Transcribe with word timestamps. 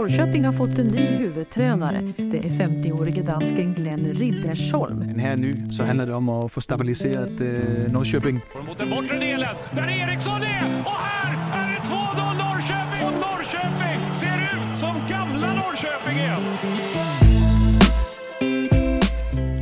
Norrköping 0.00 0.44
har 0.44 0.52
fått 0.52 0.78
en 0.78 0.86
ny 0.86 1.06
huvudtränare. 1.06 2.12
Det 2.16 2.38
är 2.38 2.50
50-årige 2.50 3.22
dansken 3.22 3.74
Glenn 3.74 4.14
Riddersholm. 4.14 4.98
Men 4.98 5.18
här 5.18 5.36
nu 5.36 5.70
så 5.70 5.84
handlar 5.84 6.06
det 6.06 6.14
om 6.14 6.28
att 6.28 6.52
få 6.52 6.60
stabiliserat 6.60 7.40
eh, 7.40 7.92
Norrköping. 7.92 8.40
Mot 8.66 8.78
den 8.78 8.90
bortre 8.90 9.18
delen, 9.18 9.48
där 9.72 9.88
Eriksson 9.88 10.42
är! 10.42 10.82
Och 10.84 10.92
här 10.92 11.32
är 11.54 11.70
det 11.70 11.80
2-0 11.80 12.38
Norrköping! 12.38 13.06
Och 13.06 13.12
Norrköping 13.12 14.12
ser 14.12 14.68
ut 14.70 14.76
som 14.76 14.94
gamla 15.08 15.54
Norrköping 15.54 16.16
igen! 16.16 16.42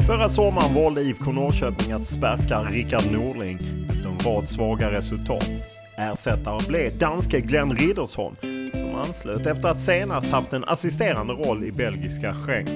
Förra 0.07 0.29
sommaren 0.29 0.75
valde 0.75 1.03
IFK 1.03 1.33
Norrköping 1.33 1.93
att 1.93 2.07
sparka 2.07 2.63
Rickard 2.63 3.13
Norling 3.13 3.59
efter 3.91 4.09
en 4.09 4.19
rad 4.35 4.49
svaga 4.49 4.91
resultat. 4.91 5.78
Ersättare 5.99 6.69
blev 6.69 6.99
danske 6.99 7.41
Glenn 7.41 7.77
Riddersholm 7.77 8.37
som 8.73 8.95
anslöt 8.95 9.47
efter 9.47 9.69
att 9.69 9.79
senast 9.79 10.31
haft 10.31 10.53
en 10.53 10.65
assisterande 10.65 11.33
roll 11.33 11.65
i 11.65 11.73
belgiska 11.73 12.35
Schenk. 12.35 12.69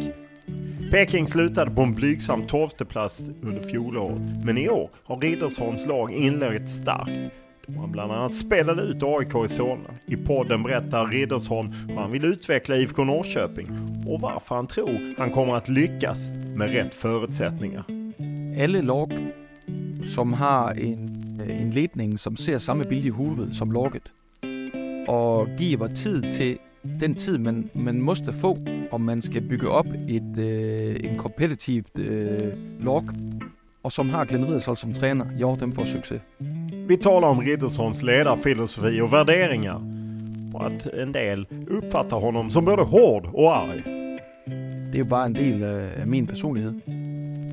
Peking 0.93 1.27
slutade 1.27 1.71
på 1.71 1.83
en 1.83 1.95
blygsam 1.95 2.47
plats 2.89 3.21
under 3.43 3.63
fjolåret, 3.63 4.45
men 4.45 4.59
i 4.59 4.69
år 4.69 4.91
har 5.05 5.17
Riddersholms 5.17 5.87
lag 5.87 6.13
inlett 6.13 6.71
starkt. 6.71 7.33
Då 7.67 7.81
han 7.81 7.93
bland 7.93 8.13
annat 8.13 8.35
spelade 8.35 8.83
ut 8.83 9.03
AIK 9.03 9.45
i 9.45 9.49
Solna. 9.49 9.91
I 10.07 10.17
podden 10.17 10.63
berättar 10.63 11.07
Riddersholm 11.07 11.73
hur 11.89 11.97
han 11.97 12.11
vill 12.11 12.25
utveckla 12.25 12.77
IFK 12.77 13.05
Norrköping 13.05 13.69
och 14.07 14.21
varför 14.21 14.55
han 14.55 14.67
tror 14.67 15.19
han 15.19 15.31
kommer 15.31 15.55
att 15.57 15.69
lyckas 15.69 16.29
med 16.29 16.73
rätt 16.73 16.95
förutsättningar. 16.95 17.85
Alla 18.65 18.83
lag, 18.83 19.13
som 20.09 20.33
har 20.33 20.71
en, 20.71 21.12
en 21.49 21.71
ledning, 21.71 22.19
som 22.19 22.37
ser 22.37 22.59
samme 22.59 22.85
billede 22.85 23.07
i 23.09 23.11
hovedet 23.11 23.57
som 23.57 23.71
laget, 23.71 24.13
og 25.09 25.49
giver 25.59 25.89
tid 25.89 26.23
til 26.33 26.59
den 27.01 27.15
tid, 27.15 27.39
man, 27.39 27.71
man 27.75 28.01
måste 28.01 28.33
få, 28.33 28.59
om 28.91 29.01
man 29.01 29.23
skal 29.23 29.43
bygge 29.49 29.69
op 29.69 29.87
et, 30.09 30.39
øh, 30.39 31.11
en 31.11 31.17
kompetitivt 31.17 31.99
øh, 31.99 32.53
lag, 32.81 33.03
og 33.83 33.93
som 33.93 34.09
har 34.09 34.25
Glenn 34.25 34.47
Riddersholm 34.47 34.77
som 34.77 34.93
træner, 34.93 35.27
ja, 35.39 35.57
dem 35.61 35.73
får 35.73 35.85
succes. 35.85 36.21
Vi 36.89 36.97
talar 36.97 37.29
om 37.29 37.39
Riddersholms 37.39 38.03
ledarfilosofi 38.03 39.01
och 39.01 39.13
värderingar. 39.13 39.81
Och 40.55 40.67
att 40.67 40.87
en 40.87 41.13
del 41.13 41.47
uppfattar 41.69 42.21
honom 42.21 42.51
som 42.51 42.65
både 42.65 42.83
hård 42.83 43.29
och 43.33 43.57
arg. 43.57 43.83
Det 44.93 44.95
er 44.95 44.99
jo 44.99 45.05
bare 45.05 45.27
en 45.27 45.35
del 45.35 45.63
af 45.63 46.01
af 46.01 46.07
min 46.07 46.27
personlighed. 46.27 46.75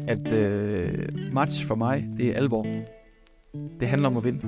At 0.07 0.33
øh, 0.33 1.33
match 1.33 1.65
for 1.67 1.75
mig, 1.75 2.05
det 2.17 2.29
er 2.29 2.35
alvor. 2.35 2.65
Det 3.53 3.87
handler 3.87 4.07
om 4.07 4.17
at 4.17 4.23
vinde. 4.23 4.41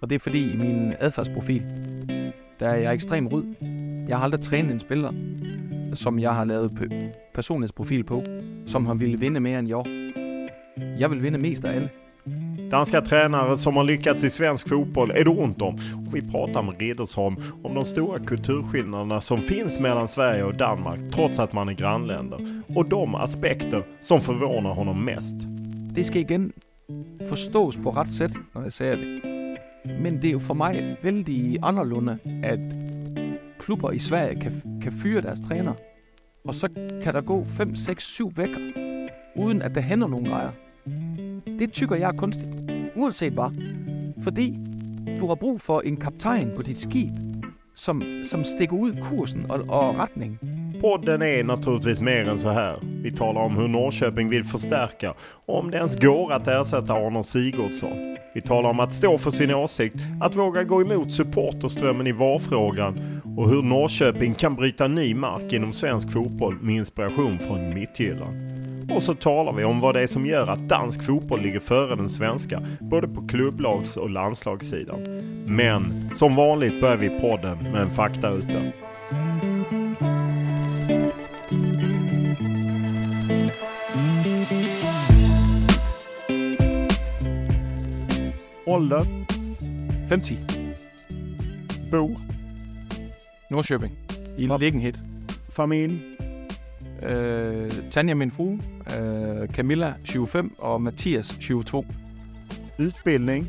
Og 0.00 0.10
det 0.10 0.14
er 0.14 0.20
fordi 0.20 0.52
i 0.52 0.56
min 0.56 0.92
adfærdsprofil, 1.00 1.62
der 2.60 2.68
er 2.68 2.76
jeg 2.76 2.94
ekstremt 2.94 3.32
rød. 3.32 3.44
Jeg 4.08 4.16
har 4.16 4.24
aldrig 4.24 4.40
trænet 4.40 4.72
en 4.72 4.80
spiller, 4.80 5.12
som 5.94 6.18
jeg 6.18 6.34
har 6.34 6.44
lavet 6.44 6.72
personlighedsprofil 7.34 8.04
på, 8.04 8.22
som 8.66 8.86
har 8.86 8.94
ville 8.94 9.18
vinde 9.18 9.40
mere 9.40 9.58
end 9.58 9.68
jeg. 9.68 9.84
Jeg 11.00 11.10
vil 11.10 11.22
vinde 11.22 11.38
mest 11.38 11.64
af 11.64 11.74
alle. 11.74 11.90
Danska 12.70 13.00
tränare 13.00 13.56
som 13.56 13.76
har 13.76 13.84
lyckats 13.84 14.24
i 14.24 14.30
svensk 14.30 14.68
fotboll 14.68 15.10
är 15.10 15.24
det 15.24 15.30
ont 15.30 15.62
om. 15.62 15.74
Och 15.74 16.14
vi 16.14 16.22
pratar 16.22 16.62
med 16.62 16.80
Riddersholm 16.80 17.36
om 17.64 17.74
de 17.74 17.84
stora 17.84 18.18
kulturskillnaderna 18.18 19.20
som 19.20 19.38
finns 19.38 19.80
mellan 19.80 20.08
Sverige 20.08 20.44
och 20.44 20.56
Danmark 20.56 21.00
trots 21.12 21.38
att 21.38 21.52
man 21.52 21.68
är 21.68 21.72
grannländer. 21.72 22.62
Och 22.76 22.88
de 22.88 23.14
aspekter 23.14 23.82
som 24.00 24.20
förvånar 24.20 24.70
honom 24.70 25.04
mest. 25.04 25.36
Det 25.94 26.04
skal 26.04 26.20
igen 26.20 26.52
forstås 27.28 27.76
på 27.76 27.90
ret 27.90 28.10
sæt, 28.10 28.32
når 28.54 28.62
jeg 28.62 28.72
siger 28.72 28.96
det. 28.96 29.22
Men 30.00 30.22
det 30.22 30.24
er 30.24 30.32
jo 30.32 30.38
for 30.38 30.54
mig 30.54 30.96
vældig 31.02 31.58
anderledes, 31.62 32.18
at 32.42 32.60
klubber 33.58 33.90
i 33.90 33.98
Sverige 33.98 34.40
kan, 34.40 34.80
kan 34.82 34.92
fyre 34.92 35.20
deres 35.20 35.40
træner, 35.40 35.74
og 36.44 36.54
så 36.54 36.68
kan 37.02 37.14
der 37.14 37.20
gå 37.20 37.44
5, 37.44 37.74
6, 37.74 38.04
7 38.04 38.32
vækker, 38.36 38.58
uden 39.36 39.62
at 39.62 39.74
der 39.74 39.80
hænder 39.80 40.08
nogen 40.08 40.26
grejer. 40.26 40.52
Det 41.58 41.72
tykker 41.72 41.96
jeg 41.96 42.08
er 42.08 42.16
kunstigt, 42.16 42.50
uanset 42.96 43.32
hvad. 43.32 43.62
Fordi 44.22 44.58
du 45.20 45.26
har 45.26 45.34
brug 45.34 45.60
for 45.60 45.80
en 45.80 45.96
kaptajn 45.96 46.52
på 46.56 46.62
dit 46.62 46.78
skib, 46.78 47.12
som, 47.74 48.02
som 48.24 48.44
stikker 48.44 48.76
ud 48.76 48.96
kursen 49.02 49.50
og, 49.50 49.64
og 49.68 49.96
retning. 49.96 50.38
Podden 50.80 51.22
är 51.22 51.44
naturligtvis 51.44 52.00
mer 52.00 52.28
än 52.28 52.38
så 52.38 52.48
här. 52.48 52.76
Vi 53.02 53.12
talar 53.12 53.40
om 53.40 53.56
hur 53.56 53.68
Norrköping 53.68 54.28
vill 54.28 54.44
förstärka 54.44 55.14
och 55.46 55.58
om 55.58 55.70
det 55.70 55.76
ens 55.76 56.00
går 56.00 56.32
att 56.32 56.48
ersätta 56.48 56.92
Arne 56.92 57.22
Sigurdsson. 57.22 58.16
Vi 58.34 58.40
talar 58.40 58.70
om 58.70 58.80
att 58.80 58.94
stå 58.94 59.18
för 59.18 59.30
sin 59.30 59.54
åsikt, 59.54 59.96
att 60.20 60.36
våga 60.36 60.64
gå 60.64 60.82
emot 60.82 61.12
supporterströmmen 61.12 62.06
i 62.06 62.12
VAR-frågan 62.12 63.20
och 63.36 63.48
hur 63.48 63.62
Norrköping 63.62 64.34
kan 64.34 64.56
bryta 64.56 64.88
ny 64.88 65.14
mark 65.14 65.52
inom 65.52 65.72
svensk 65.72 66.12
fotboll 66.12 66.58
med 66.62 66.74
inspiration 66.74 67.38
från 67.38 67.74
Midtjylland. 67.74 68.46
Och 68.92 69.02
så 69.02 69.14
talar 69.14 69.52
vi 69.52 69.64
om 69.64 69.80
vad 69.80 69.94
det 69.94 70.02
är 70.02 70.06
som 70.06 70.26
gör 70.26 70.46
att 70.46 70.68
dansk 70.68 71.02
fotboll 71.02 71.40
ligger 71.40 71.60
före 71.60 71.96
den 71.96 72.08
svenska, 72.08 72.62
både 72.80 73.08
på 73.08 73.26
klubblags 73.28 73.96
och 73.96 74.10
landslagssidan. 74.10 75.00
Men 75.46 76.10
som 76.14 76.36
vanligt 76.36 76.80
börjar 76.80 76.96
vi 76.96 77.20
podden 77.20 77.58
med 77.58 77.82
en 77.82 77.90
faktaruta. 77.90 78.62
Ålder, 88.66 89.04
50. 90.08 90.38
bor, 91.90 92.10
Norrköping. 93.50 93.92
I 94.38 94.46
Hvor- 94.46 94.58
Liggenhed. 94.58 94.92
familj, 95.50 95.98
Øh, 97.02 97.72
Tanja, 97.90 98.14
min 98.14 98.30
frue. 98.30 98.60
Øh, 98.98 99.48
Camilla, 99.48 99.94
25. 100.04 100.50
Og 100.58 100.82
Mathias, 100.82 101.28
22. 101.40 101.84
utbildning, 102.78 103.48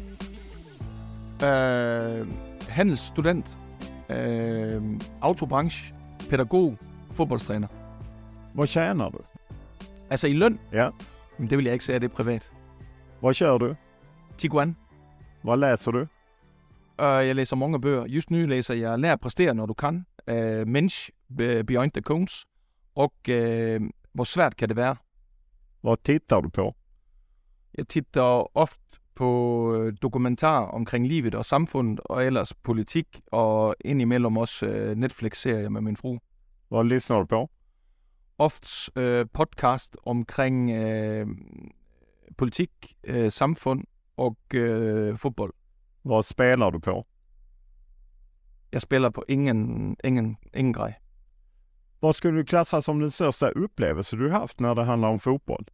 Øh, 1.43 2.27
handelsstudent. 2.69 3.57
Øh, 4.09 4.81
autobranche. 5.21 5.93
Pædagog. 6.29 6.77
Fodboldstræner. 7.11 7.67
vad 8.53 8.67
tjänar 8.67 9.09
du? 9.09 9.17
Altså 10.09 10.27
i 10.27 10.33
løn? 10.33 10.59
Ja. 10.73 10.89
Men 11.37 11.49
det 11.49 11.57
vil 11.57 11.65
jeg 11.65 11.73
ikke 11.73 11.85
sige, 11.85 11.95
at 11.95 12.01
det 12.01 12.11
er 12.11 12.15
privat. 12.15 12.51
Vad 13.21 13.33
kör 13.33 13.57
du? 13.57 13.75
Tiguan. 14.37 14.75
Vad 15.47 15.59
läser 15.59 15.91
du? 15.91 16.07
Og 16.97 17.27
jeg 17.27 17.35
læser 17.35 17.55
mange 17.55 17.81
bøger. 17.81 18.05
Just 18.05 18.31
nu 18.31 18.37
læser 18.45 18.73
jeg 18.73 18.99
Lær 18.99 19.13
at 19.13 19.19
præstere, 19.19 19.53
når 19.53 19.65
du 19.65 19.73
kan. 19.73 20.05
Øh, 20.27 20.67
Mensch 20.67 21.09
be- 21.37 21.63
Behind 21.63 21.91
the 21.91 22.01
Cones, 22.01 22.45
och 22.95 23.29
eh, 23.29 23.81
hvor 24.13 24.23
svært 24.23 24.55
kan 24.57 24.69
det 24.69 24.77
være? 24.77 24.95
Vad 25.83 25.97
tittar 26.03 26.41
du 26.41 26.49
på? 26.49 26.75
Jeg 27.77 27.87
tittar 27.87 28.57
ofte 28.57 28.81
på 29.15 29.91
dokumentarer 30.01 30.65
omkring 30.67 31.07
livet 31.07 31.35
og 31.35 31.45
samfundet, 31.45 31.99
og 32.05 32.25
ellers 32.25 32.53
politik, 32.53 33.21
og 33.31 33.75
indimellem 33.85 34.37
også 34.37 34.65
øh, 34.65 34.95
Netflix-serier 34.97 35.69
med 35.69 35.81
min 35.81 35.97
fru. 35.97 36.17
Vad 36.71 36.83
lyssnar 36.85 37.19
du 37.19 37.25
på? 37.25 37.49
Ofte 38.37 38.91
øh, 38.95 39.25
podcast 39.33 39.97
omkring 40.05 40.71
øh, 40.71 41.27
politik, 42.37 42.69
øh, 43.03 43.31
samfund 43.31 43.83
og 44.17 44.37
øh, 44.53 45.17
fodbold. 45.17 45.53
Vad 46.03 46.23
spelar 46.23 46.69
du 46.69 46.79
på? 46.79 47.07
Jeg 48.71 48.81
spiller 48.81 49.09
på 49.09 49.23
ingen, 49.27 49.95
ingen, 50.03 50.37
ingen 50.53 50.73
grej. 50.73 50.93
Vad 52.01 52.13
skulle 52.13 52.39
du 52.39 52.43
klassa 52.45 52.81
som 52.81 52.99
den 52.99 53.11
största 53.11 53.49
upplevelse 53.49 54.17
du 54.17 54.29
haft 54.29 54.59
när 54.59 54.75
det 54.75 54.85
handlar 54.85 55.09
om 55.09 55.19
fotboll? 55.19 55.65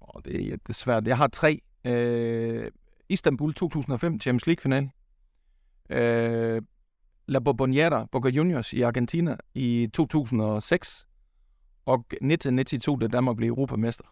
Og 0.00 0.24
det 0.24 0.36
er 0.36 0.40
jättesvært. 0.40 1.06
Jeg 1.06 1.16
har 1.16 1.28
tre. 1.28 1.60
Øh, 1.84 2.70
Istanbul 3.08 3.54
2005 3.54 4.20
Champions 4.20 4.46
League-final. 4.46 4.90
Øh, 5.90 6.62
La 7.28 7.38
Bombonera 7.38 8.06
Boca 8.12 8.28
Juniors 8.28 8.72
i 8.72 8.82
Argentina 8.82 9.36
i 9.54 9.88
2006. 9.94 11.06
Og 11.86 12.04
1992, 12.10 13.00
da 13.00 13.06
Danmark 13.06 13.36
blev 13.36 13.48
europamester. 13.48 14.04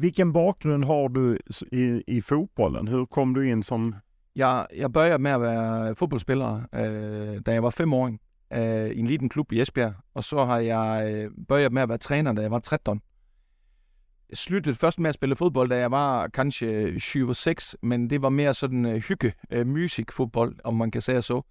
Vilken 0.00 0.32
bakgrund 0.32 0.84
har 0.84 1.08
du 1.08 1.38
i, 1.72 2.02
i 2.06 2.20
fotbollen? 2.20 2.88
Hur 2.88 3.06
kom 3.06 3.34
du 3.34 3.50
in 3.50 3.62
som... 3.62 3.94
Jag, 4.32 4.66
jag 4.76 4.90
började 4.90 5.18
med 5.18 5.34
att 5.34 5.40
vara 5.40 5.94
fotbollsspelare 5.94 6.64
eh, 6.72 7.34
øh, 7.34 7.40
när 7.46 7.54
jag 7.54 7.62
var 7.62 7.70
fem 7.70 7.92
år 7.92 8.18
øh, 8.52 8.90
i 8.90 9.00
en 9.00 9.06
liten 9.06 9.28
klubb 9.28 9.52
i 9.52 9.60
Esbjerg. 9.60 9.94
Och 10.14 10.24
så 10.24 10.44
har 10.44 10.60
jag 10.60 11.12
eh, 11.12 11.30
börjat 11.48 11.72
med 11.72 11.82
att 11.82 11.88
vara 11.88 11.98
tränare 11.98 12.34
när 12.34 12.42
jag 12.42 12.50
var 12.50 12.60
13. 12.60 13.00
Jeg 14.30 14.38
sluttede 14.38 14.74
først 14.74 14.98
med 14.98 15.08
at 15.08 15.14
spille 15.14 15.36
fodbold, 15.36 15.68
da 15.68 15.76
jeg 15.76 15.90
var 15.90 16.28
kanskje 16.28 16.86
7-6, 16.86 17.74
men 17.82 18.10
det 18.10 18.22
var 18.22 18.28
mere 18.28 18.54
sådan 18.54 18.84
uh, 18.84 18.92
hygge, 18.92 19.32
music 19.50 19.66
musikfodbold, 19.66 20.56
om 20.64 20.74
man 20.74 20.90
kan 20.90 21.02
sige 21.02 21.22
så. 21.22 21.42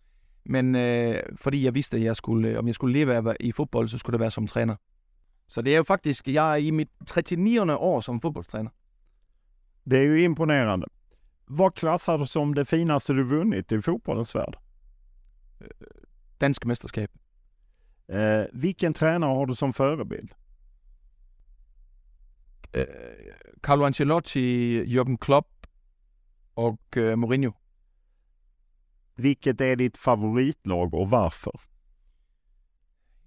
Men 0.46 0.76
uh, 0.76 1.16
fordi 1.36 1.66
jeg 1.66 1.76
vidste, 1.76 1.98
at 1.98 2.04
jeg 2.04 2.16
skulle, 2.16 2.60
om 2.60 2.68
jeg 2.68 2.76
skulle 2.76 2.94
leve 2.94 3.14
af 3.14 3.36
i 3.40 3.52
fodbold, 3.52 3.88
så 3.88 3.98
skulle 3.98 4.14
det 4.14 4.20
være 4.20 4.32
som 4.32 4.48
træner. 4.48 4.76
Så 5.48 5.62
det 5.62 5.74
er 5.74 5.78
jo 5.78 5.84
faktisk, 5.84 6.28
jeg 6.28 6.52
er 6.52 6.56
i 6.56 6.72
mit 6.72 6.90
39. 7.16 7.78
år 7.78 8.02
som 8.02 8.22
fodboldtræner. 8.22 8.72
Det 9.84 9.98
är 9.98 10.04
ju 10.04 10.24
imponerande. 10.24 10.88
Vad 11.46 11.76
klassar 11.76 12.18
du 12.18 12.26
som 12.26 12.54
det 12.54 12.66
finaste 12.66 13.14
du 13.14 13.24
vunnit 13.24 13.72
i 13.72 13.82
fotbollens 13.82 14.36
värld? 14.36 14.58
Dansk 16.42 16.66
mesterskab. 16.66 17.10
Eh, 18.10 18.46
vilken 18.54 18.94
tränare 18.94 19.36
har 19.36 19.46
du 19.46 19.56
som 19.56 19.74
förebild? 19.74 20.34
øh, 22.74 22.86
Carlo 23.64 23.86
Ancelotti, 23.86 24.84
Jürgen 24.84 25.18
Klopp 25.18 25.48
og 26.56 26.80
øh, 26.98 27.18
Mourinho. 27.18 27.52
Vilket 29.16 29.62
är 29.62 29.76
ditt 29.76 29.98
favoritlag 29.98 30.94
och 30.94 31.10
varför? 31.10 31.62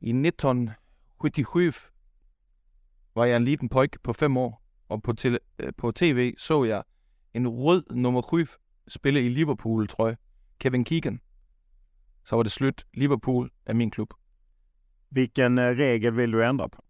I 0.00 0.10
1977 0.10 1.72
var 3.20 3.26
jeg 3.26 3.36
en 3.36 3.44
liten 3.44 3.68
pojke 3.68 3.98
på 4.02 4.12
fem 4.12 4.36
år, 4.36 4.62
og 4.88 5.02
på, 5.02 5.12
tele, 5.12 5.38
øh, 5.58 5.72
på 5.76 5.92
tv 5.92 6.34
så 6.38 6.64
jeg 6.64 6.82
en 7.34 7.48
rød 7.48 7.82
nummer 7.90 8.22
7 8.46 8.46
spille 8.88 9.26
i 9.26 9.28
Liverpool, 9.28 9.88
tror 9.88 10.06
jeg. 10.08 10.16
Kevin 10.60 10.84
Keegan. 10.84 11.20
Så 12.24 12.36
var 12.36 12.42
det 12.42 12.52
slut. 12.52 12.86
Liverpool 12.94 13.50
er 13.66 13.74
min 13.74 13.90
klub. 13.90 14.14
Vilken 15.10 15.58
eh, 15.58 15.64
regel 15.64 16.16
vill 16.16 16.32
du 16.32 16.42
ändra 16.42 16.68
på? 16.68 16.84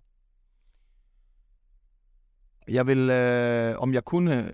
Jeg 2.68 2.86
vil, 2.86 3.10
øh, 3.10 3.78
om 3.78 3.94
jeg 3.94 4.04
kunne, 4.04 4.52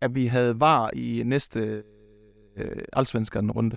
at 0.00 0.14
vi 0.14 0.26
havde 0.26 0.60
var 0.60 0.90
i 0.94 1.22
næste 1.24 1.82
øh, 2.56 2.82
allsvenskan 2.92 3.50
runde. 3.50 3.76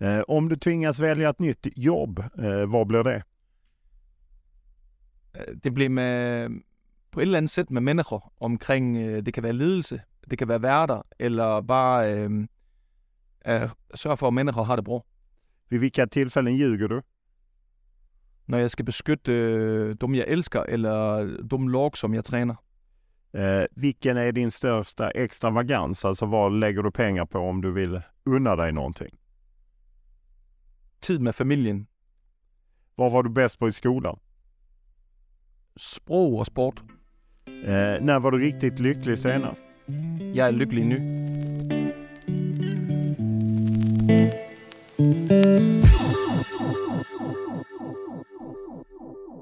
Eh, 0.00 0.22
om 0.28 0.48
du 0.48 0.56
tvingas 0.56 1.00
välja 1.00 1.30
ett 1.30 1.40
nytt 1.40 1.66
jobb, 1.76 2.18
eh, 2.18 2.66
vad 2.66 2.86
blir 2.86 3.02
det? 3.02 3.22
Øh, 5.36 5.56
det 5.64 5.74
blev 5.74 5.90
med, 5.90 6.48
på 7.12 7.20
et 7.20 7.22
eller 7.22 7.38
andet 7.38 7.50
sæt 7.50 7.70
med 7.70 7.80
mennesker 7.80 8.32
omkring, 8.40 8.96
øh, 8.96 9.26
det 9.26 9.34
kan 9.34 9.42
være 9.42 9.52
ledelse, 9.52 10.00
det 10.30 10.38
kan 10.38 10.48
være 10.48 10.62
værter, 10.62 11.02
eller 11.18 11.60
bare 11.60 12.14
øh, 12.14 12.30
øh, 13.46 13.68
sørge 13.94 14.16
for, 14.16 14.28
at 14.28 14.34
mennesker 14.34 14.62
har 14.62 14.76
det 14.76 14.84
bra. 14.84 15.04
Vid 15.70 15.78
vilka 15.78 16.04
tillfällen 16.04 16.56
ljuger 16.56 16.88
du? 16.88 17.00
Når 18.46 18.58
jeg 18.58 18.70
skal 18.70 18.84
beskytte 18.84 19.32
øh, 19.32 19.96
dem, 20.00 20.14
jeg 20.14 20.24
elsker, 20.28 20.62
eller 20.62 21.24
de 21.50 21.72
lag, 21.72 21.96
som 21.96 22.14
jeg 22.14 22.24
træner. 22.24 22.54
Eh, 23.34 23.66
vilken 23.76 24.16
är 24.16 24.32
din 24.32 24.50
största 24.50 25.10
extravagans? 25.10 26.04
Alltså 26.04 26.26
vad 26.26 26.52
lägger 26.52 26.82
du 26.82 26.90
pengar 26.90 27.24
på 27.24 27.38
om 27.38 27.62
du 27.62 27.72
vill 27.72 28.00
unna 28.26 28.56
dig 28.56 28.72
någonting? 28.72 29.18
Tid 31.00 31.20
med 31.20 31.32
familien, 31.34 31.86
Vad 32.96 33.12
var 33.12 33.22
du 33.22 33.30
bäst 33.30 33.58
på 33.58 33.68
i 33.68 33.72
skolan? 33.72 34.18
Sprog 35.78 36.38
og 36.38 36.46
sport. 36.46 36.80
Eh, 37.46 38.00
när 38.00 38.20
var 38.20 38.30
du 38.30 38.38
riktigt 38.38 38.78
lycklig 38.78 39.18
senast? 39.18 39.62
Jeg 40.34 40.48
er 40.48 40.52
lykkelig 40.52 40.84
nu. 40.84 40.98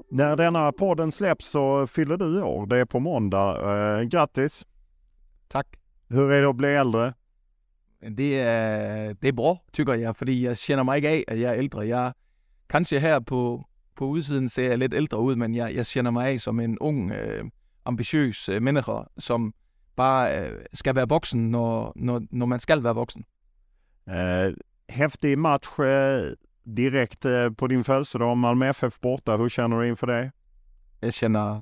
När 0.09 0.35
denna 0.35 0.71
podden 0.71 1.11
släpps 1.11 1.49
så 1.49 1.87
fyller 1.87 2.17
du 2.17 2.41
år. 2.41 2.65
Det 2.65 2.77
är 2.77 2.85
på 2.85 2.99
måndag. 2.99 3.57
Eh, 3.99 4.03
grattis! 4.03 4.65
Tak. 5.47 5.67
Hur 6.09 6.31
är 6.31 6.41
det 6.41 6.49
att 6.49 6.55
bli 6.55 6.67
äldre? 6.67 7.13
Det 8.01 8.33
er, 8.39 9.13
det 9.21 9.27
er 9.27 9.33
bra, 9.33 9.57
tykker 9.73 9.93
jeg, 9.93 10.15
fordi 10.15 10.43
jeg 10.43 10.57
kender 10.57 10.83
mig 10.83 10.97
ikke 10.97 11.09
af, 11.09 11.23
at 11.27 11.39
jeg 11.39 11.49
er 11.49 11.57
ældre. 11.57 11.87
Jeg 11.87 12.13
kanskje 12.69 12.99
her 12.99 13.19
på, 13.19 13.65
på 13.97 14.05
udsiden 14.05 14.49
ser 14.49 14.69
jeg 14.69 14.77
lidt 14.77 14.93
ældre 14.93 15.19
ud, 15.19 15.35
men 15.35 15.55
jeg, 15.55 15.75
jeg 15.75 15.85
kender 15.85 16.11
mig 16.11 16.27
af 16.27 16.39
som 16.39 16.59
en 16.59 16.79
ung, 16.79 17.11
øh, 17.11 17.43
ambitiøs 17.85 18.49
øh, 18.49 18.61
menneske, 18.61 18.91
som 19.17 19.53
bare 19.95 20.39
øh, 20.39 20.65
skal 20.73 20.95
være 20.95 21.09
voksen, 21.09 21.51
når, 21.51 21.93
når, 21.95 22.21
når 22.31 22.45
man 22.45 22.59
skal 22.59 22.83
være 22.83 22.95
voksen. 22.95 23.25
Eh, 24.09 24.53
häftig 24.89 25.39
match 25.39 25.79
eh, 25.79 26.33
direkt 26.77 27.25
eh, 27.25 27.51
på 27.57 27.67
din 27.67 27.83
födelsedag. 27.83 28.37
Malmö 28.37 28.71
FF 28.71 28.97
borta. 29.01 29.35
Hur 29.35 29.49
känner 29.49 29.77
du 29.77 29.83
inför 29.83 30.07
det? 30.07 30.31
Jeg 31.01 31.13
kender, 31.13 31.55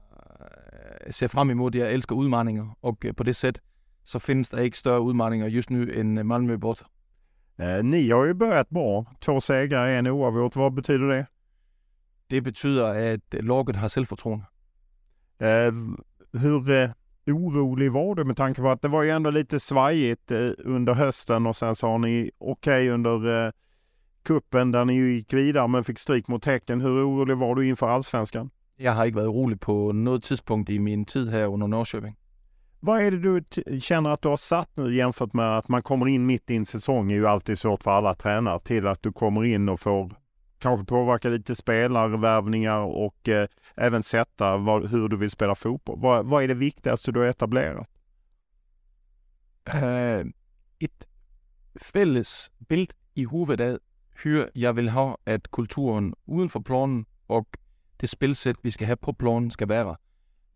øh, 1.07 1.13
ser 1.13 1.27
frem 1.27 1.49
imod 1.49 1.71
det. 1.71 1.79
Jeg 1.79 1.93
elsker 1.93 2.15
udmaninger, 2.15 2.77
og 2.81 2.97
øh, 3.05 3.15
på 3.15 3.23
det 3.23 3.35
sæt, 3.35 3.59
så 4.03 4.19
findes 4.19 4.49
der 4.49 4.57
ikke 4.57 4.77
større 4.77 5.01
udmaninger 5.01 5.47
just 5.47 5.69
nu 5.69 5.81
end 5.81 6.19
øh, 6.19 6.25
Malmö 6.25 6.57
bort. 6.57 6.83
Eh, 7.59 7.83
ni 7.83 8.09
har 8.09 8.25
ju 8.25 8.33
börjat 8.33 8.69
bra. 8.69 9.05
Två 9.21 9.39
segrar, 9.39 9.87
en 9.87 10.07
oavgjort. 10.07 10.55
Vad 10.55 10.71
betyder 10.71 11.07
det? 11.07 11.25
Det 12.29 12.41
betyder, 12.41 13.13
at 13.13 13.43
laget 13.43 13.75
har 13.75 13.87
selvfortroende. 13.87 14.45
Eh, 15.39 15.73
hur 16.41 16.71
eh, 16.71 16.89
orolig 17.27 17.91
var 17.91 18.15
du 18.15 18.23
med 18.23 18.37
tanke 18.37 18.61
på 18.61 18.69
att 18.69 18.81
det 18.81 18.87
var 18.87 19.03
ju 19.03 19.09
ändå 19.09 19.29
lite 19.29 19.59
svajigt 19.59 20.31
eh, 20.31 20.49
under 20.57 20.93
hösten 20.93 21.47
och 21.47 21.55
sen 21.55 21.75
så 21.75 21.87
har 21.87 21.97
ni 21.97 22.31
okej 22.37 22.89
under 22.89 23.45
eh, 23.45 23.51
kuppen 24.25 24.71
där 24.71 24.85
ni 24.85 24.93
gick 24.93 25.33
vidare 25.33 25.67
men 25.67 25.83
fick 25.83 25.99
stryk 25.99 26.27
mot 26.27 26.45
Häcken. 26.45 26.81
Hur 26.81 27.05
orolig 27.05 27.37
var 27.37 27.55
du 27.55 27.67
inför 27.67 27.87
allsvenskan? 27.87 28.49
Jeg 28.77 28.93
har 28.93 29.05
ikke 29.05 29.17
været 29.17 29.27
urolig 29.27 29.59
på 29.59 29.91
noget 29.91 30.23
tidspunkt 30.23 30.69
i 30.69 30.79
min 30.79 31.05
tid 31.05 31.29
her 31.29 31.45
under 31.45 31.67
Norrköping. 31.67 32.15
Vad 32.79 33.01
är 33.01 33.11
det 33.11 33.17
du 33.17 33.41
känner 33.79 34.09
att 34.09 34.21
du 34.21 34.29
har 34.29 34.37
satt 34.37 34.69
nu 34.77 34.95
jämfört 34.95 35.33
med 35.33 35.57
att 35.57 35.67
man 35.67 35.81
kommer 35.81 36.07
in 36.07 36.25
mitt 36.25 36.51
i 36.51 36.55
en 36.55 36.65
säsong 36.65 37.11
är 37.11 37.15
ju 37.15 37.27
alltid 37.27 37.59
svårt 37.59 37.83
för 37.83 37.91
alla 37.91 38.15
tränare 38.15 38.59
till 38.59 38.87
att 38.87 39.03
du 39.03 39.11
kommer 39.11 39.43
in 39.43 39.69
och 39.69 39.79
får 39.79 40.11
kanske 40.65 40.85
påverka 40.85 41.29
lite 41.29 41.55
spelarvärvningar 41.55 42.79
och 42.79 43.29
eh, 43.29 43.47
även 43.75 44.03
sätta 44.03 44.57
vad, 44.57 44.89
hur 44.89 45.09
du 45.09 45.17
vill 45.17 45.29
spela 45.29 45.55
fotboll. 45.55 45.99
Vad, 45.99 46.25
vad 46.25 46.43
är 46.43 46.47
det 46.47 46.53
viktigaste 46.53 47.11
du 47.11 47.19
har 47.19 47.27
etablerat? 47.27 47.89
Eh, 49.65 49.83
uh, 49.83 50.25
et 50.79 51.07
fælles 51.81 52.51
bild 52.69 52.93
i 53.15 53.23
hovedet 53.23 53.61
af, 53.61 53.77
hur 54.23 54.49
jeg 54.55 54.75
vil 54.75 54.89
have, 54.89 55.15
at 55.25 55.51
kulturen 55.51 56.13
uden 56.25 56.49
for 56.49 56.59
planen 56.59 57.05
og 57.27 57.45
det 58.01 58.09
spilsæt, 58.09 58.55
vi 58.63 58.69
skal 58.69 58.85
have 58.85 58.97
på 58.97 59.11
planen, 59.11 59.51
skal 59.51 59.69
være. 59.69 59.95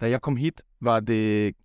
Da 0.02 0.10
jeg 0.10 0.22
kom 0.22 0.36
hit, 0.36 0.62
var, 0.82 1.00
det, 1.00 1.56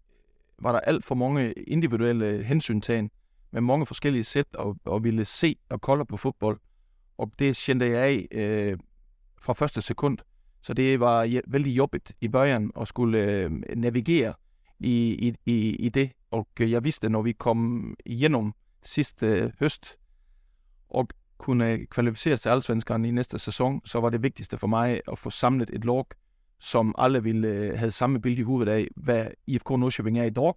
var 0.58 0.72
der 0.72 0.80
alt 0.80 1.04
for 1.04 1.14
mange 1.14 1.52
individuelle 1.52 2.44
hensyntagen 2.44 3.10
med 3.50 3.60
mange 3.60 3.86
forskellige 3.86 4.24
sæt 4.24 4.56
og, 4.56 4.76
og 4.84 5.04
ville 5.04 5.24
se 5.24 5.56
og 5.70 5.80
kolde 5.80 6.04
på 6.06 6.16
fodbold. 6.16 6.58
Og 7.18 7.32
det 7.38 7.56
kendte 7.66 7.86
jeg 7.86 8.02
af 8.02 8.28
øh, 8.30 8.78
fra 9.42 9.52
første 9.52 9.82
sekund. 9.82 10.18
Så 10.62 10.74
det 10.74 11.00
var 11.00 11.40
vældig 11.46 11.76
jobbigt 11.76 12.12
i 12.20 12.28
början 12.28 12.70
at 12.80 12.88
skulle 12.88 13.18
øh, 13.18 13.50
navigere 13.76 14.34
i, 14.80 15.28
i, 15.28 15.34
i, 15.46 15.76
i 15.76 15.88
det. 15.88 16.12
Og 16.30 16.48
øh, 16.60 16.70
jeg 16.70 16.84
vidste, 16.84 17.08
når 17.08 17.22
vi 17.22 17.32
kom 17.32 17.94
igennem 18.06 18.52
sidste 18.82 19.26
øh, 19.26 19.50
høst, 19.60 19.96
og 20.88 21.08
kunne 21.38 21.86
kvalificere 21.86 22.36
til 22.36 22.48
Allsvenskeren 22.48 23.04
i 23.04 23.10
næste 23.10 23.38
sæson, 23.38 23.80
så 23.84 24.00
var 24.00 24.10
det 24.10 24.22
vigtigste 24.22 24.58
for 24.58 24.66
mig 24.66 25.00
at 25.12 25.18
få 25.18 25.30
samlet 25.30 25.70
et 25.70 25.84
lag, 25.84 26.04
som 26.60 26.94
alle 26.98 27.22
ville 27.22 27.48
øh, 27.48 27.78
have 27.78 27.90
samme 27.90 28.20
billede 28.20 28.40
i 28.40 28.44
hovedet 28.44 28.72
af, 28.72 28.88
hvad 28.96 29.26
IFK 29.46 29.70
Norrköping 29.70 30.18
er 30.18 30.24
i 30.24 30.30
dag, 30.30 30.54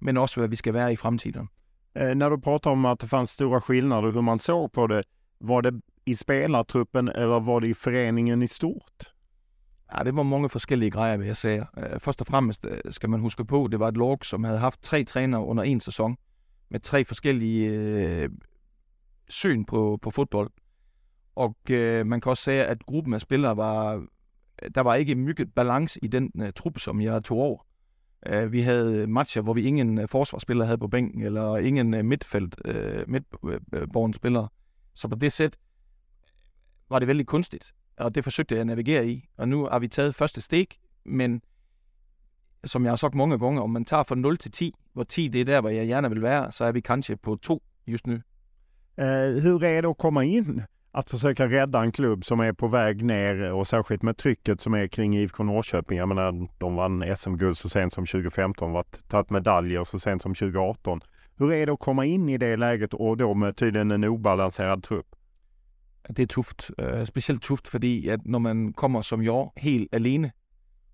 men 0.00 0.16
også 0.16 0.40
hvad 0.40 0.48
vi 0.48 0.56
skal 0.56 0.74
være 0.74 0.92
i 0.92 0.96
fremtiden. 0.96 1.48
Eh, 1.96 2.14
när 2.14 2.30
du 2.30 2.40
pratar 2.40 2.70
om 2.70 2.84
att 2.84 2.98
det 3.00 3.06
fanns 3.06 3.30
stora 3.30 3.60
skillnader 3.60 4.10
hur 4.10 4.22
man 4.22 4.38
såg 4.38 4.72
på 4.72 4.86
det, 4.86 5.02
var 5.38 5.62
det 5.62 5.80
i 6.06 6.14
spelartruppen 6.14 7.08
eller 7.08 7.40
var 7.40 7.60
det 7.60 7.68
i 7.68 7.74
föreningen 7.74 8.42
i 8.42 8.46
stort? 8.46 9.14
Ja, 9.96 10.04
det 10.04 10.16
var 10.16 10.22
mange 10.22 10.48
forskellige 10.48 10.90
grejer, 10.90 11.16
vil 11.16 11.26
jeg 11.26 11.36
sige. 11.36 11.66
Øh, 11.78 12.00
først 12.00 12.20
og 12.20 12.26
fremmest 12.26 12.66
øh, 12.66 12.78
skal 12.90 13.10
man 13.10 13.20
huske 13.20 13.44
på, 13.44 13.68
det 13.70 13.80
var 13.80 13.88
et 13.88 13.96
lag, 13.96 14.24
som 14.24 14.44
havde 14.44 14.58
haft 14.58 14.82
tre 14.82 15.04
trænere 15.04 15.44
under 15.44 15.62
en 15.62 15.80
sæson, 15.80 16.16
med 16.70 16.80
tre 16.80 17.04
forskellige 17.04 17.68
øh, 17.68 18.28
syn 19.28 19.64
på, 19.64 19.98
på 20.02 20.10
fodbold. 20.10 20.50
Og 21.34 21.56
øh, 21.70 22.06
man 22.06 22.20
kan 22.20 22.30
også 22.30 22.42
sige, 22.42 22.64
at 22.64 22.86
gruppen 22.86 23.14
af 23.14 23.20
spillere 23.20 23.56
var, 23.56 24.06
der 24.74 24.80
var 24.80 24.94
ikke 24.94 25.14
mygget 25.14 25.54
balance 25.54 26.00
i 26.02 26.06
den 26.06 26.30
øh, 26.40 26.52
trup, 26.52 26.78
som 26.78 27.00
jeg 27.00 27.24
tog 27.24 27.38
over. 27.38 27.66
Øh, 28.26 28.52
vi 28.52 28.60
havde 28.60 29.06
matcher, 29.06 29.42
hvor 29.42 29.54
vi 29.54 29.62
ingen 29.62 29.98
øh, 29.98 30.08
forsvarsspillere 30.08 30.66
havde 30.66 30.78
på 30.78 30.88
bænken, 30.88 31.22
eller 31.22 31.56
ingen 31.56 31.94
øh, 31.94 32.04
midtfelt, 32.04 32.56
øh, 32.64 33.08
midtborgens. 33.08 34.18
Øh, 34.24 34.48
Så 34.94 35.08
på 35.08 35.14
det 35.14 35.32
sæt 35.32 35.56
var 36.90 36.98
det 36.98 37.08
vældig 37.08 37.26
kunstigt, 37.26 37.72
og 37.96 38.14
det 38.14 38.24
forsøgte 38.24 38.54
jeg 38.54 38.60
at 38.60 38.66
navigere 38.66 39.06
i. 39.06 39.28
Og 39.36 39.48
nu 39.48 39.64
har 39.66 39.78
vi 39.78 39.88
taget 39.88 40.14
første 40.14 40.40
steg, 40.40 40.66
men 41.04 41.42
som 42.64 42.84
jeg 42.84 42.90
har 42.90 42.96
sagt 42.96 43.14
mange 43.14 43.38
gange, 43.38 43.62
om 43.62 43.70
man 43.70 43.84
tager 43.84 44.02
fra 44.02 44.14
0 44.14 44.36
til 44.36 44.50
10, 44.50 44.74
hvor 44.92 45.04
10 45.04 45.28
det 45.28 45.40
er 45.40 45.44
der, 45.44 45.60
hvor 45.60 45.70
jeg 45.70 45.86
gerne 45.86 46.08
vil 46.08 46.22
være, 46.22 46.52
så 46.52 46.64
er 46.64 46.72
vi 46.72 46.80
kanskje 46.80 47.16
på 47.16 47.36
2 47.36 47.62
just 47.86 48.06
nu. 48.06 48.20
Eh, 48.98 49.42
hur 49.42 49.64
är 49.64 49.82
det 49.82 49.88
att 49.88 49.98
komma 49.98 50.24
in? 50.24 50.62
Att 50.92 51.10
försöka 51.10 51.46
rädda 51.46 51.82
en 51.82 51.92
klubb 51.92 52.24
som 52.24 52.40
är 52.40 52.52
på 52.52 52.68
väg 52.68 53.04
ner 53.04 53.52
och 53.52 53.66
särskilt 53.66 54.02
med 54.02 54.16
trycket 54.16 54.60
som 54.60 54.74
är 54.74 54.86
kring 54.86 55.16
IFK 55.16 55.42
Norrköping. 55.42 55.98
Jag 55.98 56.08
menar, 56.08 56.48
de 56.58 56.76
vann 56.76 57.16
SM-guld 57.16 57.58
så 57.58 57.68
sent 57.68 57.92
som 57.92 58.06
2015, 58.06 58.72
varit, 58.72 59.08
tagit 59.08 59.30
medaljer 59.30 59.84
så 59.84 59.98
sent 59.98 60.22
som 60.22 60.34
2018. 60.34 61.00
Hur 61.36 61.52
är 61.52 61.66
det 61.66 61.72
att 61.72 61.80
komma 61.80 62.04
in 62.04 62.28
i 62.28 62.38
det 62.38 62.56
läget 62.56 62.94
och 62.94 63.16
då 63.16 63.34
med 63.34 63.56
tydligen 63.56 63.90
en 63.90 64.04
obalanserad 64.04 64.82
trupp? 64.82 65.06
Det 66.08 66.18
er 66.18 66.26
tuft. 66.26 66.70
Øh, 66.78 67.06
specielt 67.06 67.42
tuft, 67.42 67.68
fordi 67.68 68.08
at 68.08 68.20
når 68.24 68.38
man 68.38 68.72
kommer 68.72 69.02
som 69.02 69.22
jeg 69.22 69.48
helt 69.56 69.88
alene, 69.92 70.32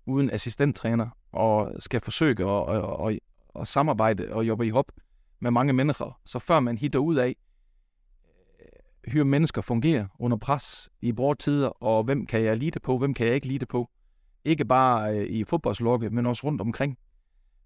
uden 0.05 0.29
assistenttræner, 0.29 1.09
og 1.31 1.71
skal 1.79 2.01
forsøge 2.01 2.49
at, 2.49 2.75
at, 2.75 3.07
at, 3.07 3.19
at 3.59 3.67
samarbejde 3.67 4.27
og 4.31 4.47
jobbe 4.47 4.67
i 4.67 4.69
hop 4.69 4.91
med 5.39 5.51
mange 5.51 5.73
mennesker, 5.73 6.19
så 6.25 6.39
før 6.39 6.59
man 6.59 6.77
hitter 6.77 6.99
ud 6.99 7.15
af, 7.15 7.35
øh, 8.59 9.11
hyre 9.11 9.23
hur 9.23 9.29
mennesker 9.29 9.61
fungerer 9.61 10.07
under 10.19 10.37
pres 10.37 10.89
i 11.01 11.11
brode 11.11 11.37
tider, 11.37 11.83
og 11.83 12.03
hvem 12.03 12.25
kan 12.25 12.43
jeg 12.43 12.57
lide 12.57 12.79
på, 12.79 12.97
hvem 12.97 13.13
kan 13.13 13.27
jeg 13.27 13.35
ikke 13.35 13.47
lide 13.47 13.65
på. 13.65 13.89
Ikke 14.45 14.65
bare 14.65 15.17
øh, 15.17 15.25
i 15.25 15.43
fodboldslokke, 15.43 16.09
men 16.09 16.25
også 16.25 16.43
rundt 16.43 16.61
omkring. 16.61 16.97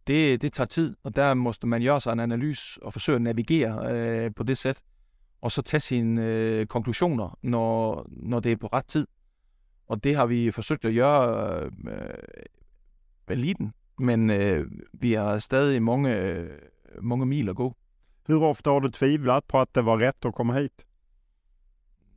Det, 0.08 0.42
det 0.42 0.54
tager 0.54 0.68
tid, 0.68 0.96
og 1.04 1.16
der 1.16 1.34
måste 1.34 1.68
man 1.68 1.82
gøre 1.82 2.02
sig 2.02 2.14
en 2.14 2.20
analyse 2.20 2.84
og 2.84 2.94
forsøge 2.94 3.16
at 3.16 3.22
navigere 3.22 3.94
øh, 3.94 4.32
på 4.36 4.44
det 4.44 4.58
sæt, 4.58 4.82
og 5.46 5.52
så 5.52 5.62
tage 5.62 5.82
sine 5.82 6.26
øh, 6.26 6.66
konklusioner, 6.66 7.38
når, 7.42 8.06
når 8.10 8.40
det 8.40 8.52
er 8.52 8.58
på 8.58 8.68
ret 8.68 8.86
tid. 8.86 9.08
Og 9.88 10.04
det 10.04 10.16
har 10.16 10.26
vi 10.26 10.52
forsøgt 10.52 10.86
at 10.86 10.94
gøre 10.94 11.64
øh, 11.64 11.72
med 11.78 12.10
eliten, 13.28 13.74
men 14.00 14.30
øh, 14.30 14.66
vi 14.94 15.14
har 15.14 15.40
stadig 15.40 15.84
mange, 15.84 16.18
øh, 16.18 16.50
mange 17.02 17.26
mil 17.26 17.50
at 17.50 17.56
gå. 17.56 17.76
Hur 18.28 18.46
ofta 18.46 18.72
har 18.72 18.80
du 18.80 18.90
tvivlat 18.90 19.44
på 19.48 19.60
att 19.60 19.76
det 19.76 19.86
var 19.86 19.98
rätt 19.98 20.26
att 20.26 20.36
komma 20.36 20.54
hit? 20.60 20.86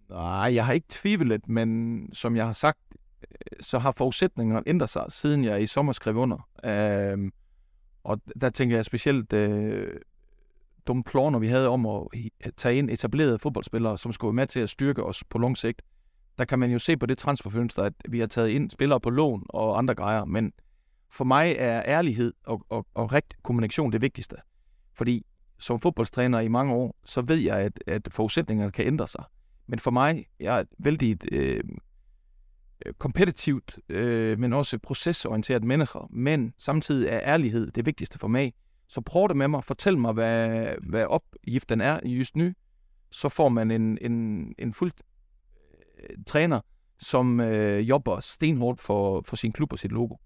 Nej, 0.09 0.55
jeg 0.55 0.67
har 0.67 0.73
ikke 0.73 0.89
tvivlet, 0.89 1.49
men 1.49 2.11
som 2.13 2.37
jeg 2.37 2.47
har 2.47 2.53
sagt, 2.53 2.81
øh, 3.23 3.61
så 3.61 3.79
har 3.79 3.93
forudsætningerne 3.93 4.63
ændret 4.67 4.91
sig, 4.91 5.05
siden 5.09 5.45
jeg 5.45 5.63
i 5.63 5.67
sommer 5.67 5.93
skrev 5.93 6.17
under. 6.17 6.49
Øhm, 6.65 7.33
og 8.05 8.21
der 8.41 8.51
tænker 8.51 8.77
jeg 8.77 8.85
specielt 8.85 9.33
øh, 9.33 10.01
dumme 10.89 11.05
planer, 11.05 11.39
vi 11.39 11.49
havde 11.49 11.69
om 11.69 11.87
at 11.87 12.07
tage 12.57 12.77
ind 12.77 12.91
etablerede 12.91 13.39
fodboldspillere, 13.39 13.99
som 13.99 14.13
skulle 14.13 14.29
være 14.29 14.43
med 14.43 14.47
til 14.47 14.61
at 14.61 14.71
styrke 14.71 15.05
os 15.05 15.25
på 15.31 15.39
lang 15.39 15.59
sigt. 15.59 15.83
Der 16.39 16.45
kan 16.45 16.59
man 16.59 16.71
jo 16.71 16.79
se 16.79 16.97
på 16.97 17.07
det 17.07 17.19
transferfønster, 17.19 17.83
at 17.83 17.93
vi 18.09 18.21
har 18.21 18.27
taget 18.27 18.49
ind 18.49 18.71
spillere 18.71 19.01
på 19.01 19.11
lån 19.11 19.47
og 19.49 19.79
andre 19.79 19.95
grejer, 19.95 20.25
men 20.25 20.53
for 21.11 21.25
mig 21.25 21.55
er 21.59 21.83
ærlighed 21.87 22.33
og, 22.45 22.67
og, 22.69 22.87
og 22.95 23.13
rigtig 23.13 23.39
kommunikation 23.43 23.93
det 23.93 24.03
vigtigste. 24.03 24.37
Fordi 24.95 25.27
som 25.59 25.81
fodboldstræner 25.81 26.41
i 26.41 26.49
mange 26.49 26.75
år, 26.75 26.97
så 27.05 27.23
ved 27.23 27.37
jeg, 27.37 27.59
at, 27.59 27.73
at 27.87 28.09
forudsætningerne 28.11 28.73
kan 28.73 28.87
ændre 28.87 29.09
sig. 29.09 29.25
Men 29.67 29.79
for 29.79 29.91
mig, 29.91 30.27
jeg 30.41 30.57
er 30.57 30.61
et 30.61 30.69
vældig 30.79 31.19
øh, 31.33 31.65
kompetitivt, 32.99 33.79
øh, 33.89 34.39
men 34.39 34.53
også 34.53 34.79
procesorienteret 34.79 35.65
menneske. 35.65 35.99
Men 36.11 36.55
samtidig 36.59 37.09
er 37.09 37.21
ærlighed 37.23 37.71
det 37.71 37.87
vigtigste 37.87 38.19
for 38.19 38.29
mig. 38.29 38.55
Så 38.89 39.01
prøv 39.01 39.29
det 39.29 39.37
med 39.37 39.49
mig, 39.49 39.65
fortæl 39.65 39.99
mig, 39.99 40.13
hvad, 40.13 40.67
hvad 40.83 41.05
opgiften 41.05 41.81
er 41.81 42.01
just 42.05 42.37
nu. 42.37 42.53
Så 43.11 43.29
får 43.29 43.49
man 43.49 43.71
en, 43.71 43.99
en, 44.01 44.55
en 44.59 44.73
fuld 44.73 44.93
øh, 45.99 46.17
træner, 46.27 46.61
som 47.01 47.41
øh, 47.41 47.89
jobber 47.89 48.21
stenhårdt 48.21 48.81
for, 48.81 49.23
for 49.27 49.37
sin 49.37 49.53
klub 49.53 49.73
og 49.73 49.79
sit 49.79 49.93
logo. 49.93 50.17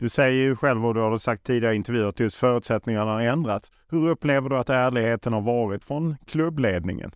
Du 0.00 0.08
säger 0.08 0.46
ju 0.46 0.56
själv 0.56 0.84
och 0.86 0.94
du 0.94 1.00
har 1.00 1.18
sagt 1.18 1.44
tidigare 1.44 1.72
i 1.72 1.76
intervjuer 1.76 2.08
att 2.08 2.20
just 2.20 2.36
förutsättningarna 2.36 3.10
har 3.10 3.20
ändrats. 3.20 3.72
Hur 3.88 4.08
upplever 4.08 4.48
du 4.48 4.56
att 4.58 4.70
ärligheten 4.70 5.32
har 5.32 5.40
varit 5.40 5.84
från 5.84 6.16
klubbledningen? 6.26 7.10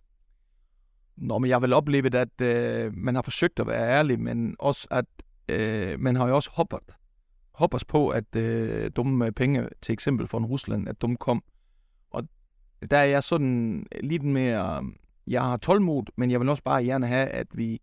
Nå, 1.15 1.39
men 1.39 1.49
jeg 1.49 1.61
vil 1.61 1.73
opleve, 1.73 2.17
at 2.17 2.41
øh, 2.41 2.93
man 2.93 3.15
har 3.15 3.21
forsøgt 3.21 3.59
at 3.59 3.67
være 3.67 3.89
ærlig, 3.97 4.19
men 4.19 4.55
også 4.59 4.87
at 4.91 5.05
øh, 5.47 5.99
man 5.99 6.15
har 6.15 6.27
jo 6.27 6.35
også 6.35 6.49
hoppet, 6.53 6.95
hoppet 7.59 7.87
på, 7.87 8.09
at 8.09 8.35
øh, 8.35 8.91
dumme 8.95 9.25
øh, 9.25 9.31
penge, 9.31 9.67
til 9.81 9.93
eksempel 9.93 10.27
fra 10.27 10.37
Rusland, 10.37 10.89
at 10.89 11.01
dumme 11.01 11.17
kom. 11.17 11.43
Og 12.11 12.23
der 12.91 12.97
er 12.97 13.03
jeg 13.03 13.23
sådan 13.23 13.85
øh, 13.95 13.99
lidt 14.03 14.23
mere, 14.23 14.83
øh, 14.83 14.89
jeg 15.27 15.41
har 15.41 15.57
tålmod, 15.57 16.03
men 16.17 16.31
jeg 16.31 16.39
vil 16.39 16.49
også 16.49 16.63
bare 16.63 16.83
gerne 16.83 17.07
have, 17.07 17.27
at 17.27 17.47
vi, 17.53 17.81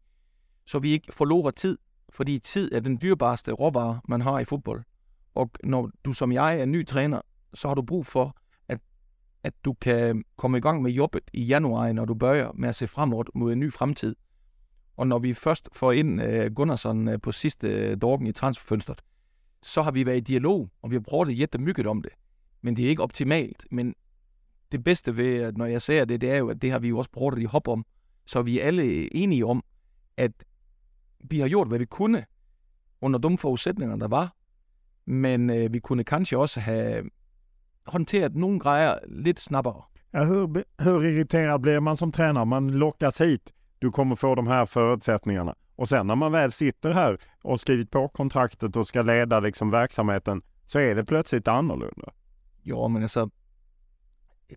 så 0.67 0.79
vi 0.79 0.91
ikke 0.91 1.13
forlorer 1.13 1.51
tid, 1.51 1.79
fordi 2.11 2.39
tid 2.39 2.73
er 2.73 2.81
den 2.81 2.99
dyrbareste 3.03 3.53
råvare, 3.53 4.01
man 4.09 4.21
har 4.21 4.39
i 4.39 4.45
fodbold. 4.45 4.83
Og 5.35 5.51
når 5.65 5.91
du 6.05 6.13
som 6.13 6.33
jeg 6.33 6.61
er 6.61 6.67
ny 6.67 6.87
træner, 6.87 7.21
så 7.55 7.69
har 7.69 7.75
du 7.75 7.83
brug 7.83 8.07
for, 8.07 8.37
at, 8.69 8.79
at 9.43 9.53
du 9.65 9.73
kan 9.73 10.23
komme 10.37 10.59
i 10.59 10.61
gang 10.61 10.83
med 10.83 10.91
jobbet 10.91 11.23
i 11.33 11.45
januar, 11.45 11.93
når 11.93 12.05
du 12.05 12.15
bøjer 12.15 12.53
med 12.55 12.69
at 12.69 12.75
se 12.75 12.89
fremad 12.89 13.25
mod 13.35 13.53
en 13.53 13.59
ny 13.59 13.73
fremtid. 13.73 14.17
Og 14.97 15.07
når 15.07 15.19
vi 15.19 15.35
først 15.35 15.69
får 15.73 15.93
ind 15.93 16.23
uh, 16.23 16.55
Gunnarsson 16.55 17.21
på 17.21 17.33
sidste 17.33 17.99
uh, 18.05 18.29
i 18.29 18.33
transferfønstret, 18.33 19.03
så 19.63 19.83
har 19.83 19.91
vi 19.91 20.07
været 20.07 20.17
i 20.17 20.21
dialog, 20.21 20.71
og 20.83 20.91
vi 20.91 20.97
har 20.97 21.01
prøvet 21.01 21.29
at 21.29 21.35
hjælpe 21.35 21.59
mygget 21.59 21.87
om 21.87 22.03
det. 22.03 22.13
Men 22.63 22.77
det 22.77 22.85
er 22.85 22.89
ikke 22.89 23.03
optimalt. 23.03 23.67
Men 23.71 23.95
det 24.73 24.85
bedste 24.85 25.17
ved, 25.17 25.43
at 25.43 25.57
når 25.57 25.67
jeg 25.67 25.83
ser 25.83 26.05
det, 26.05 26.21
det 26.21 26.31
er 26.31 26.37
jo, 26.37 26.49
at 26.49 26.63
det 26.63 26.73
har 26.73 26.79
vi 26.79 26.89
jo 26.89 26.99
også 26.99 27.11
prøvet 27.11 27.43
at 27.43 27.47
hoppe 27.47 27.71
om. 27.71 27.85
Så 28.27 28.43
vi 28.43 28.61
er 28.61 28.65
alle 28.67 29.17
enige 29.17 29.47
om, 29.47 29.65
at 30.17 30.33
vi 31.31 31.41
har 31.41 31.49
gjort, 31.49 31.69
hvad 31.69 31.79
vi 31.79 31.85
kunne 31.85 32.25
under 33.01 33.19
de 33.19 33.39
forudsætninger, 33.39 33.97
der 33.97 34.09
var. 34.09 34.35
Men 35.07 35.51
øh, 35.51 35.73
vi 35.73 35.79
kunne 35.79 36.05
kanskje 36.05 36.39
også 36.39 36.61
have 36.61 37.11
håndteret 37.87 38.37
nogle 38.37 38.61
grejer 38.61 38.99
lidt 39.09 39.41
snabbere. 39.41 39.83
Ja, 40.15 40.25
hur, 40.25 40.63
hur 40.83 41.03
irriterad 41.03 41.59
blir 41.59 41.81
man 41.81 41.97
som 41.97 42.13
tränare? 42.13 42.47
Man 42.47 42.71
lockas 42.71 43.19
hit, 43.19 43.53
du 43.83 43.91
kommer 43.91 44.15
få 44.15 44.35
de 44.35 44.47
här 44.47 44.65
förutsättningarna. 44.65 45.55
Och 45.77 45.89
sen 45.89 46.07
när 46.07 46.15
man 46.15 46.33
väl 46.33 46.53
sitter 46.53 46.93
här 46.93 47.19
och 47.43 47.61
skrivit 47.61 47.91
på 47.91 48.09
kontraktet 48.09 48.77
och 48.77 48.87
ska 48.87 49.03
leda 49.03 49.41
liksom 49.41 49.71
verksamheten 49.71 50.43
så 50.65 50.79
är 50.79 50.95
det 50.95 51.05
plötsligt 51.05 51.49
annorlunda. 51.49 52.13
Ja, 52.63 52.89
men 52.89 53.03
alltså, 53.03 53.31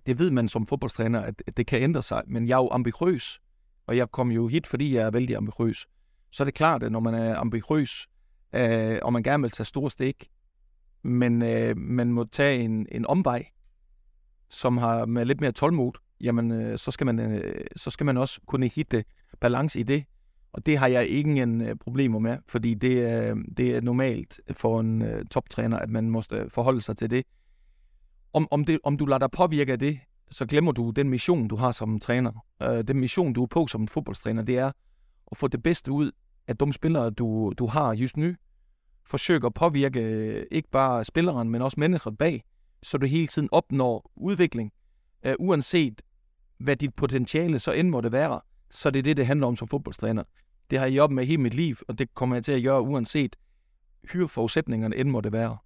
det 0.05 0.13
ved 0.13 0.31
man 0.31 0.49
som 0.49 0.65
fotbollstränare 0.65 1.25
att 1.25 1.41
at 1.47 1.57
det 1.57 1.67
kan 1.67 1.81
ændre 1.81 2.01
sig. 2.01 2.23
Men 2.27 2.47
jeg 2.47 2.55
er 2.55 2.63
jo 2.63 2.69
ambitiøs, 2.71 3.41
og 3.87 3.97
jeg 3.97 4.11
kom 4.11 4.31
jo 4.31 4.47
hit, 4.47 4.67
fordi 4.67 4.95
jeg 4.95 5.05
er 5.07 5.11
vældig 5.11 5.35
ambitiøs. 5.35 5.87
Så 6.31 6.43
er 6.43 6.45
det 6.45 6.53
klart, 6.53 6.83
at 6.83 6.91
når 6.91 6.99
man 6.99 7.13
er 7.13 7.35
ambitiøs, 7.35 8.07
øh, 8.53 8.99
og 9.03 9.13
man 9.13 9.23
gerne 9.23 9.43
vil 9.43 9.51
tage 9.51 9.65
store 9.65 9.91
stik, 9.91 10.29
men 11.03 11.41
øh, 11.41 11.77
man 11.77 12.11
må 12.11 12.23
tage 12.23 12.61
en, 12.61 12.87
en 12.91 13.05
omvej, 13.05 13.45
som 14.49 14.77
har 14.77 15.05
med 15.05 15.25
lidt 15.25 15.41
mere 15.41 15.51
tålmod, 15.51 15.91
jamen 16.21 16.51
øh, 16.51 16.77
så, 16.77 16.91
skal 16.91 17.05
man, 17.05 17.19
øh, 17.19 17.65
så 17.75 17.89
skal 17.89 18.05
man 18.05 18.17
også 18.17 18.41
kunne 18.45 18.67
hitte 18.67 19.03
balance 19.39 19.79
i 19.79 19.83
det. 19.83 20.05
Og 20.53 20.65
det 20.65 20.77
har 20.77 20.87
jeg 20.87 21.07
ingen 21.07 21.61
øh, 21.61 21.75
problemer 21.75 22.19
med, 22.19 22.37
fordi 22.47 22.73
det, 22.73 22.91
øh, 22.91 23.37
det 23.57 23.75
er 23.75 23.81
normalt 23.81 24.41
for 24.51 24.79
en 24.79 25.01
øh, 25.01 25.25
toptræner, 25.25 25.79
at 25.79 25.89
man 25.89 26.09
måste 26.09 26.35
øh, 26.35 26.49
forholde 26.49 26.81
sig 26.81 26.97
til 26.97 27.09
det. 27.09 27.23
Om, 28.33 28.47
om, 28.51 28.65
det. 28.65 28.79
om 28.83 28.97
du 28.97 29.05
lader 29.05 29.19
dig 29.19 29.31
påvirke 29.31 29.71
af 29.71 29.79
det, 29.79 29.99
så 30.31 30.45
glemmer 30.45 30.71
du 30.71 30.89
den 30.89 31.09
mission, 31.09 31.47
du 31.47 31.55
har 31.55 31.71
som 31.71 31.99
træner. 31.99 32.45
Øh, 32.63 32.83
den 32.83 32.99
mission, 32.99 33.33
du 33.33 33.43
er 33.43 33.47
på 33.47 33.67
som 33.67 33.87
fodboldstræner, 33.87 34.41
det 34.41 34.57
er 34.57 34.71
at 35.31 35.37
få 35.37 35.47
det 35.47 35.63
bedste 35.63 35.91
ud 35.91 36.11
af 36.47 36.57
de 36.57 36.73
spillere, 36.73 37.09
du, 37.09 37.53
du 37.57 37.65
har 37.65 37.93
just 37.93 38.17
nu. 38.17 38.33
Forsøg 39.05 39.43
at 39.43 39.53
påvirke 39.53 39.99
øh, 39.99 40.45
ikke 40.51 40.69
bare 40.69 41.05
spilleren, 41.05 41.49
men 41.49 41.61
også 41.61 41.79
mennesket 41.79 42.17
bag, 42.17 42.43
så 42.83 42.97
du 42.97 43.05
hele 43.05 43.27
tiden 43.27 43.49
opnår 43.51 44.11
udvikling, 44.15 44.71
øh, 45.23 45.35
uanset 45.39 46.01
hvad 46.57 46.75
dit 46.75 46.95
potentiale 46.95 47.59
så 47.59 47.71
end 47.71 47.89
måtte 47.89 48.11
være 48.11 48.41
så 48.71 48.89
det 48.89 48.99
er 48.99 49.03
det, 49.03 49.17
det 49.17 49.25
handler 49.25 49.47
om 49.47 49.55
som 49.55 49.67
fodboldstræner. 49.67 50.23
Det 50.69 50.79
har 50.79 50.85
jeg 50.85 50.97
jobbet 50.97 51.15
med 51.15 51.25
hele 51.25 51.41
mit 51.41 51.53
liv, 51.53 51.77
og 51.87 51.99
det 51.99 52.13
kommer 52.13 52.35
jeg 52.35 52.43
til 52.43 52.51
at 52.51 52.63
gøre 52.63 52.81
uanset 52.81 53.35
hur 54.13 54.27
forudsætningerne 54.27 54.95
end 54.95 55.09
må 55.09 55.21
det 55.21 55.31
være. 55.31 55.57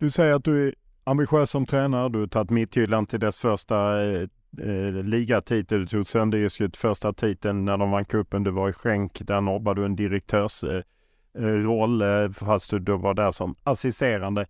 Du 0.00 0.10
säger 0.10 0.34
att 0.34 0.44
du 0.44 0.68
är 0.68 0.74
ambitiös 1.04 1.50
som 1.50 1.66
tränare. 1.66 2.08
Du 2.08 2.18
har 2.18 2.26
tagit 2.26 2.50
Midtjylland 2.50 3.08
till 3.08 3.20
dess 3.20 3.40
första 3.40 4.02
eh, 4.02 4.28
eh, 4.58 5.04
ligatitel. 5.04 5.80
Du 5.80 5.86
tog 5.86 6.06
Sønderjyskets 6.06 6.78
första 6.78 7.12
titeln 7.12 7.64
när 7.64 7.76
de 7.76 7.90
vann 7.90 8.04
cupen. 8.04 8.42
Du 8.42 8.50
var 8.50 8.68
i 8.68 8.72
Skänk. 8.72 9.20
Där 9.20 9.40
nobbade 9.40 9.80
du 9.80 9.84
en 9.84 9.96
direktörsroll 9.96 12.02
eh, 12.02 12.08
eh 12.08 12.30
fast 12.30 12.70
du 12.70 12.78
då 12.78 12.96
var 12.96 13.14
där 13.14 13.30
som 13.30 13.54
assisterande. 13.62 14.46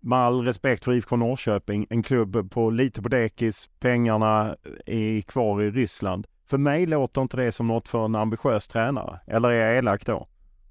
Med 0.00 0.18
all 0.18 0.44
respekt 0.44 0.84
för 0.84 0.92
IFK 0.92 1.16
Norrköping, 1.16 1.86
en 1.90 2.02
klubb 2.02 2.50
på 2.50 2.70
lite 2.70 3.02
på 3.02 3.08
dekis. 3.08 3.70
Pengarna 3.80 4.56
eh, 4.86 5.16
är 5.16 5.20
kvar 5.20 5.62
i 5.62 5.70
Ryssland. 5.70 6.26
För 6.50 6.58
mig 6.58 6.86
låter 6.86 7.22
inte 7.22 7.36
det 7.36 7.52
som 7.52 7.66
något 7.66 7.88
för 7.88 8.04
en 8.04 8.14
ambitiös 8.14 8.68
tränare. 8.68 9.20
Eller 9.26 9.48
är 9.48 9.66
jag 9.66 9.78
elak 9.78 10.06
då? 10.06 10.28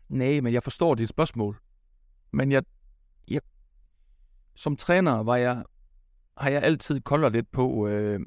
Nej, 0.08 0.42
men 0.42 0.54
jeg 0.54 0.64
forstår 0.64 0.96
dit 0.96 1.10
spørgsmål. 1.10 1.56
Men 2.32 2.52
jeg, 2.52 2.64
jeg 3.28 3.42
som 4.56 4.76
træner 4.76 5.24
var 5.24 5.38
jeg, 5.38 5.64
har 6.38 6.50
jeg 6.50 6.64
altid 6.64 7.02
kollat 7.02 7.32
lidt 7.32 7.52
på, 7.52 7.88
øh, 7.88 8.20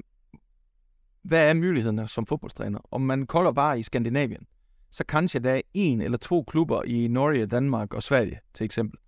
hvad 1.21 1.49
er 1.49 1.53
mulighederne 1.53 2.07
som 2.07 2.25
fodboldtræner? 2.25 2.79
Om 2.91 3.01
man 3.01 3.25
kolder 3.25 3.51
bare 3.51 3.79
i 3.79 3.83
Skandinavien, 3.83 4.47
så 4.91 5.03
kanskje 5.03 5.39
der 5.39 5.53
er 5.53 5.61
en 5.73 6.01
eller 6.01 6.17
to 6.17 6.43
klubber 6.43 6.83
i 6.83 7.07
Norge, 7.07 7.45
Danmark 7.45 7.93
og 7.93 8.03
Sverige, 8.03 8.39
til 8.53 8.65
eksempel, 8.65 8.99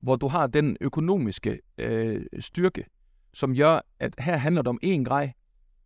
hvor 0.00 0.16
du 0.16 0.28
har 0.28 0.46
den 0.46 0.76
økonomiske 0.80 1.60
øh, 1.78 2.26
styrke, 2.40 2.84
som 3.32 3.54
gør, 3.56 3.80
at 3.98 4.14
her 4.18 4.36
handler 4.36 4.62
det 4.62 4.68
om 4.68 4.78
én 4.84 5.04
grej. 5.04 5.32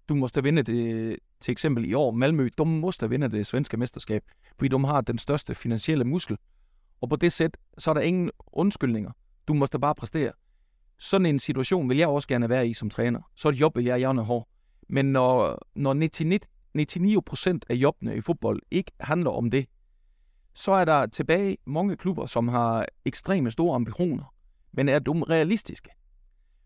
Du 0.09 0.15
måste 0.15 0.43
vinde 0.43 0.63
det, 0.63 1.19
til 1.41 1.53
eksempel 1.53 1.85
i 1.85 1.95
år, 1.95 2.11
Malmø, 2.11 2.49
de 2.59 2.65
måste 2.65 3.11
vinde 3.11 3.29
det 3.29 3.47
svenske 3.47 3.77
mesterskab, 3.77 4.23
fordi 4.59 4.77
de 4.77 4.87
har 4.87 5.01
den 5.01 5.19
største 5.19 5.55
finansielle 5.55 6.05
muskel. 6.05 6.37
Og 7.01 7.09
på 7.09 7.17
det 7.17 7.33
sæt, 7.33 7.57
så 7.79 7.91
er 7.91 7.95
der 7.95 8.01
ingen 8.01 8.31
undskyldninger. 8.53 9.11
Du 9.49 9.55
måste 9.55 9.79
bare 9.79 9.95
præstere. 9.95 10.33
Sådan 10.99 11.27
en 11.27 11.39
situation 11.39 11.89
vil 11.89 11.99
jeg 11.99 12.09
også 12.09 12.29
gerne 12.29 12.49
være 12.49 12.69
i 12.69 12.75
som 12.75 12.91
træner. 12.91 13.21
Så 13.37 13.49
et 13.49 13.61
job 13.61 13.77
vil 13.77 13.85
jeg 13.85 14.01
gerne 14.01 14.25
have. 14.25 14.45
Men 14.89 15.13
når, 15.13 15.59
når 15.75 15.95
99, 15.95 16.41
99% 16.79 17.59
af 17.69 17.75
jobbene 17.75 18.17
i 18.17 18.21
fodbold 18.21 18.63
ikke 18.71 18.93
handler 19.01 19.31
om 19.31 19.51
det, 19.51 19.67
så 20.55 20.73
er 20.73 20.85
der 20.85 21.07
tilbage 21.07 21.57
mange 21.67 21.97
klubber, 21.97 22.27
som 22.27 22.49
har 22.49 22.87
ekstreme 23.05 23.51
store 23.51 23.75
ambitioner, 23.75 24.35
men 24.73 24.89
er 24.89 24.99
dumme 24.99 25.25
realistiske. 25.25 25.91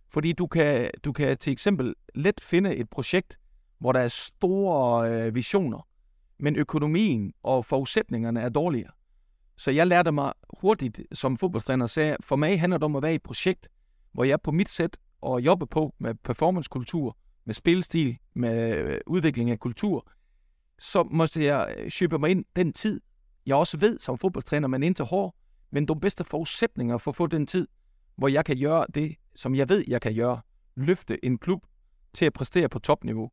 Fordi 0.08 0.32
du 0.32 0.46
kan, 0.46 0.90
du 1.04 1.12
kan 1.12 1.38
til 1.38 1.52
eksempel 1.52 1.94
let 2.14 2.40
finde 2.42 2.74
et 2.74 2.90
projekt, 2.90 3.38
hvor 3.84 3.92
der 3.92 4.00
er 4.00 4.08
store 4.08 5.10
øh, 5.10 5.34
visioner, 5.34 5.88
men 6.38 6.56
økonomien 6.56 7.32
og 7.42 7.64
forudsætningerne 7.64 8.40
er 8.40 8.48
dårligere. 8.48 8.90
Så 9.56 9.70
jeg 9.70 9.86
lærte 9.86 10.12
mig 10.12 10.32
hurtigt 10.60 11.00
som 11.12 11.38
fodboldtræner, 11.38 11.86
sagde, 11.86 12.16
for 12.20 12.36
mig 12.36 12.60
handler 12.60 12.78
det 12.78 12.84
om 12.84 12.96
at 12.96 13.02
være 13.02 13.12
i 13.12 13.14
et 13.14 13.22
projekt, 13.22 13.68
hvor 14.12 14.24
jeg 14.24 14.40
på 14.40 14.52
mit 14.52 14.68
sæt 14.68 14.96
og 15.20 15.40
jobbe 15.40 15.66
på 15.66 15.94
med 15.98 16.14
performancekultur, 16.14 17.16
med 17.44 17.54
spilstil, 17.54 18.18
med 18.34 18.76
øh, 18.76 19.00
udvikling 19.06 19.50
af 19.50 19.60
kultur, 19.60 20.06
så 20.78 21.02
måste 21.10 21.44
jeg 21.44 21.74
øh, 21.78 21.90
købe 21.90 22.18
mig 22.18 22.30
ind 22.30 22.44
den 22.56 22.72
tid, 22.72 23.00
jeg 23.46 23.56
også 23.56 23.78
ved 23.78 23.98
som 23.98 24.18
fodboldtræner, 24.18 24.68
man 24.68 24.82
ind 24.82 24.94
til 24.94 25.04
hår, 25.04 25.36
men 25.70 25.88
de 25.88 26.00
bedste 26.00 26.24
forudsætninger 26.24 26.98
for 26.98 27.10
at 27.10 27.16
få 27.16 27.26
den 27.26 27.46
tid, 27.46 27.68
hvor 28.16 28.28
jeg 28.28 28.44
kan 28.44 28.60
gøre 28.60 28.86
det, 28.94 29.16
som 29.34 29.54
jeg 29.54 29.68
ved, 29.68 29.84
jeg 29.88 30.00
kan 30.00 30.14
gøre. 30.14 30.40
Løfte 30.76 31.24
en 31.24 31.38
klub 31.38 31.66
til 32.14 32.24
at 32.24 32.32
præstere 32.32 32.68
på 32.68 32.78
topniveau. 32.78 33.30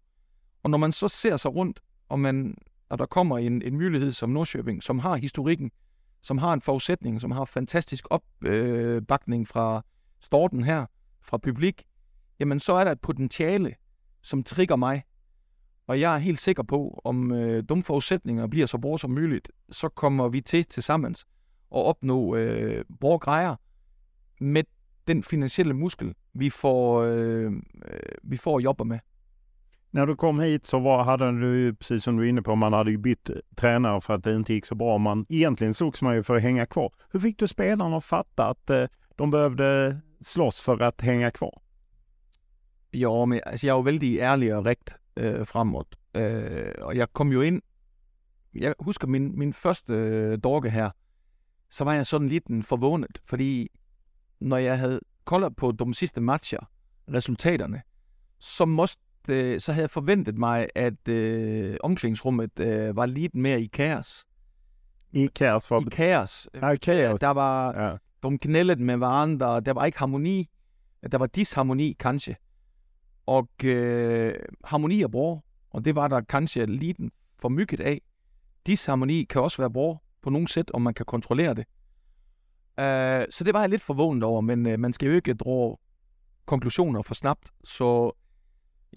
Og 0.63 0.69
når 0.69 0.77
man 0.77 0.91
så 0.91 1.07
ser 1.07 1.37
sig 1.37 1.55
rundt, 1.55 1.79
og, 2.09 2.19
man, 2.19 2.57
og 2.89 2.99
der 2.99 3.05
kommer 3.05 3.37
en, 3.37 3.61
en 3.61 3.77
mulighed 3.77 4.11
som 4.11 4.29
Nordsjøbing, 4.29 4.83
som 4.83 4.99
har 4.99 5.15
historikken, 5.15 5.71
som 6.21 6.37
har 6.37 6.53
en 6.53 6.61
forudsætning, 6.61 7.21
som 7.21 7.31
har 7.31 7.45
fantastisk 7.45 8.05
opbakning 8.09 9.41
øh, 9.41 9.47
fra 9.47 9.81
storten 10.19 10.63
her, 10.63 10.85
fra 11.21 11.37
publik, 11.37 11.83
jamen 12.39 12.59
så 12.59 12.73
er 12.73 12.83
der 12.83 12.91
et 12.91 13.01
potentiale, 13.01 13.75
som 14.21 14.43
trigger 14.43 14.75
mig. 14.75 15.03
Og 15.87 15.99
jeg 15.99 16.15
er 16.15 16.17
helt 16.17 16.39
sikker 16.39 16.63
på, 16.63 17.01
om 17.03 17.31
øh, 17.31 17.63
dumme 17.69 17.83
forudsætninger 17.83 18.47
bliver 18.47 18.67
så 18.67 18.77
bra 18.77 18.97
som 18.97 19.11
muligt, 19.11 19.51
så 19.71 19.89
kommer 19.89 20.29
vi 20.29 20.41
til 20.41 20.65
tilsammens 20.65 21.25
at 21.75 21.85
opnå 21.85 22.35
øh, 22.35 22.85
grejer 23.21 23.55
med 24.39 24.63
den 25.07 25.23
finansielle 25.23 25.73
muskel, 25.73 26.15
vi 26.33 26.49
får, 26.49 27.01
øh, 27.01 27.51
øh 27.85 27.99
vi 28.23 28.37
får 28.37 28.57
at 28.57 28.63
jobbe 28.63 28.85
med. 28.85 28.99
När 29.93 30.05
du 30.05 30.15
kom 30.15 30.39
hit 30.39 30.65
så 30.65 30.79
var, 30.79 31.03
hade 31.03 31.31
du, 31.31 31.59
ju, 31.59 31.75
precis 31.75 32.03
som 32.03 32.17
du 32.17 32.25
är 32.25 32.29
inne 32.29 32.41
på, 32.41 32.55
man 32.55 32.73
hade 32.73 32.91
ju 32.91 32.97
bytt 32.97 33.29
eh, 33.29 33.35
tränare 33.55 34.01
för 34.01 34.13
att 34.13 34.23
det 34.23 34.35
inte 34.35 34.53
gick 34.53 34.65
så 34.65 34.75
bra. 34.75 34.97
Man, 34.97 35.25
egentligen 35.29 35.73
slogs 35.73 36.01
man 36.01 36.15
ju 36.15 36.23
för 36.23 36.35
att 36.35 36.41
hänga 36.41 36.65
kvar. 36.65 36.93
Hur 37.09 37.19
fick 37.19 37.39
du 37.39 37.47
spelarna 37.47 37.97
att 37.97 38.05
fatta 38.05 38.49
att 38.49 38.69
eh, 38.69 38.85
de 39.15 39.31
behövde 39.31 39.97
slåss 40.21 40.61
för 40.61 40.81
att 40.81 41.01
hänga 41.01 41.31
kvar? 41.31 41.61
Ja, 42.91 43.25
men 43.25 43.39
altså, 43.45 43.67
jeg 43.67 43.73
er 43.73 43.77
jo 43.77 43.81
vældig 43.81 44.19
ærlig 44.19 44.55
og 44.55 44.65
rigt 44.65 44.93
øh, 45.17 45.39
eh, 45.39 45.45
fremad. 45.45 45.85
Øh, 46.15 46.73
og 46.81 46.97
jeg 46.97 47.13
kom 47.13 47.31
jo 47.31 47.41
ind, 47.41 47.61
jeg 48.53 48.73
husker 48.79 49.07
min, 49.07 49.39
min 49.39 49.53
første 49.53 49.93
øh, 49.93 50.37
dorke 50.43 50.69
her, 50.69 50.89
så 51.69 51.83
var 51.83 51.93
jeg 51.93 52.05
sådan 52.05 52.27
lidt 52.27 52.65
forvånet, 52.65 53.21
fordi 53.25 53.67
når 54.39 54.57
jeg 54.57 54.79
havde 54.79 54.99
kollat 55.25 55.55
på 55.55 55.71
de 55.71 55.93
sidste 55.95 56.21
matcher, 56.21 56.69
resultaterne, 57.07 57.81
så 58.39 58.65
måste 58.65 59.03
øh, 59.29 59.59
så 59.59 59.71
havde 59.71 59.83
jeg 59.83 59.89
forventet 59.89 60.37
mig, 60.37 60.67
at 60.75 61.07
øh, 61.07 61.77
omklædningsrummet 61.83 62.59
øh, 62.59 62.95
var 62.95 63.05
lidt 63.05 63.35
mere 63.35 63.61
i 63.61 63.65
kaos. 63.65 64.25
I 65.13 65.27
kaos? 65.35 65.67
For... 65.67 65.81
I 65.81 65.89
kaos. 65.91 66.49
Ja, 66.53 66.75
kaos. 66.75 67.19
Der 67.19 67.27
var, 67.29 67.81
ja. 67.81 68.29
de 68.29 68.37
knællede 68.37 68.83
med 68.83 68.97
hverandre, 68.97 69.59
der 69.59 69.73
var 69.73 69.85
ikke 69.85 69.99
harmoni. 69.99 70.49
Der 71.11 71.17
var 71.17 71.25
disharmoni, 71.25 71.95
kanskje. 71.99 72.35
Og 73.25 73.49
øh, 73.63 74.33
harmoni 74.63 75.01
er 75.01 75.07
bra, 75.07 75.39
og 75.69 75.85
det 75.85 75.95
var 75.95 76.07
der 76.07 76.21
kanskje 76.21 76.65
lidt 76.65 76.97
for 77.39 77.49
mygget 77.49 77.79
af. 77.79 78.01
Disharmoni 78.65 79.23
kan 79.23 79.41
også 79.41 79.61
være 79.61 79.71
bra 79.71 79.97
på 80.21 80.29
nogle 80.29 80.47
sæt, 80.47 80.71
om 80.71 80.81
man 80.81 80.93
kan 80.93 81.05
kontrollere 81.05 81.53
det. 81.53 81.65
Uh, 82.77 83.25
så 83.31 83.43
det 83.45 83.53
var 83.53 83.59
jeg 83.59 83.69
lidt 83.69 83.81
forvånet 83.81 84.23
over, 84.23 84.41
men 84.41 84.65
uh, 84.65 84.79
man 84.79 84.93
skal 84.93 85.07
jo 85.07 85.13
ikke 85.13 85.33
drage 85.33 85.77
konklusioner 86.45 87.01
for 87.01 87.13
snabt. 87.13 87.51
Så 87.63 88.11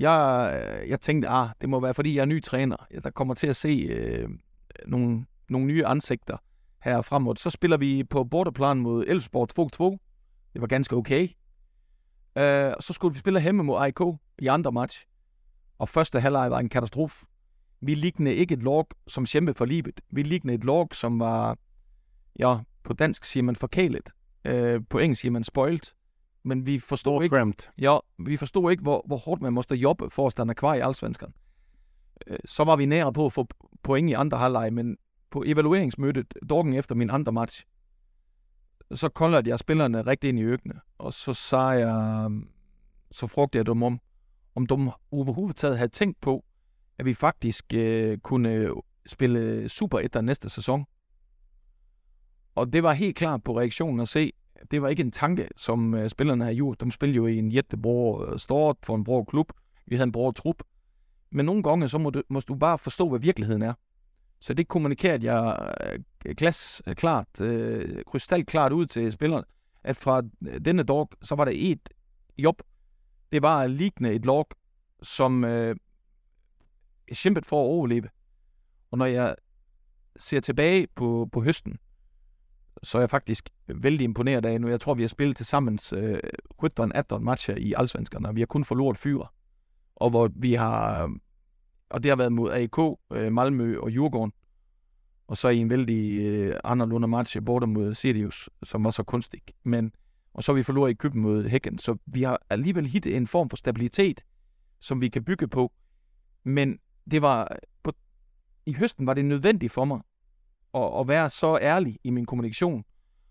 jeg, 0.00 0.52
øh, 0.82 0.88
jeg 0.88 1.00
tænkte, 1.00 1.28
ah, 1.28 1.48
det 1.60 1.68
må 1.68 1.80
være, 1.80 1.94
fordi 1.94 2.16
jeg 2.16 2.20
er 2.22 2.26
ny 2.26 2.42
træner. 2.42 2.76
Der 3.04 3.10
kommer 3.10 3.34
til 3.34 3.46
at 3.46 3.56
se 3.56 3.68
øh, 3.68 4.28
nogle, 4.86 5.26
nogle 5.48 5.66
nye 5.66 5.86
ansigter 5.86 6.36
her 6.82 7.02
fremover. 7.02 7.34
Så 7.34 7.50
spiller 7.50 7.76
vi 7.76 8.04
på 8.04 8.24
borderplan 8.24 8.76
mod 8.76 9.04
Elfsborg 9.06 9.94
2-2. 9.94 9.98
Det 10.52 10.60
var 10.60 10.66
ganske 10.66 10.96
okay. 10.96 11.28
Øh, 12.38 12.72
så 12.80 12.92
skulle 12.92 13.14
vi 13.14 13.18
spille 13.18 13.42
hjemme 13.42 13.62
mod 13.62 13.76
AIK 13.80 14.00
i 14.38 14.46
andre 14.46 14.72
match. 14.72 15.06
Og 15.78 15.88
første 15.88 16.20
halvleg 16.20 16.50
var 16.50 16.58
en 16.58 16.68
katastrofe. 16.68 17.26
Vi 17.80 17.94
lignede 17.94 18.34
ikke 18.34 18.54
et 18.54 18.62
log 18.62 18.88
som 19.06 19.26
kæmpe 19.26 19.54
for 19.54 19.64
livet. 19.64 20.00
Vi 20.10 20.22
lignede 20.22 20.54
et 20.54 20.64
log, 20.64 20.88
som 20.92 21.20
var, 21.20 21.58
ja, 22.38 22.58
på 22.84 22.92
dansk 22.92 23.24
siger 23.24 23.44
man 23.44 23.56
forkælet. 23.56 24.10
Øh, 24.44 24.80
på 24.90 24.98
engelsk 24.98 25.20
siger 25.20 25.32
man 25.32 25.44
spoilt 25.44 25.94
men 26.44 26.66
vi 26.66 26.78
forstod 26.78 27.24
ikke, 27.24 27.54
ja, 27.78 27.98
vi 28.18 28.36
forstod 28.36 28.70
ikke 28.70 28.82
hvor, 28.82 29.04
hvor 29.06 29.16
hårdt 29.16 29.42
man 29.42 29.52
måste 29.52 29.74
jobbe 29.74 30.10
for 30.10 30.26
at 30.26 30.32
stande 30.32 30.54
kvar 30.54 30.74
i 30.74 30.80
allsvenskan. 30.80 31.34
Øh, 32.26 32.38
så 32.44 32.64
var 32.64 32.76
vi 32.76 32.86
nære 32.86 33.12
på 33.12 33.26
at 33.26 33.32
få 33.32 33.46
point 33.82 34.10
i 34.10 34.12
andre 34.12 34.38
halvleg, 34.38 34.72
men 34.72 34.96
på 35.30 35.42
evalueringsmødet 35.46 36.34
dagen 36.48 36.74
efter 36.74 36.94
min 36.94 37.10
andre 37.10 37.32
match, 37.32 37.64
så 38.92 39.08
koldede 39.08 39.50
jeg 39.50 39.58
spillerne 39.58 40.02
rigtig 40.02 40.28
ind 40.28 40.38
i 40.38 40.42
økene, 40.42 40.80
og 40.98 41.12
så 41.12 41.34
sagde 41.34 41.88
jeg, 41.88 42.30
så 43.10 43.26
frugtede 43.26 43.58
jeg 43.58 43.66
dem 43.66 43.82
om, 43.82 44.00
om 44.54 44.66
de 44.66 44.92
overhovedet 45.10 45.56
taget 45.56 45.78
havde 45.78 45.92
tænkt 45.92 46.20
på, 46.20 46.44
at 46.98 47.04
vi 47.04 47.14
faktisk 47.14 47.64
øh, 47.74 48.18
kunne 48.18 48.70
spille 49.06 49.68
Super 49.68 49.98
1 49.98 50.24
næste 50.24 50.48
sæson. 50.48 50.84
Og 52.54 52.72
det 52.72 52.82
var 52.82 52.92
helt 52.92 53.16
klart 53.16 53.44
på 53.44 53.58
reaktionen 53.58 54.00
at 54.00 54.08
se, 54.08 54.32
det 54.70 54.82
var 54.82 54.88
ikke 54.88 55.00
en 55.00 55.10
tanke, 55.10 55.48
som 55.56 55.94
uh, 55.94 56.08
spillerne 56.08 56.44
har 56.44 56.54
gjort. 56.54 56.80
De 56.80 56.92
spillede 56.92 57.16
jo 57.16 57.26
i 57.26 57.38
en 57.38 57.52
jættebro 57.52 58.22
uh, 58.22 58.32
øh, 58.32 58.38
stort 58.38 58.76
for 58.82 58.94
en 58.94 59.04
bror 59.04 59.24
klub. 59.24 59.52
Vi 59.86 59.96
havde 59.96 60.06
en 60.06 60.12
bror 60.12 60.30
trup. 60.30 60.62
Men 61.30 61.46
nogle 61.46 61.62
gange, 61.62 61.88
så 61.88 61.98
må 61.98 62.10
du, 62.10 62.22
må 62.28 62.40
du 62.40 62.54
bare 62.54 62.78
forstå, 62.78 63.08
hvad 63.08 63.20
virkeligheden 63.20 63.62
er. 63.62 63.74
Så 64.40 64.54
det 64.54 64.68
kommunikerede 64.68 65.32
jeg 65.32 65.74
uh, 66.26 66.34
glas 66.36 66.82
klart, 66.86 67.40
uh, 67.40 67.82
krystalklart 68.06 68.72
ud 68.72 68.86
til 68.86 69.12
spillerne, 69.12 69.44
at 69.84 69.96
fra 69.96 70.22
denne 70.64 70.82
dag, 70.82 71.06
så 71.22 71.34
var 71.34 71.44
det 71.44 71.70
et 71.70 71.88
job. 72.38 72.62
Det 73.32 73.42
var 73.42 73.66
lignende 73.66 74.14
et 74.14 74.24
log, 74.24 74.48
som 75.02 75.44
uh, 75.44 75.76
kæmpede 77.12 77.46
for 77.46 77.62
at 77.62 77.66
overleve. 77.66 78.08
Og 78.90 78.98
når 78.98 79.06
jeg 79.06 79.36
ser 80.16 80.40
tilbage 80.40 80.86
på, 80.94 81.28
på 81.32 81.42
høsten, 81.42 81.78
så 82.84 82.98
er 82.98 83.02
jeg 83.02 83.10
faktisk 83.10 83.48
vældig 83.68 84.04
imponeret 84.04 84.46
af 84.46 84.60
nu. 84.60 84.68
Jeg 84.68 84.80
tror, 84.80 84.94
vi 84.94 85.02
har 85.02 85.08
spillet 85.08 85.36
til 85.36 85.46
sammen 85.46 85.78
øh, 85.94 86.18
17-18 86.64 87.18
matcher 87.18 87.56
i 87.56 87.74
Allsvenskerne, 87.76 88.28
og 88.28 88.34
vi 88.34 88.40
har 88.40 88.46
kun 88.46 88.64
forloret 88.64 88.98
fyre. 88.98 89.26
Og 89.96 90.10
hvor 90.10 90.30
vi 90.34 90.54
har 90.54 91.10
og 91.94 92.02
det 92.02 92.10
har 92.10 92.16
været 92.16 92.32
mod 92.32 92.50
AIK, 92.52 92.78
øh, 93.12 93.32
Malmø 93.32 93.78
og 93.78 93.90
Djurgården. 93.90 94.32
Og 95.26 95.36
så 95.36 95.48
i 95.48 95.58
en 95.58 95.70
vældig 95.70 96.20
øh, 96.20 96.56
anderledes 96.64 97.08
match 97.08 97.42
borte 97.42 97.66
mod 97.66 97.94
Sirius, 97.94 98.50
som 98.62 98.84
var 98.84 98.90
så 98.90 99.02
kunstig. 99.02 99.42
Men, 99.62 99.92
og 100.34 100.44
så 100.44 100.52
har 100.52 100.56
vi 100.56 100.62
forloret 100.62 100.90
i 100.90 100.94
køben 100.94 101.20
mod 101.20 101.48
Hækken. 101.48 101.78
Så 101.78 101.96
vi 102.06 102.22
har 102.22 102.40
alligevel 102.50 102.86
hittet 102.86 103.16
en 103.16 103.26
form 103.26 103.50
for 103.50 103.56
stabilitet, 103.56 104.20
som 104.80 105.00
vi 105.00 105.08
kan 105.08 105.24
bygge 105.24 105.48
på. 105.48 105.72
Men 106.44 106.78
det 107.10 107.22
var 107.22 107.56
på, 107.82 107.92
i 108.66 108.72
høsten 108.72 109.06
var 109.06 109.14
det 109.14 109.24
nødvendigt 109.24 109.72
for 109.72 109.84
mig 109.84 110.00
og, 110.74 111.00
at 111.00 111.08
være 111.08 111.30
så 111.30 111.58
ærlig 111.62 111.98
i 112.04 112.10
min 112.10 112.26
kommunikation. 112.26 112.84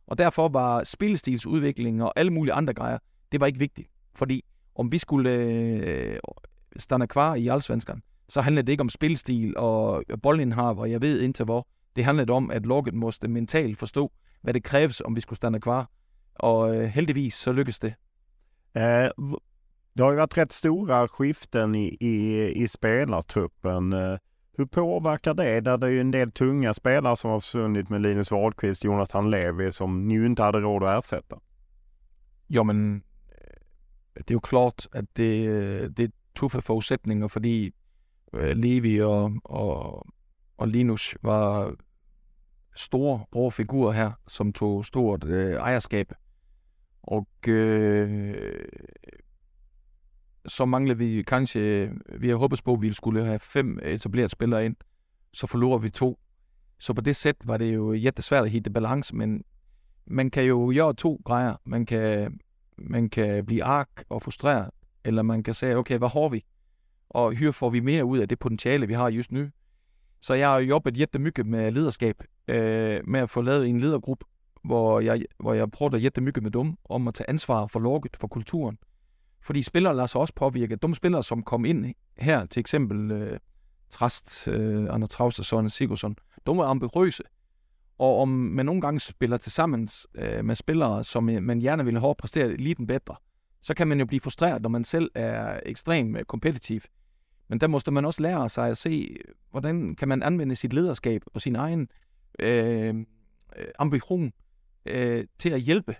Og 0.07 0.17
derfor 0.17 0.47
var 0.47 0.83
spillestilsudvikling 0.83 2.03
og 2.03 2.13
alle 2.15 2.31
mulige 2.31 2.53
andre 2.53 2.73
grejer, 2.73 2.97
det 3.31 3.39
var 3.39 3.47
ikke 3.47 3.59
vigtigt. 3.59 3.87
Fordi 4.15 4.43
om 4.75 4.91
vi 4.91 4.97
skulle 4.97 5.31
øh, 5.31 6.19
stande 6.77 7.07
kvar 7.07 7.35
i 7.35 7.47
Allsvenskan, 7.47 8.01
så 8.29 8.41
handlede 8.41 8.65
det 8.65 8.71
ikke 8.71 8.81
om 8.81 8.89
spilstil 8.89 9.57
og 9.57 10.03
boldindhav, 10.23 10.79
og 10.79 10.91
jeg 10.91 11.01
ved 11.01 11.21
indtil 11.21 11.45
hvor. 11.45 11.67
Det 11.95 12.05
handlede 12.05 12.33
om, 12.33 12.51
at 12.51 12.65
logget 12.65 12.93
måtte 12.93 13.27
mentalt 13.27 13.77
forstå, 13.77 14.11
hvad 14.41 14.53
det 14.53 14.63
kræves, 14.63 15.01
om 15.01 15.15
vi 15.15 15.21
skulle 15.21 15.37
stande 15.37 15.59
kvar. 15.59 15.89
Og 16.35 16.75
øh, 16.75 16.83
heldigvis 16.83 17.33
så 17.33 17.51
lykkedes 17.51 17.79
det. 17.79 17.93
Eh, 18.75 19.09
det 19.95 19.99
har 19.99 20.11
ju 20.11 20.15
varit 20.15 20.37
rätt 20.37 20.51
stora 20.51 21.07
skiften 21.07 21.75
i, 21.75 21.97
i, 21.99 22.47
i 22.63 22.67
spelartruppen. 22.67 23.93
Eh. 23.93 24.17
Hur 24.57 24.65
påverkar 24.65 25.33
det? 25.33 25.61
Där 25.61 25.77
det 25.77 25.87
är 25.87 25.91
ju 25.91 26.01
en 26.01 26.11
del 26.11 26.31
tunga 26.31 26.73
spelare 26.73 27.17
som 27.17 27.31
har 27.31 27.39
försvunnit 27.39 27.89
med 27.89 28.01
Linus 28.01 28.31
Wahlqvist, 28.31 28.83
Jonathan 28.83 29.31
Levi 29.31 29.71
som 29.71 30.07
ni 30.07 30.13
ju 30.13 30.25
inte 30.25 30.43
hade 30.43 30.59
råd 30.59 30.83
att 30.83 31.05
ersätta. 31.05 31.39
Ja, 32.47 32.63
men 32.63 33.03
eh, 33.29 33.59
det 34.13 34.29
är 34.29 34.33
ju 34.33 34.39
klart, 34.39 34.85
att 34.91 35.15
det, 35.15 35.87
det 35.87 36.03
är 36.03 36.11
tuffa 36.39 36.61
förutsättningar 36.61 37.27
för 37.27 37.45
eh, 37.45 38.55
Levi 38.55 39.01
och, 39.01 39.31
och, 39.43 40.07
och 40.55 40.67
Linus 40.67 41.15
var 41.21 41.75
store, 42.75 43.25
bror 43.31 43.51
figurer 43.51 43.91
her, 43.91 44.11
som 44.27 44.53
tog 44.53 44.85
stort 44.85 45.23
øh, 45.23 45.55
ejerskab. 45.55 46.13
Og 47.03 47.27
øh, 47.47 48.35
så 50.47 50.65
manglede 50.65 50.97
vi 50.97 51.23
kanskje, 51.23 51.91
vi 52.19 52.29
har 52.29 52.35
håbet 52.35 52.61
på, 52.63 52.73
at 52.73 52.81
vi 52.81 52.93
skulle 52.93 53.25
have 53.25 53.39
fem 53.39 53.79
etableret 53.83 54.31
spillere 54.31 54.65
ind. 54.65 54.75
Så 55.33 55.47
forlorer 55.47 55.77
vi 55.77 55.89
to. 55.89 56.19
Så 56.79 56.93
på 56.93 57.01
det 57.01 57.15
sæt 57.15 57.35
var 57.43 57.57
det 57.57 57.73
jo 57.73 57.93
jättesvært 57.93 58.43
at 58.43 58.51
hitte 58.51 58.71
balance, 58.71 59.15
men 59.15 59.43
man 60.05 60.29
kan 60.29 60.43
jo 60.43 60.73
gøre 60.75 60.93
to 60.93 61.21
grejer. 61.25 61.55
Man 61.65 61.85
kan, 61.85 62.39
man 62.77 63.09
kan 63.09 63.45
blive 63.45 63.63
ark 63.63 64.03
og 64.09 64.21
frustreret, 64.21 64.69
eller 65.05 65.21
man 65.21 65.43
kan 65.43 65.53
sige, 65.53 65.77
okay, 65.77 65.97
hvad 65.97 66.09
har 66.09 66.29
vi? 66.29 66.45
Og 67.09 67.35
hur 67.35 67.51
får 67.51 67.69
vi 67.69 67.79
mere 67.79 68.05
ud 68.05 68.17
af 68.19 68.29
det 68.29 68.39
potentiale, 68.39 68.87
vi 68.87 68.93
har 68.93 69.09
just 69.09 69.31
nu? 69.31 69.49
Så 70.21 70.33
jeg 70.33 70.49
har 70.49 70.59
jobbet 70.59 70.97
jättemycket 70.97 71.45
med 71.45 71.71
lederskab, 71.71 72.23
øh, 72.47 72.99
med 73.07 73.19
at 73.19 73.29
få 73.29 73.41
lavet 73.41 73.67
en 73.67 73.79
ledergruppe, 73.79 74.25
hvor 74.63 74.99
jeg, 74.99 75.25
hvor 75.39 75.53
jeg 75.53 75.71
prøver 75.71 75.97
jättemycket 75.97 76.43
med 76.43 76.51
dem 76.51 76.75
om 76.85 77.07
at 77.07 77.13
tage 77.13 77.29
ansvar 77.29 77.67
for 77.67 77.79
logget, 77.79 78.17
for 78.19 78.27
kulturen. 78.27 78.77
Fordi 79.43 79.63
spillere 79.63 79.95
lader 79.95 80.07
sig 80.07 80.21
også 80.21 80.33
påvirke. 80.35 80.75
De 80.75 80.95
spillere, 80.95 81.23
som 81.23 81.43
kom 81.43 81.65
ind 81.65 81.93
her, 82.17 82.45
til 82.45 82.59
eksempel 82.59 83.11
øh, 83.11 83.39
Trast, 83.89 84.47
øh, 84.47 84.87
Anders 84.89 85.09
Traus 85.09 85.39
og 85.39 85.45
Søren 85.45 85.69
Sigurdsson, 85.69 86.15
de 86.47 86.57
var 86.57 86.63
ambitiøse. 86.63 87.23
Og 87.97 88.19
om 88.19 88.27
man 88.27 88.65
nogle 88.65 88.81
gange 88.81 88.99
spiller 88.99 89.37
til 89.37 89.51
sammen 89.51 89.89
øh, 90.15 90.45
med 90.45 90.55
spillere, 90.55 91.03
som 91.03 91.29
øh, 91.29 91.43
man 91.43 91.59
gerne 91.59 91.85
vil 91.85 91.99
have 91.99 92.15
præsteret 92.15 92.61
lige 92.61 92.75
den 92.75 92.87
bedre, 92.87 93.15
så 93.61 93.73
kan 93.73 93.87
man 93.87 93.99
jo 93.99 94.05
blive 94.05 94.19
frustreret, 94.19 94.61
når 94.61 94.69
man 94.69 94.83
selv 94.83 95.11
er 95.15 95.59
ekstremt 95.65 96.17
øh, 96.17 96.25
kompetitiv. 96.25 96.81
Men 97.47 97.59
der 97.59 97.67
måste 97.67 97.91
man 97.91 98.05
også 98.05 98.21
lære 98.21 98.49
sig 98.49 98.69
at 98.69 98.77
se, 98.77 99.17
hvordan 99.51 99.95
kan 99.95 100.07
man 100.07 100.23
anvende 100.23 100.55
sit 100.55 100.73
lederskab 100.73 101.21
og 101.33 101.41
sin 101.41 101.55
egen 101.55 101.89
øh, 102.39 102.95
øh 103.57 103.67
ambition 103.79 104.33
øh, 104.85 105.25
til 105.39 105.49
at 105.49 105.61
hjælpe 105.61 105.95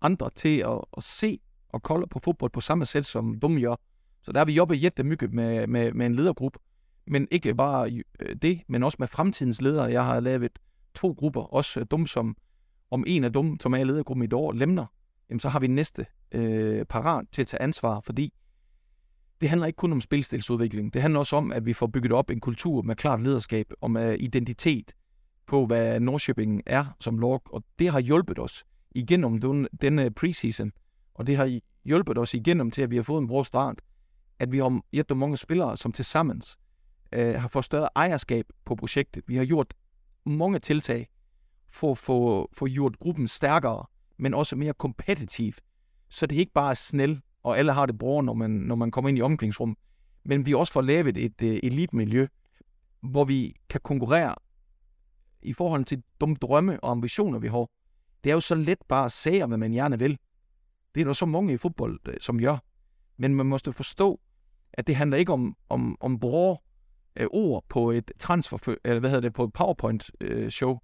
andre 0.00 0.30
til 0.30 0.58
at, 0.58 0.80
at 0.96 1.02
se 1.02 1.40
og 1.68 1.82
kollar 1.82 2.06
på 2.06 2.20
fodbold 2.24 2.50
på 2.50 2.60
samme 2.60 2.86
sæt, 2.86 3.06
som 3.06 3.40
de 3.40 3.60
gør. 3.60 3.74
Så 4.22 4.32
der 4.32 4.38
har 4.38 4.44
vi 4.44 4.52
jobbet 4.52 4.82
jättemycket 4.82 5.34
med, 5.34 5.66
med, 5.66 5.92
med 5.92 6.06
en 6.06 6.14
ledergruppe. 6.14 6.58
Men 7.06 7.28
ikke 7.30 7.54
bare 7.54 8.02
øh, 8.20 8.36
det, 8.42 8.60
men 8.68 8.82
også 8.82 8.96
med 9.00 9.08
fremtidens 9.08 9.60
ledere. 9.60 9.84
Jeg 9.84 10.04
har 10.04 10.20
lavet 10.20 10.58
to 10.94 11.14
grupper, 11.18 11.40
også 11.42 11.80
øh, 11.80 11.86
dum 11.90 12.06
som 12.06 12.36
om 12.90 13.04
en 13.06 13.24
af 13.24 13.32
dem, 13.32 13.60
som 13.60 13.72
er 13.72 13.78
i 13.78 13.84
ledergruppen 13.84 14.22
i 14.22 14.24
et 14.24 14.32
år, 14.32 14.52
lemner, 14.52 14.86
jamen 15.30 15.40
så 15.40 15.48
har 15.48 15.60
vi 15.60 15.66
næste 15.66 16.06
øh, 16.32 16.84
parat 16.84 17.26
til 17.32 17.42
at 17.42 17.46
tage 17.46 17.62
ansvar, 17.62 18.00
fordi 18.00 18.32
det 19.40 19.48
handler 19.48 19.66
ikke 19.66 19.76
kun 19.76 19.92
om 19.92 20.00
spilstilsudvikling. 20.00 20.94
Det 20.94 21.02
handler 21.02 21.20
også 21.20 21.36
om, 21.36 21.52
at 21.52 21.66
vi 21.66 21.72
får 21.72 21.86
bygget 21.86 22.12
op 22.12 22.30
en 22.30 22.40
kultur 22.40 22.82
med 22.82 22.96
klart 22.96 23.22
lederskab 23.22 23.72
og 23.80 23.90
med 23.90 24.16
identitet 24.18 24.92
på, 25.46 25.66
hvad 25.66 26.00
Nordshipping 26.00 26.62
er 26.66 26.84
som 27.00 27.18
log, 27.18 27.42
og 27.46 27.64
det 27.78 27.90
har 27.90 28.00
hjulpet 28.00 28.38
os 28.38 28.64
igennem 28.90 29.40
den, 29.40 29.68
denne 29.80 30.10
preseason, 30.10 30.72
og 31.18 31.26
det 31.26 31.36
har 31.36 31.60
hjulpet 31.84 32.18
os 32.18 32.34
igennem 32.34 32.70
til, 32.70 32.82
at 32.82 32.90
vi 32.90 32.96
har 32.96 33.02
fået 33.02 33.20
en 33.20 33.28
bra 33.28 33.44
start, 33.44 33.80
at 34.38 34.52
vi 34.52 34.58
har 34.58 34.80
hjulpet 34.92 35.16
mange 35.16 35.36
spillere, 35.36 35.76
som 35.76 35.92
tilsammen 35.92 36.42
øh, 37.12 37.40
har 37.40 37.48
fået 37.48 37.64
større 37.64 37.88
ejerskab 37.96 38.46
på 38.64 38.74
projektet. 38.74 39.24
Vi 39.26 39.36
har 39.36 39.44
gjort 39.44 39.74
mange 40.26 40.58
tiltag 40.58 41.08
for 41.70 41.90
at 41.90 41.98
få, 41.98 42.48
få 42.52 42.66
gjort 42.66 42.98
gruppen 42.98 43.28
stærkere, 43.28 43.84
men 44.16 44.34
også 44.34 44.56
mere 44.56 44.74
kompetitiv. 44.74 45.52
Så 46.08 46.26
det 46.26 46.36
er 46.36 46.40
ikke 46.40 46.52
bare 46.52 46.76
snæl, 46.76 47.20
og 47.42 47.58
alle 47.58 47.72
har 47.72 47.86
det 47.86 47.98
bra, 47.98 48.22
når 48.22 48.34
man, 48.34 48.50
når 48.50 48.74
man 48.74 48.90
kommer 48.90 49.08
ind 49.08 49.18
i 49.18 49.22
omklædningsrum, 49.22 49.76
men 50.24 50.46
vi 50.46 50.54
også 50.54 50.72
får 50.72 50.80
lavet 50.80 51.16
et 51.16 51.42
øh, 51.42 51.60
elitmiljø, 51.62 52.26
hvor 53.00 53.24
vi 53.24 53.56
kan 53.68 53.80
konkurrere 53.84 54.34
i 55.42 55.52
forhold 55.52 55.84
til 55.84 56.02
de 56.20 56.34
drømme 56.34 56.80
og 56.80 56.90
ambitioner, 56.90 57.38
vi 57.38 57.48
har. 57.48 57.66
Det 58.24 58.30
er 58.30 58.34
jo 58.34 58.40
så 58.40 58.54
let 58.54 58.78
bare 58.88 59.04
at 59.04 59.12
sige, 59.12 59.46
hvad 59.46 59.58
man 59.58 59.72
gerne 59.72 59.98
vil. 59.98 60.18
Det 60.98 61.04
er 61.04 61.08
der 61.08 61.14
så 61.14 61.26
mange 61.26 61.52
i 61.52 61.56
fodbold, 61.56 62.00
øh, 62.08 62.14
som 62.20 62.40
gør. 62.40 62.58
Men 63.16 63.34
man 63.34 63.46
måste 63.46 63.72
forstå, 63.72 64.20
at 64.72 64.86
det 64.86 64.96
handler 64.96 65.16
ikke 65.16 65.32
om, 65.32 65.56
om, 65.68 65.96
om 66.00 66.18
bror 66.20 66.62
øh, 67.16 67.26
ord 67.30 67.64
på 67.68 67.90
et 67.90 68.12
transfer, 68.18 68.74
eller 68.84 69.00
hvad 69.00 69.10
hedder 69.10 69.20
det, 69.20 69.32
på 69.32 69.44
et 69.44 69.52
PowerPoint-show. 69.52 70.72
Øh, 70.72 70.78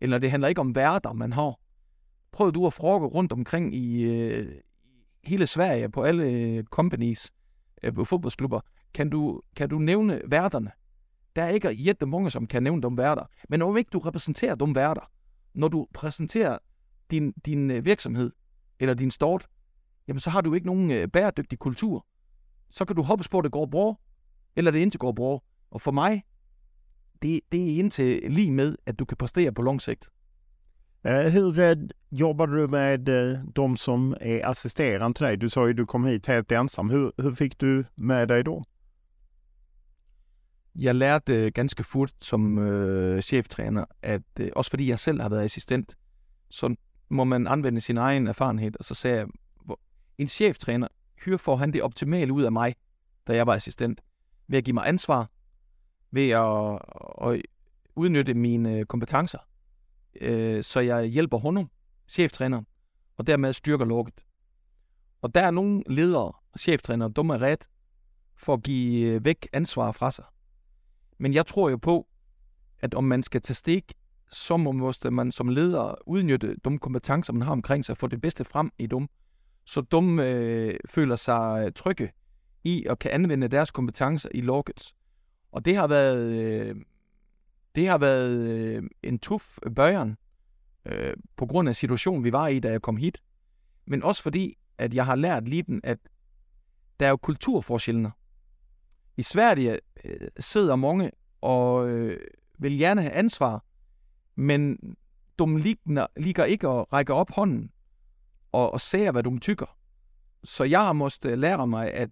eller 0.00 0.18
det 0.18 0.30
handler 0.30 0.48
ikke 0.48 0.60
om 0.60 0.74
værter, 0.74 1.12
man 1.12 1.32
har. 1.32 1.54
Prøv 2.32 2.52
du 2.52 2.66
at 2.66 2.72
fråge 2.72 3.06
rundt 3.06 3.32
omkring 3.32 3.74
i 3.74 4.02
øh, 4.02 4.46
hele 5.24 5.46
Sverige 5.46 5.90
på 5.90 6.02
alle 6.02 6.24
øh, 6.24 6.64
companies, 6.64 7.32
øh, 7.82 7.94
på 7.94 8.04
fodboldklubber. 8.04 8.60
Kan 8.94 9.10
du, 9.10 9.42
kan 9.56 9.68
du 9.68 9.78
nævne 9.78 10.22
værterne? 10.26 10.70
Der 11.36 11.42
er 11.42 11.48
ikke 11.48 11.86
jette 11.86 12.06
mange, 12.06 12.30
som 12.30 12.46
kan 12.46 12.62
nævne 12.62 12.82
de 12.82 12.96
værter. 12.96 13.24
Men 13.48 13.62
om 13.62 13.76
ikke 13.76 13.90
du 13.92 13.98
repræsenterer 13.98 14.54
de 14.54 14.74
værter, 14.74 15.10
når 15.54 15.68
du 15.68 15.86
præsenterer 15.94 16.58
din, 17.10 17.32
din 17.32 17.70
øh, 17.70 17.84
virksomhed, 17.84 18.30
eller 18.80 18.94
din 18.94 19.10
stort, 19.10 19.46
jamen 20.10 20.20
så 20.20 20.30
har 20.30 20.40
du 20.40 20.54
ikke 20.54 20.66
nogen 20.66 20.90
øh, 20.90 21.08
bæredygtig 21.08 21.58
kultur. 21.58 22.06
Så 22.70 22.84
kan 22.84 22.96
du 22.96 23.02
hoppe 23.02 23.24
på, 23.30 23.38
at 23.38 23.44
det 23.44 23.52
går 23.52 23.66
bra, 23.66 23.94
eller 24.56 24.70
det 24.70 24.78
ikke 24.78 24.98
går 24.98 25.12
bra. 25.12 25.38
Og 25.70 25.80
for 25.80 25.90
mig, 25.90 26.22
det, 27.22 27.40
det 27.52 27.70
er 27.70 27.78
indtil 27.78 28.22
lige 28.32 28.52
med, 28.52 28.76
at 28.86 28.98
du 28.98 29.04
kan 29.04 29.16
præstere 29.16 29.52
på 29.52 29.62
lang 29.62 29.82
sigt. 29.82 30.08
Uh, 31.04 31.32
hur 31.32 31.76
jobbar 32.12 32.46
du 32.46 32.66
med 32.66 33.08
uh, 33.08 33.66
de 33.70 33.76
som 33.78 34.14
är 34.20 34.48
assisterande 34.50 35.14
till 35.14 35.26
dig? 35.26 35.40
Du 35.40 35.48
sa 35.48 35.60
ju 35.60 35.72
du 35.72 35.86
kom 35.86 36.04
hit 36.04 36.26
helt 36.26 36.52
ensam. 36.52 36.90
Hur, 36.90 37.12
hur 37.22 37.34
fick 37.34 37.60
du 37.60 37.84
med 37.96 38.26
dig 38.26 38.46
då? 38.46 38.64
Jeg 40.74 40.94
lærte 40.94 41.50
ganske 41.50 41.84
fort 41.84 42.12
som 42.20 42.58
øh, 42.58 43.22
cheftræner, 43.22 43.84
at 44.02 44.22
øh, 44.40 44.50
også 44.56 44.70
fordi 44.70 44.88
jeg 44.88 44.98
selv 44.98 45.20
har 45.20 45.28
været 45.28 45.44
assistent, 45.44 45.96
så 46.50 46.74
må 47.08 47.24
man 47.24 47.46
anvende 47.46 47.80
sin 47.80 47.98
egen 47.98 48.26
erfarenhed, 48.26 48.72
og 48.78 48.84
så 48.84 48.94
sagde 48.94 49.16
jeg, 49.16 49.26
en 50.20 50.28
cheftræner, 50.28 50.88
hyr 51.24 51.36
får 51.36 51.56
han 51.56 51.72
det 51.72 51.82
optimale 51.82 52.32
ud 52.32 52.42
af 52.42 52.52
mig, 52.52 52.74
da 53.26 53.36
jeg 53.36 53.46
var 53.46 53.54
assistent, 53.54 54.00
ved 54.48 54.58
at 54.58 54.64
give 54.64 54.74
mig 54.74 54.88
ansvar, 54.88 55.30
ved 56.10 56.30
at, 56.30 56.78
at 57.28 57.42
udnytte 57.96 58.34
mine 58.34 58.78
øh, 58.78 58.86
kompetencer, 58.86 59.38
øh, 60.20 60.62
så 60.62 60.80
jeg 60.80 61.04
hjælper 61.04 61.38
honom, 61.38 61.70
cheftræneren, 62.08 62.66
og 63.16 63.26
dermed 63.26 63.52
styrker 63.52 63.84
lukket. 63.84 64.14
Og 65.22 65.34
der 65.34 65.40
er 65.40 65.50
nogle 65.50 65.82
ledere 65.86 66.32
og 66.52 66.58
cheftrænere, 66.58 67.08
dumme 67.08 67.38
ret 67.38 67.68
for 68.36 68.54
at 68.54 68.62
give 68.62 69.08
øh, 69.08 69.24
væk 69.24 69.48
ansvar 69.52 69.92
fra 69.92 70.10
sig. 70.10 70.24
Men 71.18 71.34
jeg 71.34 71.46
tror 71.46 71.70
jo 71.70 71.76
på, 71.76 72.06
at 72.80 72.94
om 72.94 73.04
man 73.04 73.22
skal 73.22 73.40
tage 73.40 73.54
stik 73.54 73.92
så 74.32 74.56
må 74.56 74.92
man 75.10 75.32
som 75.32 75.48
leder 75.48 76.08
udnytte 76.08 76.56
de 76.64 76.78
kompetencer, 76.78 77.32
man 77.32 77.42
har 77.42 77.52
omkring 77.52 77.84
sig, 77.84 77.96
få 77.96 78.06
det 78.06 78.20
bedste 78.20 78.44
frem 78.44 78.70
i 78.78 78.86
dem, 78.86 79.08
så 79.64 79.80
dumme 79.80 80.26
øh, 80.26 80.74
føler 80.88 81.16
sig 81.16 81.62
øh, 81.66 81.72
trygge 81.72 82.12
i 82.64 82.86
at 82.90 82.98
kan 82.98 83.10
anvende 83.10 83.48
deres 83.48 83.70
kompetencer 83.70 84.28
i 84.34 84.40
lockets. 84.40 84.94
Og 85.52 85.64
det 85.64 85.76
har 85.76 85.86
været, 85.86 86.26
øh, 86.26 86.76
det 87.74 87.88
har 87.88 87.98
været 87.98 88.38
øh, 88.48 88.82
en 89.02 89.18
tuff 89.18 89.58
børn 89.76 90.16
øh, 90.84 91.14
på 91.36 91.46
grund 91.46 91.68
af 91.68 91.76
situationen, 91.76 92.24
vi 92.24 92.32
var 92.32 92.48
i, 92.48 92.60
da 92.60 92.70
jeg 92.70 92.82
kom 92.82 92.96
hit. 92.96 93.22
Men 93.86 94.02
også 94.02 94.22
fordi, 94.22 94.58
at 94.78 94.94
jeg 94.94 95.06
har 95.06 95.14
lært 95.14 95.48
lige 95.48 95.62
den, 95.62 95.80
at 95.84 95.98
der 97.00 97.06
er 97.06 97.10
jo 97.10 97.16
kulturforskellene. 97.16 98.12
I 99.16 99.22
Sverige 99.22 99.80
øh, 100.04 100.28
sidder 100.38 100.76
mange 100.76 101.10
og 101.40 101.88
øh, 101.88 102.20
vil 102.58 102.78
gerne 102.78 103.00
have 103.02 103.12
ansvar, 103.12 103.64
men 104.34 104.78
de 105.38 105.58
ligger, 105.58 106.06
ligger 106.16 106.44
ikke 106.44 106.68
og 106.68 106.92
rækker 106.92 107.14
op 107.14 107.30
hånden 107.30 107.70
og, 108.52 108.72
og 108.72 108.80
ser, 108.80 109.12
hvad 109.12 109.22
de 109.22 109.38
tykker. 109.38 109.76
Så 110.44 110.64
jeg 110.64 110.80
har 110.80 110.92
måttet 110.92 111.24
øh, 111.30 111.38
lære 111.38 111.66
mig 111.66 111.94
at 111.94 112.10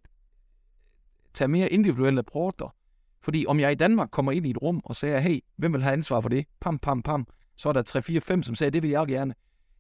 tage 1.35 1.49
mere 1.49 1.69
individuelle 1.69 2.19
rapporter. 2.19 2.75
Fordi 3.23 3.45
om 3.49 3.61
jeg 3.61 3.73
i 3.73 3.75
Danmark 3.75 4.11
kommer 4.11 4.33
ind 4.33 4.47
i 4.47 4.51
et 4.51 4.63
rum 4.63 4.81
og 4.85 4.97
siger, 4.97 5.19
hey, 5.19 5.41
hvem 5.57 5.73
vil 5.73 5.83
have 5.83 5.93
ansvar 5.93 6.21
for 6.21 6.29
det? 6.29 6.47
Pam, 6.61 6.79
pam, 6.79 7.03
pam. 7.03 7.27
Så 7.57 7.69
er 7.69 7.73
der 7.73 8.37
3-4-5, 8.39 8.43
som 8.43 8.55
siger, 8.55 8.71
det 8.71 8.83
vil 8.83 8.91
jeg 8.91 9.07
gerne. 9.07 9.35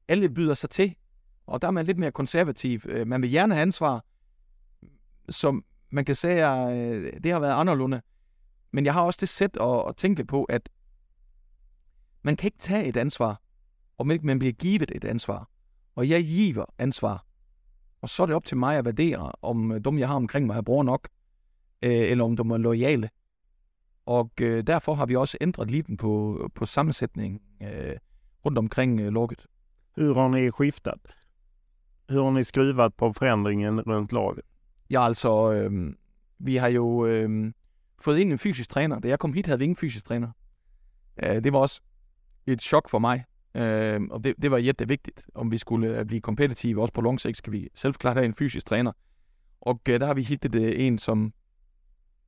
Alle 0.08 0.28
byder 0.30 0.54
sig 0.54 0.70
til. 0.70 0.94
Og 1.46 1.62
der 1.62 1.68
er 1.68 1.72
man 1.72 1.86
lidt 1.86 1.98
mere 1.98 2.12
konservativ. 2.12 2.80
Øh, 2.86 3.06
man 3.06 3.22
vil 3.22 3.30
gerne 3.32 3.54
have 3.54 3.62
ansvar, 3.62 4.04
som 5.28 5.64
man 5.90 6.04
kan 6.04 6.14
sige, 6.14 6.44
at 6.46 6.76
øh, 6.76 7.12
det 7.24 7.32
har 7.32 7.40
været 7.40 7.60
anderledes. 7.60 8.02
Men 8.70 8.84
jeg 8.84 8.92
har 8.92 9.02
også 9.02 9.18
det 9.20 9.28
sæt 9.28 9.56
at, 9.60 9.88
at 9.88 9.96
tænke 9.96 10.24
på, 10.24 10.44
at 10.44 10.68
man 12.22 12.36
kan 12.36 12.46
ikke 12.46 12.58
tage 12.58 12.84
et 12.84 12.96
ansvar, 12.96 13.42
om 13.98 14.10
ikke 14.10 14.26
man 14.26 14.38
bliver 14.38 14.52
givet 14.52 14.90
et 14.94 15.04
ansvar. 15.04 15.50
Og 15.98 16.08
jeg 16.08 16.24
giver 16.24 16.64
ansvar. 16.78 17.26
Og 18.00 18.08
så 18.08 18.22
er 18.22 18.26
det 18.26 18.36
op 18.36 18.44
til 18.44 18.56
mig 18.56 18.76
at 18.76 18.84
vurdere, 18.84 19.32
om 19.42 19.72
øh, 19.72 19.80
dem, 19.84 19.98
jeg 19.98 20.08
har 20.08 20.14
omkring 20.14 20.46
mig, 20.46 20.56
er 20.56 20.60
bruger 20.62 20.82
nok, 20.82 21.08
øh, 21.82 21.90
eller 21.90 22.24
om 22.24 22.36
de 22.36 22.42
er 22.42 22.56
lojale. 22.56 23.10
Og 24.06 24.30
øh, 24.40 24.66
derfor 24.66 24.94
har 24.94 25.06
vi 25.06 25.16
også 25.16 25.38
ændret 25.40 25.70
lidt 25.70 25.98
på, 25.98 26.50
på 26.54 26.66
sammensætningen 26.66 27.40
øh, 27.62 27.96
rundt 28.44 28.58
omkring 28.58 29.00
øh, 29.00 29.12
logget. 29.12 29.46
Hur 29.96 30.14
har 30.14 30.28
ni 30.28 30.50
skiftat? 30.50 31.16
Hur 32.10 32.24
har 32.24 32.30
ni 32.30 32.44
skruvat 32.44 32.94
på 32.94 33.12
förändringen 33.12 33.80
runt 33.80 34.12
laget? 34.12 34.40
Ja, 34.90 35.04
altså, 35.04 35.52
øh, 35.52 35.94
vi 36.38 36.56
har 36.56 36.68
jo 36.68 37.06
øh, 37.06 37.52
fået 38.00 38.18
ind 38.18 38.32
en 38.32 38.38
fysisk 38.38 38.70
træner. 38.70 38.98
Da 38.98 39.08
jeg 39.08 39.18
kom 39.18 39.32
hit, 39.32 39.46
havde 39.46 39.58
vi 39.58 39.64
ingen 39.64 39.76
fysisk 39.76 40.04
træner. 40.04 40.30
Øh, 41.22 41.44
det 41.44 41.52
var 41.52 41.58
også 41.58 41.80
et 42.46 42.62
chok 42.62 42.88
for 42.88 42.98
mig. 42.98 43.24
Øh, 43.54 44.00
og 44.10 44.24
det, 44.24 44.34
det 44.42 44.50
var 44.50 44.58
jättevigtigt, 44.58 45.26
om 45.34 45.50
vi 45.50 45.58
skulle 45.58 45.98
øh, 45.98 46.06
blive 46.06 46.20
kompetitive 46.20 46.82
også 46.82 46.92
på 46.92 47.00
long 47.00 47.20
sigt, 47.20 47.36
skal 47.36 47.52
vi 47.52 47.68
selvklart 47.74 48.16
have 48.16 48.26
en 48.26 48.34
fysisk 48.34 48.66
træner. 48.66 48.92
Og 49.60 49.80
øh, 49.88 50.00
der 50.00 50.06
har 50.06 50.14
vi 50.14 50.22
hittet 50.22 50.54
øh, 50.54 50.72
en, 50.76 50.98
som 50.98 51.32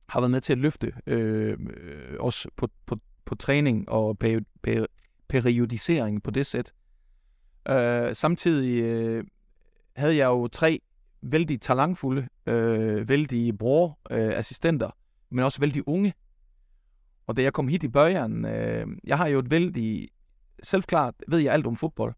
har 0.09 0.19
været 0.19 0.31
med 0.31 0.41
til 0.41 0.53
at 0.53 0.59
løfte 0.59 0.93
øh, 1.07 1.57
øh, 1.69 2.17
os 2.19 2.47
på, 2.55 2.67
på, 2.85 2.97
på 3.25 3.35
træning 3.35 3.89
og 3.89 4.17
peri 4.17 4.39
peri 4.61 4.85
periodisering 5.29 6.23
på 6.23 6.31
det 6.31 6.45
sæt. 6.45 6.73
Øh, 7.69 8.15
samtidig 8.15 8.83
øh, 8.83 9.23
havde 9.95 10.15
jeg 10.15 10.25
jo 10.25 10.47
tre 10.47 10.79
vældig 11.21 11.61
talentfulde, 11.61 12.27
øh, 12.45 13.09
vældig 13.09 13.57
bror 13.57 13.99
øh, 14.11 14.31
assistenter, 14.37 14.89
men 15.29 15.45
også 15.45 15.59
vældig 15.59 15.87
unge. 15.87 16.13
Og 17.27 17.35
da 17.35 17.41
jeg 17.41 17.53
kom 17.53 17.67
hit 17.67 17.83
i 17.83 17.87
Bøjern, 17.87 18.45
øh, 18.45 18.87
jeg 19.03 19.17
har 19.17 19.27
jo 19.27 19.39
et 19.39 19.51
vældig, 19.51 20.09
selvklart 20.63 21.15
ved 21.27 21.39
jeg 21.39 21.53
alt 21.53 21.67
om 21.67 21.75
fodbold, 21.75 22.13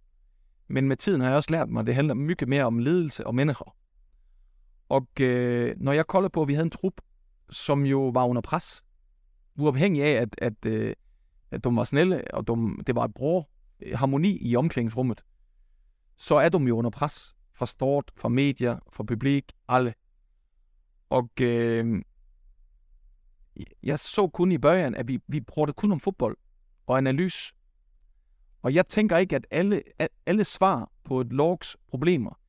men 0.67 0.88
med 0.88 0.97
tiden 0.97 1.21
har 1.21 1.27
jeg 1.27 1.38
også 1.38 1.51
lært 1.51 1.69
mig, 1.69 1.79
at 1.79 1.88
det 1.88 1.95
handler 1.95 2.13
mye 2.13 2.36
mere 2.47 2.63
om 2.63 2.79
ledelse 2.79 3.27
og 3.27 3.36
mennesker. 3.36 3.75
Og 4.89 5.08
øh, 5.19 5.75
når 5.77 5.91
jeg 5.91 6.08
kolder 6.08 6.29
på, 6.29 6.41
at 6.41 6.47
vi 6.47 6.53
havde 6.53 6.65
en 6.65 6.71
trup, 6.71 7.01
som 7.49 7.86
jo 7.86 8.08
var 8.08 8.25
under 8.25 8.41
pres, 8.41 8.86
uafhængig 9.56 10.03
af, 10.03 10.21
at, 10.21 10.36
at, 10.38 10.65
øh, 10.65 10.93
at 11.51 11.63
de 11.63 11.75
var 11.75 11.84
snelle, 11.84 12.34
og 12.34 12.47
de, 12.47 12.84
det 12.88 12.95
var 12.95 13.03
et 13.03 13.13
bror 13.13 13.49
øh, 13.82 13.97
harmoni 13.97 14.38
i 14.41 14.56
omklædningsrummet, 14.56 15.23
så 16.17 16.36
er 16.36 16.49
de 16.49 16.58
jo 16.58 16.77
under 16.77 16.89
pres 16.89 17.36
fra 17.56 17.65
stort, 17.65 18.12
fra 18.17 18.29
medier, 18.29 18.79
fra 18.93 19.03
publik, 19.03 19.51
alle. 19.67 19.93
Og 21.10 21.29
øh, 21.41 22.01
jeg 23.84 23.99
så 23.99 24.27
kun 24.27 24.51
i 24.51 24.58
børjen, 24.58 24.95
at 24.95 25.08
vi, 25.08 25.19
vi 25.27 25.39
brugte 25.39 25.73
kun 25.73 25.91
om 25.91 25.99
fodbold 25.99 26.38
og 26.88 26.97
analys. 26.97 27.53
Og 28.63 28.73
jeg 28.73 28.88
tænker 28.88 29.17
ikke, 29.17 29.36
at 29.36 29.47
alle, 29.52 29.82
at 29.99 30.10
alle 30.26 30.45
svar 30.45 30.91
på 31.04 31.21
et 31.21 31.34
logs 31.34 31.78
problemer, 31.88 32.39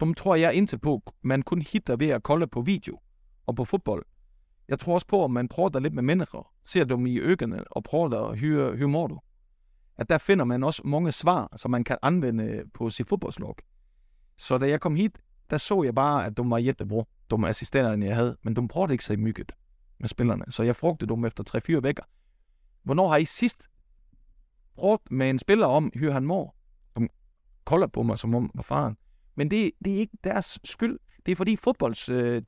dem 0.00 0.14
tror 0.14 0.34
jeg 0.34 0.54
indtil 0.54 0.78
på, 0.78 1.02
man 1.22 1.42
kun 1.42 1.62
hitter 1.62 1.96
ved 1.96 2.08
at 2.08 2.22
kolde 2.22 2.46
på 2.46 2.60
video 2.60 3.00
og 3.46 3.56
på 3.56 3.64
fodbold. 3.64 4.06
Jeg 4.68 4.78
tror 4.78 4.94
også 4.94 5.06
på, 5.06 5.24
at 5.24 5.30
man 5.30 5.48
prøver 5.48 5.80
lidt 5.80 5.94
med 5.94 6.02
mennesker, 6.02 6.52
ser 6.64 6.84
dem 6.84 7.06
i 7.06 7.20
øjnene 7.20 7.64
og 7.70 7.82
prøver 7.82 8.28
at 8.28 8.38
hyre, 8.38 8.76
hyre 8.76 8.88
må 8.88 9.06
du. 9.06 9.20
At 9.96 10.08
der 10.08 10.18
finder 10.18 10.44
man 10.44 10.64
også 10.64 10.82
mange 10.84 11.12
svar, 11.12 11.52
som 11.56 11.70
man 11.70 11.84
kan 11.84 11.96
anvende 12.02 12.64
på 12.74 12.90
sit 12.90 13.08
fodboldslog. 13.08 13.56
Så 14.38 14.58
da 14.58 14.68
jeg 14.68 14.80
kom 14.80 14.96
hit, 14.96 15.18
der 15.50 15.58
så 15.58 15.82
jeg 15.82 15.94
bare, 15.94 16.26
at 16.26 16.36
de 16.36 16.50
var 16.50 16.58
jättebra, 16.58 17.04
de 17.30 17.48
assistenterne, 17.48 18.06
jeg 18.06 18.16
havde, 18.16 18.36
men 18.42 18.56
de 18.56 18.68
prøvede 18.68 18.92
ikke 18.92 19.04
så 19.04 19.16
mygget 19.16 19.52
med 20.00 20.08
spillerne. 20.08 20.44
Så 20.48 20.62
jeg 20.62 20.76
frugte 20.76 21.06
dem 21.06 21.24
efter 21.24 21.76
3-4 21.76 21.80
vækker. 21.80 22.02
Hvornår 22.82 23.08
har 23.08 23.16
I 23.16 23.24
sidst 23.24 23.68
prøvet 24.78 25.00
med 25.10 25.30
en 25.30 25.38
spiller 25.38 25.66
om, 25.66 25.92
hur 25.94 26.10
han 26.10 26.24
må? 26.24 26.50
De 26.98 27.08
kolder 27.64 27.86
på 27.86 28.02
mig, 28.02 28.18
som 28.18 28.34
om 28.34 28.50
var 28.54 28.62
faren. 28.62 28.96
Men 29.36 29.50
det, 29.50 29.70
det 29.84 29.94
er 29.94 29.98
ikke 29.98 30.18
deres 30.24 30.58
skyld. 30.64 30.98
Det 31.26 31.32
er 31.32 31.36
fordi 31.36 31.56
fodbolds 31.56 32.08
øh, 32.08 32.42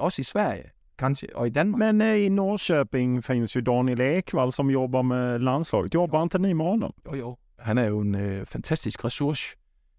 også 0.00 0.20
i 0.20 0.22
Sverige, 0.22 0.70
kanske, 0.98 1.26
og 1.34 1.46
i 1.46 1.50
Danmark. 1.50 1.78
Men 1.78 2.00
eh, 2.00 2.24
i 2.24 2.28
Norrköping 2.28 3.24
finns 3.24 3.56
ju 3.56 3.60
Daniel 3.60 4.00
Ekvall 4.00 4.52
som 4.52 4.70
jobbar 4.70 5.02
med 5.02 5.38
landslaget. 5.38 5.94
Jobbar 5.94 6.22
inte 6.22 6.38
ni 6.38 6.52
med 6.52 6.64
honom? 6.64 6.92
Jo, 7.06 7.14
jo. 7.14 7.36
Han 7.58 7.78
er 7.78 7.84
jo 7.84 8.00
en 8.00 8.14
øh, 8.14 8.46
fantastisk 8.46 9.04
ressource. 9.04 9.56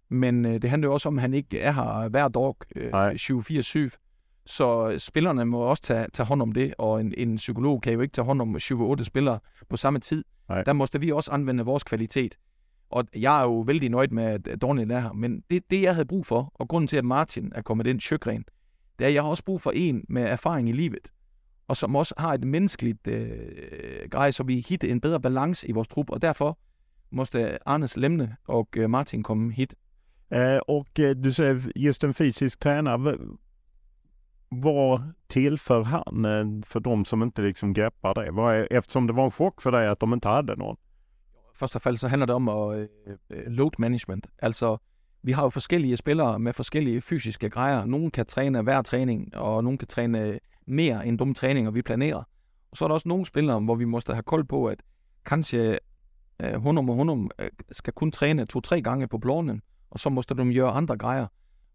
Men 0.09 0.45
øh, 0.45 0.61
det 0.61 0.69
handler 0.69 0.87
jo 0.87 0.93
også 0.93 1.09
om, 1.09 1.17
at 1.17 1.21
han 1.21 1.33
ikke 1.33 1.59
er 1.59 1.71
her 1.71 2.09
hver 2.09 2.27
dag 2.27 2.53
øh, 2.75 2.91
7-4-7. 3.89 4.06
Så 4.47 4.95
spillerne 4.99 5.45
må 5.45 5.59
også 5.59 5.83
tage, 5.83 6.07
tage 6.13 6.27
hånd 6.27 6.41
om 6.41 6.51
det, 6.51 6.73
og 6.77 7.01
en, 7.01 7.13
en 7.17 7.35
psykolog 7.35 7.81
kan 7.81 7.93
jo 7.93 8.01
ikke 8.01 8.11
tage 8.11 8.25
hånd 8.25 8.41
om 8.41 8.55
7-8 8.55 9.03
spillere 9.03 9.39
på 9.69 9.77
samme 9.77 9.99
tid. 9.99 10.23
Nej. 10.49 10.63
Der 10.63 10.73
måste 10.73 10.99
vi 10.99 11.11
også 11.11 11.31
anvende 11.31 11.65
vores 11.65 11.83
kvalitet. 11.83 12.35
Og 12.89 13.05
jeg 13.15 13.39
er 13.39 13.43
jo 13.43 13.59
vældig 13.59 13.89
nøjd 13.89 14.07
med, 14.07 14.23
at 14.23 14.61
Dornil 14.61 14.91
er 14.91 14.99
her, 14.99 15.13
men 15.13 15.43
det, 15.51 15.63
det 15.69 15.81
jeg 15.81 15.93
havde 15.93 16.05
brug 16.05 16.25
for, 16.25 16.51
og 16.55 16.67
grunden 16.67 16.87
til, 16.87 16.97
at 16.97 17.05
Martin 17.05 17.51
er 17.55 17.61
kommet 17.61 17.87
ind, 17.87 18.01
Sjøgren, 18.01 18.45
det 18.99 19.05
er, 19.05 19.07
at 19.07 19.13
jeg 19.13 19.23
har 19.23 19.29
også 19.29 19.43
brug 19.43 19.61
for 19.61 19.71
en 19.75 20.05
med 20.09 20.23
erfaring 20.23 20.69
i 20.69 20.71
livet, 20.71 21.07
og 21.67 21.77
som 21.77 21.95
også 21.95 22.13
har 22.17 22.33
et 22.33 22.43
menneskeligt 22.43 23.07
øh, 23.07 23.29
grej, 24.11 24.31
så 24.31 24.43
vi 24.43 24.65
hitter 24.69 24.91
en 24.91 25.01
bedre 25.01 25.21
balance 25.21 25.67
i 25.67 25.71
vores 25.71 25.87
trup, 25.87 26.09
og 26.09 26.21
derfor 26.21 26.59
måste 27.11 27.67
Arnes 27.67 27.97
Lemne 27.97 28.35
og 28.47 28.67
øh, 28.75 28.89
Martin 28.89 29.23
komme 29.23 29.53
hit. 29.53 29.75
Eh, 30.31 30.57
och 30.57 30.99
eh, 30.99 31.15
du 31.15 31.33
säger 31.33 31.71
just 31.75 32.03
en 32.03 32.13
fysisk 32.13 32.59
tränare. 32.59 33.17
Vad 34.49 35.01
tillför 35.27 35.83
han 35.83 36.63
för 36.67 36.79
de 36.79 37.05
som 37.05 37.23
inte 37.23 37.41
liksom 37.41 37.73
greppar 37.73 38.13
det? 38.13 38.31
Vad 38.31 38.55
är, 38.55 38.67
eftersom 38.71 39.07
det 39.07 39.13
var 39.13 39.25
en 39.25 39.31
chock 39.31 39.61
för 39.61 39.71
dig 39.71 39.87
att 39.87 39.99
de 39.99 40.13
inte 40.13 40.27
hade 40.27 40.55
någon. 40.55 40.77
Första 41.53 41.79
fall 41.79 41.97
så 41.97 42.07
handler 42.07 42.27
det 42.27 42.33
om 42.33 42.49
at, 42.49 42.77
øh, 42.77 42.87
øh, 43.29 43.47
load 43.47 43.71
management. 43.77 44.27
Altså, 44.39 44.77
vi 45.21 45.31
har 45.31 45.43
jo 45.43 45.49
forskellige 45.49 45.97
spillere 45.97 46.39
med 46.39 46.53
forskellige 46.53 47.01
fysiske 47.01 47.49
grejer. 47.49 47.85
Någon 47.85 48.11
kan 48.11 48.25
træne 48.25 48.61
hver 48.61 48.81
træning, 48.81 49.35
og 49.35 49.63
någon 49.63 49.77
kan 49.77 49.87
træne 49.87 50.39
mere 50.67 51.07
end 51.07 51.19
de 51.19 51.33
træninger, 51.33 51.71
vi 51.71 51.81
planerer. 51.81 52.23
Og 52.71 52.77
så 52.77 52.85
er 52.85 52.87
der 52.87 52.93
også 52.93 53.07
nogle 53.07 53.25
spillere, 53.25 53.59
hvor 53.59 53.75
vi 53.75 53.85
måste 53.85 54.13
have 54.13 54.23
kold 54.23 54.43
på, 54.43 54.65
at 54.65 54.83
kanskje 55.25 55.79
øh, 56.39 56.65
och 56.65 56.77
og 56.77 56.85
ska 56.85 56.95
kunna 56.95 57.27
øh, 57.39 57.49
skal 57.71 57.93
kun 57.93 58.11
træne 58.11 58.45
to-tre 58.45 58.81
gange 58.81 59.07
på 59.07 59.17
planen, 59.17 59.61
og 59.89 59.99
så 59.99 60.09
måste 60.09 60.35
de 60.35 60.53
gøre 60.53 60.71
andre 60.71 60.97
grejer. 60.97 61.27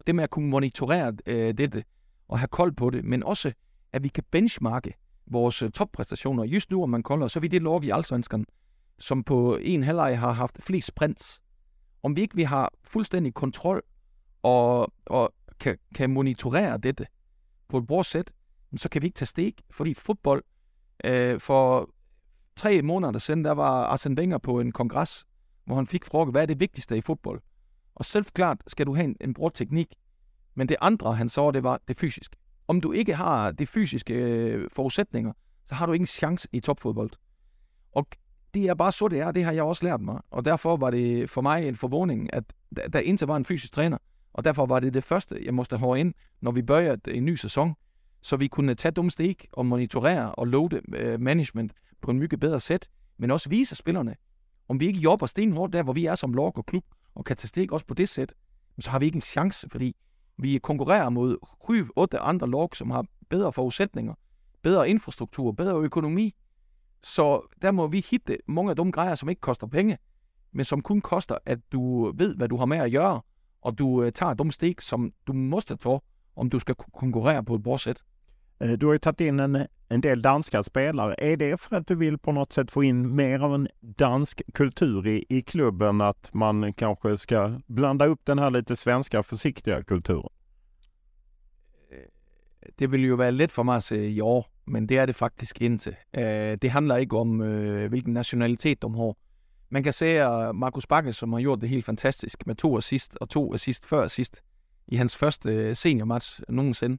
Det 0.06 0.14
med 0.14 0.24
at 0.24 0.30
kunne 0.30 0.48
monitorere 0.48 1.12
øh, 1.26 1.54
det, 1.58 1.84
og 2.32 2.38
have 2.38 2.48
kold 2.48 2.72
på 2.72 2.90
det, 2.90 3.04
men 3.04 3.22
også, 3.22 3.52
at 3.92 4.02
vi 4.02 4.08
kan 4.08 4.24
benchmarke 4.30 4.94
vores 5.26 5.62
øh, 5.62 5.70
toppræstationer. 5.70 6.44
Just 6.44 6.70
nu, 6.70 6.82
om 6.82 6.90
man 6.90 7.02
kolder, 7.02 7.28
så 7.28 7.38
er 7.38 7.40
vi 7.40 7.48
det 7.48 7.62
log 7.62 7.84
i 7.84 7.90
Allsvenskan, 7.90 8.46
som 8.98 9.24
på 9.24 9.56
en 9.60 9.82
halvleg 9.82 10.18
har 10.18 10.32
haft 10.32 10.62
flest 10.62 10.88
sprints. 10.88 11.42
Om 12.02 12.16
vi 12.16 12.20
ikke 12.20 12.36
vi 12.36 12.42
har 12.42 12.72
fuldstændig 12.84 13.34
kontrol 13.34 13.82
og, 14.42 14.92
og 15.06 15.34
kan, 15.60 15.78
kan 15.94 16.10
monitorere 16.10 16.78
dette 16.78 17.06
på 17.68 17.78
et 17.78 17.86
bra 17.86 18.02
sæt, 18.02 18.32
så 18.76 18.88
kan 18.88 19.02
vi 19.02 19.06
ikke 19.06 19.16
tage 19.16 19.26
stik, 19.26 19.62
fordi 19.70 19.94
fodbold 19.94 20.44
øh, 21.04 21.40
for 21.40 21.90
tre 22.56 22.82
måneder 22.82 23.18
siden, 23.18 23.44
der 23.44 23.52
var 23.52 23.84
Arsene 23.84 24.16
Wenger 24.18 24.38
på 24.38 24.60
en 24.60 24.72
kongres, 24.72 25.24
hvor 25.64 25.76
han 25.76 25.86
fik 25.86 26.04
fråget, 26.04 26.30
hvad 26.30 26.42
er 26.42 26.46
det 26.46 26.60
vigtigste 26.60 26.96
i 26.96 27.00
fodbold? 27.00 27.40
Og 27.94 28.04
selvklart 28.04 28.62
skal 28.66 28.86
du 28.86 28.94
have 28.94 29.04
en, 29.04 29.16
en 29.20 29.34
bra 29.34 29.50
teknik, 29.54 29.94
men 30.54 30.68
det 30.68 30.76
andre, 30.80 31.14
han 31.14 31.28
så, 31.28 31.50
det 31.50 31.62
var 31.62 31.80
det 31.88 31.98
fysiske. 31.98 32.36
Om 32.68 32.80
du 32.80 32.92
ikke 32.92 33.14
har 33.14 33.50
de 33.50 33.66
fysiske 33.66 34.14
øh, 34.14 34.70
forudsætninger, 34.72 35.32
så 35.66 35.74
har 35.74 35.86
du 35.86 35.92
ingen 35.92 36.06
chance 36.06 36.48
i 36.52 36.60
topfodbold. 36.60 37.10
Og 37.92 38.06
det 38.54 38.68
er 38.68 38.74
bare 38.74 38.92
så, 38.92 39.08
det 39.08 39.20
er. 39.20 39.32
Det 39.32 39.44
har 39.44 39.52
jeg 39.52 39.62
også 39.62 39.84
lært 39.84 40.00
mig. 40.00 40.20
Og 40.30 40.44
derfor 40.44 40.76
var 40.76 40.90
det 40.90 41.30
for 41.30 41.40
mig 41.40 41.68
en 41.68 41.76
forvågning, 41.76 42.34
at 42.34 42.44
der, 42.76 42.88
der 42.88 42.98
indtil 42.98 43.26
var 43.26 43.36
en 43.36 43.44
fysisk 43.44 43.72
træner. 43.72 43.98
Og 44.32 44.44
derfor 44.44 44.66
var 44.66 44.80
det 44.80 44.94
det 44.94 45.04
første, 45.04 45.44
jeg 45.44 45.54
måtte 45.54 45.78
have 45.78 46.00
ind, 46.00 46.14
når 46.40 46.50
vi 46.50 46.62
begyndte 46.62 47.14
en 47.14 47.24
ny 47.24 47.34
sæson. 47.34 47.74
Så 48.22 48.36
vi 48.36 48.48
kunne 48.48 48.74
tage 48.74 48.92
dumme 48.92 49.10
stik 49.10 49.46
og 49.52 49.66
monitorere 49.66 50.34
og 50.34 50.46
loade 50.46 50.80
øh, 50.94 51.20
management 51.20 51.72
på 52.00 52.10
en 52.10 52.18
mye 52.18 52.28
bedre 52.40 52.60
sæt. 52.60 52.88
Men 53.18 53.30
også 53.30 53.48
vise 53.48 53.74
spillerne, 53.74 54.16
om 54.68 54.80
vi 54.80 54.86
ikke 54.86 55.00
jobber 55.00 55.26
stenhårdt 55.26 55.72
der, 55.72 55.82
hvor 55.82 55.92
vi 55.92 56.06
er 56.06 56.14
som 56.14 56.32
log 56.34 56.58
og 56.58 56.66
klub, 56.66 56.84
og 57.14 57.24
kan 57.24 57.36
tage 57.36 57.48
stik 57.48 57.72
også 57.72 57.86
på 57.86 57.94
det 57.94 58.08
sæt, 58.08 58.34
så 58.80 58.90
har 58.90 58.98
vi 58.98 59.06
ikke 59.06 59.16
en 59.16 59.22
chance, 59.22 59.68
fordi 59.70 59.96
vi 60.42 60.58
konkurrerer 60.58 61.08
mod 61.08 61.36
7-8 62.14 62.18
andre 62.20 62.50
lag, 62.50 62.76
som 62.76 62.90
har 62.90 63.04
bedre 63.28 63.52
forudsætninger. 63.52 64.14
bedre 64.62 64.88
infrastruktur, 64.88 65.52
bedre 65.52 65.80
økonomi. 65.80 66.34
Så 67.02 67.54
der 67.62 67.70
må 67.70 67.86
vi 67.86 68.04
hitte 68.10 68.38
mange 68.48 68.70
af 68.70 68.76
de 68.76 68.92
grejer, 68.92 69.14
som 69.14 69.28
ikke 69.28 69.40
koster 69.40 69.66
penge, 69.66 69.98
men 70.52 70.64
som 70.64 70.82
kun 70.82 71.00
koster, 71.00 71.38
at 71.46 71.58
du 71.72 72.12
ved, 72.16 72.36
hvad 72.36 72.48
du 72.48 72.56
har 72.56 72.66
med 72.66 72.78
at 72.78 72.92
gøre, 72.92 73.20
og 73.62 73.78
du 73.78 74.02
øh, 74.02 74.12
tager 74.12 74.34
de 74.34 74.52
steg, 74.52 74.74
som 74.80 75.12
du 75.26 75.32
måste 75.32 75.76
ta 75.76 75.98
om 76.36 76.50
du 76.50 76.58
ska 76.58 76.72
konkurrera 76.72 77.42
på 77.42 77.54
ett 77.54 77.62
bra 77.62 77.78
sätt. 77.78 78.04
Eh, 78.60 78.70
øh, 78.70 78.80
du 78.80 78.86
har 78.86 78.92
ju 78.92 78.98
tagit 78.98 79.20
in 79.20 79.40
en, 79.40 79.66
en 79.92 80.00
del 80.00 80.22
danska 80.22 80.62
spelare. 80.62 81.14
Är 81.18 81.36
det 81.36 81.60
för 81.60 81.76
att 81.76 81.86
du 81.86 81.94
vill 81.94 82.18
på 82.18 82.32
något 82.32 82.52
sätt 82.52 82.70
få 82.70 82.84
in 82.84 83.16
mer 83.16 83.40
av 83.40 83.54
en 83.54 83.68
dansk 83.80 84.42
kultur 84.54 85.06
i, 85.06 85.24
i 85.28 85.42
klubben? 85.42 86.00
Att 86.00 86.34
man 86.34 86.72
kanske 86.72 87.18
ska 87.18 87.60
blanda 87.66 88.06
upp 88.06 88.20
den 88.24 88.38
här 88.38 88.50
lite 88.50 88.76
svenska 88.76 89.22
försiktiga 89.22 89.82
kulturen? 89.82 90.28
Eh, 91.90 92.68
det 92.78 92.86
vill 92.86 93.04
jo 93.04 93.16
være 93.16 93.30
let 93.30 93.52
for 93.52 93.62
mig 93.62 93.76
at 93.76 93.84
sige 93.84 94.10
ja, 94.10 94.44
men 94.64 94.86
det 94.86 94.98
er 94.98 95.06
det 95.06 95.16
faktisk 95.16 95.62
ikke. 95.62 95.96
Eh, 96.12 96.58
det 96.62 96.70
handler 96.70 96.96
ikke 96.96 97.16
om, 97.16 97.40
eh, 97.40 97.46
vilken 97.46 97.90
hvilken 97.90 98.14
nationalitet 98.14 98.82
de 98.82 98.94
har. 98.94 99.14
Man 99.70 99.82
kan 99.82 99.92
se, 99.92 100.16
Markus 100.54 100.86
Bakke, 100.86 101.12
som 101.12 101.32
har 101.32 101.40
gjort 101.40 101.60
det 101.60 101.68
helt 101.68 101.84
fantastisk 101.84 102.46
med 102.46 102.54
to 102.56 102.76
assist 102.76 103.16
og 103.20 103.28
to 103.28 103.54
assist 103.54 103.86
før 103.86 104.04
assist 104.04 104.42
i 104.88 104.96
hans 104.96 105.16
første 105.16 105.74
seniormatch 105.74 106.40
nogensinde. 106.48 106.98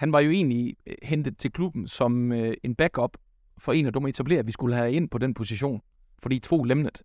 Han 0.00 0.12
var 0.12 0.20
jo 0.20 0.30
egentlig 0.30 0.76
øh, 0.86 0.94
hentet 1.02 1.38
til 1.38 1.52
klubben 1.52 1.88
som 1.88 2.32
øh, 2.32 2.54
en 2.62 2.74
backup 2.74 3.16
for 3.58 3.72
en 3.72 3.86
af 3.86 3.92
de 3.92 3.98
at 4.38 4.46
vi 4.46 4.52
skulle 4.52 4.76
have 4.76 4.92
ind 4.92 5.08
på 5.08 5.18
den 5.18 5.34
position, 5.34 5.80
fordi 6.22 6.38
to 6.38 6.62
lemnet. 6.62 7.02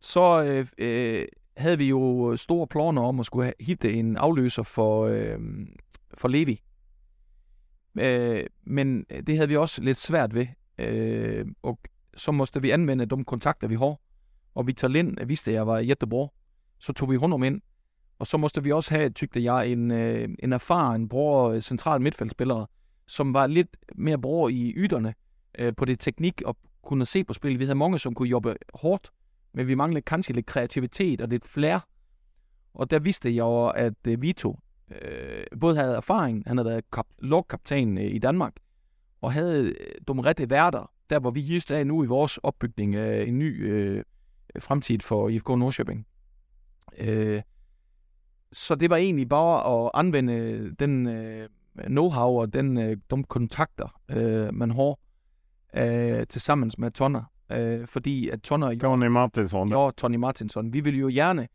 Så 0.00 0.44
øh, 0.44 0.66
øh, 0.78 1.26
havde 1.56 1.78
vi 1.78 1.88
jo 1.88 2.32
øh, 2.32 2.38
store 2.38 2.66
planer 2.66 3.02
om 3.02 3.20
at 3.20 3.26
skulle 3.26 3.52
hitte 3.60 3.92
en 3.92 4.16
afløser 4.16 4.62
for, 4.62 5.06
øh, 5.06 5.38
for 6.14 6.28
Levi. 6.28 6.62
Øh, 8.00 8.44
men 8.64 9.04
det 9.26 9.36
havde 9.36 9.48
vi 9.48 9.56
også 9.56 9.82
lidt 9.82 9.96
svært 9.96 10.34
ved. 10.34 10.46
Øh, 10.78 11.46
og 11.62 11.78
så 12.16 12.32
måste 12.32 12.62
vi 12.62 12.70
anvende 12.70 13.06
de 13.06 13.24
kontakter, 13.24 13.68
vi 13.68 13.74
har. 13.74 13.96
Og 14.54 14.66
Victor 14.66 14.88
Lind 14.88 15.26
vidste, 15.26 15.50
at 15.50 15.54
jeg 15.54 15.66
var 15.66 15.80
jättebra. 15.80 16.28
Så 16.78 16.92
tog 16.92 17.10
vi 17.10 17.16
honom 17.16 17.42
ind. 17.42 17.60
Og 18.18 18.26
så 18.26 18.36
måtte 18.36 18.62
vi 18.62 18.72
også 18.72 18.94
have, 18.94 19.10
tykte 19.10 19.44
jeg, 19.44 19.68
en, 19.68 19.90
øh, 19.90 20.28
en 20.38 20.52
erfaren, 20.52 21.08
bror 21.08 21.50
øh, 21.50 21.60
central 21.60 22.00
midtfeldspiller, 22.00 22.66
som 23.06 23.34
var 23.34 23.46
lidt 23.46 23.76
mere 23.94 24.18
bror 24.18 24.48
i 24.48 24.72
yderne 24.76 25.14
øh, 25.58 25.72
på 25.76 25.84
det 25.84 26.00
teknik 26.00 26.42
og 26.42 26.56
kunne 26.82 27.06
se 27.06 27.24
på 27.24 27.34
spillet. 27.34 27.58
Vi 27.58 27.64
havde 27.64 27.78
mange, 27.78 27.98
som 27.98 28.14
kunne 28.14 28.28
jobbe 28.28 28.56
hårdt, 28.74 29.10
men 29.54 29.66
vi 29.66 29.74
manglede 29.74 30.02
kanskje 30.02 30.34
lidt 30.34 30.46
kreativitet 30.46 31.20
og 31.20 31.28
lidt 31.28 31.46
flair. 31.46 31.78
Og 32.74 32.90
der 32.90 32.98
vidste 32.98 33.28
jeg 33.28 33.38
jo, 33.38 33.66
at 33.66 34.06
øh, 34.08 34.22
Vito, 34.22 34.58
øh, 35.02 35.44
både 35.60 35.76
havde 35.76 35.94
erfaring, 35.94 36.42
han 36.46 36.56
havde 36.56 36.68
været 36.68 36.84
kap- 36.96 37.14
lovkaptajn 37.18 37.98
øh, 37.98 38.04
i 38.04 38.18
Danmark, 38.18 38.52
og 39.20 39.32
havde 39.32 39.64
øh, 39.64 39.74
de 40.08 40.22
rette 40.22 40.50
værter, 40.50 40.90
der 41.10 41.18
hvor 41.18 41.30
vi 41.30 41.40
just 41.40 41.70
er 41.70 41.84
nu 41.84 42.04
i 42.04 42.06
vores 42.06 42.38
opbygning 42.38 42.94
af 42.94 43.24
en 43.24 43.38
ny 43.38 43.70
øh, 43.70 44.02
fremtid 44.58 45.00
for 45.00 45.28
IFK 45.28 45.48
Nordsjøbing. 45.48 46.06
Øh, 46.98 47.42
så 48.52 48.74
det 48.74 48.90
var 48.90 48.96
egentlig 48.96 49.28
bare 49.28 49.84
at 49.84 49.90
anvende 49.94 50.74
den 50.78 51.08
øh, 51.08 51.48
know-how 51.78 52.40
og 52.40 52.52
den, 52.52 52.78
øh, 52.78 52.96
de 53.10 53.24
kontakter, 53.24 54.00
øh, 54.10 54.54
man 54.54 54.70
har 54.70 54.98
øh, 55.76 56.26
til 56.26 56.40
sammen 56.40 56.70
med 56.78 56.90
Tonner. 56.90 57.22
Øh, 57.52 57.86
fordi 57.86 58.28
at 58.28 58.42
Tonner... 58.42 58.78
Tony 58.78 59.06
Martinsson. 59.06 59.68
Ja, 59.68 59.90
Tony 59.96 60.16
Martinsson. 60.16 60.72
Vi 60.72 60.80
vil 60.80 60.98
jo 60.98 61.10
gerne 61.12 61.48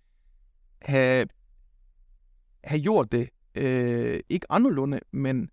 have 0.82 1.28
have 2.64 2.82
gjort 2.82 3.12
det, 3.12 3.30
øh, 3.56 4.20
ikke 4.30 4.46
anderledes, 4.50 5.02
men 5.12 5.50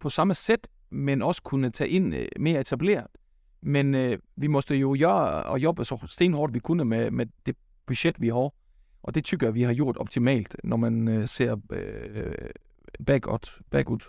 på 0.00 0.08
samme 0.08 0.34
sæt, 0.34 0.68
men 0.90 1.22
også 1.22 1.42
kunne 1.42 1.70
tage 1.70 1.90
ind 1.90 2.14
øh, 2.14 2.26
mere 2.40 2.60
etableret. 2.60 3.06
Men 3.60 3.94
øh, 3.94 4.18
vi 4.36 4.46
måste 4.46 4.76
jo 4.76 4.96
gøre 4.98 5.44
og 5.44 5.60
jobbe 5.60 5.84
så 5.84 6.04
stenhårdt 6.06 6.54
vi 6.54 6.58
kunne 6.58 6.84
med, 6.84 7.10
med 7.10 7.26
det 7.46 7.56
budget, 7.86 8.20
vi 8.20 8.28
har. 8.28 8.50
Og 9.06 9.14
det 9.14 9.24
tykker 9.24 9.46
jeg, 9.46 9.54
vi 9.54 9.62
har 9.62 9.74
gjort 9.74 9.96
optimalt, 9.96 10.56
når 10.64 10.76
man 10.76 11.08
øh, 11.08 11.28
ser 11.28 11.56
øh, 11.70 12.50
bagud. 13.06 13.62
bagud. 13.70 14.00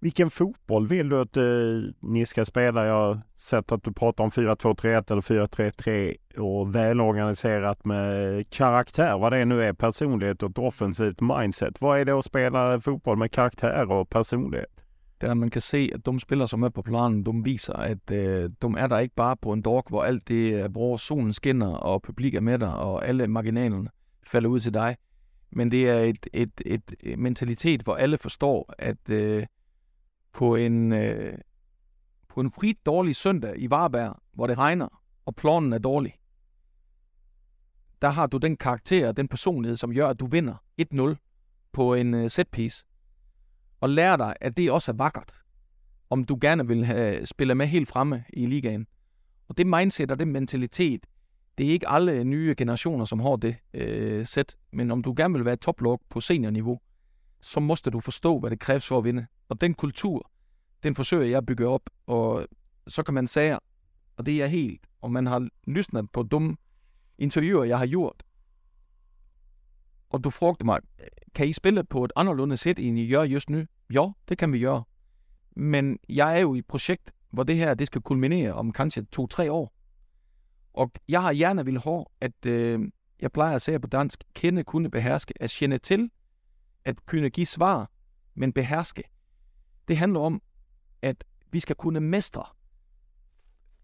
Vilken 0.00 0.30
fotboll 0.30 0.88
vill 0.88 1.08
du 1.08 1.20
att 1.20 1.36
eh, 1.36 1.92
ni 2.00 2.26
ska 2.26 2.44
spela? 2.44 2.86
Jag 2.86 2.94
har 2.94 3.20
sett 3.34 3.72
att 3.72 3.82
du 3.82 3.92
pratar 3.92 4.24
om 4.24 4.30
4-2-3-1 4.30 5.12
eller 5.12 5.22
4-3-3 5.22 6.16
och 6.38 6.74
välorganiserat 6.74 7.84
med 7.84 8.50
karaktär. 8.50 9.18
Vad 9.18 9.32
det 9.32 9.44
nu 9.44 9.62
är, 9.62 9.72
personlighet 9.72 10.42
och 10.42 10.50
ett 10.50 10.58
offensivt 10.58 11.20
mindset. 11.20 11.80
Vad 11.80 12.00
är 12.00 12.04
det 12.04 12.12
att 12.12 12.24
spela 12.24 12.80
fotboll 12.80 13.16
med 13.16 13.30
karaktär 13.32 13.92
och 13.92 14.08
personlighet? 14.08 14.81
Der 15.22 15.34
man 15.34 15.50
kan 15.50 15.60
se, 15.60 15.90
at 15.94 16.06
de 16.06 16.20
spillere, 16.20 16.48
som 16.48 16.62
er 16.62 16.68
på 16.68 16.82
planen, 16.82 17.26
de 17.26 17.44
viser, 17.44 17.72
at 17.72 18.10
øh, 18.10 18.50
de 18.62 18.74
er 18.78 18.86
der 18.86 18.98
ikke 18.98 19.14
bare 19.14 19.36
på 19.36 19.52
en 19.52 19.62
dork, 19.62 19.88
hvor 19.88 20.04
alt 20.04 20.28
det 20.28 20.64
øh, 20.64 20.70
bruger 20.70 20.96
bra, 20.96 20.98
solen 20.98 21.32
skinner, 21.32 21.74
og 21.74 22.02
publik 22.02 22.34
er 22.34 22.40
med 22.40 22.58
dig, 22.58 22.76
og 22.76 23.06
alle 23.06 23.26
marginalerne 23.26 23.88
falder 24.26 24.48
ud 24.48 24.60
til 24.60 24.74
dig. 24.74 24.96
Men 25.52 25.70
det 25.70 25.88
er 25.88 25.98
et, 25.98 26.26
et, 26.32 26.60
et, 26.66 26.94
et 27.00 27.18
mentalitet, 27.18 27.82
hvor 27.82 27.94
alle 27.94 28.18
forstår, 28.18 28.74
at 28.78 29.08
øh, 29.08 29.46
på 30.32 30.56
en, 30.56 30.92
øh, 30.92 31.38
på 32.28 32.40
en 32.40 32.48
rigtig 32.48 32.86
dårlig 32.86 33.16
søndag 33.16 33.54
i 33.58 33.70
Varberg, 33.70 34.16
hvor 34.32 34.46
det 34.46 34.58
regner, 34.58 35.02
og 35.26 35.34
planen 35.36 35.72
er 35.72 35.78
dårlig, 35.78 36.14
der 38.02 38.08
har 38.08 38.26
du 38.26 38.36
den 38.36 38.56
karakter 38.56 39.08
og 39.08 39.16
den 39.16 39.28
personlighed, 39.28 39.76
som 39.76 39.94
gør, 39.94 40.08
at 40.08 40.20
du 40.20 40.26
vinder 40.26 40.54
1-0 40.94 41.68
på 41.72 41.94
en 41.94 42.14
øh, 42.14 42.30
setpiece. 42.30 42.84
Og 43.82 43.88
lære 43.88 44.16
dig, 44.16 44.34
at 44.40 44.56
det 44.56 44.70
også 44.70 44.92
er 44.92 44.96
vakkert, 44.96 45.42
om 46.10 46.24
du 46.24 46.38
gerne 46.40 46.66
vil 46.68 46.84
have, 46.84 47.26
spille 47.26 47.54
med 47.54 47.66
helt 47.66 47.88
fremme 47.88 48.24
i 48.32 48.46
ligaen. 48.46 48.86
Og 49.48 49.56
det 49.56 49.66
mindset 49.66 50.10
og 50.10 50.18
den 50.18 50.32
mentalitet, 50.32 51.06
det 51.58 51.66
er 51.66 51.70
ikke 51.70 51.88
alle 51.88 52.24
nye 52.24 52.54
generationer, 52.58 53.04
som 53.04 53.20
har 53.20 53.36
det 53.36 53.56
øh, 53.74 54.26
sæt. 54.26 54.56
Men 54.72 54.90
om 54.90 55.02
du 55.02 55.14
gerne 55.16 55.34
vil 55.34 55.44
være 55.44 55.56
toplog 55.56 56.00
på 56.08 56.20
seniorniveau, 56.20 56.80
så 57.40 57.60
måste 57.60 57.90
du 57.90 58.00
forstå, 58.00 58.38
hvad 58.38 58.50
det 58.50 58.60
kræves 58.60 58.86
for 58.86 58.98
at 58.98 59.04
vinde. 59.04 59.26
Og 59.48 59.60
den 59.60 59.74
kultur, 59.74 60.30
den 60.82 60.94
forsøger 60.94 61.24
jeg 61.24 61.38
at 61.38 61.46
bygge 61.46 61.66
op, 61.66 61.90
og 62.06 62.46
så 62.88 63.02
kan 63.02 63.14
man 63.14 63.26
sige, 63.26 63.58
og 64.16 64.26
det 64.26 64.42
er 64.42 64.46
helt, 64.46 64.86
og 65.00 65.12
man 65.12 65.26
har 65.26 65.48
lyttet 65.66 66.10
på 66.10 66.22
dumme 66.22 66.56
interviewer, 67.18 67.64
jeg 67.64 67.78
har 67.78 67.86
gjort, 67.86 68.22
og 70.10 70.24
du 70.24 70.30
frugte 70.30 70.64
mig, 70.66 70.80
kan 71.34 71.48
I 71.48 71.52
spille 71.52 71.84
på 71.84 72.04
et 72.04 72.12
anderledes 72.16 72.60
sæt, 72.60 72.78
end 72.78 72.98
I 72.98 73.10
gør 73.10 73.22
just 73.22 73.50
nu? 73.50 73.64
Ja, 73.92 74.06
det 74.28 74.38
kan 74.38 74.52
vi 74.52 74.58
gøre. 74.60 74.84
Men 75.56 75.98
jeg 76.08 76.36
er 76.36 76.40
jo 76.40 76.54
i 76.54 76.58
et 76.58 76.66
projekt, 76.66 77.12
hvor 77.30 77.42
det 77.42 77.56
her 77.56 77.74
det 77.74 77.86
skal 77.86 78.00
kulminere 78.00 78.52
om 78.52 78.72
kanskje 78.72 79.04
to-tre 79.12 79.52
år. 79.52 79.72
Og 80.74 80.92
jeg 81.08 81.22
har 81.22 81.34
gerne 81.34 81.64
vil 81.64 81.80
have, 81.80 82.04
at 82.20 82.46
øh, 82.46 82.80
jeg 83.20 83.32
plejer 83.32 83.54
at 83.54 83.62
sige 83.62 83.80
på 83.80 83.86
dansk, 83.86 84.24
kende, 84.34 84.64
kunne, 84.64 84.90
beherske, 84.90 85.34
at 85.40 85.50
kende 85.50 85.78
til, 85.78 86.10
at 86.84 87.06
kunne 87.06 87.30
give 87.30 87.46
svar, 87.46 87.90
men 88.34 88.52
beherske. 88.52 89.02
Det 89.88 89.96
handler 89.96 90.20
om, 90.20 90.42
at 91.02 91.24
vi 91.50 91.60
skal 91.60 91.76
kunne 91.76 92.00
mestre 92.00 92.44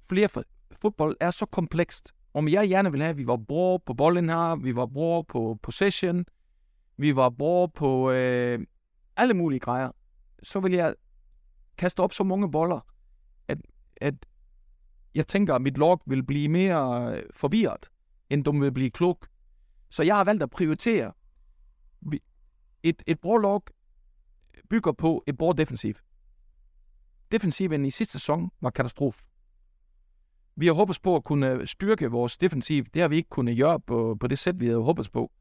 flere. 0.09 0.29
For 0.29 0.45
fodbold 0.81 1.17
er 1.21 1.31
så 1.31 1.47
komplekst. 1.47 2.13
Om 2.35 2.49
jeg 2.49 2.69
gerne 2.69 2.93
vil 2.93 3.01
have, 3.01 3.11
at 3.11 3.17
vi 3.17 3.27
var 3.27 3.37
bra 3.37 3.79
på 3.79 3.95
bolden 3.95 4.29
her, 4.29 4.57
vi 4.57 4.77
var 4.77 4.87
bra 4.87 5.23
på 5.23 5.59
possession, 5.63 6.25
vi 6.97 7.17
var 7.17 7.31
bra 7.31 7.67
på 7.67 8.11
øh, 8.11 8.59
alle 9.19 9.35
mulige 9.35 9.61
grejer, 9.61 9.91
så 10.43 10.61
vil 10.61 10.73
jeg 10.73 10.95
kaste 11.79 12.01
op 12.01 12.13
så 12.13 12.25
mange 12.25 12.51
boller, 12.51 12.81
at, 13.49 13.59
at 13.97 14.15
jeg 15.15 15.27
tænker, 15.27 15.55
at 15.55 15.63
mit 15.63 15.79
log 15.79 16.03
vil 16.07 16.23
blive 16.23 16.49
mere 16.49 17.13
øh, 17.17 17.23
forvirret, 17.31 17.91
end 18.31 18.45
de 18.45 18.61
vil 18.61 18.73
blive 18.73 18.91
klog. 18.91 19.21
Så 19.91 20.03
jeg 20.03 20.17
har 20.17 20.25
valgt 20.25 20.43
at 20.43 20.51
prioritere 20.51 21.13
et, 22.83 23.03
et 23.07 23.21
bra 23.21 23.37
log 23.37 23.65
bygger 24.71 24.93
på 24.93 25.25
et 25.27 25.39
bra 25.39 25.53
defensiv. 25.53 25.95
Defensiven 27.33 27.85
i 27.85 27.91
sidste 27.91 28.13
sæson 28.13 28.51
var 28.61 28.71
katastrof. 28.71 29.23
Vi 30.57 30.67
har 30.67 30.73
håbet 30.73 30.99
på 31.03 31.17
at 31.17 31.25
kunne 31.25 31.67
styrke 31.67 32.11
vores 32.11 32.37
defensiv. 32.37 32.85
Det 32.85 33.03
har 33.03 33.09
vi 33.09 33.17
ikke 33.17 33.29
kunnet 33.29 33.59
gøre 33.59 33.81
på, 33.81 34.17
på 34.21 34.27
det 34.27 34.39
sæt, 34.39 34.61
vi 34.61 34.67
havde 34.67 34.83
håbet 34.83 35.11
på. 35.13 35.33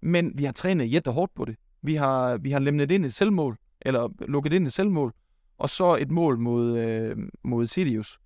Men 0.00 0.38
vi 0.38 0.44
har 0.44 0.52
trænet 0.52 0.92
jætte 0.92 1.10
hårdt 1.10 1.34
på 1.34 1.44
det. 1.44 1.56
Vi 1.82 1.94
har, 1.94 2.36
vi 2.36 2.50
har 2.50 2.58
lemnet 2.58 2.90
ind 2.90 3.04
et 3.04 3.14
selvmål, 3.14 3.56
eller 3.80 4.08
lukket 4.28 4.52
ind 4.52 4.66
et 4.66 4.72
selvmål, 4.72 5.12
og 5.58 5.70
så 5.70 5.96
et 5.96 6.10
mål 6.10 6.38
mod, 6.38 6.78
øh, 6.78 7.16
mod 7.44 7.66
Sirius. 7.66 8.18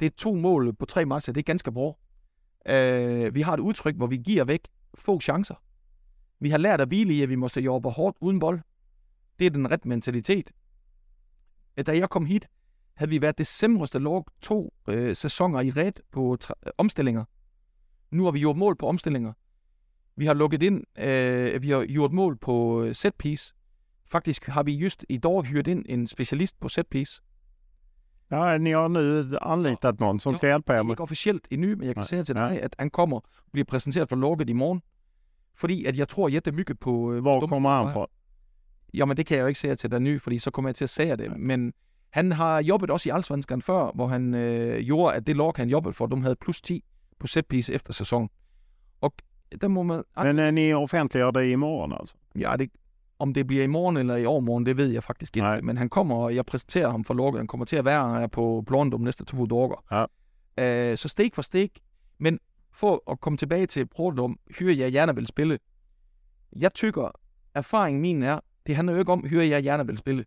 Det 0.00 0.06
er 0.06 0.10
to 0.16 0.34
mål 0.34 0.74
på 0.74 0.84
tre 0.84 1.04
matcher, 1.04 1.32
det 1.32 1.40
er 1.40 1.44
ganske 1.44 1.72
bra. 1.72 1.92
Øh, 2.68 3.34
vi 3.34 3.40
har 3.40 3.54
et 3.54 3.60
udtryk, 3.60 3.96
hvor 3.96 4.06
vi 4.06 4.16
giver 4.16 4.44
væk 4.44 4.68
få 4.94 5.20
chancer. 5.20 5.54
Vi 6.40 6.50
har 6.50 6.58
lært 6.58 6.80
at 6.80 6.88
hvile 6.88 7.14
i, 7.14 7.22
at 7.22 7.28
vi 7.28 7.34
måste 7.34 7.60
jobbe 7.60 7.90
hårdt 7.90 8.16
uden 8.20 8.38
bold. 8.38 8.60
Det 9.38 9.46
er 9.46 9.50
den 9.50 9.70
rette 9.70 9.88
mentalitet. 9.88 10.50
Øh, 11.76 11.86
da 11.86 11.96
jeg 11.98 12.10
kom 12.10 12.26
hit, 12.26 12.48
havde 12.94 13.10
vi 13.10 13.22
været 13.22 13.38
det 13.38 13.46
semreste 13.46 13.98
log 13.98 14.26
to 14.42 14.74
øh, 14.88 15.16
sæsoner 15.16 15.60
i 15.60 15.70
ret 15.70 16.00
på 16.12 16.32
øh, 16.32 16.72
omstillinger. 16.78 17.24
Nu 18.10 18.24
har 18.24 18.30
vi 18.30 18.38
gjort 18.38 18.56
mål 18.56 18.76
på 18.76 18.86
omstillinger. 18.86 19.32
Vi 20.16 20.26
har 20.26 20.34
lukket 20.34 20.62
ind, 20.62 20.84
øh, 20.98 21.62
vi 21.62 21.70
har 21.70 21.86
gjort 21.86 22.12
mål 22.12 22.36
på 22.36 22.82
øh, 22.82 22.94
set 22.94 23.14
piece. 23.14 23.54
Faktisk 24.06 24.46
har 24.46 24.62
vi 24.62 24.72
just 24.72 25.04
i 25.08 25.16
dag 25.16 25.42
hyret 25.42 25.66
ind 25.66 25.84
en 25.88 26.06
specialist 26.06 26.60
på 26.60 26.68
set 26.68 26.86
piece. 26.86 27.22
Ja, 28.30 28.58
ni 28.58 28.70
har 28.70 28.88
nu 28.88 29.24
anlitat 29.42 30.00
någon 30.00 30.20
som 30.20 30.36
ska 30.36 30.46
hjälpa 30.46 30.74
er 30.74 30.82
med... 30.82 30.92
Ikke 30.92 31.02
officielt 31.02 31.48
endnu, 31.50 31.68
men 31.68 31.82
jeg 31.86 31.94
kan 31.94 32.04
sige 32.04 32.22
til 32.22 32.34
dig, 32.34 32.62
at 32.62 32.76
han 32.78 32.90
kommer 32.90 33.16
og 33.16 33.52
bliver 33.52 33.64
præsenteret 33.64 34.08
for 34.08 34.16
lukket 34.16 34.50
i 34.50 34.52
morgen. 34.52 34.82
Fordi 35.54 35.84
at 35.84 35.96
jeg 35.96 36.08
tror, 36.08 36.28
Jette 36.28 36.52
Mygge 36.52 36.74
på... 36.74 37.12
øh, 37.12 37.22
på 37.22 37.46
kommer 37.48 37.82
han 37.82 37.92
från? 37.92 38.06
Jamen, 38.94 39.16
det 39.16 39.26
kan 39.26 39.36
jeg 39.36 39.42
jo 39.42 39.46
ikke 39.46 39.60
sige 39.60 39.74
til 39.74 39.90
dig 39.90 40.00
ny, 40.00 40.20
fordi 40.20 40.38
så 40.38 40.50
kommer 40.50 40.68
jeg 40.68 40.74
til 40.74 40.84
at 40.84 40.90
sige 40.90 41.16
det. 41.16 41.38
Men 41.38 41.72
han 42.10 42.32
har 42.32 42.62
jobbet 42.62 42.90
også 42.90 43.08
i 43.08 43.12
Allsvenskan 43.12 43.62
før, 43.62 43.90
hvor 43.94 44.06
han 44.06 44.34
øh, 44.34 44.84
gjorde, 44.84 45.14
at 45.14 45.26
det 45.26 45.36
lag, 45.36 45.52
han 45.56 45.68
jobbede 45.68 45.92
for, 45.92 46.06
de 46.06 46.22
havde 46.22 46.36
plus 46.36 46.62
10 46.62 46.84
på 47.18 47.26
setpiece 47.26 47.72
efter 47.72 47.92
sæson. 47.92 48.28
Og 49.00 49.14
der 49.60 49.68
må 49.68 49.82
man... 49.82 50.04
Men 50.16 50.38
eh, 50.38 50.52
ni 50.52 50.72
offentliggör 50.72 51.30
det 51.30 51.50
imorgon 51.50 51.92
alltså? 51.92 52.16
Ja, 52.34 52.56
det, 52.56 52.70
om 53.18 53.34
det 53.34 53.46
bliver 53.46 53.64
i 53.64 53.66
morgen 53.66 53.96
eller 53.96 54.16
i 54.16 54.26
overmorgen, 54.26 54.66
det 54.66 54.76
ved 54.76 54.88
jeg 54.88 55.02
faktisk 55.02 55.36
ikke. 55.36 55.46
Nej. 55.46 55.60
Men 55.60 55.76
han 55.76 55.88
kommer, 55.88 56.16
og 56.16 56.34
jeg 56.34 56.46
præsenterer 56.46 56.90
ham 56.90 57.04
for 57.04 57.14
lukket. 57.14 57.40
Han 57.40 57.46
kommer 57.46 57.64
til 57.64 57.76
at 57.76 57.84
være 57.84 58.20
her 58.20 58.26
på 58.26 58.64
de 58.68 59.04
næste 59.04 59.24
to 59.24 59.46
dager. 59.46 60.06
Ja. 60.58 60.90
Øh, 60.90 60.98
så 60.98 61.08
stik 61.08 61.34
for 61.34 61.42
stik. 61.42 61.80
Men 62.18 62.38
for 62.72 63.10
at 63.10 63.20
komme 63.20 63.36
tilbage 63.36 63.66
til 63.66 63.86
Brordum, 63.86 64.38
hyre 64.58 64.76
jeg 64.78 64.92
gerne 64.92 65.14
vil 65.14 65.26
spille. 65.26 65.58
Jeg 66.56 66.74
tykker, 66.74 67.10
erfaringen 67.54 68.02
min 68.02 68.22
er, 68.22 68.40
det 68.66 68.76
handler 68.76 68.92
jo 68.92 68.98
ikke 68.98 69.12
om, 69.12 69.26
hyre 69.26 69.46
jeg 69.46 69.62
gerne 69.62 69.86
vil 69.86 69.98
spille. 69.98 70.24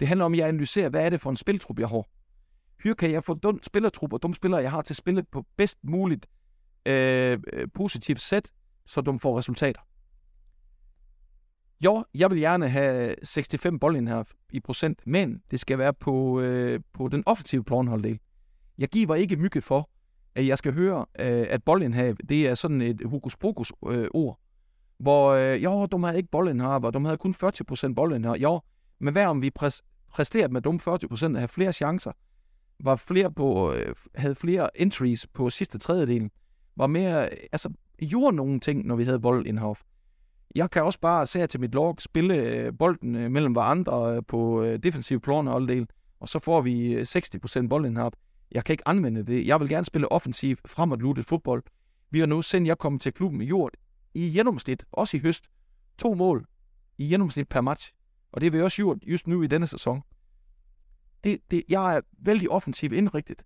Det 0.00 0.08
handler 0.08 0.24
om, 0.24 0.32
at 0.32 0.38
jeg 0.38 0.48
analyserer, 0.48 0.88
hvad 0.88 1.04
er 1.04 1.10
det 1.10 1.20
for 1.20 1.30
en 1.30 1.36
spiltrup, 1.36 1.78
jeg 1.78 1.88
har. 1.88 2.02
Hyre 2.82 2.94
kan 2.94 3.10
jeg 3.10 3.24
få 3.24 3.34
den 3.34 3.62
spillertrup 3.62 4.12
og 4.12 4.22
de 4.22 4.34
spillere, 4.34 4.60
jeg 4.60 4.70
har 4.70 4.82
til 4.82 4.92
at 4.92 4.96
spille 4.96 5.22
på 5.22 5.44
bedst 5.56 5.78
muligt 5.82 6.26
Øh, 6.86 7.38
øh, 7.52 7.68
positivt 7.74 8.20
sæt, 8.20 8.50
så 8.86 9.00
de 9.00 9.18
får 9.18 9.38
resultater. 9.38 9.80
Jo, 11.80 12.04
jeg 12.14 12.30
vil 12.30 12.40
gerne 12.40 12.68
have 12.68 13.14
65 13.24 13.80
bolden 13.80 14.08
her 14.08 14.24
i 14.52 14.60
procent, 14.60 15.00
men 15.06 15.42
det 15.50 15.60
skal 15.60 15.78
være 15.78 15.94
på, 15.94 16.40
øh, 16.40 16.80
på 16.92 17.08
den 17.08 17.22
offensive 17.26 17.64
planholddel. 17.64 18.18
Jeg 18.78 18.88
giver 18.88 19.14
ikke 19.14 19.36
mygge 19.36 19.62
for, 19.62 19.90
at 20.34 20.46
jeg 20.46 20.58
skal 20.58 20.74
høre, 20.74 21.06
øh, 21.18 21.46
at 21.50 21.64
boldindhav, 21.64 22.14
det 22.28 22.48
er 22.48 22.54
sådan 22.54 22.80
et 22.80 23.00
hokus 23.04 23.36
pokus 23.36 23.72
øh, 23.88 24.08
ord, 24.14 24.40
hvor 24.98 25.30
øh, 25.30 25.64
jo, 25.64 25.86
de 25.86 26.04
havde 26.04 26.16
ikke 26.16 26.30
boldindhav, 26.30 26.84
og 26.84 26.94
de 26.94 27.00
havde 27.00 27.16
kun 27.16 27.34
40% 27.42 27.94
boldindhav. 27.94 28.34
Jo, 28.34 28.60
men 28.98 29.12
hvad 29.12 29.26
om 29.26 29.42
vi 29.42 29.50
præs- 29.62 30.06
præsterede 30.10 30.52
med 30.52 30.62
dem 30.62 30.80
40% 30.88 31.24
at 31.24 31.38
have 31.38 31.48
flere 31.48 31.72
chancer, 31.72 32.12
var 32.80 32.96
flere 32.96 33.32
på, 33.32 33.72
øh, 33.72 33.94
havde 34.14 34.34
flere 34.34 34.80
entries 34.80 35.26
på 35.26 35.50
sidste 35.50 35.78
tredjedelen, 35.78 36.30
var 36.76 36.86
mere, 36.86 37.28
altså, 37.52 37.72
gjorde 38.00 38.36
nogle 38.36 38.60
ting, 38.60 38.86
når 38.86 38.96
vi 38.96 39.04
havde 39.04 39.20
boldindhav. 39.20 39.76
Jeg 40.54 40.70
kan 40.70 40.82
også 40.82 41.00
bare 41.00 41.26
se 41.26 41.46
til 41.46 41.60
mit 41.60 41.74
log, 41.74 41.96
spille 41.98 42.34
øh, 42.34 42.72
bolden 42.78 43.14
øh, 43.14 43.30
mellem 43.30 43.52
hverandre 43.52 44.16
øh, 44.16 44.22
på 44.28 44.64
defensiv 44.82 45.20
planeholddel, 45.20 45.88
og 46.20 46.28
så 46.28 46.38
får 46.38 46.60
vi 46.60 47.00
60% 47.02 47.68
boldindhop. 47.68 48.16
Jeg 48.52 48.64
kan 48.64 48.72
ikke 48.72 48.88
anvende 48.88 49.26
det. 49.26 49.46
Jeg 49.46 49.60
vil 49.60 49.68
gerne 49.68 49.84
spille 49.84 50.12
offensiv, 50.12 50.56
fremadluttet 50.66 51.26
fodbold. 51.26 51.62
Vi 52.10 52.18
har 52.18 52.26
nu, 52.26 52.42
siden 52.42 52.66
jeg 52.66 52.78
kom 52.78 52.98
til 52.98 53.12
klubben, 53.12 53.40
gjort 53.40 53.76
i 54.14 54.32
gennemsnit, 54.36 54.84
også 54.92 55.16
i 55.16 55.20
høst, 55.20 55.44
to 55.98 56.14
mål 56.14 56.46
i 56.98 57.08
gennemsnit 57.08 57.48
per 57.48 57.60
match. 57.60 57.92
Og 58.32 58.40
det 58.40 58.50
har 58.50 58.58
vi 58.58 58.62
også 58.62 58.76
gjort 58.76 58.98
just 59.02 59.26
nu 59.26 59.42
i 59.42 59.46
denne 59.46 59.66
sæson. 59.66 60.02
Det, 61.24 61.38
det, 61.50 61.62
jeg 61.68 61.96
er 61.96 62.00
vældig 62.18 62.50
offensiv 62.50 62.92
indrigtet, 62.92 63.42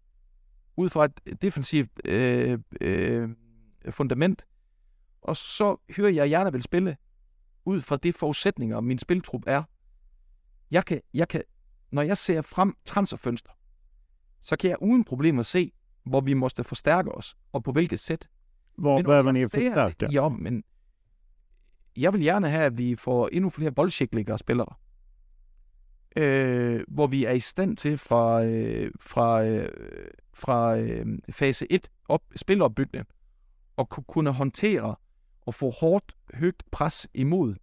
ud 0.78 0.90
fra 0.90 1.04
et 1.04 1.42
defensivt 1.42 1.90
øh, 2.04 2.58
øh, 2.80 3.28
fundament. 3.90 4.46
Og 5.22 5.36
så 5.36 5.76
hører 5.96 6.08
jeg, 6.10 6.24
at 6.24 6.30
jeg 6.30 6.38
gerne 6.38 6.52
vil 6.52 6.62
spille 6.62 6.96
ud 7.64 7.80
fra 7.80 7.96
de 7.96 8.12
forudsætninger, 8.12 8.80
min 8.80 8.98
spiltrup 8.98 9.42
er. 9.46 9.62
Jeg 10.70 10.84
kan, 10.84 11.00
jeg 11.14 11.28
kan, 11.28 11.42
når 11.90 12.02
jeg 12.02 12.18
ser 12.18 12.42
frem 12.42 12.76
transferfønster, 12.84 13.50
så 14.40 14.56
kan 14.56 14.70
jeg 14.70 14.76
uden 14.82 15.04
problemer 15.04 15.42
se, 15.42 15.72
hvor 16.04 16.20
vi 16.20 16.34
måste 16.34 16.64
forstærke 16.64 17.12
os, 17.12 17.36
og 17.52 17.64
på 17.64 17.72
hvilket 17.72 18.00
sæt. 18.00 18.28
Var 18.78 19.22
Men 19.22 19.34
ni 19.34 19.40
ser 19.40 19.48
förstärka? 19.48 20.06
det- 20.06 20.14
Ja, 20.14 20.28
men 20.28 20.64
jeg 21.96 22.12
vil 22.12 22.22
gerne 22.22 22.48
have, 22.48 22.64
at 22.64 22.78
vi 22.78 22.96
får 22.96 23.28
endnu 23.32 23.50
flere 23.50 23.72
boldskickligere 23.72 24.38
spillere. 24.38 24.74
Øh, 26.16 26.84
hvor 26.88 27.06
vi 27.06 27.24
er 27.24 27.32
i 27.32 27.40
stand 27.40 27.76
til 27.76 27.98
fra, 27.98 28.44
øh, 28.44 28.90
fra, 29.00 29.44
øh, 29.44 29.68
fra 30.34 30.78
øh, 30.78 31.18
fase 31.30 31.72
1 31.72 31.90
op, 32.08 32.22
spilopbygning, 32.36 33.06
og 33.76 33.88
kunne 33.88 34.30
håndtere 34.30 34.96
og 35.40 35.54
få 35.54 35.70
hårdt, 35.70 36.16
højt 36.34 36.62
pres 36.70 37.08
imod, 37.14 37.54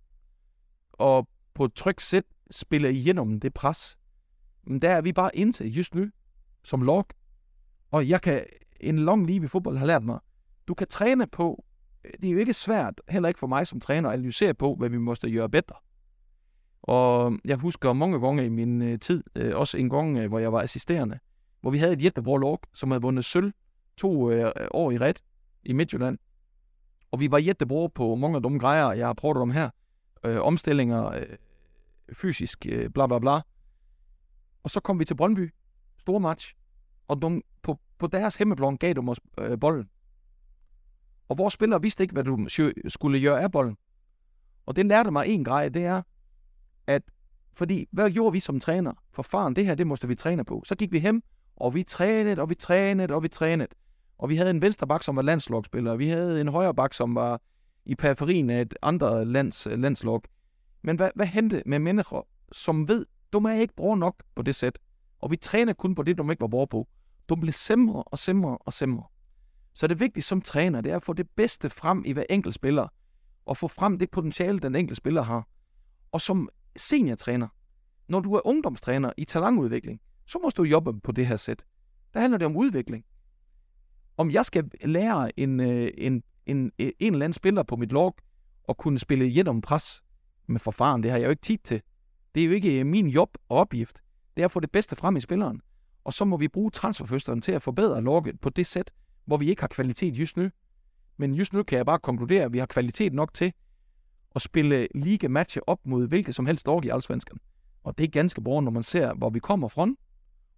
og 0.93 1.27
på 1.53 1.65
et 1.65 1.73
trygt 1.73 2.01
sæt 2.01 2.23
spille 2.51 2.93
igennem 2.93 3.39
det 3.39 3.53
pres. 3.53 3.97
Men 4.63 4.81
der 4.81 4.89
er 4.89 5.01
vi 5.01 5.13
bare 5.13 5.35
indtil 5.35 5.73
just 5.73 5.95
nu, 5.95 6.05
som 6.63 6.81
log. 6.81 7.05
Og 7.91 8.09
jeg 8.09 8.21
kan, 8.21 8.45
en 8.79 8.99
lang 8.99 9.27
liv 9.27 9.43
i 9.43 9.47
fodbold 9.47 9.77
har 9.77 9.85
lært 9.85 10.03
mig, 10.03 10.19
du 10.67 10.73
kan 10.73 10.87
træne 10.87 11.27
på, 11.27 11.65
det 12.21 12.27
er 12.29 12.33
jo 12.33 12.39
ikke 12.39 12.53
svært, 12.53 13.01
heller 13.09 13.29
ikke 13.29 13.39
for 13.39 13.47
mig 13.47 13.67
som 13.67 13.79
træner, 13.79 14.09
at 14.09 14.13
analysere 14.13 14.53
på, 14.53 14.75
hvad 14.75 14.89
vi 14.89 14.97
måske 14.97 15.31
gøre 15.31 15.49
bedre. 15.49 15.75
Og 16.87 17.39
jeg 17.45 17.57
husker 17.57 17.93
mange 17.93 18.19
gange 18.19 18.45
i 18.45 18.49
min 18.49 18.81
øh, 18.81 18.99
tid, 18.99 19.23
øh, 19.35 19.55
også 19.55 19.77
en 19.77 19.89
gang, 19.89 20.17
øh, 20.17 20.27
hvor 20.27 20.39
jeg 20.39 20.53
var 20.53 20.61
assisterende, 20.61 21.19
hvor 21.61 21.71
vi 21.71 21.77
havde 21.77 21.93
et 21.93 22.03
Jettebro 22.03 22.57
som 22.73 22.91
havde 22.91 23.01
vundet 23.01 23.25
sølv 23.25 23.53
to 23.97 24.31
øh, 24.31 24.51
år 24.71 24.91
i 24.91 24.97
ret 24.97 25.23
i 25.63 25.73
Midtjylland. 25.73 26.17
Og 27.11 27.19
vi 27.19 27.31
var 27.31 27.37
jættebror 27.37 27.87
på 27.87 28.15
mange 28.15 28.35
af 28.35 28.43
de 28.43 28.59
grejer, 28.59 28.91
jeg 28.91 29.07
har 29.07 29.13
prøvet 29.13 29.37
om 29.37 29.51
her. 29.51 29.69
Øh, 30.25 30.41
omstillinger, 30.41 31.05
øh, 31.05 31.37
fysisk, 32.13 32.65
øh, 32.69 32.89
bla 32.89 33.07
bla 33.07 33.19
bla. 33.19 33.41
Og 34.63 34.71
så 34.71 34.79
kom 34.79 34.99
vi 34.99 35.05
til 35.05 35.15
Brøndby, 35.15 35.53
stor 35.97 36.19
match, 36.19 36.53
og 37.07 37.21
de, 37.21 37.41
på, 37.61 37.79
på 37.99 38.07
deres 38.07 38.35
hemmeplan 38.35 38.77
gav 38.77 38.93
de 38.93 38.99
os 38.99 39.19
øh, 39.39 39.59
bolden. 39.59 39.89
Og 41.29 41.37
vores 41.37 41.53
spillere 41.53 41.81
vidste 41.81 42.03
ikke, 42.03 42.13
hvad 42.13 42.23
du 42.23 42.47
skulle 42.87 43.21
gøre 43.21 43.41
af 43.41 43.51
bolden. 43.51 43.77
Og 44.65 44.75
det 44.75 44.85
lærte 44.85 45.11
mig 45.11 45.27
en 45.27 45.43
grej, 45.43 45.69
det 45.69 45.85
er, 45.85 46.01
at 46.87 47.01
fordi, 47.53 47.87
hvad 47.91 48.11
gjorde 48.11 48.33
vi 48.33 48.39
som 48.39 48.59
træner? 48.59 48.91
For 49.13 49.23
faren, 49.23 49.55
det 49.55 49.65
her, 49.65 49.75
det 49.75 49.87
måste 49.87 50.07
vi 50.07 50.15
træne 50.15 50.45
på. 50.45 50.63
Så 50.65 50.75
gik 50.75 50.91
vi 50.91 50.99
hjem, 50.99 51.21
og 51.55 51.73
vi 51.75 51.83
trænede, 51.83 52.41
og 52.41 52.49
vi 52.49 52.55
trænede, 52.55 53.13
og 53.13 53.23
vi 53.23 53.27
trænede. 53.27 53.69
Og 54.17 54.29
vi 54.29 54.35
havde 54.35 54.49
en 54.49 54.61
venstreback, 54.61 55.03
som 55.03 55.15
var 55.15 55.21
landslagsspiller, 55.21 55.91
og 55.91 55.99
vi 55.99 56.07
havde 56.07 56.41
en 56.41 56.47
højreback, 56.47 56.93
som 56.93 57.15
var 57.15 57.41
i 57.85 57.95
periferien 57.95 58.49
af 58.49 58.61
et 58.61 58.73
andet 58.81 59.27
lands 59.27 59.65
landslog. 59.65 59.79
landslag. 59.79 60.21
Men 60.81 60.95
hvad, 60.95 61.09
hvad 61.15 61.25
hente 61.25 61.63
med 61.65 61.79
mennesker, 61.79 62.27
som 62.51 62.87
ved, 62.87 63.05
du 63.33 63.39
er 63.39 63.53
ikke 63.53 63.75
bra 63.75 63.95
nok 63.95 64.23
på 64.35 64.41
det 64.41 64.55
sæt, 64.55 64.79
og 65.19 65.31
vi 65.31 65.35
træner 65.35 65.73
kun 65.73 65.95
på 65.95 66.03
det, 66.03 66.17
de 66.17 66.23
ikke 66.31 66.41
var 66.41 66.47
bra 66.47 66.65
på. 66.65 66.87
De 67.29 67.37
blev 67.37 67.53
semre 67.53 68.03
og 68.03 68.19
semre 68.19 68.57
og 68.57 68.73
semre. 68.73 69.03
Så 69.73 69.87
det 69.87 69.99
vigtige 69.99 70.23
som 70.23 70.41
træner, 70.41 70.81
det 70.81 70.91
er 70.91 70.95
at 70.95 71.03
få 71.03 71.13
det 71.13 71.29
bedste 71.29 71.69
frem 71.69 72.03
i 72.05 72.11
hver 72.11 72.23
enkelt 72.29 72.55
spiller, 72.55 72.87
og 73.45 73.57
få 73.57 73.67
frem 73.67 73.99
det 73.99 74.11
potentiale, 74.11 74.59
den 74.59 74.75
enkelte 74.75 74.95
spiller 74.95 75.21
har. 75.21 75.47
Og 76.11 76.21
som 76.21 76.49
seniortræner, 76.77 77.47
når 78.07 78.19
du 78.19 78.33
er 78.33 78.47
ungdomstræner 78.47 79.11
i 79.17 79.25
talentudvikling, 79.25 80.01
så 80.25 80.39
må 80.39 80.49
du 80.49 80.63
jobbe 80.63 80.99
på 80.99 81.11
det 81.11 81.27
her 81.27 81.37
sæt. 81.37 81.65
Der 82.13 82.19
handler 82.19 82.37
det 82.37 82.45
om 82.45 82.57
udvikling. 82.57 83.05
Om 84.17 84.31
jeg 84.31 84.45
skal 84.45 84.71
lære 84.83 85.39
en, 85.39 85.59
øh, 85.59 85.91
en, 85.97 86.23
en, 86.45 86.71
en, 86.77 86.91
en 86.99 87.13
eller 87.13 87.25
anden 87.25 87.33
spiller 87.33 87.63
på 87.63 87.75
mit 87.75 87.91
lag 87.91 88.11
at 88.69 88.77
kunne 88.77 88.99
spille 88.99 89.27
igennem 89.27 89.61
pres, 89.61 90.03
med 90.47 90.59
forfaren, 90.59 91.03
det 91.03 91.11
har 91.11 91.17
jeg 91.17 91.25
jo 91.25 91.29
ikke 91.29 91.41
tid 91.41 91.57
til. 91.57 91.81
Det 92.35 92.43
er 92.43 92.47
jo 92.47 92.51
ikke 92.51 92.79
øh, 92.79 92.85
min 92.85 93.07
job 93.07 93.37
og 93.49 93.57
opgift. 93.57 94.01
Det 94.35 94.41
er 94.41 94.45
at 94.45 94.51
få 94.51 94.59
det 94.59 94.71
bedste 94.71 94.95
frem 94.95 95.15
i 95.15 95.21
spilleren. 95.21 95.61
Og 96.03 96.13
så 96.13 96.25
må 96.25 96.37
vi 96.37 96.47
bruge 96.47 96.71
transferføsteren 96.71 97.41
til 97.41 97.51
at 97.51 97.61
forbedre 97.61 98.01
lokket 98.01 98.39
på 98.39 98.49
det 98.49 98.67
sæt, 98.67 98.91
hvor 99.25 99.37
vi 99.37 99.49
ikke 99.49 99.61
har 99.61 99.67
kvalitet 99.67 100.11
just 100.11 100.37
nu. 100.37 100.49
Men 101.17 101.33
just 101.33 101.53
nu 101.53 101.63
kan 101.63 101.77
jeg 101.77 101.85
bare 101.85 101.99
konkludere, 101.99 102.43
at 102.43 102.53
vi 102.53 102.57
har 102.57 102.65
kvalitet 102.65 103.13
nok 103.13 103.33
til 103.33 103.53
at 104.35 104.41
spille 104.41 104.87
liga-matcher 104.95 105.61
op 105.67 105.79
mod 105.85 106.07
hvilket 106.07 106.35
som 106.35 106.45
helst 106.45 106.67
lag 106.67 106.85
i 106.85 106.89
Allsvenskan. 106.89 107.37
Og 107.83 107.97
det 107.97 108.03
er 108.03 108.07
ganske 108.07 108.41
bra, 108.41 108.61
når 108.61 108.71
man 108.71 108.83
ser, 108.83 109.13
hvor 109.13 109.29
vi 109.29 109.39
kommer 109.39 109.67
fra, 109.67 109.87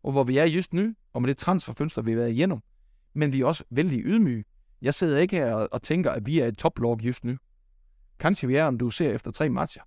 og 0.03 0.11
hvor 0.11 0.23
vi 0.23 0.37
er 0.37 0.45
just 0.45 0.73
nu, 0.73 0.93
og 1.13 1.21
med 1.21 1.29
det 1.29 1.37
transferfønster, 1.37 2.01
vi 2.01 2.11
har 2.11 2.17
været 2.17 2.31
igennem. 2.31 2.59
Men 3.13 3.33
vi 3.33 3.41
er 3.41 3.45
også 3.45 3.63
vældig 3.69 4.01
ydmyge. 4.05 4.43
Jeg 4.81 4.93
sidder 4.93 5.19
ikke 5.19 5.35
her 5.35 5.53
og, 5.53 5.81
tænker, 5.81 6.11
at 6.11 6.25
vi 6.25 6.39
er 6.39 6.45
et 6.45 6.57
toplog 6.57 6.99
just 7.01 7.25
nu. 7.25 7.37
Kanskje 8.19 8.47
vi 8.47 8.55
er, 8.55 8.65
om 8.65 8.77
du 8.77 8.89
ser 8.89 9.11
efter 9.11 9.31
tre 9.31 9.49
matcher. 9.49 9.83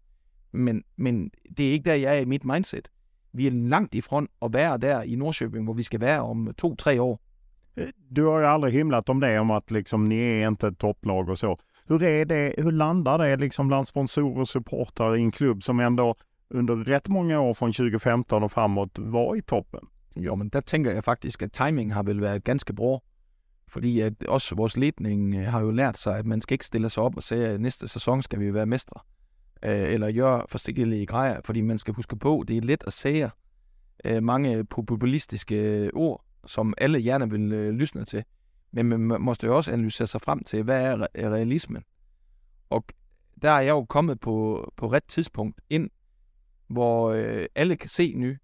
Men, 0.53 0.85
men 0.97 1.31
det 1.57 1.69
er 1.69 1.73
ikke 1.73 1.91
der, 1.91 1.95
jeg 1.95 2.17
er 2.17 2.21
i 2.21 2.25
mit 2.25 2.45
mindset. 2.45 2.89
Vi 3.33 3.47
er 3.47 3.51
langt 3.51 3.95
i 3.95 4.01
front 4.01 4.31
at 4.43 4.53
være 4.53 4.79
der 4.79 5.03
i 5.03 5.15
Norrköping, 5.15 5.65
hvor 5.65 5.73
vi 5.73 5.83
skal 5.83 6.01
være 6.01 6.21
om 6.21 6.55
to-tre 6.59 7.03
år. 7.03 7.21
Du 8.17 8.31
har 8.31 8.39
ju 8.39 8.47
aldrig 8.47 8.73
himlat 8.73 9.09
om 9.09 9.21
det, 9.21 9.39
om 9.39 9.51
att 9.51 9.71
liksom 9.71 10.05
ni 10.05 10.17
är 10.17 10.49
inte 10.49 10.69
ett 10.69 10.79
topplag 10.79 11.29
och 11.29 11.39
så. 11.39 11.57
Hur, 11.91 12.03
är 12.03 12.25
det, 12.25 12.55
hur 12.59 12.73
landar 12.73 13.19
det 13.19 13.37
liksom 13.37 13.69
bland 13.69 13.87
sponsorer 13.87 14.41
och 14.41 14.49
supportrar 14.49 15.17
i 15.17 15.21
en 15.21 15.31
klubb 15.31 15.65
som 15.65 15.81
ändå 15.81 16.15
under 16.49 16.77
rätt 16.77 17.09
många 17.09 17.41
år 17.41 17.55
från 17.55 17.73
2015 17.73 18.43
och 18.43 18.53
framåt 18.53 18.99
var 18.99 19.37
i 19.37 19.43
toppen? 19.43 19.81
Jo, 20.15 20.35
men 20.35 20.49
der 20.49 20.61
tænker 20.61 20.93
jeg 20.93 21.05
faktisk, 21.05 21.43
at 21.43 21.53
timing 21.53 21.95
har 21.95 22.03
vel 22.03 22.21
været 22.21 22.45
ganske 22.45 22.73
bra. 22.73 23.01
Fordi 23.69 24.01
at 24.01 24.13
også 24.29 24.55
vores 24.55 24.77
ledning 24.77 25.35
øh, 25.35 25.47
har 25.47 25.61
jo 25.61 25.71
lært 25.71 25.99
sig, 25.99 26.19
at 26.19 26.27
man 26.27 26.41
skal 26.41 26.55
ikke 26.55 26.67
stille 26.67 26.91
sig 26.91 27.03
op 27.03 27.17
og 27.17 27.23
sige, 27.23 27.47
at 27.47 27.61
næste 27.61 27.89
sæson 27.89 28.23
skal 28.23 28.41
vi 28.41 28.55
være 28.55 28.67
mestre. 28.67 29.01
Øh, 29.65 29.93
eller 29.93 30.13
gøre 30.13 30.43
forskellige 30.49 31.07
grejer, 31.07 31.41
fordi 31.45 31.61
man 31.61 31.79
skal 31.79 31.95
huske 31.95 32.17
på, 32.17 32.45
det 32.49 32.57
er 32.57 32.61
let 32.61 32.85
at 32.87 32.93
sige 32.93 33.31
øh, 34.05 34.23
mange 34.23 34.65
populistiske 34.65 35.91
ord, 35.95 36.25
som 36.47 36.75
alle 36.79 37.03
gerne 37.03 37.31
vil 37.31 37.53
øh, 37.53 37.71
lysne 37.71 38.05
til. 38.05 38.25
Men 38.73 38.87
man 38.87 39.21
måste 39.21 39.47
jo 39.47 39.57
også 39.57 39.73
analysere 39.73 40.07
sig 40.07 40.21
frem 40.21 40.45
til, 40.45 40.63
hvad 40.63 41.09
er 41.15 41.31
realismen? 41.31 41.83
Og 42.71 42.85
der 43.43 43.51
er 43.51 43.61
jeg 43.61 43.71
jo 43.71 43.85
kommet 43.85 44.21
på, 44.21 44.65
på 44.77 44.87
ret 44.87 45.05
tidspunkt 45.05 45.61
ind, 45.71 45.91
hvor 46.69 47.11
øh, 47.11 47.47
alle 47.55 47.77
kan 47.77 47.89
se 47.89 48.15
nu, 48.15 48.35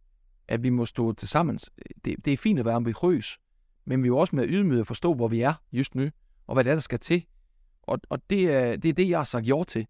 at 0.49 0.63
vi 0.63 0.71
må 0.71 0.87
stå 0.87 1.13
til 1.13 1.29
sammen. 1.29 1.59
Det, 2.05 2.25
det 2.25 2.33
er 2.33 2.37
fint 2.37 2.59
at 2.59 2.65
være 2.65 2.75
ambitiøs, 2.75 3.39
men 3.85 4.03
vi 4.03 4.07
er 4.07 4.09
jo 4.09 4.19
også 4.19 4.37
med 4.37 4.49
ydmyge 4.49 4.81
at 4.81 4.87
forstå, 4.87 5.15
hvor 5.15 5.29
vi 5.29 5.41
er 5.41 5.55
just 5.73 5.95
nu, 5.95 6.11
og 6.47 6.55
hvad 6.55 6.65
det 6.65 6.71
er, 6.71 6.75
der 6.75 6.81
skal 6.81 6.99
til. 6.99 7.27
Og, 7.83 7.99
og 8.09 8.19
det, 8.31 8.55
er, 8.55 8.77
det 8.77 8.89
er 8.89 8.93
det, 8.93 9.09
jeg 9.09 9.19
har 9.19 9.25
sagt 9.25 9.49
ja 9.49 9.65
til. 9.69 9.87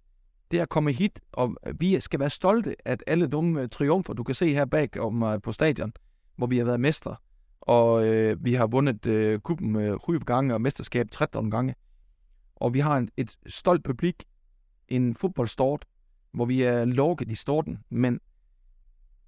Det 0.51 0.59
er 0.59 0.63
at 0.63 0.69
komme 0.69 0.93
hit, 0.93 1.21
og 1.33 1.57
vi 1.75 2.01
skal 2.01 2.21
være 2.21 2.31
stolte 2.31 2.77
af 2.85 2.97
alle 3.07 3.27
de 3.27 3.69
triumfer, 3.69 4.13
du 4.13 4.25
kan 4.25 4.35
se 4.35 4.55
her 4.55 4.65
bag 4.65 5.01
om, 5.01 5.23
øh, 5.23 5.43
på 5.43 5.53
stadion, 5.53 5.93
hvor 6.37 6.47
vi 6.47 6.59
har 6.59 6.65
været 6.65 6.81
mestre. 6.81 7.17
Og 7.67 8.07
øh, 8.09 8.45
vi 8.45 8.55
har 8.55 8.67
vundet 8.67 9.07
øh, 9.07 9.41
kuppen 9.41 9.77
øh, 9.77 9.99
7 10.05 10.19
gange 10.19 10.55
og 10.55 10.61
mesterskab 10.61 11.11
13 11.11 11.51
gange. 11.51 11.75
Og 12.57 12.75
vi 12.75 12.79
har 12.79 12.97
en, 12.97 13.09
et 13.17 13.37
stolt 13.47 13.85
publik, 13.85 14.25
en 14.89 15.15
fodboldstort, 15.15 15.85
hvor 16.33 16.45
vi 16.45 16.63
er 16.63 16.85
lukket 16.85 17.31
i 17.31 17.35
storten. 17.35 17.79
Men 17.91 18.21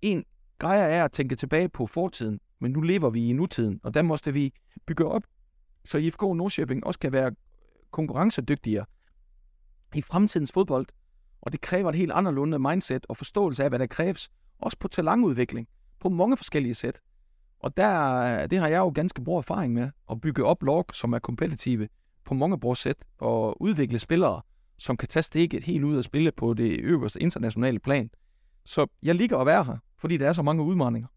en 0.02 0.24
grejer 0.58 0.82
er 0.82 1.04
at 1.04 1.12
tænke 1.12 1.36
tilbage 1.36 1.68
på 1.68 1.86
fortiden, 1.86 2.40
men 2.58 2.72
nu 2.72 2.80
lever 2.80 3.10
vi 3.10 3.28
i 3.28 3.32
nutiden, 3.32 3.80
og 3.82 3.94
der 3.94 4.02
måste 4.02 4.32
vi 4.32 4.52
bygge 4.86 5.06
op, 5.06 5.22
så 5.84 5.98
IFK 5.98 6.22
Nordsjøbing 6.22 6.86
også 6.86 7.00
kan 7.00 7.12
være 7.12 7.32
konkurrencedygtigere 7.90 8.84
i 9.94 10.02
fremtidens 10.02 10.52
fodbold. 10.52 10.86
Og 11.40 11.52
det 11.52 11.60
kræver 11.60 11.88
et 11.88 11.94
helt 11.94 12.12
anderledes 12.12 12.60
mindset 12.60 13.06
og 13.08 13.16
forståelse 13.16 13.64
af, 13.64 13.70
hvad 13.70 13.78
der 13.78 13.86
kræves, 13.86 14.30
også 14.58 14.78
på 14.78 14.88
talentudvikling, 14.88 15.68
på 16.00 16.08
mange 16.08 16.36
forskellige 16.36 16.74
sæt. 16.74 17.00
Og 17.60 17.76
der, 17.76 18.46
det 18.46 18.58
har 18.58 18.68
jeg 18.68 18.78
jo 18.78 18.92
ganske 18.94 19.24
god 19.24 19.38
erfaring 19.38 19.74
med, 19.74 19.90
at 20.10 20.20
bygge 20.20 20.44
op 20.44 20.62
log, 20.62 20.86
som 20.92 21.12
er 21.12 21.18
kompetitive 21.18 21.88
på 22.24 22.34
mange 22.34 22.60
brug 22.60 22.76
sæt, 22.76 22.96
og 23.18 23.62
udvikle 23.62 23.98
spillere, 23.98 24.40
som 24.78 24.96
kan 24.96 25.08
tage 25.08 25.22
stikket 25.22 25.64
helt 25.64 25.84
ud 25.84 25.98
og 25.98 26.04
spille 26.04 26.32
på 26.32 26.54
det 26.54 26.80
øverste 26.80 27.22
internationale 27.22 27.78
plan. 27.78 28.10
Så 28.64 28.86
jeg 29.02 29.14
ligger 29.14 29.38
at 29.38 29.46
være 29.46 29.64
her, 29.64 29.76
fordi 29.98 30.16
der 30.16 30.28
er 30.28 30.32
så 30.32 30.42
mange 30.42 30.62
udmaninger. 30.62 31.08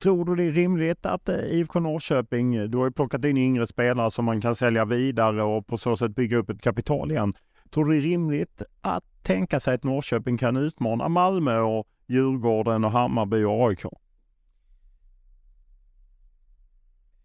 Tror 0.00 0.24
du 0.24 0.34
det 0.34 0.44
är 0.44 0.52
rimligt 0.52 1.06
att 1.06 1.28
eh, 1.28 1.36
IFK 1.36 1.74
Norrköping, 1.74 2.54
eh, 2.54 2.64
du 2.64 2.78
har 2.78 2.84
ju 2.84 2.92
plockat 2.92 3.24
in 3.24 3.36
yngre 3.36 3.66
spelare 3.66 4.10
som 4.10 4.24
man 4.24 4.40
kan 4.40 4.54
sälja 4.54 4.84
vidare 4.84 5.42
och 5.42 5.66
på 5.66 5.76
så 5.76 5.96
sätt 5.96 6.14
bygga 6.14 6.36
upp 6.36 6.50
ett 6.50 6.62
kapital 6.62 7.10
igen. 7.10 7.34
Tror 7.70 7.84
du 7.84 7.92
det 7.92 7.98
är 7.98 8.02
rimligt 8.02 8.62
att 8.80 9.04
tänka 9.22 9.60
sig 9.60 9.74
att 9.74 9.84
Norrköping 9.84 10.38
kan 10.38 10.56
utmana 10.56 11.08
Malmö 11.08 11.58
och 11.60 11.86
Djurgården 12.06 12.84
och 12.84 12.92
Hammarby 12.92 13.44
och 13.44 13.68
AIK? 13.68 13.84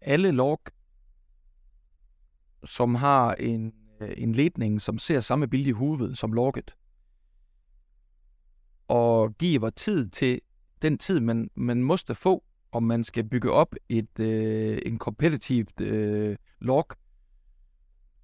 Alle 0.04 0.32
lag, 0.32 0.58
som 2.64 2.94
har 2.94 3.34
en, 3.34 3.72
eh, 4.00 4.14
en 4.16 4.32
ledning, 4.32 4.80
som 4.80 4.98
ser 4.98 5.20
samme 5.20 5.48
billede 5.48 5.70
i 5.70 5.72
hovedet 5.72 6.18
som 6.18 6.32
laget, 6.32 6.74
og 8.88 9.38
giver 9.38 9.70
tid 9.70 10.08
til 10.08 10.40
den 10.82 10.98
tid, 10.98 11.20
man, 11.20 11.50
man 11.54 11.82
måste 11.82 12.14
få 12.14 12.44
om 12.72 12.82
man 12.82 13.04
skal 13.04 13.24
bygge 13.24 13.52
op 13.52 13.74
et 13.88 14.20
øh, 14.20 14.78
en 14.86 14.98
kompetitivt 14.98 15.80
øh, 15.80 16.36
log, 16.60 16.86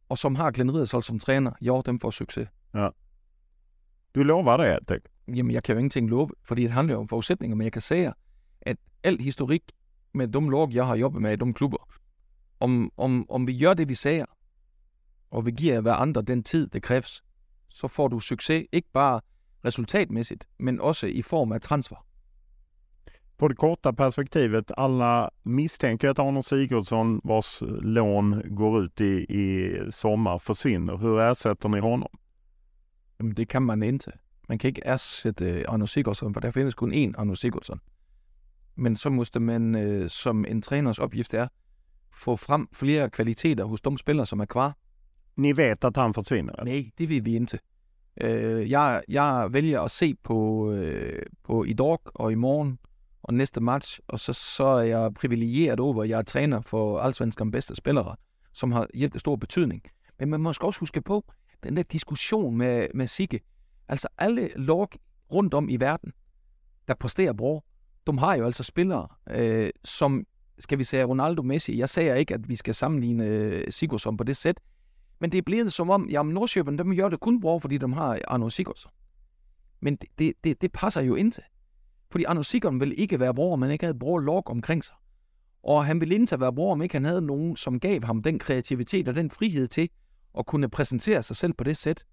og 0.09 0.19
som 0.19 0.35
har 0.35 0.51
Glenn 0.51 0.75
Riddersholm 0.75 1.03
som 1.03 1.19
træner, 1.19 1.53
jo, 1.61 1.83
dem 1.87 2.01
får 2.01 2.11
succes. 2.11 2.49
Ja. 2.75 2.89
Du 4.15 4.23
lover 4.23 4.57
det, 4.57 4.65
alt 4.65 4.91
ikke? 4.91 5.09
Jamen, 5.29 5.51
jeg 5.51 5.63
kan 5.63 5.73
jo 5.73 5.79
ingenting 5.79 6.11
love, 6.11 6.31
fordi 6.45 6.63
det 6.63 6.71
handler 6.71 6.95
jo 6.95 7.01
om 7.01 7.09
forudsætninger, 7.09 7.57
men 7.57 7.65
jeg 7.65 7.73
kan 7.73 7.83
sige, 7.83 8.13
at 8.61 8.77
alt 9.03 9.23
historik 9.23 9.63
med 10.15 10.29
de 10.29 10.51
log, 10.51 10.73
jeg 10.73 10.87
har 10.87 10.97
jobbet 10.97 11.23
med 11.23 11.33
i 11.33 11.37
de 11.37 11.53
klubber, 11.53 11.89
om, 12.61 12.91
om, 12.97 13.31
om 13.31 13.47
vi 13.47 13.59
gør 13.59 13.75
det, 13.75 13.89
vi 13.89 13.95
siger, 13.95 14.25
og 15.31 15.47
vi 15.47 15.51
giver 15.51 15.81
hver 15.81 15.95
andre 15.95 16.23
den 16.23 16.43
tid, 16.43 16.67
det 16.67 16.83
kræves, 16.83 17.23
så 17.69 17.89
får 17.89 18.09
du 18.09 18.21
succes, 18.21 18.67
ikke 18.73 18.89
bare 18.93 19.21
resultatmæssigt, 19.65 20.49
men 20.59 20.81
også 20.81 21.07
i 21.07 21.23
form 21.23 21.53
af 21.53 21.61
transfer. 21.61 22.09
på 23.39 23.49
det 23.49 23.57
korta 23.57 23.93
perspektivet, 23.93 24.71
alla 24.77 25.31
misstänker 25.43 26.11
att 26.11 26.19
Arne 26.19 26.43
Sigurdsson, 26.43 27.21
vars 27.25 27.63
lån 27.83 28.43
går 28.57 28.83
ut 28.83 29.01
i, 29.01 29.27
i 29.29 29.77
sommar, 29.91 30.39
försvinner. 30.39 30.97
Hur 30.97 31.21
ersätter 31.21 31.69
ni 31.69 31.81
honom? 31.81 32.09
det 33.37 33.49
kan 33.49 33.63
man 33.63 33.83
inte. 33.83 34.13
Man 34.49 34.59
kan 34.59 34.69
ikke 34.69 34.87
ersätta 34.87 35.65
Arne 35.69 35.87
Sigurdsson, 35.87 36.35
for 36.35 36.41
der 36.41 36.51
findes 36.51 36.75
kun 36.75 36.93
én 36.93 37.15
Arne 37.19 37.37
Sigurdsson. 37.37 37.81
Men 38.79 38.97
så 38.97 39.11
måste 39.11 39.41
man, 39.41 39.75
øh, 39.75 40.11
som 40.11 40.45
en 40.45 40.63
træners 40.63 40.99
opgift 40.99 41.35
er, 41.35 41.49
få 42.15 42.37
frem 42.37 42.69
flere 42.73 43.11
kvaliteter 43.11 43.65
hos 43.65 43.81
de 43.81 43.99
spillere, 43.99 44.27
som 44.27 44.41
er 44.41 44.45
kvar. 44.45 44.77
Ni 45.37 45.57
vet 45.57 45.85
at 45.85 45.97
han 45.97 46.15
forsvinder? 46.15 46.65
Nej, 46.65 46.91
det 46.99 47.09
vil 47.09 47.25
vi 47.25 47.35
ikke. 47.35 47.59
Øh, 48.21 48.71
jeg, 48.71 49.03
jeg 49.09 49.49
vælger 49.51 49.81
at 49.81 49.91
se 49.91 50.15
på, 50.15 50.71
øh, 50.73 51.23
på 51.45 51.65
i 51.65 51.73
dag 51.73 51.99
og 52.05 52.33
i 52.33 52.35
morgen 52.35 52.79
og 53.23 53.35
næste 53.35 53.61
match, 53.61 54.01
og 54.09 54.21
så, 54.21 54.33
så 54.33 54.65
er 54.65 54.83
jeg 54.83 55.15
privilegeret 55.15 55.81
over, 55.81 56.03
at 56.03 56.09
jeg 56.09 56.19
er 56.19 56.23
træner 56.23 56.61
for 56.61 56.99
allsvenskerne 56.99 57.51
bedste 57.51 57.75
spillere, 57.75 58.17
som 58.53 58.73
har 58.73 58.87
stor 59.19 59.37
betydning. 59.37 59.83
Men 60.19 60.31
man 60.31 60.41
må 60.41 60.49
også 60.49 60.81
huske 60.81 61.01
på, 61.01 61.25
den 61.63 61.77
der 61.77 61.83
diskussion 61.83 62.57
med, 62.57 62.87
med 62.95 63.07
Sigge, 63.07 63.41
altså 63.89 64.09
alle 64.19 64.49
log 64.57 64.89
rundt 65.33 65.55
om 65.55 65.69
i 65.69 65.77
verden, 65.77 66.13
der 66.89 66.95
præsterer 66.95 67.33
bra, 67.33 67.61
de 68.13 68.19
har 68.19 68.35
jo 68.35 68.45
altså 68.45 68.63
spillere, 68.63 69.09
øh, 69.31 69.71
som, 69.85 70.27
skal 70.59 70.79
vi 70.79 70.85
sige, 70.85 71.05
Ronaldo 71.05 71.43
Messi. 71.43 71.79
Jeg 71.79 71.89
sagde 71.89 72.19
ikke, 72.19 72.35
at 72.35 72.49
vi 72.49 72.57
skal 72.57 72.75
sammenligne 72.75 73.27
øh, 73.27 73.73
Sigurdsson 73.73 74.17
på 74.17 74.25
det 74.25 74.37
sæt, 74.37 74.61
men 75.21 75.33
det 75.33 75.39
er 75.39 75.43
blevet 75.43 75.73
som 75.73 75.91
om, 75.91 76.09
jamen 76.09 76.35
Nordsjøben, 76.35 76.79
dem 76.79 76.97
gør 76.97 77.09
det 77.09 77.21
kun 77.21 77.41
bra, 77.41 77.59
fordi 77.59 77.79
de 77.79 77.95
har 77.95 78.19
Arno 78.29 78.51
Sigurdsson. 78.51 78.93
Men 79.81 79.97
det, 79.97 80.09
det, 80.19 80.33
det, 80.45 80.61
det 80.61 80.73
passer 80.73 81.01
jo 81.01 81.15
ind 81.15 81.33
til. 81.33 81.43
Fordi 82.11 82.25
Arno 82.25 82.43
Sigurdsson 82.43 82.81
ville 82.81 82.95
ikke 82.95 83.21
være 83.21 83.35
bror, 83.35 83.53
om 83.53 83.63
han 83.63 83.71
ikke 83.71 83.85
havde 83.85 83.99
bror 83.99 84.19
log 84.19 84.43
omkring 84.47 84.85
sig. 84.85 84.95
Og 85.63 85.85
han 85.85 86.01
ville 86.01 86.15
ikke 86.15 86.41
være 86.41 86.55
bror, 86.55 86.73
om 86.73 86.83
ikke 86.83 86.95
han 86.95 87.05
havde 87.05 87.23
nogen, 87.23 87.57
som 87.57 87.81
gav 87.81 88.05
ham 88.05 88.23
den 88.23 88.39
kreativitet 88.39 89.09
og 89.09 89.15
den 89.15 89.31
frihed 89.31 89.69
til 89.69 89.89
at 90.39 90.47
kunne 90.47 90.69
præsentere 90.69 91.23
sig 91.23 91.37
selv 91.37 91.53
på 91.53 91.65
det 91.65 91.77
sæt. 91.77 92.05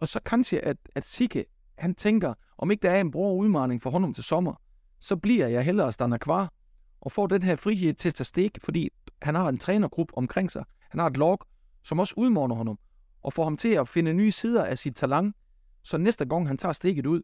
Og 0.00 0.08
så 0.08 0.20
kanskje, 0.24 0.58
at, 0.58 0.76
at 0.94 1.04
Sikke, 1.04 1.44
han 1.78 1.94
tænker, 1.94 2.34
om 2.58 2.70
ikke 2.70 2.82
der 2.82 2.90
er 2.90 3.00
en 3.00 3.10
bror 3.10 3.34
udmaning 3.34 3.82
for 3.82 3.90
honom 3.90 4.14
til 4.14 4.24
sommer, 4.24 4.54
så 5.00 5.16
bliver 5.16 5.48
jeg 5.48 5.64
hellere 5.64 5.92
stander 5.92 6.18
kvar 6.18 6.52
og 7.00 7.12
får 7.12 7.26
den 7.26 7.42
her 7.42 7.56
frihed 7.56 7.94
til 7.94 8.08
at 8.08 8.14
tage 8.14 8.24
stik, 8.24 8.58
fordi 8.64 8.90
han 9.22 9.34
har 9.34 9.48
en 9.48 9.58
trænergruppe 9.58 10.18
omkring 10.18 10.50
sig. 10.50 10.64
Han 10.90 11.00
har 11.00 11.06
et 11.06 11.16
log, 11.16 11.40
som 11.82 11.98
også 11.98 12.14
udmorner 12.16 12.54
ham 12.54 12.78
og 13.22 13.32
får 13.32 13.44
ham 13.44 13.56
til 13.56 13.68
at 13.68 13.88
finde 13.88 14.14
nye 14.14 14.32
sider 14.32 14.64
af 14.64 14.78
sit 14.78 14.94
talent, 14.94 15.36
så 15.82 15.98
næste 15.98 16.24
gang 16.24 16.48
han 16.48 16.58
tager 16.58 16.72
stikket 16.72 17.06
ud, 17.06 17.22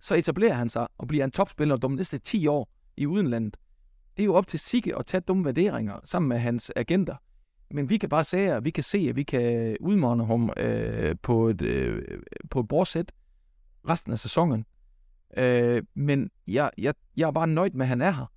så 0.00 0.14
etablerer 0.14 0.54
han 0.54 0.68
sig 0.68 0.86
og 0.98 1.08
bliver 1.08 1.24
en 1.24 1.30
topspiller 1.30 1.76
de 1.76 1.96
næste 1.96 2.18
10 2.18 2.46
år 2.46 2.68
i 2.96 3.06
udenlandet. 3.06 3.56
Det 4.16 4.22
er 4.22 4.26
jo 4.26 4.34
op 4.34 4.46
til 4.46 4.60
Sigge 4.60 4.98
at 4.98 5.06
tage 5.06 5.20
dumme 5.20 5.44
vurderinger 5.44 6.00
sammen 6.04 6.28
med 6.28 6.38
hans 6.38 6.72
agenter. 6.76 7.16
Men 7.70 7.90
vi 7.90 7.96
kan 7.96 8.08
bare 8.08 8.24
sige, 8.24 8.54
at 8.54 8.64
vi 8.64 8.70
kan 8.70 8.84
se, 8.84 9.06
at 9.08 9.16
vi 9.16 9.22
kan 9.22 9.76
udmåne 9.80 10.26
ham 10.26 10.50
øh, 10.56 11.16
på 11.22 11.48
et, 11.48 11.62
øh, 11.62 12.02
på 12.50 12.60
et 12.60 12.68
bordsæt 12.68 13.12
resten 13.88 14.12
af 14.12 14.18
sæsonen. 14.18 14.64
Øh, 15.36 15.82
men 15.94 16.30
jeg, 16.46 16.70
jeg, 16.78 16.94
jeg 17.16 17.26
er 17.26 17.30
bare 17.30 17.46
nøjt 17.46 17.74
med, 17.74 17.84
at 17.84 17.88
han 17.88 18.02
er 18.02 18.10
her. 18.10 18.32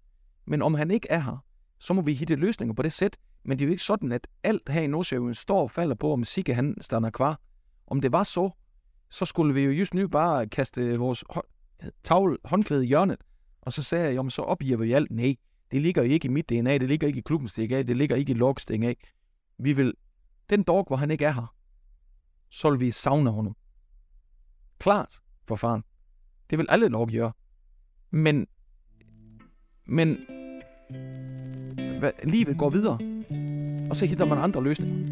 Men 0.46 0.62
om 0.62 0.74
han 0.74 0.92
ikke 0.92 1.08
er 1.12 1.20
her, 1.20 1.46
så 1.80 1.94
må 1.94 2.02
vi 2.02 2.14
hitte 2.14 2.36
løsninger 2.36 2.74
på 2.74 2.82
det 2.82 2.94
sæt. 2.94 3.18
Men 3.44 3.60
det 3.60 3.66
er 3.66 3.68
jo 3.68 3.72
ikke 3.72 3.84
sådan, 3.84 4.12
at 4.12 4.28
alt 4.44 4.70
her 4.70 4.82
i 4.82 4.88
Nordsjøen 4.88 5.34
står 5.34 5.62
og 5.62 5.72
falder 5.72 5.96
på, 5.96 6.14
om 6.14 6.24
Sigge 6.24 6.54
han 6.54 6.76
stander 6.82 7.10
kvar. 7.10 7.40
Om 7.88 8.02
det 8.02 8.12
var 8.12 8.24
så, 8.24 8.50
så 9.10 9.26
skulle 9.26 9.54
vi 9.54 9.62
jo 9.62 9.72
just 9.72 9.94
nu 9.94 10.08
bare 10.08 10.48
kaste 10.48 10.98
vores 10.98 11.24
tavle, 12.04 12.38
håndklæde 12.46 12.84
i 12.84 12.88
hjørnet, 12.88 13.18
og 13.62 13.74
så 13.74 13.84
sagde 13.84 14.06
jeg, 14.06 14.14
jamen 14.14 14.30
så 14.30 14.42
opgiver 14.42 14.78
vi 14.78 14.94
alt. 14.94 15.12
Nej, 15.12 15.36
det 15.72 15.82
ligger 15.82 16.02
ikke 16.02 16.26
i 16.26 16.30
mit 16.30 16.50
DNA, 16.50 16.78
det 16.78 16.90
ligger 16.90 17.08
ikke 17.08 17.20
i 17.20 17.22
klubbens 17.22 17.54
DNA, 17.54 17.82
det 17.82 17.98
ligger 17.98 18.16
ikke 18.16 18.32
i 18.32 18.36
Lorks 18.36 18.66
DNA. 18.66 18.94
Vi 19.58 19.74
vil, 19.74 19.94
den 20.50 20.64
dag, 20.64 20.84
hvor 20.88 20.96
han 20.96 21.12
ikke 21.12 21.26
er 21.26 21.32
her, 21.32 21.56
så 22.50 22.70
vil 22.70 22.80
vi 22.80 22.92
savne 22.92 23.32
honom. 23.32 23.56
Klart, 24.80 25.20
for 25.48 25.56
faren. 25.56 25.84
Det 26.52 26.60
vil 26.60 26.68
alle 26.70 26.90
nok 26.90 27.12
gøre. 27.12 27.32
Men, 28.12 28.48
men, 29.86 30.18
hvad, 32.00 32.12
livet 32.24 32.58
går 32.58 32.70
videre, 32.70 33.00
og 33.90 33.98
så 33.98 34.06
hitter 34.06 34.26
man 34.26 34.38
andre 34.38 34.64
løsninger. 34.64 35.12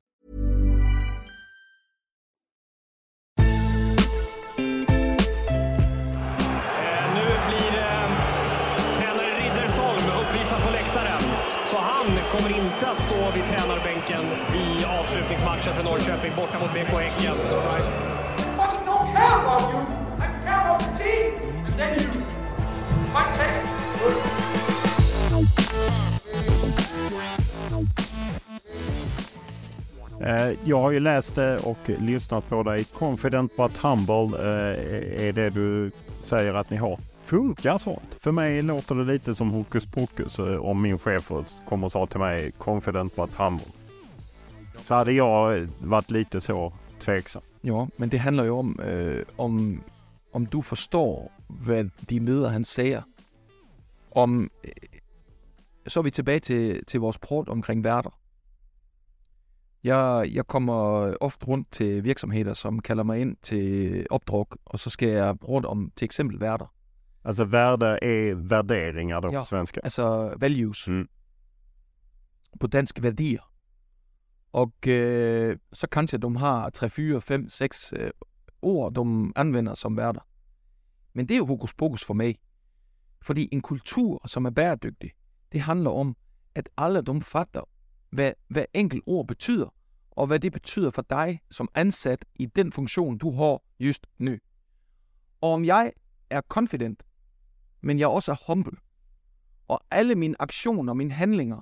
Norrköping 16.21 16.35
borta 16.35 16.59
mot 16.59 16.73
BK 16.73 16.99
Häcken. 16.99 17.35
fucking 17.35 18.85
don't 18.85 19.13
care 19.13 19.39
about 19.39 19.73
you. 19.73 19.79
I 20.17 20.27
care 20.45 20.61
about 20.61 20.79
the 20.79 21.03
team. 21.03 21.31
And 21.65 21.73
then 21.77 21.99
you 21.99 22.07
might 23.13 23.33
take 23.33 23.61
Eh, 30.21 30.57
Jag 30.63 30.81
har 30.81 30.91
ju 30.91 30.99
läst 30.99 31.35
det 31.35 31.57
och 31.57 31.77
lyssnat 31.85 32.49
på 32.49 32.63
dig. 32.63 32.83
Confident 32.83 33.57
but 33.57 33.77
humble 33.77 34.37
eh, 34.39 35.27
är 35.27 35.33
det 35.33 35.49
du 35.49 35.91
säger 36.19 36.53
att 36.53 36.69
ni 36.69 36.77
har. 36.77 36.99
Funkar 37.23 37.77
sånt? 37.77 38.17
För 38.19 38.31
mig 38.31 38.61
låter 38.61 38.95
det 38.95 39.03
lite 39.03 39.35
som 39.35 39.51
hokus 39.51 39.85
pokus 39.85 40.39
eh, 40.39 40.55
om 40.55 40.81
min 40.81 40.99
chef 40.99 41.31
kommer 41.69 41.85
och 41.85 41.91
sa 41.91 42.07
till 42.07 42.19
mig 42.19 42.51
confident 42.51 43.15
but 43.15 43.29
humble. 43.37 43.80
Så 44.83 44.95
hade 44.95 45.11
jag 45.11 45.67
varit 45.81 46.11
lite 46.11 46.41
så 46.41 46.73
tveksam. 46.99 47.41
Ja, 47.63 47.87
men 47.97 48.09
det 48.11 48.19
handler 48.19 48.43
jo 48.43 48.57
om, 48.57 48.79
øh, 48.83 49.25
om, 49.37 49.83
om 50.33 50.45
du 50.45 50.61
forstår, 50.61 51.31
hvad 51.47 51.85
de 52.09 52.19
møder, 52.19 52.49
han 52.49 52.63
siger. 52.63 53.01
Om, 54.11 54.51
øh, 54.63 54.71
så 55.87 55.99
er 55.99 56.03
vi 56.03 56.09
tilbage 56.11 56.39
til, 56.39 56.85
til 56.85 56.99
vores 56.99 57.17
prat 57.17 57.49
omkring 57.49 57.83
værter. 57.83 58.17
Jeg, 59.83 60.29
jeg 60.33 60.47
kommer 60.47 60.73
ofte 61.21 61.45
rundt 61.45 61.71
til 61.71 62.03
virksomheder, 62.03 62.53
som 62.53 62.79
kalder 62.79 63.03
mig 63.03 63.19
ind 63.21 63.35
til 63.41 64.05
opdrag, 64.09 64.45
og 64.65 64.79
så 64.79 64.89
skal 64.89 65.09
jeg 65.09 65.39
prate 65.39 65.65
om 65.65 65.91
til 65.95 66.05
eksempel 66.05 66.39
værter. 66.39 66.73
Alltså 67.23 67.43
värde 67.45 67.99
är 68.01 68.33
värderingar 68.33 69.21
då 69.21 69.31
Ja. 69.33 69.39
på 69.39 69.45
svenska. 69.45 69.79
Altså 69.83 70.33
values. 70.37 70.87
Mm. 70.87 71.07
På 72.59 72.67
dansk 72.67 73.01
værdier. 73.01 73.50
Og 74.53 74.73
øh, 74.87 75.57
så 75.73 75.87
kanskje 75.87 76.19
de 76.19 76.37
har 76.37 76.69
3, 76.69 76.89
4, 76.89 77.21
5, 77.21 77.49
6 77.49 77.93
øh, 77.97 78.11
ord, 78.61 78.93
de 78.93 79.31
anvender 79.35 79.75
som 79.75 79.97
værter. 79.97 80.21
Men 81.13 81.27
det 81.27 81.33
er 81.33 81.37
jo 81.37 81.45
hokus 81.45 81.73
pokus 81.73 82.03
for 82.03 82.13
mig. 82.13 82.35
Fordi 83.21 83.49
en 83.51 83.61
kultur, 83.61 84.27
som 84.27 84.45
er 84.45 84.49
bæredygtig, 84.49 85.11
det 85.51 85.61
handler 85.61 85.89
om, 85.89 86.15
at 86.55 86.69
alle 86.77 87.01
de 87.01 87.21
fatter, 87.21 87.69
hvad 88.09 88.31
hver 88.47 88.65
enkelt 88.73 89.03
ord 89.05 89.27
betyder, 89.27 89.73
og 90.11 90.27
hvad 90.27 90.39
det 90.39 90.51
betyder 90.51 90.91
for 90.91 91.01
dig 91.01 91.41
som 91.51 91.69
ansat 91.75 92.25
i 92.35 92.45
den 92.45 92.71
funktion, 92.71 93.17
du 93.17 93.31
har 93.31 93.59
just 93.79 94.07
nu. 94.17 94.37
Og 95.41 95.53
om 95.53 95.65
jeg 95.65 95.93
er 96.29 96.41
confident, 96.41 97.03
men 97.81 97.99
jeg 97.99 98.07
også 98.07 98.31
er 98.31 98.43
humble, 98.47 98.77
og 99.67 99.81
alle 99.91 100.15
mine 100.15 100.35
aktioner, 100.39 100.93
mine 100.93 101.11
handlinger, 101.11 101.61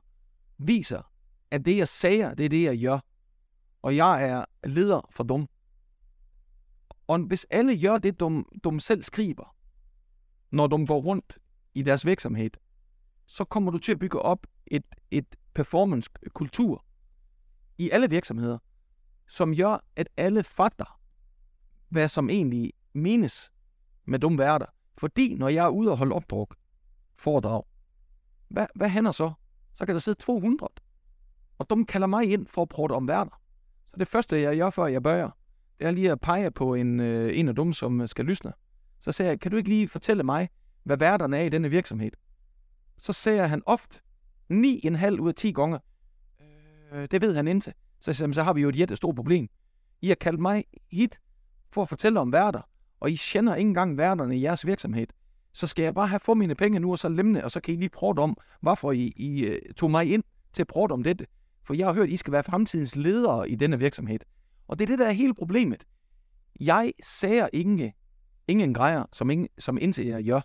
viser, 0.58 1.09
at 1.52 1.66
det 1.66 1.78
jeg 1.78 1.88
siger, 1.88 2.34
det 2.34 2.46
er 2.46 2.50
det 2.50 2.64
jeg 2.64 2.80
gør, 2.82 3.00
og 3.82 3.96
jeg 3.96 4.30
er 4.30 4.46
leder 4.64 5.02
for 5.12 5.24
dem. 5.24 5.48
Og 7.08 7.20
hvis 7.20 7.46
alle 7.50 7.82
gør 7.82 7.98
det, 7.98 8.20
de, 8.20 8.44
de 8.64 8.82
selv 8.82 9.04
skriver, 9.04 9.56
når 10.52 10.68
de 10.68 10.88
går 10.88 11.02
rundt 11.02 11.38
i 11.74 11.82
deres 11.82 12.06
virksomhed, 12.06 12.50
så 13.26 13.44
kommer 13.44 13.72
du 13.72 13.78
til 13.78 13.92
at 13.92 14.00
bygge 14.00 14.20
op 14.20 14.48
et, 14.68 14.86
et 15.12 15.36
performance-kultur 15.54 16.86
i 17.78 17.90
alle 17.90 18.10
virksomheder, 18.10 18.58
som 19.28 19.56
gør, 19.56 19.86
at 19.96 20.10
alle 20.18 20.44
fatter, 20.44 21.00
hvad 21.90 22.10
som 22.10 22.30
egentlig 22.30 22.74
menes 22.94 23.52
med 24.06 24.20
de 24.20 24.38
værter. 24.38 24.66
Fordi 24.98 25.36
når 25.36 25.48
jeg 25.48 25.66
er 25.66 25.70
ude 25.70 25.92
og 25.92 25.98
holde 25.98 26.16
opdrag, 26.16 26.48
foredrag, 27.16 27.64
hvad, 28.48 28.68
hvad 28.76 28.90
hænder 28.90 29.12
så? 29.12 29.34
Så 29.74 29.86
kan 29.86 29.96
der 29.96 30.00
sidde 30.00 30.20
200, 30.20 30.70
og 31.60 31.70
de 31.70 31.86
kalder 31.86 32.08
mig 32.08 32.32
ind 32.32 32.48
for 32.48 32.62
at 32.62 32.70
prøve 32.70 32.92
om 32.92 33.08
værter. 33.08 33.42
Så 33.92 33.96
det 34.00 34.08
første, 34.08 34.42
jeg 34.42 34.58
gør, 34.58 34.70
før 34.70 34.86
jeg 34.86 35.04
bøjer, 35.04 35.30
det 35.80 35.88
er 35.88 35.92
lige 35.92 36.12
at 36.12 36.22
pege 36.22 36.52
på 36.52 36.74
en, 36.74 37.00
øh, 37.00 37.40
en 37.40 37.48
af 37.48 37.56
dem, 37.56 37.74
som 37.74 38.02
øh, 38.02 38.10
skal 38.10 38.26
lysne. 38.26 38.54
Så 39.00 39.12
siger 39.12 39.28
jeg, 39.28 39.40
kan 39.40 39.52
du 39.52 39.58
ikke 39.58 39.70
lige 39.70 39.88
fortælle 39.88 40.24
mig, 40.24 40.50
hvad 40.84 40.98
værterne 40.98 41.38
er 41.38 41.42
i 41.42 41.50
denne 41.50 41.70
virksomhed? 41.70 42.12
Så 42.98 43.14
siger 43.14 43.48
han 43.48 43.62
ofte, 43.66 44.00
9,5 44.52 45.20
ud 45.20 45.28
af 45.28 45.36
10 45.36 45.52
gange, 45.52 45.80
øh, 46.92 47.08
det 47.12 47.22
ved 47.22 47.36
han 47.36 47.48
indtil. 47.48 47.74
Så 48.00 48.14
siger 48.14 48.32
så 48.32 48.44
har 48.44 48.54
vi 48.54 48.62
jo 48.62 48.70
et 48.70 48.80
jättestort 48.80 49.16
problem. 49.16 49.48
I 50.02 50.08
har 50.08 50.16
kaldt 50.16 50.40
mig 50.40 50.66
hit 50.92 51.20
for 51.72 51.82
at 51.82 51.90
fortælle 51.90 52.20
om 52.20 52.32
værter, 52.32 52.62
og 53.00 53.12
I 53.12 53.16
kender 53.16 53.56
ikke 53.56 53.68
engang 53.68 53.98
værterne 53.98 54.38
i 54.38 54.44
jeres 54.44 54.66
virksomhed. 54.66 55.08
Så 55.54 55.68
skal 55.68 55.84
jeg 55.84 55.94
bare 55.94 56.08
have 56.08 56.20
få 56.20 56.34
mine 56.34 56.56
penge 56.56 56.80
nu, 56.80 56.92
og 56.92 57.00
så 57.00 57.10
lemne, 57.10 57.44
og 57.44 57.52
så 57.52 57.62
kan 57.62 57.74
I 57.74 57.78
lige 57.78 57.90
prøve 57.90 58.20
om, 58.20 58.38
hvorfor 58.62 58.92
I, 58.92 59.14
I 59.16 59.50
uh, 59.50 59.56
tog 59.78 59.92
mig 59.92 60.14
ind 60.14 60.24
til 60.54 60.62
at 60.64 60.68
prøve 60.68 60.92
om 60.92 61.04
dette. 61.04 61.26
For 61.70 61.74
jeg 61.74 61.88
har 61.88 61.94
hørt, 61.94 62.08
at 62.08 62.14
I 62.14 62.18
skal 62.18 62.34
være 62.34 62.44
fremtidens 62.44 62.96
ledere 62.96 63.50
i 63.50 63.56
denne 63.56 63.80
virksomhed. 63.80 64.20
Og 64.68 64.80
det 64.80 64.86
er 64.86 64.88
det, 64.88 65.00
der 65.00 65.08
er 65.08 65.12
hele 65.12 65.34
problemet. 65.34 65.86
Jeg 66.60 66.94
sager 67.04 67.50
ingen, 67.54 67.92
ingen 68.48 68.74
grejer, 68.74 69.04
som, 69.14 69.30
ingen, 69.30 69.48
som 69.60 69.78
indtil 69.82 70.08
jeg 70.08 70.24
gør. 70.24 70.42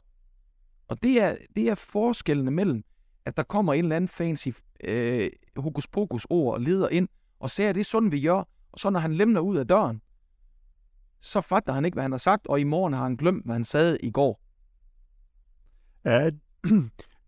Og 0.89 1.03
det 1.03 1.23
er, 1.23 1.37
det 1.57 1.69
er 1.69 1.75
forskellene 1.75 2.51
mellem, 2.51 2.85
at 3.25 3.37
der 3.37 3.43
kommer 3.43 3.73
en 3.73 3.85
eller 3.85 3.97
anden 3.97 4.09
fancy 4.09 4.49
øh, 4.85 5.31
hokus 5.57 5.87
pokus 5.87 6.27
ord 6.31 6.55
og 6.55 6.61
leder 6.61 6.89
ind, 6.89 7.09
og 7.41 7.51
siger, 7.51 7.69
at 7.69 7.75
det 7.75 7.81
er 7.81 7.85
sådan, 7.85 8.13
vi 8.13 8.21
gør. 8.21 8.49
Og 8.73 8.79
så 8.79 8.91
når 8.91 9.01
han 9.01 9.15
lemner 9.15 9.41
ud 9.41 9.57
af 9.57 9.69
døren, 9.69 10.03
så 11.21 11.41
fatter 11.41 11.73
han 11.73 11.85
ikke, 11.85 11.95
hvad 11.95 12.05
han 12.05 12.13
har 12.13 12.19
sagt, 12.19 12.47
og 12.47 12.61
i 12.61 12.65
morgen 12.65 12.93
har 12.93 13.03
han 13.03 13.17
glemt, 13.17 13.45
hvad 13.45 13.55
han 13.55 13.65
sagde 13.65 13.99
i 13.99 14.11
går. 14.11 14.41
Ja, 16.05 16.31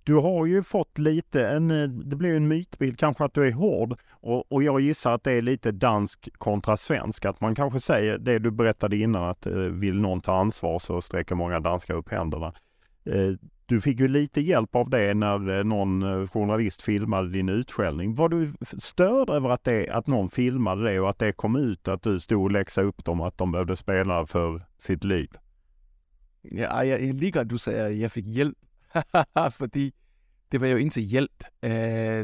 du 0.07 0.15
har 0.15 0.47
ju 0.47 0.63
fått 0.63 0.99
lite 0.99 1.49
en, 1.49 1.71
eh, 1.71 1.89
det 1.89 2.17
blir 2.17 2.31
ju 2.31 2.37
en 2.37 2.49
mytbild 2.49 2.99
kanske 2.99 3.25
att 3.25 3.35
du 3.35 3.47
är 3.47 3.53
hård 3.53 3.99
och, 4.11 4.53
och 4.53 4.63
jag 4.63 4.81
gissar 4.81 5.15
att 5.15 5.25
det 5.25 5.33
är 5.33 5.43
lite 5.43 5.73
dansk 5.73 6.29
kontra 6.39 6.77
svensk. 6.77 7.25
Att 7.25 7.41
man 7.41 7.55
kanske 7.55 7.81
säger 7.81 8.19
det 8.19 8.39
du 8.39 8.51
berättade 8.51 8.97
innan 8.97 9.25
att 9.29 9.47
eh, 9.47 9.53
vill 9.55 10.01
någon 10.01 10.21
ta 10.21 10.41
ansvar 10.41 10.79
så 10.79 11.01
sträcker 11.01 11.35
många 11.35 11.61
danskar 11.61 11.95
upp 11.95 12.11
händerna. 12.11 12.53
Eh, 13.05 13.35
Du 13.69 13.81
fick 13.81 14.01
ju 14.01 14.09
lite 14.09 14.41
hjälp 14.41 14.77
av 14.77 14.91
det 14.91 15.15
när 15.15 15.59
eh, 15.59 15.65
någon 15.65 16.03
eh, 16.03 16.29
journalist 16.29 16.83
filmade 16.83 17.29
din 17.29 17.49
utskällning. 17.49 18.15
Var 18.15 18.29
du 18.29 18.53
störd 18.79 19.31
över 19.31 19.51
att, 19.51 19.65
det, 19.65 19.89
att 19.89 20.07
någon 20.07 20.31
filmade 20.31 20.85
det 20.85 21.01
och 21.01 21.11
att 21.11 21.19
det 21.19 21.33
kom 21.33 21.57
ut 21.57 21.89
att 21.89 22.03
du 22.03 22.21
stod 22.21 22.43
och 22.43 22.51
läxade 22.51 22.87
upp 22.87 23.05
dem 23.05 23.21
att 23.21 23.39
de 23.39 23.53
behövde 23.53 23.77
spela 23.77 24.27
för 24.27 24.61
sitt 24.79 25.05
liv? 25.05 25.31
Ja, 26.43 26.81
ej, 26.81 26.89
jeg, 26.89 27.01
jeg 27.03 27.15
liker, 27.15 27.41
at 27.41 27.51
du 27.51 27.59
sagde, 27.59 27.87
at 27.87 27.99
jeg 27.99 28.11
fik 28.11 28.25
hjælp. 28.27 28.66
Fordi 29.59 29.95
det 30.53 30.61
var 30.61 30.67
jo 30.67 30.77
indtil 30.77 31.03
hjælp. 31.03 31.45
Uh, 31.63 31.71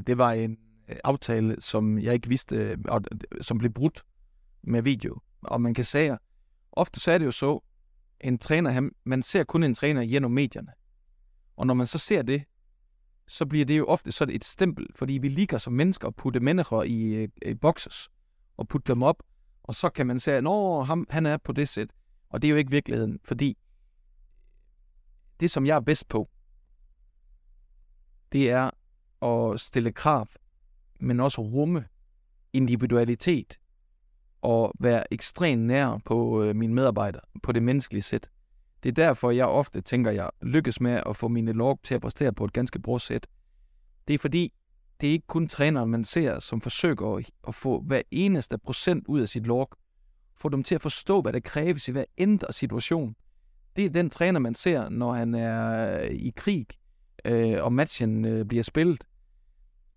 det 0.06 0.18
var 0.18 0.32
en 0.32 0.58
øh, 0.88 0.96
aftale, 1.04 1.56
som 1.60 1.98
jeg 1.98 2.14
ikke 2.14 2.28
vidste, 2.28 2.56
øh, 2.56 2.78
og 2.88 3.02
som 3.40 3.58
blev 3.58 3.72
brudt 3.72 4.04
med 4.62 4.82
video. 4.82 5.18
Og 5.42 5.60
man 5.60 5.74
kan 5.74 5.84
sige, 5.84 6.18
ofte 6.72 7.00
så 7.00 7.12
er 7.12 7.18
det 7.18 7.24
jo 7.24 7.30
så, 7.30 7.60
en 8.20 8.38
træner, 8.38 8.70
han, 8.70 8.90
man 9.04 9.22
ser 9.22 9.44
kun 9.44 9.62
en 9.62 9.74
træner 9.74 10.06
gennem 10.06 10.30
medierne. 10.30 10.72
Og 11.56 11.66
når 11.66 11.74
man 11.74 11.86
så 11.86 11.98
ser 11.98 12.22
det, 12.22 12.44
så 13.26 13.46
bliver 13.46 13.64
det 13.64 13.78
jo 13.78 13.86
ofte 13.86 14.12
så 14.12 14.26
et 14.30 14.44
stempel, 14.44 14.86
fordi 14.94 15.12
vi 15.12 15.28
ligger 15.28 15.58
som 15.58 15.72
mennesker 15.72 16.08
at 16.08 16.16
putte 16.16 16.40
mennesker 16.40 16.82
i, 16.82 17.28
i 17.46 17.54
boxes 17.54 18.08
og 18.56 18.68
putte 18.68 18.92
dem 18.92 19.02
op, 19.02 19.22
og 19.62 19.74
så 19.74 19.90
kan 19.90 20.06
man 20.06 20.20
sige, 20.20 20.36
at 20.36 20.44
ham, 20.86 21.06
han 21.10 21.26
er 21.26 21.36
på 21.36 21.52
det 21.52 21.68
sæt. 21.68 21.88
Og 22.28 22.42
det 22.42 22.48
er 22.48 22.50
jo 22.50 22.56
ikke 22.56 22.70
virkeligheden, 22.70 23.20
fordi 23.24 23.58
det, 25.40 25.50
som 25.50 25.66
jeg 25.66 25.76
er 25.76 25.80
bedst 25.80 26.08
på, 26.08 26.28
det 28.32 28.50
er 28.50 28.70
at 29.26 29.60
stille 29.60 29.92
krav, 29.92 30.28
men 31.00 31.20
også 31.20 31.40
rumme 31.40 31.84
individualitet 32.52 33.58
og 34.42 34.72
være 34.80 35.12
ekstremt 35.12 35.62
nær 35.62 35.98
på 36.04 36.42
øh, 36.42 36.56
mine 36.56 36.74
medarbejdere, 36.74 37.22
på 37.42 37.52
det 37.52 37.62
menneskelige 37.62 38.02
sæt. 38.02 38.30
Det 38.82 38.88
er 38.88 38.92
derfor, 38.92 39.30
jeg 39.30 39.46
ofte 39.46 39.80
tænker, 39.80 40.10
jeg 40.10 40.30
lykkes 40.42 40.80
med 40.80 41.02
at 41.06 41.16
få 41.16 41.28
mine 41.28 41.52
log 41.52 41.80
til 41.82 41.94
at 41.94 42.00
præstere 42.00 42.32
på 42.32 42.44
et 42.44 42.52
ganske 42.52 42.78
bra 42.78 42.98
sæt. 42.98 43.26
Det 44.08 44.14
er 44.14 44.18
fordi, 44.18 44.52
det 45.00 45.08
er 45.08 45.12
ikke 45.12 45.26
kun 45.26 45.48
træneren, 45.48 45.90
man 45.90 46.04
ser, 46.04 46.40
som 46.40 46.60
forsøger 46.60 47.22
at 47.48 47.54
få 47.54 47.80
hver 47.80 48.02
eneste 48.10 48.58
procent 48.58 49.06
ud 49.08 49.20
af 49.20 49.28
sit 49.28 49.46
log. 49.46 49.68
Få 50.36 50.48
dem 50.48 50.62
til 50.62 50.74
at 50.74 50.82
forstå, 50.82 51.20
hvad 51.22 51.32
der 51.32 51.40
kræves 51.40 51.88
i 51.88 51.92
hver 51.92 52.04
ændre 52.18 52.52
situation. 52.52 53.14
Det 53.76 53.84
er 53.84 53.90
den 53.90 54.10
træner, 54.10 54.40
man 54.40 54.54
ser, 54.54 54.88
når 54.88 55.12
han 55.12 55.34
er 55.34 55.98
øh, 56.02 56.10
i 56.10 56.32
krig, 56.36 56.66
øh, 57.24 57.64
og 57.64 57.72
matchen 57.72 58.24
øh, 58.24 58.44
bliver 58.44 58.62
spillet. 58.62 59.04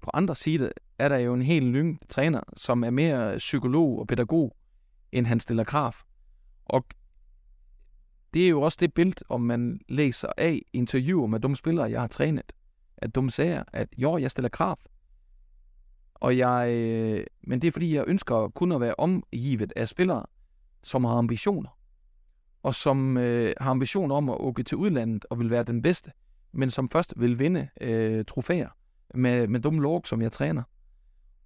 På 0.01 0.11
andre 0.13 0.35
side 0.35 0.71
er 0.99 1.09
der 1.09 1.17
jo 1.17 1.33
en 1.33 1.41
helt 1.41 1.71
ny 1.71 1.97
træner, 2.09 2.41
som 2.57 2.83
er 2.83 2.89
mere 2.89 3.37
psykolog 3.37 3.99
og 3.99 4.07
pædagog, 4.07 4.55
end 5.11 5.25
han 5.25 5.39
stiller 5.39 5.63
krav. 5.63 5.93
Og 6.65 6.85
det 8.33 8.45
er 8.45 8.49
jo 8.49 8.61
også 8.61 8.77
det 8.81 8.93
billede, 8.93 9.25
om 9.29 9.41
man 9.41 9.79
læser 9.89 10.27
af 10.37 10.61
interviewer 10.73 11.27
med 11.27 11.39
de 11.39 11.55
spillere, 11.55 11.91
jeg 11.91 12.01
har 12.01 12.07
trænet, 12.07 12.51
at 12.97 13.15
de 13.15 13.31
siger, 13.31 13.63
at 13.73 13.89
jo, 13.97 14.17
jeg 14.17 14.31
stiller 14.31 14.49
krav. 14.49 14.79
Og 16.15 16.37
jeg, 16.37 16.69
øh, 16.71 17.25
men 17.43 17.61
det 17.61 17.67
er 17.67 17.71
fordi, 17.71 17.95
jeg 17.95 18.03
ønsker 18.07 18.47
kun 18.47 18.71
at 18.71 18.81
være 18.81 18.95
omgivet 18.97 19.73
af 19.75 19.87
spillere, 19.87 20.25
som 20.83 21.03
har 21.03 21.13
ambitioner. 21.13 21.77
Og 22.63 22.75
som 22.75 23.17
øh, 23.17 23.53
har 23.61 23.71
ambitioner 23.71 24.15
om 24.15 24.29
at 24.29 24.37
åke 24.39 24.63
til 24.63 24.77
udlandet 24.77 25.25
og 25.29 25.39
vil 25.39 25.49
være 25.49 25.63
den 25.63 25.81
bedste, 25.81 26.11
men 26.55 26.71
som 26.71 26.89
først 26.89 27.13
vil 27.17 27.39
vinde 27.39 27.69
øh, 27.81 28.25
trofæer 28.25 28.69
med, 29.13 29.47
med 29.47 29.59
dumme 29.59 29.81
log, 29.81 30.01
som 30.05 30.21
jeg 30.21 30.31
træner. 30.31 30.63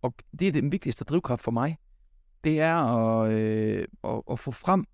Og 0.01 0.13
det 0.39 0.47
er 0.47 0.51
den 0.51 0.71
vigtigste 0.71 1.03
drivkraft 1.03 1.41
for 1.41 1.51
mig. 1.51 1.77
Det 2.43 2.59
er 2.59 2.75
at, 2.75 3.31
øh, 3.31 3.87
at, 4.03 4.21
at 4.31 4.39
få 4.39 4.51
frem 4.51 4.85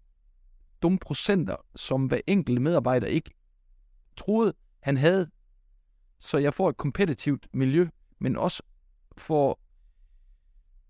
dumme 0.81 0.99
procenter, 0.99 1.55
som 1.75 2.05
hver 2.05 2.21
enkelt 2.27 2.61
medarbejder 2.61 3.07
ikke 3.07 3.31
troede, 4.17 4.53
han 4.79 4.97
havde. 4.97 5.29
Så 6.19 6.37
jeg 6.37 6.53
får 6.53 6.69
et 6.69 6.77
kompetitivt 6.77 7.47
miljø, 7.53 7.87
men 8.19 8.37
også 8.37 8.63
får, 9.17 9.59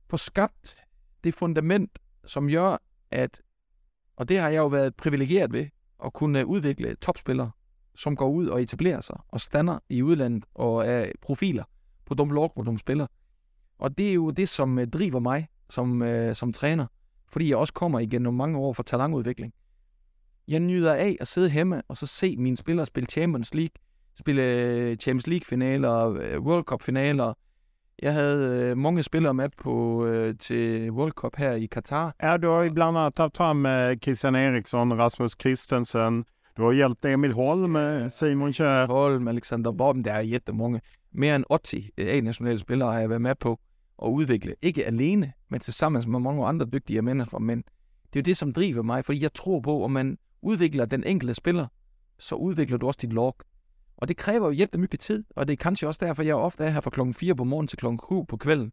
får 0.09 0.17
skabt 0.17 0.84
det 1.23 1.34
fundament, 1.34 1.99
som 2.26 2.49
gør, 2.49 2.78
at, 3.11 3.41
og 4.15 4.30
det 4.30 4.39
har 4.39 4.49
jeg 4.49 4.57
jo 4.57 4.67
været 4.67 4.95
privilegeret 4.95 5.53
ved, 5.53 5.67
at 6.05 6.13
kunne 6.13 6.45
udvikle 6.45 6.95
topspillere, 6.95 7.51
som 7.97 8.15
går 8.15 8.29
ud 8.29 8.47
og 8.47 8.61
etablerer 8.61 9.01
sig 9.01 9.19
og 9.27 9.41
stander 9.41 9.79
i 9.89 10.01
udlandet 10.01 10.45
og 10.55 10.85
er 10.85 11.11
profiler 11.21 11.63
på 12.05 12.13
de 12.13 12.25
log, 12.25 12.51
hvor 12.55 12.63
de 12.63 12.79
spiller. 12.79 13.07
Og 13.79 13.97
det 13.97 14.09
er 14.09 14.13
jo 14.13 14.31
det, 14.31 14.49
som 14.49 14.79
øh, 14.79 14.87
driver 14.87 15.19
mig 15.19 15.47
som, 15.69 16.01
øh, 16.01 16.35
som 16.35 16.53
træner, 16.53 16.85
fordi 17.31 17.49
jeg 17.49 17.57
også 17.57 17.73
kommer 17.73 17.99
igennem 17.99 18.33
mange 18.33 18.57
år 18.57 18.73
for 18.73 18.83
talentudvikling. 18.83 19.53
Jeg 20.47 20.59
nyder 20.59 20.93
af 20.93 21.17
at 21.19 21.27
sidde 21.27 21.51
hjemme 21.51 21.81
og 21.87 21.97
så 21.97 22.05
se 22.05 22.37
mine 22.37 22.57
spillere 22.57 22.85
spille 22.85 23.07
Champions 23.07 23.53
League, 23.53 23.75
spille 24.19 24.41
øh, 24.41 24.97
Champions 24.97 25.27
League-finaler, 25.27 26.09
øh, 26.09 26.41
World 26.41 26.63
Cup-finaler. 26.63 27.33
Jeg 28.01 28.13
havde 28.13 28.69
øh, 28.71 28.77
mange 28.77 29.03
spillere 29.03 29.33
med 29.33 29.49
på 29.57 30.05
øh, 30.05 30.37
til 30.37 30.91
World 30.91 31.11
Cup 31.11 31.35
her 31.37 31.51
i 31.51 31.67
Qatar. 31.67 32.15
Ja, 32.23 32.37
du 32.37 32.49
har 32.49 32.63
ju 32.63 32.73
bland 32.73 32.97
annat 32.97 33.13
haft 33.17 33.37
fram 33.37 33.65
Christian 34.03 34.35
Eriksson, 34.35 34.99
Rasmus 34.99 35.35
Christensen. 35.41 36.25
Du 36.57 36.63
har 36.63 36.71
hjälpt 36.71 37.05
Emil 37.05 37.33
Holm, 37.33 37.77
Simon 38.09 38.53
Kjær. 38.53 38.87
Holm, 38.87 39.27
Alexander 39.27 39.71
Bob, 39.71 39.95
der 40.05 40.11
er 40.11 40.21
jättemånga. 40.21 40.79
Mere 41.11 41.35
end 41.35 41.45
80 41.49 41.91
A-nationale 41.97 42.59
spillere 42.59 42.91
har 42.91 42.99
jeg 42.99 43.09
været 43.09 43.21
med 43.21 43.35
på 43.35 43.59
at 44.03 44.07
udvikle. 44.07 44.55
Ikke 44.61 44.85
alene, 44.85 45.33
men 45.49 45.59
sammen 45.59 46.11
med 46.11 46.19
mange 46.19 46.45
andre 46.45 46.65
dygtige 46.65 47.01
mennesker. 47.01 47.39
Men 47.39 47.57
det 48.13 48.19
er 48.19 48.19
jo 48.19 48.21
det, 48.21 48.37
som 48.37 48.53
driver 48.53 48.81
mig, 48.81 49.05
fordi 49.05 49.21
jeg 49.21 49.33
tror 49.33 49.59
på, 49.59 49.85
at 49.85 49.91
man 49.91 50.17
udvikler 50.41 50.85
den 50.85 51.03
enkelte 51.03 51.33
spiller, 51.33 51.67
så 52.19 52.35
udvikler 52.35 52.77
du 52.77 52.87
også 52.87 52.99
dit 53.01 53.13
log. 53.13 53.35
Og 53.97 54.07
det 54.07 54.17
kræver 54.17 54.47
jo 54.47 54.59
jättemycket 54.59 54.99
tid, 54.99 55.23
og 55.35 55.47
det 55.47 55.53
er 55.53 55.57
kanskje 55.57 55.87
også 55.87 56.05
derfor, 56.05 56.23
jeg 56.23 56.35
ofte 56.35 56.63
er 56.63 56.69
her 56.69 56.81
fra 56.81 56.89
klokken 56.89 57.13
4 57.13 57.35
på 57.35 57.43
morgenen 57.43 57.67
til 57.67 57.77
klokken 57.77 57.99
7 58.09 58.25
på 58.25 58.37
kvällen. 58.37 58.71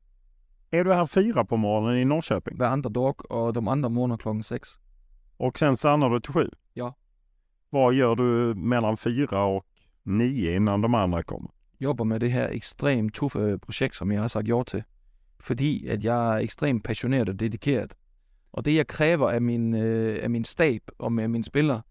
Er 0.72 0.82
du 0.82 0.92
här 0.92 1.06
fyra 1.06 1.42
på 1.42 1.56
morgonen 1.56 1.98
i 1.98 2.04
Norrköping? 2.04 2.56
Hver 2.56 2.66
andre 2.66 2.90
dag, 2.90 3.32
og 3.32 3.54
de 3.54 3.70
andre 3.70 3.90
måneder 3.90 4.16
klokken 4.16 4.42
6. 4.42 4.78
Och 5.38 5.58
sen 5.58 5.76
stannar 5.76 6.08
du 6.08 6.20
till 6.20 6.32
sju? 6.32 6.48
Ja. 6.74 6.90
Vad 7.72 7.94
gör 7.94 8.14
du 8.16 8.54
mellan 8.54 8.96
fyra 8.96 9.44
och 9.44 9.64
nio 10.04 10.56
innan 10.56 10.80
de 10.80 10.94
andra 10.94 11.22
kommer? 11.22 11.50
Jobber 11.80 12.04
med 12.04 12.20
det 12.20 12.28
her 12.28 12.48
ekstremt 12.48 13.14
tuffe 13.14 13.58
projekt, 13.58 13.96
som 13.96 14.12
jeg 14.12 14.20
har 14.20 14.28
sagt 14.28 14.48
ja 14.48 14.62
til. 14.62 14.82
Fordi 15.40 15.86
at 15.86 16.04
jeg 16.04 16.34
er 16.34 16.38
ekstremt 16.38 16.84
passioneret 16.84 17.28
og 17.28 17.40
dedikeret. 17.40 17.94
Og 18.52 18.64
det, 18.64 18.74
jeg 18.74 18.86
kræver 18.86 19.30
af 19.30 19.42
min, 19.42 19.74
øh, 19.74 20.18
af 20.22 20.30
min 20.30 20.44
stab 20.44 20.82
og 20.98 21.12
med 21.12 21.28
mine 21.28 21.44
spillere, 21.44 21.82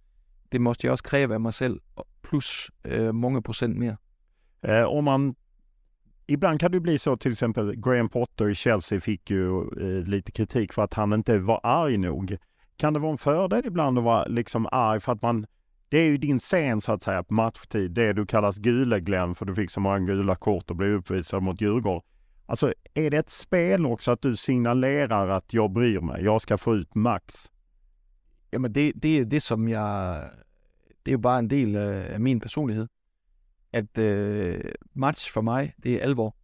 det 0.52 0.62
måste 0.62 0.88
jag 0.88 0.94
också 0.94 1.04
kräva 1.04 1.34
av 1.34 1.42
mig 1.42 1.54
själv, 1.54 1.80
plus 2.22 2.72
eh, 2.84 3.12
många 3.12 3.42
procent 3.42 3.78
mer. 3.78 3.96
Eh, 4.64 4.84
om 4.84 5.04
man, 5.04 5.36
ibland 6.28 6.60
kan 6.60 6.72
det 6.72 6.80
bli 6.80 6.98
så, 6.98 7.16
till 7.16 7.32
exempel 7.32 7.76
Graham 7.76 8.10
Potter 8.10 8.50
i 8.50 8.56
Chelsea 8.56 9.00
fick 9.00 9.32
ju 9.32 9.62
eh, 9.62 10.08
lite 10.08 10.32
kritik 10.32 10.74
för 10.74 10.84
att 10.84 10.94
han 10.94 11.14
inte 11.14 11.38
var 11.38 11.60
arg 11.64 11.98
nog. 11.98 12.38
Kan 12.78 12.94
det 12.94 13.00
vara 13.00 13.12
en 13.12 13.18
fördel 13.18 13.66
ibland 13.66 13.98
att 13.98 14.04
vara 14.04 14.26
liksom 14.26 14.68
arg 14.72 15.00
för 15.00 15.12
att 15.12 15.22
man, 15.22 15.46
det 15.92 15.98
är 15.98 16.06
ju 16.06 16.18
din 16.18 16.40
scen 16.40 16.82
så 16.82 16.92
att 16.92 17.04
säga 17.04 17.24
på 17.24 17.34
matchtid, 17.34 17.92
det 17.92 18.14
du 18.14 18.26
kallas 18.26 18.58
gula 18.58 19.00
Glenn 19.00 19.36
för 19.36 19.46
du 19.46 19.56
fick 19.56 19.72
så 19.72 19.80
många 19.80 20.00
gula 20.00 20.36
kort 20.36 20.70
och 20.70 20.76
blev 20.76 20.90
uppvisad 20.90 21.44
mot 21.44 21.62
Djurgården. 21.62 22.02
Alltså 22.46 22.74
är 22.94 23.10
det 23.10 23.18
ett 23.18 23.30
spel 23.30 23.86
också 23.86 24.12
att 24.12 24.22
du 24.22 24.36
signalerar 24.36 25.28
att 25.28 25.54
jag 25.54 25.72
bryr 25.72 26.02
mig, 26.02 26.24
jag 26.24 26.42
ska 26.42 26.58
få 26.58 26.76
ut 26.76 26.96
max? 26.96 27.52
Jamen 28.52 28.74
det, 28.74 28.92
det 28.96 29.20
är 29.20 29.26
det, 29.26 29.42
som 29.42 29.68
jag... 29.68 30.30
Det 31.04 31.12
är 31.12 31.14
jo 31.14 31.20
bare 31.20 31.40
en 31.40 31.48
del 31.48 31.76
av 31.76 32.14
af 32.14 32.22
min 32.22 32.40
personlighed. 32.40 32.88
At 33.74 33.98
øh, 33.98 34.74
match 34.94 35.32
for 35.32 35.42
mig, 35.42 35.74
det 35.84 35.94
er 35.94 36.04
alvor. 36.04 36.36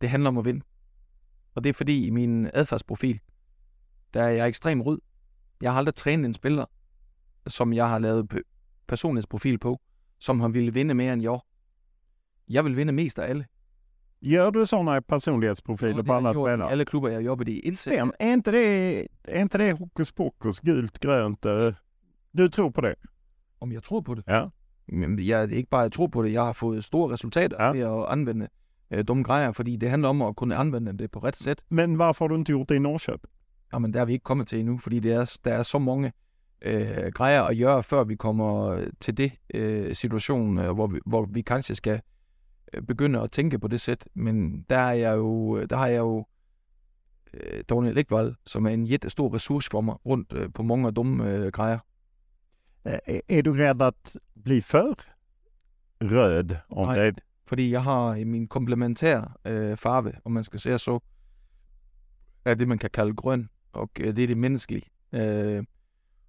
Det 0.00 0.08
handler 0.08 0.28
om 0.28 0.38
at 0.38 0.44
vinde. 0.44 0.64
Og 1.54 1.64
det 1.64 1.68
er 1.68 1.74
fordi 1.74 2.06
i 2.06 2.10
min 2.10 2.50
adfærdsprofil, 2.54 3.20
der 4.14 4.22
er 4.22 4.28
jeg 4.28 4.48
ekstremt 4.48 4.86
rød. 4.86 4.98
Jeg 5.60 5.72
har 5.72 5.78
aldrig 5.78 5.94
trænet 5.94 6.24
en 6.24 6.34
spiller, 6.34 6.64
som 7.46 7.72
jeg 7.72 7.88
har 7.88 7.98
lavet 7.98 8.42
personlighedsprofil 8.88 9.58
på, 9.58 9.80
som 10.18 10.40
har 10.40 10.48
ville 10.48 10.74
vinde 10.74 10.94
mere 10.94 11.12
end 11.12 11.22
jeg. 11.22 11.38
Jeg 12.48 12.64
vil 12.64 12.76
vinde 12.76 12.92
mest 12.92 13.18
af 13.18 13.30
alle. 13.30 13.46
Gör 14.22 14.50
du 14.50 14.66
sådana 14.66 15.00
personlighetsprofiler 15.00 15.96
ja, 15.96 16.02
på 16.02 16.12
alla 16.12 16.34
spelare? 16.34 16.70
Alla 16.70 16.84
klubbar 16.84 17.08
jag 17.08 17.22
jobbar 17.22 17.48
i. 17.48 17.74
Stäm, 17.74 18.12
är 18.18 18.32
inte 18.32 18.50
det, 18.50 19.06
är 19.24 19.42
inte 19.42 19.58
det 19.58 19.72
hokus 19.72 20.12
pokus, 20.12 20.60
gult, 20.60 20.98
grönt? 21.00 21.44
Eh, 21.44 21.74
du 22.32 22.48
tror 22.48 22.70
på 22.70 22.80
det? 22.80 22.94
Om 23.60 23.72
jeg 23.72 23.82
tror 23.82 24.02
på 24.02 24.14
det? 24.14 24.24
Ja. 24.26 24.50
Men 24.88 25.18
jeg, 25.18 25.52
ikke 25.52 25.70
bare 25.70 25.82
jeg 25.82 25.92
tror 25.92 26.08
på 26.08 26.22
det, 26.22 26.32
jeg 26.32 26.42
har 26.42 26.52
fået 26.52 26.84
store 26.84 27.12
resultater 27.12 27.64
ja. 27.64 27.72
ved 27.72 27.80
at 27.80 28.06
anvende 28.08 28.48
øh, 28.90 29.04
dumme 29.04 29.22
grejer, 29.22 29.52
fordi 29.52 29.76
det 29.76 29.90
handler 29.90 30.08
om 30.08 30.22
at 30.22 30.36
kunne 30.36 30.56
anvende 30.56 30.98
det 30.98 31.10
på 31.10 31.18
ret 31.18 31.36
sæt. 31.36 31.62
Men 31.68 31.94
hvorfor 31.94 32.24
har 32.24 32.28
du 32.28 32.34
ikke 32.34 32.44
gjort 32.44 32.68
det 32.68 32.74
i 32.74 32.78
Norrköping? 32.78 33.32
Jamen, 33.72 33.94
der 33.94 34.00
er 34.00 34.04
vi 34.04 34.12
ikke 34.12 34.22
kommet 34.22 34.48
til 34.48 34.58
endnu, 34.58 34.78
fordi 34.78 35.00
det 35.00 35.12
er, 35.12 35.38
der 35.44 35.52
er 35.52 35.62
så 35.62 35.78
mange 35.78 36.12
øh, 36.62 37.12
grejer 37.14 37.42
at 37.42 37.58
gøre, 37.58 37.82
før 37.82 38.04
vi 38.04 38.14
kommer 38.14 38.80
til 39.00 39.16
det 39.16 39.32
øh, 39.54 39.94
situation, 39.94 40.58
øh, 40.58 40.72
hvor, 40.72 40.86
vi, 40.86 40.98
hvor 41.06 41.24
vi 41.24 41.40
kanskje 41.42 41.74
skal 41.74 42.00
Øh, 42.74 42.82
begynde 42.82 43.20
at 43.20 43.30
tænke 43.30 43.58
på 43.58 43.68
det 43.68 43.80
sæt. 43.80 44.08
Men 44.14 44.62
der, 44.70 44.76
er 44.76 44.92
jeg 44.92 45.16
jo, 45.16 45.62
der 45.64 45.76
har 45.76 45.86
jeg 45.86 45.98
jo 45.98 46.26
øh, 47.34 47.64
Daniel 47.68 47.98
Ekvald, 47.98 48.34
som 48.46 48.66
er 48.66 48.70
en 48.70 48.86
jättestor 48.86 49.34
ressource 49.34 49.68
for 49.70 49.80
mig 49.80 50.06
rundt 50.06 50.32
øh, 50.32 50.52
på 50.52 50.62
mange 50.62 50.86
af 50.86 50.94
dumme 50.94 51.34
øh, 51.34 51.52
grejer. 51.52 51.78
Er, 53.28 53.42
du 53.42 53.52
rädd 53.52 53.82
at 53.82 54.16
blive 54.44 54.62
for 54.62 54.96
rød? 56.02 56.56
Om 56.70 56.86
Nej, 56.86 56.96
det? 56.96 57.20
fordi 57.46 57.70
jeg 57.70 57.82
har 57.82 58.24
min 58.24 58.48
komplementær 58.48 59.36
øh, 59.44 59.76
farve, 59.76 60.12
om 60.24 60.32
man 60.32 60.44
skal 60.44 60.60
sige 60.60 60.78
så, 60.78 60.98
er 62.44 62.54
det, 62.54 62.68
man 62.68 62.78
kan 62.78 62.90
kalde 62.90 63.14
grøn, 63.14 63.48
og 63.72 63.90
øh, 64.00 64.16
det 64.16 64.22
er 64.22 64.26
det 64.26 64.38
menneskelige. 64.38 64.86
Øh, 65.12 65.64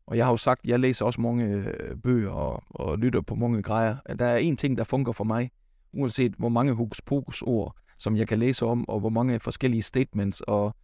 og 0.08 0.18
jeg 0.18 0.26
har 0.26 0.32
jo 0.34 0.38
sagt, 0.38 0.60
at 0.64 0.70
jeg 0.70 0.80
læser 0.80 1.06
også 1.06 1.22
mange 1.22 1.46
øh, 1.46 1.98
bøger 1.98 2.30
og, 2.30 2.64
og 2.70 2.98
lytter 2.98 3.22
på 3.22 3.36
mange 3.36 3.64
grejer. 3.64 3.98
Der 4.20 4.26
er 4.26 4.38
en 4.38 4.58
ting, 4.58 4.78
der 4.78 4.84
fungerer 4.84 5.14
for 5.14 5.24
mig, 5.24 5.52
uanset 5.94 6.34
hvor 6.38 6.50
mange 6.50 6.74
hokus 6.74 7.02
pokus 7.02 7.42
ord, 7.42 7.76
som 7.98 8.16
jeg 8.16 8.28
kan 8.28 8.40
læse 8.40 8.66
om, 8.66 8.90
og 8.90 9.00
hvor 9.00 9.10
mange 9.10 9.40
forskellige 9.40 9.82
statements 9.82 10.42
og 10.42 10.76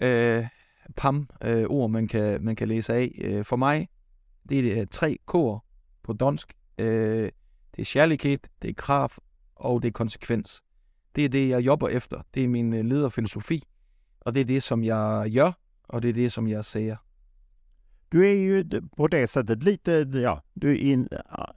øh, 0.00 0.46
pam 0.96 1.28
øh, 1.44 1.64
ord, 1.68 1.90
man 1.90 2.08
kan, 2.08 2.44
man 2.44 2.56
kan 2.56 2.68
læse 2.68 2.94
af. 2.94 3.18
Øh, 3.20 3.44
for 3.44 3.56
mig, 3.56 3.88
det 4.48 4.58
er 4.58 4.62
det, 4.74 4.90
tre 4.90 5.18
k'er 5.30 5.58
på 6.02 6.12
dansk. 6.12 6.52
Øh, 6.78 7.30
det 7.76 7.80
er 7.82 7.90
kærlighed, 7.92 8.38
det 8.62 8.70
er 8.70 8.74
krav, 8.74 9.10
og 9.56 9.82
det 9.82 9.88
er 9.88 9.92
konsekvens. 9.92 10.62
Det 11.16 11.24
er 11.24 11.28
det, 11.28 11.48
jeg 11.48 11.66
jobber 11.66 11.88
efter. 11.88 12.22
Det 12.34 12.44
er 12.44 12.48
min 12.48 12.72
øh, 12.74 12.84
lederfilosofi, 12.84 13.62
og 14.20 14.34
det 14.34 14.40
er 14.40 14.44
det, 14.44 14.62
som 14.62 14.84
jeg 14.84 15.30
gør, 15.34 15.52
og 15.88 16.02
det 16.02 16.08
er 16.08 16.12
det 16.12 16.32
som 16.32 16.48
jeg 16.48 16.64
ser. 16.64 16.96
Du 18.10 18.30
är 18.30 18.34
ju 18.34 18.82
på 18.96 19.08
det 19.08 19.26
sättet 19.26 19.62
lite, 19.62 19.92
ja, 20.14 20.42
du 20.54 20.70
är 20.70 20.76
in, 20.76 21.08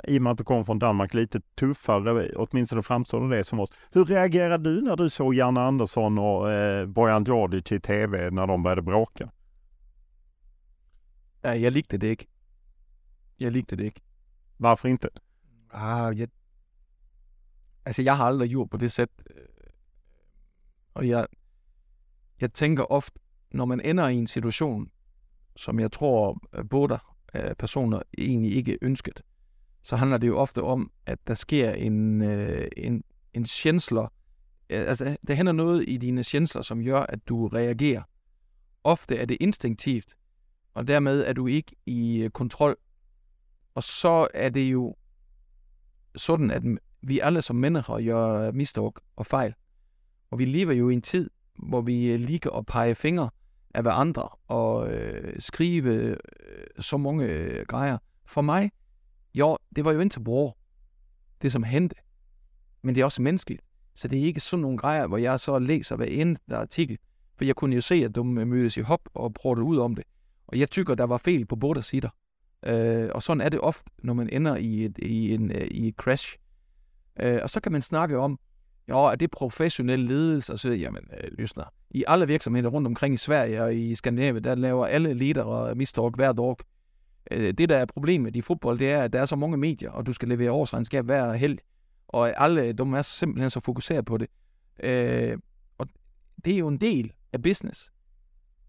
i 0.04 0.18
och 0.18 0.22
med 0.22 0.32
att 0.32 0.38
du 0.38 0.44
kommer 0.44 0.64
från 0.64 0.80
Danmark, 0.80 1.14
lite 1.14 1.42
tuffare, 1.56 2.32
åtminstone 2.36 2.84
framstår 2.84 3.30
det 3.30 3.44
som 3.44 3.60
oss. 3.60 3.70
Hur 3.92 4.06
reagerade 4.06 4.76
du 4.76 4.82
när 4.82 4.96
du 4.96 5.10
såg 5.10 5.34
Janne 5.34 5.62
Andersson 5.62 6.18
och 6.18 6.52
eh, 6.52 6.86
Bojan 6.86 7.24
Djordjic 7.24 7.72
i 7.72 7.80
tv 7.80 8.30
när 8.30 8.48
de 8.48 8.64
började 8.64 8.82
bråka? 8.82 9.32
Ja, 11.42 11.56
jag 11.56 11.74
likte 11.74 11.98
det 11.98 12.10
inte. 12.10 12.26
Jag 13.38 13.54
likte 13.54 13.76
det 13.76 13.86
inte. 13.86 14.02
Varför 14.58 14.90
inte? 14.90 15.10
Ah, 15.70 16.12
jag, 16.12 16.30
alltså 17.84 18.02
jag 18.02 18.14
har 18.14 18.26
aldrig 18.26 18.52
gjort 18.52 18.72
på 18.72 18.78
det 18.78 18.90
sättet. 18.90 19.28
Och 20.94 21.06
jag, 21.06 21.28
jag 22.36 22.54
tänker 22.54 22.92
ofta 22.92 23.20
når 23.50 23.66
man 23.66 23.82
ender 23.82 24.10
i 24.10 24.18
en 24.18 24.28
situation, 24.28 24.90
som 25.56 25.80
jeg 25.80 25.92
tror 25.92 26.40
øh, 26.54 26.70
både 26.70 27.00
øh, 27.36 27.56
personer 27.56 28.02
egentlig 28.18 28.56
ikke 28.56 28.78
ønsket, 28.82 29.22
så 29.82 29.96
handler 29.96 30.18
det 30.18 30.28
jo 30.28 30.38
ofte 30.38 30.64
om, 30.64 30.92
at 31.06 31.28
der 31.28 31.34
sker 31.34 31.72
en, 31.72 32.22
øh, 32.22 32.68
en, 32.78 33.04
en 33.34 33.46
sjænsler. 33.46 34.08
Altså, 34.70 35.18
der 35.28 35.34
hænder 35.34 35.52
noget 35.52 35.86
i 35.88 35.98
dine 35.98 36.24
sjænsler, 36.24 36.62
som 36.62 36.84
gør, 36.84 37.00
at 37.00 37.28
du 37.28 37.48
reagerer. 37.48 38.02
Ofte 38.84 39.18
er 39.18 39.26
det 39.26 39.38
instinktivt, 39.40 40.16
og 40.74 40.88
dermed 40.88 41.24
er 41.28 41.34
du 41.34 41.48
ikke 41.48 41.76
i 41.86 42.18
øh, 42.18 42.30
kontrol. 42.30 42.76
Og 43.76 43.84
så 43.84 44.28
er 44.34 44.50
det 44.50 44.72
jo 44.72 44.96
sådan, 46.16 46.52
at 46.52 46.64
vi 47.02 47.20
alle 47.20 47.42
som 47.42 47.56
mennesker 47.56 48.06
gør 48.06 48.52
mistog 48.52 48.96
og 49.16 49.26
fejl. 49.26 49.54
Og 50.32 50.40
vi 50.40 50.46
lever 50.46 50.74
jo 50.74 50.90
i 50.90 50.94
en 50.94 51.02
tid, 51.02 51.30
hvor 51.56 51.82
vi 51.82 52.18
ligger 52.18 52.50
og 52.50 52.66
peger 52.66 52.94
fingre 52.94 53.30
af 53.74 54.00
andre 54.00 54.30
og 54.48 54.94
øh, 54.94 55.36
skrive 55.40 55.94
øh, 55.94 56.18
så 56.80 56.98
mange 56.98 57.26
øh, 57.26 57.66
grejer. 57.66 57.98
For 58.26 58.42
mig, 58.42 58.72
jo, 59.34 59.58
det 59.76 59.86
var 59.86 59.92
jo 59.92 60.00
indtil 60.00 60.24
bror, 60.24 60.58
det 61.42 61.52
som 61.52 61.64
hente. 61.64 61.96
Men 62.82 62.96
det 62.96 63.02
er 63.02 63.06
også 63.06 63.22
menneskeligt. 63.22 63.62
Så 63.96 64.08
det 64.08 64.20
er 64.20 64.24
ikke 64.24 64.40
sådan 64.40 64.62
nogle 64.62 64.78
grejer, 64.78 65.08
hvor 65.08 65.18
jeg 65.18 65.40
så 65.40 65.60
læser 65.60 65.96
hver 65.96 66.06
eneste 66.06 66.56
artikel. 66.56 66.98
For 67.38 67.46
jeg 67.46 67.56
kunne 67.56 67.76
jo 67.76 67.82
se, 67.82 67.96
at 67.96 68.16
de 68.16 68.20
øh, 68.20 68.26
mødtes 68.26 68.78
i 68.78 68.82
hop 68.82 69.10
og 69.14 69.34
prøvede 69.34 69.64
ud 69.64 69.78
om 69.78 69.96
det. 69.96 70.04
Og 70.48 70.60
jeg 70.60 70.70
tykker, 70.70 70.96
der 70.96 71.04
var 71.04 71.18
fejl 71.18 71.46
på 71.46 71.56
både 71.56 71.82
sider. 71.82 72.10
Øh, 72.66 73.10
og 73.16 73.24
sådan 73.24 73.42
er 73.42 73.50
det 73.50 73.60
ofte, 73.60 73.92
når 74.04 74.14
man 74.14 74.30
ender 74.30 74.56
i 74.56 74.86
et, 74.86 74.98
i 74.98 75.34
en, 75.34 75.52
øh, 75.52 75.68
i 75.72 75.88
et 75.88 75.96
crash. 75.96 76.38
Øh, 77.20 77.40
og 77.44 77.50
så 77.50 77.60
kan 77.60 77.72
man 77.72 77.82
snakke 77.82 78.18
om, 78.18 78.40
jo, 78.90 79.06
er 79.06 79.16
det 79.16 79.32
professionel 79.32 80.00
ledelse? 80.00 80.54
Og 80.54 80.60
så 80.60 80.70
jamen, 80.70 81.04
øh, 81.24 81.32
lysner. 81.38 81.64
I 81.90 82.04
alle 82.08 82.28
virksomheder 82.28 82.70
rundt 82.70 82.88
omkring 82.88 83.14
i 83.14 83.18
Sverige 83.18 83.64
og 83.64 83.76
i 83.76 83.96
Skandinavien, 83.96 84.44
der 84.44 84.56
laver 84.56 84.86
alle 84.86 85.14
ledere 85.14 85.76
mistalk 85.76 86.16
hver 86.16 86.32
dag. 86.32 86.56
Øh, 87.32 87.54
det, 87.54 87.70
der 87.70 87.78
er 87.78 87.86
problemet 87.86 88.36
i 88.36 88.42
fodbold, 88.42 88.80
det 88.80 88.92
er, 88.92 89.04
at 89.04 89.14
der 89.14 89.22
er 89.22 89.26
så 89.26 89.36
mange 89.36 89.58
medier, 89.58 89.92
og 89.92 90.06
du 90.06 90.14
skal 90.14 90.30
levere 90.30 90.52
årsregnskab 90.52 91.06
hver 91.06 91.34
helg. 91.34 91.60
Og 92.08 92.44
alle, 92.44 92.72
de 92.72 92.84
er 92.84 93.02
simpelthen 93.02 93.50
så 93.50 93.60
fokuseret 93.60 94.06
på 94.06 94.18
det. 94.18 94.28
Øh, 94.84 95.38
og 95.78 95.88
det 96.46 96.54
er 96.54 96.58
jo 96.58 96.68
en 96.68 96.78
del 96.78 97.14
af 97.34 97.42
business. 97.42 97.92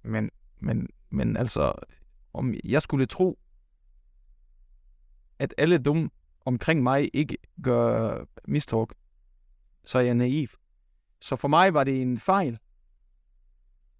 Men, 0.02 0.30
men, 0.60 0.88
men 1.10 1.36
altså, 1.36 1.72
om 2.32 2.54
jeg 2.64 2.82
skulle 2.82 3.06
tro, 3.06 3.38
at 5.38 5.54
alle 5.58 5.78
dem 5.78 6.10
omkring 6.44 6.82
mig 6.82 7.10
ikke 7.12 7.38
gør 7.62 8.24
mistalk, 8.48 8.94
så 9.84 9.98
er 9.98 10.02
jeg 10.02 10.14
naiv. 10.14 10.48
Så 11.20 11.36
for 11.36 11.48
mig 11.48 11.74
var 11.74 11.84
det 11.84 12.02
en 12.02 12.18
fejl. 12.18 12.58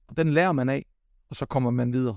Og 0.06 0.16
den 0.16 0.28
lærer 0.28 0.52
man 0.52 0.68
af, 0.68 0.84
og 1.30 1.36
så 1.36 1.46
kommer 1.46 1.70
man 1.70 1.92
videre. 1.92 2.16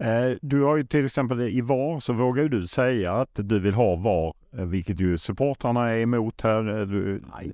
Eh, 0.00 0.36
du 0.42 0.64
har 0.64 0.76
ju 0.76 0.84
till 0.84 1.04
exempel 1.04 1.40
i 1.40 1.60
VAR 1.60 2.00
så 2.00 2.12
vågar 2.12 2.48
du 2.48 2.66
säga 2.66 3.12
att 3.12 3.34
du 3.34 3.60
vill 3.60 3.74
ha 3.74 3.96
VAR, 3.96 4.32
eh, 4.58 4.64
vilket 4.64 5.00
ju 5.00 5.18
supportrarna 5.18 5.90
är 5.90 6.00
emot 6.00 6.40
här. 6.40 6.80
Eh, 6.80 6.86
du... 6.86 7.22
Nej, 7.36 7.52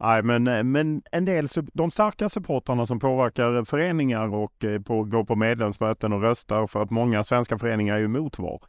Nej, 0.00 0.22
men, 0.22 0.72
men 0.72 1.02
en 1.12 1.24
del, 1.24 1.48
de 1.74 1.90
starka 1.90 2.28
supportrarna 2.28 2.86
som 2.86 2.98
påverkar 2.98 3.64
föreningar 3.64 4.34
och 4.34 4.64
på, 4.84 5.04
går 5.04 5.24
på 5.24 5.36
medlemsmöten 5.36 6.12
och 6.12 6.22
röstar 6.22 6.66
för 6.66 6.82
att 6.82 6.90
många 6.90 7.24
svenska 7.24 7.58
föreningar 7.58 7.96
är 7.96 8.04
emot 8.04 8.38
VAR. 8.38 8.60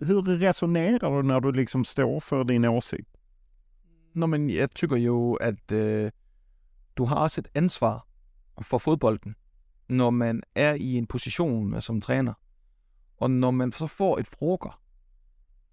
Hur 0.00 0.22
resonerar 0.22 1.16
du 1.16 1.22
när 1.22 1.40
du 1.40 1.52
liksom 1.52 1.84
står 1.84 2.20
för 2.20 2.44
din 2.44 2.64
åsikt? 2.64 3.17
Nå, 4.18 4.26
men 4.26 4.50
jeg 4.50 4.70
tykker 4.70 4.96
jo, 4.96 5.34
at 5.34 5.72
øh, 5.72 6.10
du 6.96 7.04
har 7.04 7.16
også 7.16 7.40
et 7.40 7.48
ansvar 7.54 8.06
for 8.62 8.78
fodbolden, 8.78 9.34
når 9.88 10.10
man 10.10 10.42
er 10.54 10.74
i 10.74 10.94
en 10.94 11.06
position 11.06 11.74
øh, 11.74 11.82
som 11.82 12.00
træner. 12.00 12.32
Og 13.16 13.30
når 13.30 13.50
man 13.50 13.72
så 13.72 13.86
får 13.86 14.18
et 14.18 14.26
frokker, 14.26 14.80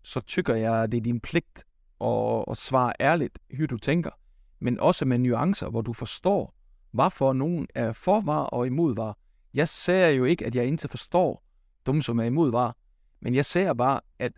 så 0.03 0.19
tykker 0.19 0.55
jeg, 0.55 0.83
at 0.83 0.91
det 0.91 0.97
er 0.97 1.01
din 1.01 1.19
pligt 1.19 1.65
at, 2.01 2.45
at 2.51 2.57
svare 2.57 2.93
ærligt, 2.99 3.39
hur 3.57 3.65
du 3.65 3.77
tænker, 3.77 4.11
men 4.59 4.79
også 4.79 5.05
med 5.05 5.17
nuancer, 5.17 5.69
hvor 5.69 5.81
du 5.81 5.93
forstår, 5.93 6.55
hvorfor 6.91 7.33
nogen 7.33 7.67
er 7.75 7.91
for 7.91 8.21
var 8.21 8.43
og 8.43 8.67
imod 8.67 8.95
var. 8.95 9.17
Jeg 9.53 9.67
sagde 9.67 10.15
jo 10.15 10.23
ikke, 10.23 10.45
at 10.45 10.55
jeg 10.55 10.65
ikke 10.65 10.87
forstår 10.87 11.43
dem, 11.85 12.01
som 12.01 12.19
er 12.19 12.23
imod 12.23 12.51
var, 12.51 12.77
men 13.19 13.35
jeg 13.35 13.45
ser 13.45 13.73
bare, 13.73 13.99
at 14.19 14.31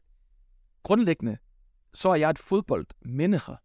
grundlæggende, 0.84 1.38
så 1.94 2.10
er 2.10 2.16
jeg 2.16 2.30
et 2.30 2.40
fodboldmenneske, 2.40 3.56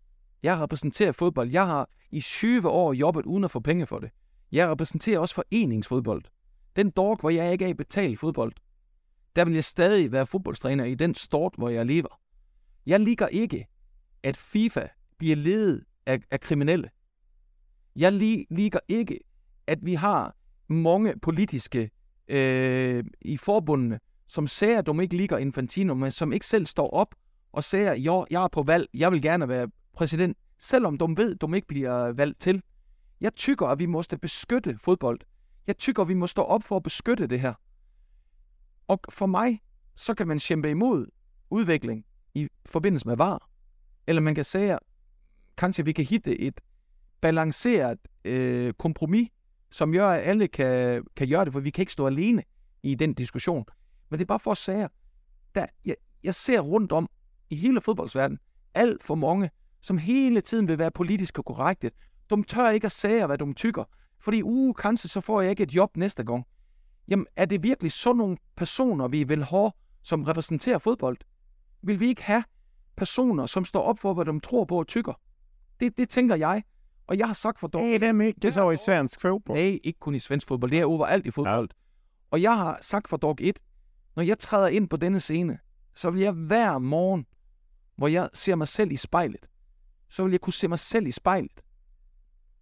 jeg 0.42 0.60
repræsenterer 0.60 1.12
fodbold. 1.12 1.50
Jeg 1.50 1.66
har 1.66 1.90
i 2.10 2.20
20 2.20 2.68
år 2.68 2.92
jobbet 2.92 3.26
uden 3.26 3.44
at 3.44 3.50
få 3.50 3.60
penge 3.60 3.86
for 3.86 3.98
det. 3.98 4.10
Jeg 4.52 4.70
repræsenterer 4.70 5.18
også 5.18 5.34
foreningsfodbold. 5.34 6.22
Den 6.76 6.90
dork, 6.90 7.20
hvor 7.20 7.30
jeg 7.30 7.52
ikke 7.52 7.64
er 7.64 7.68
i 7.68 7.74
betalt 7.74 8.18
fodbold. 8.18 8.52
Der 9.36 9.44
vil 9.44 9.54
jeg 9.54 9.64
stadig 9.64 10.12
være 10.12 10.26
fodboldstræner 10.26 10.84
i 10.84 10.94
den 10.94 11.14
stort, 11.14 11.54
hvor 11.58 11.68
jeg 11.68 11.86
lever. 11.86 12.20
Jeg 12.86 13.00
ligger 13.00 13.26
ikke, 13.26 13.66
at 14.22 14.36
FIFA 14.36 14.86
bliver 15.18 15.36
ledet 15.36 15.84
af, 16.06 16.20
af 16.30 16.40
kriminelle. 16.40 16.90
Jeg 17.96 18.12
li, 18.12 18.46
ligger 18.50 18.80
ikke, 18.88 19.18
at 19.66 19.78
vi 19.82 19.94
har 19.94 20.36
mange 20.68 21.18
politiske 21.18 21.90
øh, 22.28 23.04
i 23.20 23.36
forbundene, 23.36 24.00
som 24.28 24.46
siger, 24.46 24.78
at 24.78 24.86
de 24.86 25.02
ikke 25.02 25.16
ligger 25.16 25.38
Infantino, 25.38 25.94
men 25.94 26.10
som 26.10 26.32
ikke 26.32 26.46
selv 26.46 26.66
står 26.66 26.90
op 26.90 27.14
og 27.52 27.64
siger, 27.64 27.94
jo, 27.94 28.26
jeg 28.30 28.44
er 28.44 28.48
på 28.48 28.62
valg, 28.62 28.88
jeg 28.94 29.12
vil 29.12 29.22
gerne 29.22 29.48
være 29.48 29.68
præsident, 29.92 30.38
selvom 30.58 30.98
de 30.98 31.06
ved, 31.16 31.34
de 31.34 31.56
ikke 31.56 31.68
bliver 31.68 32.12
valgt 32.12 32.40
til. 32.40 32.62
Jeg 33.20 33.34
tykker, 33.34 33.66
at 33.66 33.78
vi 33.78 33.86
måste 33.86 34.18
beskytte 34.18 34.78
fodbold. 34.78 35.20
Jeg 35.66 35.78
tykker, 35.78 36.02
at 36.02 36.08
vi 36.08 36.14
må 36.14 36.26
stå 36.26 36.42
op 36.42 36.62
for 36.62 36.76
at 36.76 36.82
beskytte 36.82 37.26
det 37.26 37.40
her. 37.40 37.54
Og 38.88 39.00
for 39.10 39.26
mig, 39.26 39.60
så 39.94 40.14
kan 40.14 40.28
man 40.28 40.38
kæmpe 40.38 40.70
imod 40.70 41.06
udvikling 41.50 42.04
i 42.34 42.48
forbindelse 42.66 43.08
med 43.08 43.16
var. 43.16 43.48
Eller 44.06 44.22
man 44.22 44.34
kan 44.34 44.44
sige, 44.44 44.78
kanskje 45.56 45.84
vi 45.84 45.92
kan 45.92 46.04
hitte 46.04 46.40
et 46.40 46.60
balanceret 47.20 47.98
øh, 48.24 48.72
kompromis, 48.72 49.28
som 49.70 49.92
gør, 49.92 50.08
at 50.08 50.22
alle 50.22 50.48
kan, 50.48 51.04
kan 51.16 51.28
gøre 51.28 51.44
det, 51.44 51.52
for 51.52 51.60
vi 51.60 51.70
kan 51.70 51.82
ikke 51.82 51.92
stå 51.92 52.06
alene 52.06 52.42
i 52.82 52.94
den 52.94 53.14
diskussion. 53.14 53.64
Men 54.10 54.18
det 54.18 54.24
er 54.24 54.26
bare 54.26 54.40
for 54.40 54.50
at 54.50 54.56
sige, 54.56 54.88
der, 55.54 55.66
jeg, 55.84 55.96
jeg 56.22 56.34
ser 56.34 56.60
rundt 56.60 56.92
om 56.92 57.08
i 57.50 57.56
hele 57.56 57.80
fodboldsverdenen, 57.80 58.38
alt 58.74 59.02
for 59.02 59.14
mange, 59.14 59.50
som 59.82 59.98
hele 59.98 60.40
tiden 60.40 60.68
vil 60.68 60.78
være 60.78 60.90
politisk 60.90 61.34
korrekte. 61.34 61.90
De 62.30 62.42
tør 62.42 62.70
ikke 62.70 62.84
at 62.84 62.92
sige, 62.92 63.26
hvad 63.26 63.38
de 63.38 63.54
tykker, 63.54 63.84
fordi 64.20 64.42
uh, 64.42 64.74
kanskje 64.74 65.08
så 65.08 65.20
får 65.20 65.40
jeg 65.40 65.50
ikke 65.50 65.62
et 65.62 65.74
job 65.74 65.96
næste 65.96 66.24
gang. 66.24 66.44
Jamen, 67.08 67.26
er 67.36 67.44
det 67.44 67.62
virkelig 67.62 67.92
sådan 67.92 68.16
nogle 68.16 68.36
personer, 68.56 69.08
vi 69.08 69.24
vil 69.24 69.44
have, 69.44 69.72
som 70.02 70.24
repræsenterer 70.24 70.78
fodbold? 70.78 71.16
Vil 71.82 72.00
vi 72.00 72.06
ikke 72.06 72.22
have 72.22 72.44
personer, 72.96 73.46
som 73.46 73.64
står 73.64 73.82
op 73.82 73.98
for, 73.98 74.14
hvad 74.14 74.24
de 74.24 74.40
tror 74.40 74.64
på 74.64 74.78
og 74.78 74.86
tykker? 74.86 75.12
Det, 75.80 75.96
det 75.98 76.08
tænker 76.08 76.36
jeg. 76.36 76.62
Og 77.06 77.18
jeg 77.18 77.26
har 77.26 77.34
sagt 77.34 77.58
for 77.58 77.68
dog... 77.68 77.92
Er 77.92 77.98
det 77.98 78.14
mycket 78.14 78.54
så 78.54 78.70
i 78.70 78.76
svensk 78.76 79.20
fodbold? 79.20 79.58
Nej, 79.58 79.78
ikke 79.84 79.98
kun 79.98 80.14
i 80.14 80.18
svensk 80.18 80.48
fodbold. 80.48 80.70
Det 80.70 80.80
er 80.80 80.84
overalt 80.84 81.26
i 81.26 81.30
fodbold. 81.30 81.68
Ja. 81.70 81.76
Og 82.30 82.42
jeg 82.42 82.56
har 82.56 82.78
sagt 82.80 83.08
for 83.08 83.16
dog 83.16 83.36
et, 83.40 83.58
når 84.16 84.22
jeg 84.22 84.38
træder 84.38 84.68
ind 84.68 84.88
på 84.88 84.96
denne 84.96 85.20
scene, 85.20 85.58
så 85.94 86.10
vil 86.10 86.22
jeg 86.22 86.32
hver 86.32 86.78
morgen, 86.78 87.26
hvor 87.96 88.08
jeg 88.08 88.30
ser 88.34 88.54
mig 88.54 88.68
selv 88.68 88.92
i 88.92 88.96
spejlet, 88.96 89.46
så 90.12 90.22
vil 90.24 90.32
jeg 90.32 90.40
kunne 90.40 90.52
se 90.52 90.68
mig 90.68 90.78
selv 90.78 91.06
i 91.06 91.12
spejlet. 91.12 91.62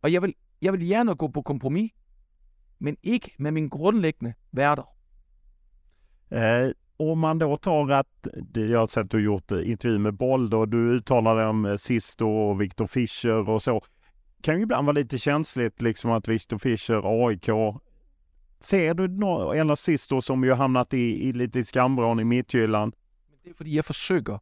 Og 0.02 0.12
jeg 0.12 0.22
vil, 0.22 0.34
jeg 0.62 0.72
vil 0.72 0.88
gerne 0.88 1.14
gå 1.14 1.28
på 1.28 1.42
kompromis, 1.42 1.90
men 2.78 2.96
ikke 3.02 3.34
med 3.38 3.52
min 3.52 3.68
grundlæggende 3.68 4.34
værter. 4.52 4.86
Eh, 6.32 6.72
om 6.98 7.18
man 7.18 7.38
då 7.38 7.56
tar 7.56 7.90
att, 7.90 8.26
jag 8.54 8.78
har 8.78 8.86
sett 8.86 9.04
att 9.04 9.10
du 9.10 9.24
gjort 9.24 9.52
eh, 9.52 9.70
intervju 9.70 9.98
med 9.98 10.14
Boll 10.14 10.54
och 10.54 10.68
du 10.68 10.76
uttalar 10.76 11.36
dig 11.36 11.46
om 11.46 11.64
eh, 11.66 11.76
Sisto 11.76 12.28
och 12.28 12.60
Viktor 12.60 12.86
Fischer 12.86 13.48
och 13.48 13.62
så. 13.62 13.82
Kan 14.42 14.56
ju 14.56 14.62
ibland 14.62 14.86
vara 14.86 14.94
lite 14.94 15.18
känsligt 15.18 15.82
liksom 15.82 16.10
att 16.10 16.28
Viktor 16.28 16.58
Fischer, 16.58 17.26
AIK. 17.26 17.48
Ser 18.60 18.94
du 18.94 19.08
något, 19.08 19.54
eller 19.56 19.74
Sisto 19.74 20.22
som 20.22 20.44
ju 20.44 20.52
hamnat 20.52 20.94
i, 20.94 21.28
i 21.28 21.32
lite 21.32 21.58
i 21.58 21.64
skambron 21.64 22.20
i 22.20 22.24
midthyllan? 22.24 22.92
Det 23.44 23.50
er 23.50 23.54
fordi, 23.54 23.76
jeg 23.76 23.84
forsøger 23.84 24.38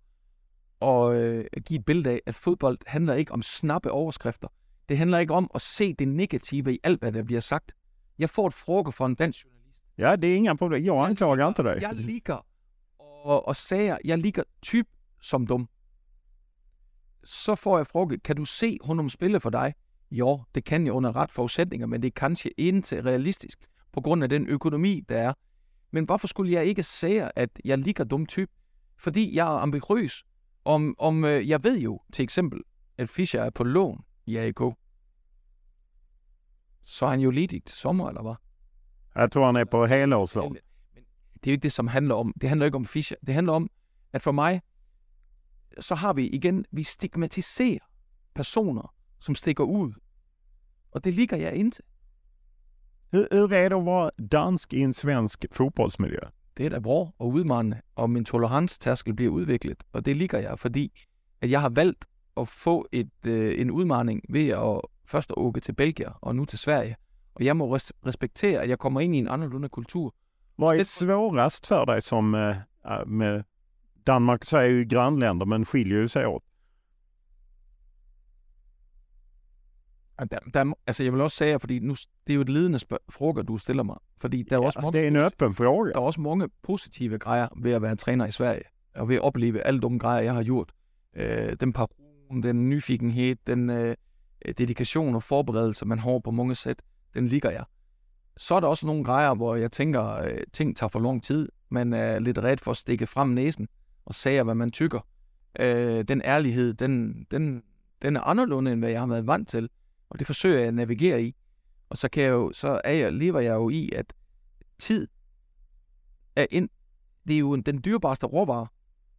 at 0.82 1.12
øh, 1.12 1.44
give 1.66 1.78
et 1.78 1.84
billede 1.84 2.10
af, 2.10 2.20
at 2.26 2.34
fodbold 2.34 2.78
handler 2.86 3.14
ikke 3.14 3.32
om 3.32 3.42
snappe 3.42 3.90
overskrifter. 3.90 4.48
Det 4.88 4.98
handler 4.98 5.18
ikke 5.18 5.34
om 5.34 5.50
at 5.54 5.62
se 5.62 5.94
det 5.94 6.08
negative 6.08 6.74
i 6.74 6.78
alt, 6.84 7.00
hvad 7.00 7.12
der 7.12 7.22
bliver 7.22 7.40
sagt. 7.40 7.72
Jeg 8.18 8.30
får 8.30 8.46
et 8.46 8.54
frågor 8.54 8.90
fra 8.90 9.06
en 9.06 9.14
dansk 9.14 9.44
journalist. 9.44 9.82
Ja, 9.98 10.16
det 10.16 10.32
är 10.32 10.36
inga 10.36 10.54
problem. 10.54 10.84
Jag 10.84 11.08
anklagar 11.08 11.48
inte 11.48 11.62
dig. 11.62 11.82
Jeg 11.82 11.94
ligger 11.94 12.46
og, 12.98 13.48
og 13.48 13.56
sager, 13.56 13.98
jeg 14.04 14.18
ligger 14.18 14.42
typ 14.62 14.86
som 15.20 15.46
dum. 15.46 15.68
Så 17.24 17.54
får 17.54 17.76
jeg 17.78 17.86
frågor, 17.86 18.16
kan 18.24 18.36
du 18.36 18.44
se 18.44 18.78
honom 18.82 19.08
spille 19.08 19.40
for 19.40 19.50
dig? 19.50 19.74
Jo, 20.10 20.42
det 20.54 20.64
kan 20.64 20.86
jeg 20.86 20.92
under 20.92 21.16
ret 21.16 21.30
forudsætninger, 21.30 21.86
men 21.86 22.02
det 22.02 22.08
er 22.08 22.12
kanskje 22.20 22.50
ikke 22.56 23.02
realistisk 23.02 23.58
på 23.92 24.00
grund 24.00 24.22
af 24.22 24.28
den 24.28 24.48
økonomi, 24.48 25.00
der 25.08 25.16
er. 25.18 25.32
Men 25.90 26.04
hvorfor 26.04 26.26
skulle 26.26 26.52
jeg 26.52 26.64
ikke 26.66 26.82
sige, 26.82 27.38
at 27.38 27.50
jeg 27.64 27.78
ligger 27.78 28.04
dum 28.04 28.26
typ? 28.26 28.50
Fordi 28.98 29.36
jeg 29.36 29.46
er 29.46 29.58
ambitiøs. 29.58 30.24
Om, 30.64 30.94
om 30.98 31.24
øh, 31.24 31.48
jeg 31.48 31.64
ved 31.64 31.78
jo, 31.78 32.00
til 32.12 32.22
eksempel, 32.22 32.60
at 32.98 33.08
Fischer 33.08 33.42
er 33.42 33.50
på 33.50 33.64
lån 33.64 34.04
i 34.26 34.36
AIK. 34.36 34.60
Så 36.82 37.06
er 37.06 37.10
han 37.10 37.20
jo 37.20 37.30
ledig 37.30 37.64
til 37.64 37.76
sommer, 37.76 38.08
eller 38.08 38.22
hvad? 38.22 38.34
Jag 39.16 39.32
tror 39.32 39.46
han 39.46 39.56
är 39.56 39.64
på 39.64 39.86
helårslån. 39.86 40.56
Det 41.34 41.46
er 41.46 41.50
jo 41.50 41.52
ikke 41.52 41.62
det, 41.62 41.72
som 41.72 41.88
handler 41.88 42.14
om. 42.14 42.32
Det 42.40 42.48
handler 42.48 42.66
ikke 42.66 42.76
om 42.76 42.86
Fischer. 42.86 43.16
Det 43.26 43.34
handler 43.34 43.52
om, 43.52 43.70
at 44.12 44.22
for 44.22 44.32
mig, 44.32 44.60
så 45.80 45.94
har 45.94 46.12
vi 46.12 46.28
igen, 46.28 46.64
vi 46.70 46.82
stigmatiserer 46.82 47.78
personer, 48.34 48.94
som 49.20 49.34
stikker 49.34 49.64
ud. 49.64 49.92
Og 50.90 51.04
det 51.04 51.14
ligger 51.14 51.36
jeg 51.36 51.54
ind 51.54 51.72
til. 51.72 51.84
Hur, 53.12 53.28
hur 53.30 53.52
är 53.52 53.70
det 53.70 53.76
att 53.76 53.84
vara 53.84 54.10
dansk 54.32 54.72
i 54.72 54.82
en 54.82 54.92
svensk 54.92 55.46
fotbollsmiljö? 55.52 56.20
Det 56.58 56.66
er 56.66 56.70
da 56.70 56.78
bra 56.78 57.10
og 57.18 57.28
udmandende, 57.28 57.80
og 57.96 58.10
min 58.10 58.24
toleranstærskel 58.24 59.14
bliver 59.14 59.32
udviklet. 59.32 59.84
Og 59.92 60.06
det 60.06 60.16
ligger 60.16 60.38
jeg, 60.38 60.58
fordi 60.58 61.06
at 61.40 61.50
jeg 61.50 61.60
har 61.60 61.68
valgt 61.68 62.04
at 62.36 62.48
få 62.48 62.86
et, 62.92 63.10
øh, 63.26 63.60
en 63.60 63.70
udmaning 63.70 64.20
ved 64.28 64.48
at 64.48 64.80
først 65.06 65.30
at 65.30 65.34
åke 65.38 65.60
til 65.60 65.72
Belgien 65.72 66.10
og 66.20 66.36
nu 66.36 66.44
til 66.44 66.58
Sverige. 66.58 66.96
Og 67.34 67.44
jeg 67.44 67.56
må 67.56 67.76
res- 67.76 67.92
respektere, 68.06 68.62
at 68.62 68.68
jeg 68.68 68.78
kommer 68.78 69.00
ind 69.00 69.14
i 69.14 69.18
en 69.18 69.28
annorlunda 69.28 69.68
kultur. 69.68 70.14
Vad 70.58 70.74
är 70.74 70.78
Det- 70.78 70.86
svårast 70.86 71.66
för 71.66 71.84
dig 71.86 72.02
som 72.02 72.34
äh, 72.34 72.56
med 73.06 73.42
Danmark 74.06 74.44
så 74.44 74.56
är 74.56 74.66
ju 74.66 74.84
grannländer 74.84 75.46
men 75.46 75.64
skiljer 75.64 75.98
ju 75.98 76.08
sig 76.08 76.26
åt. 76.26 76.42
Der, 80.18 80.38
der, 80.54 80.60
er- 80.60 80.72
altså 80.86 81.04
jeg 81.04 81.12
vil 81.12 81.20
også 81.20 81.36
sige, 81.36 81.60
fordi 81.60 81.78
nu, 81.78 81.94
det 82.26 82.32
er 82.32 82.34
jo 82.34 82.40
et 82.40 82.48
ledende 82.48 82.78
frågor, 83.10 83.42
du 83.42 83.56
stiller 83.58 83.82
mig. 83.82 83.96
Fordi 84.20 84.42
der 84.42 84.56
er, 84.56 84.60
også 84.60 84.80
mange, 84.80 84.98
Det 84.98 85.04
är 85.04 85.08
en 85.08 85.16
öppen 85.16 85.54
fråga. 85.54 85.90
der 85.92 85.96
er 85.96 86.00
også 86.00 86.20
mange 86.20 86.48
positive 86.62 87.18
grejer 87.18 87.48
ved 87.56 87.72
at 87.72 87.82
være 87.82 87.96
træner 87.96 88.26
i 88.26 88.30
Sverige. 88.30 88.62
Og 88.94 89.08
ved 89.08 89.16
at 89.16 89.22
opleve 89.22 89.60
alle 89.60 89.80
de 89.80 89.98
grejer, 89.98 90.22
jeg 90.22 90.34
har 90.34 90.42
gjort. 90.44 90.72
Øh, 91.16 91.56
den 91.60 91.72
parun, 91.72 92.42
den 92.42 92.68
nyfikenhed, 92.68 93.36
den 93.46 93.70
øh, 93.70 93.96
dedikation 94.58 95.14
og 95.14 95.22
forberedelse, 95.22 95.84
man 95.86 95.98
har 95.98 96.18
på 96.24 96.30
mange 96.30 96.54
sæt, 96.54 96.82
den 97.14 97.26
ligger 97.26 97.50
jeg. 97.50 97.64
Så 98.36 98.54
er 98.54 98.60
der 98.60 98.66
også 98.68 98.86
nogle 98.86 99.04
grejer, 99.04 99.34
hvor 99.34 99.54
jeg 99.56 99.72
tænker, 99.72 100.04
øh, 100.14 100.38
ting 100.52 100.76
tager 100.76 100.88
for 100.88 101.00
lang 101.00 101.22
tid. 101.22 101.48
Man 101.68 101.92
er 101.92 102.18
lidt 102.18 102.38
red 102.38 102.56
for 102.56 102.70
at 102.70 102.76
stikke 102.76 103.06
frem 103.06 103.28
næsen 103.28 103.68
og 104.06 104.14
sige, 104.14 104.42
hvad 104.42 104.54
man 104.54 104.70
tykker. 104.70 105.00
Øh, 105.60 106.04
den 106.08 106.22
ærlighed, 106.24 106.74
den, 106.74 107.26
den, 107.30 107.62
den 108.02 108.16
er 108.16 108.20
anderledes, 108.20 108.72
end 108.72 108.80
hvad 108.80 108.90
jeg 108.90 109.00
har 109.00 109.06
været 109.06 109.26
vant 109.26 109.48
til. 109.48 109.68
Og 110.10 110.18
det 110.18 110.26
forsøger 110.26 110.58
jeg 110.58 110.68
at 110.68 110.74
navigere 110.74 111.22
i. 111.22 111.36
Og 111.88 111.98
så, 111.98 112.08
kan 112.08 112.22
jeg 112.22 112.30
jo, 112.30 112.52
så 112.52 112.80
er 112.84 112.92
jeg, 112.92 113.12
lever 113.12 113.40
jeg 113.40 113.54
jo 113.54 113.68
i, 113.68 113.90
at 113.92 114.12
tid 114.78 115.08
er 116.36 116.46
ind, 116.50 116.68
det 117.28 117.34
er 117.34 117.38
jo 117.38 117.56
den 117.56 117.84
dyrebareste 117.84 118.26
råvare, 118.26 118.66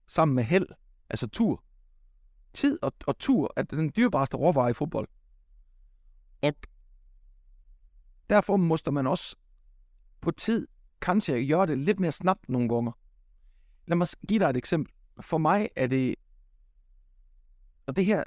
sammen 0.08 0.36
med 0.36 0.44
held, 0.44 0.68
altså 1.10 1.28
tur. 1.28 1.64
Tid 2.54 2.80
og, 2.82 2.94
og 3.08 3.20
tur 3.20 3.54
er 3.56 3.64
den 3.64 3.92
dyrebareste 3.96 4.38
råvare 4.38 4.70
i 4.70 4.74
fodbold. 4.74 5.08
Og 6.42 6.54
derfor 8.30 8.58
måste 8.58 8.92
man 8.92 9.08
også 9.08 9.36
på 10.22 10.32
tid 10.32 10.68
kanskje 11.02 11.48
gøre 11.48 11.68
det 11.68 11.78
lidt 11.78 12.00
mere 12.00 12.12
snabt 12.12 12.50
nogle 12.50 12.70
gange. 12.70 12.92
Lad 13.88 13.98
mig 13.98 14.08
give 14.28 14.40
dig 14.40 14.50
et 14.50 14.58
eksempel. 14.58 14.94
For 15.22 15.38
mig 15.38 15.70
er 15.76 15.88
det, 15.88 16.16
og 17.86 17.96
det 17.96 18.06
her, 18.06 18.24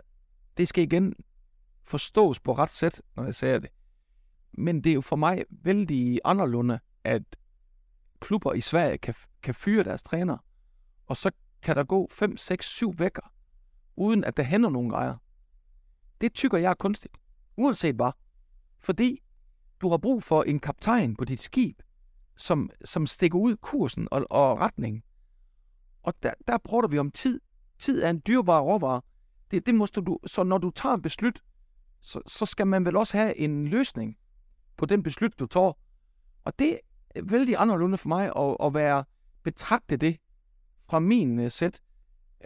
det 0.57 0.69
skal 0.69 0.85
igen 0.85 1.15
forstås 1.85 2.41
på 2.41 2.53
ret 2.53 2.71
sæt, 2.71 3.03
når 3.17 3.25
jeg 3.25 3.35
siger 3.35 3.59
det. 3.59 3.71
Men 4.53 4.85
det 4.85 4.91
er 4.91 4.95
jo 4.95 5.01
for 5.01 5.17
mig 5.17 5.45
vældig 5.51 6.21
anderledes, 6.25 6.81
at 7.05 7.23
klubber 8.21 8.53
i 8.53 8.61
Sverige 8.61 8.99
kan, 8.99 9.15
kan 9.43 9.55
fyre 9.55 9.85
deres 9.85 10.03
træner, 10.03 10.37
og 11.07 11.17
så 11.17 11.31
kan 11.63 11.77
der 11.77 11.85
gå 11.85 12.09
5, 12.13 12.37
6, 12.37 12.67
7 12.67 12.99
vækker, 12.99 13.33
uden 13.97 14.25
at 14.25 14.37
der 14.37 14.43
hænder 14.43 14.71
nogen 14.71 14.91
grejer. 14.91 15.17
Det 16.21 16.35
tykker 16.35 16.59
jeg 16.59 16.71
er 16.71 16.75
kunstigt, 16.75 17.17
uanset 17.57 17.95
hvad. 17.95 18.13
Fordi 18.79 19.23
du 19.81 19.89
har 19.89 19.97
brug 19.97 20.23
for 20.23 20.43
en 20.43 20.61
kaptajn 20.61 21.17
på 21.17 21.25
dit 21.25 21.41
skib, 21.41 21.83
som, 22.37 22.71
som 22.85 23.07
stikker 23.07 23.39
ud 23.39 23.57
kursen 23.57 24.09
og, 24.11 24.27
og 24.31 24.59
retningen. 24.59 25.03
Og 26.03 26.15
der, 26.23 26.35
der 26.47 26.59
prøver 26.59 26.89
vi 26.89 26.99
om 26.99 27.11
tid. 27.11 27.41
Tid 27.79 28.03
er 28.03 28.11
en 28.11 28.23
dyrbar 28.27 28.61
råvare. 28.61 29.01
Det, 29.51 29.67
det 29.67 29.75
måske 29.75 30.01
du, 30.01 30.19
så 30.27 30.43
når 30.43 30.59
du 30.59 30.71
tager 30.71 30.95
en 30.95 31.03
beslut, 31.03 31.43
så, 32.03 32.21
så 32.27 32.47
skal 32.47 32.67
man 32.67 32.85
vel 32.85 32.97
også 32.97 33.17
have 33.17 33.39
en 33.39 33.69
løsning 33.69 34.17
på 34.77 34.87
den 34.87 35.03
beslutning, 35.03 35.41
du 35.41 35.47
tager. 35.47 35.73
Og 36.45 36.59
det 36.59 36.79
er 37.15 37.23
vældig 37.23 37.55
anderledes 37.59 38.01
for 38.01 38.09
mig 38.09 38.33
at, 38.37 38.57
at 38.67 38.75
være 38.75 39.05
betragte 39.43 39.97
det 39.97 40.17
fra 40.91 40.99
min 40.99 41.39
uh, 41.39 41.51
sæt. 41.51 41.81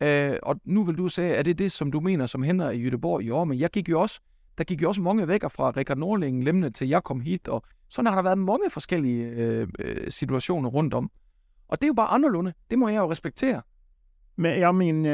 Uh, 0.03 0.37
og 0.43 0.61
nu 0.65 0.85
vil 0.85 0.99
du 0.99 1.09
sige, 1.09 1.35
er 1.35 1.43
det 1.43 1.59
det, 1.59 1.73
som 1.73 1.93
du 1.93 2.01
mener, 2.01 2.27
som 2.27 2.43
hænder 2.43 2.71
i 2.71 2.83
Jødeborg 2.83 3.23
i 3.23 3.31
år? 3.31 3.45
Men 3.45 3.59
jeg 3.59 3.71
gik 3.71 3.89
jo 3.89 4.01
også, 4.01 4.21
der 4.59 4.65
gik 4.65 4.83
jo 4.83 4.89
også 4.89 5.01
mange 5.01 5.29
vækker 5.29 5.49
fra 5.49 5.71
Rikard 5.71 5.99
Norling 5.99 6.45
lemne 6.45 6.71
til 6.71 6.89
jeg 6.89 7.05
kom 7.05 7.21
hit, 7.21 7.49
og 7.49 7.63
sådan 7.89 8.07
har 8.07 8.15
der 8.15 8.23
været 8.23 8.39
mange 8.39 8.71
forskellige 8.71 9.63
uh, 9.63 9.69
situationer 10.09 10.69
rundt 10.69 10.95
om. 10.95 11.11
Og 11.69 11.81
det 11.81 11.87
er 11.87 11.89
jo 11.89 11.95
bare 11.95 12.09
anderledes. 12.09 12.55
Det 12.71 12.79
må 12.79 12.89
jeg 12.89 12.99
jo 12.99 13.11
respektere. 13.11 13.63
Men 14.37 14.59
ja, 14.59 14.73
min, 14.73 15.05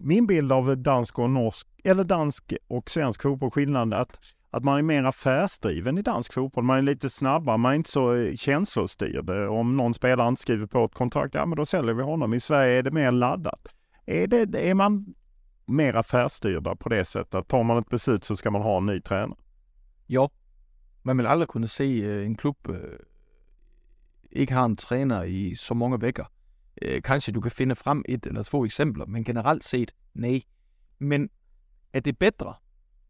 min 0.00 0.26
bild 0.26 0.52
av 0.52 0.78
dansk 0.78 1.18
och 1.18 1.30
norsk, 1.30 1.66
eller 1.84 2.04
dansk 2.04 2.52
och 2.68 2.90
svensk 2.90 3.22
fotboll, 3.22 3.50
skillnaden 3.50 3.92
är 3.92 3.96
att, 3.96 4.18
att 4.50 4.64
man 4.64 4.78
är 4.78 4.82
mer 4.82 5.04
affärsdriven 5.04 5.98
i 5.98 6.02
dansk 6.02 6.32
fotboll. 6.32 6.64
Man 6.64 6.78
är 6.78 6.82
lite 6.82 7.10
snabbare, 7.10 7.56
man 7.56 7.72
är 7.72 7.76
inte 7.76 7.90
så 7.90 8.14
eh, 8.14 8.34
känslostyrd. 8.34 9.30
Om 9.30 9.76
någon 9.76 9.94
spelare 9.94 10.28
inte 10.28 10.40
skriver 10.40 10.66
på 10.66 10.84
ett 10.84 10.94
kontrakt, 10.94 11.34
ja 11.34 11.46
men 11.46 11.56
då 11.56 11.66
säljer 11.66 11.94
vi 11.94 12.02
honom. 12.02 12.34
I 12.34 12.40
Sverige 12.40 12.78
är 12.78 12.82
det 12.82 12.90
mer 12.90 13.12
laddat. 13.12 13.68
Är, 14.06 14.26
det, 14.26 14.70
är 14.70 14.74
man 14.74 15.14
mer 15.66 15.94
affärsstyrda 15.94 16.76
på 16.76 16.88
det 16.88 17.04
sättet? 17.04 17.48
Tar 17.48 17.62
man 17.62 17.78
ett 17.78 17.90
beslut 17.90 18.24
så 18.24 18.36
ska 18.36 18.50
man 18.50 18.62
ha 18.62 18.76
en 18.76 18.86
ny 18.86 19.00
tränare. 19.00 19.38
Ja, 20.06 20.30
man 21.02 21.16
vil 21.16 21.26
aldrig 21.26 21.48
kunne 21.48 21.68
se 21.68 22.04
eh, 22.04 22.26
en 22.26 22.36
klub 22.36 22.68
øh, 22.68 22.98
ikke 24.32 24.54
har 24.54 24.64
en 24.64 24.76
træner 24.76 25.22
i 25.22 25.54
så 25.54 25.74
mange 25.74 26.00
vækker. 26.00 26.24
Øh, 26.82 27.02
kanskje 27.02 27.32
du 27.32 27.40
kan 27.40 27.50
finde 27.50 27.74
frem 27.74 28.04
et 28.08 28.26
eller 28.26 28.42
to 28.42 28.64
eksempler, 28.64 29.06
men 29.06 29.24
generelt 29.24 29.64
set, 29.64 29.94
nej. 30.14 30.42
Men 30.98 31.30
er 31.92 32.00
det 32.00 32.18
bedre 32.18 32.54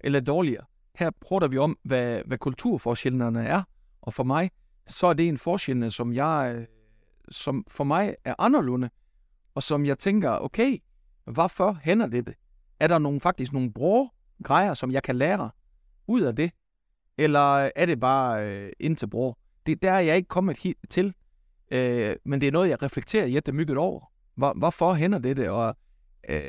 eller 0.00 0.20
dårligere? 0.20 0.64
Her 0.94 1.10
prøver 1.20 1.48
vi 1.48 1.58
om, 1.58 1.78
hvad, 1.82 2.22
hvad 2.26 2.38
kulturforskellene 2.38 3.46
er, 3.46 3.62
og 4.02 4.14
for 4.14 4.24
mig, 4.24 4.50
så 4.86 5.06
er 5.06 5.12
det 5.12 5.28
en 5.28 5.38
forskel, 5.38 5.92
som 5.92 6.12
jeg, 6.12 6.66
som 7.30 7.64
for 7.68 7.84
mig 7.84 8.16
er 8.24 8.34
anderledes, 8.38 8.90
og 9.54 9.62
som 9.62 9.86
jeg 9.86 9.98
tænker, 9.98 10.30
okay, 10.30 10.78
hvorfor 11.24 11.78
hænder 11.82 12.06
det? 12.06 12.34
Er 12.80 12.88
der 12.88 12.98
nogle, 12.98 13.20
faktisk 13.20 13.52
nogle 13.52 13.72
bror 13.72 14.14
grejer, 14.44 14.74
som 14.74 14.90
jeg 14.90 15.02
kan 15.02 15.16
lære 15.16 15.50
ud 16.06 16.20
af 16.20 16.36
det? 16.36 16.50
Eller 17.18 17.70
er 17.76 17.86
det 17.86 18.00
bare 18.00 18.50
øh, 18.50 18.72
indtil 18.80 19.08
bror? 19.08 19.38
Det, 19.66 19.82
der 19.82 19.92
er 19.92 20.00
jeg 20.00 20.16
ikke 20.16 20.28
kommet 20.28 20.58
hit 20.58 20.76
til. 20.90 21.14
Øh, 21.70 22.16
men 22.24 22.40
det 22.40 22.46
er 22.46 22.52
noget, 22.52 22.68
jeg 22.68 22.82
reflekterer 22.82 23.26
jättemycket 23.26 23.76
over. 23.76 24.12
Hvor, 24.34 24.52
hvorfor 24.56 24.94
hænder 24.94 25.18
det? 25.18 25.48
Og 25.48 25.76
øh, 26.28 26.40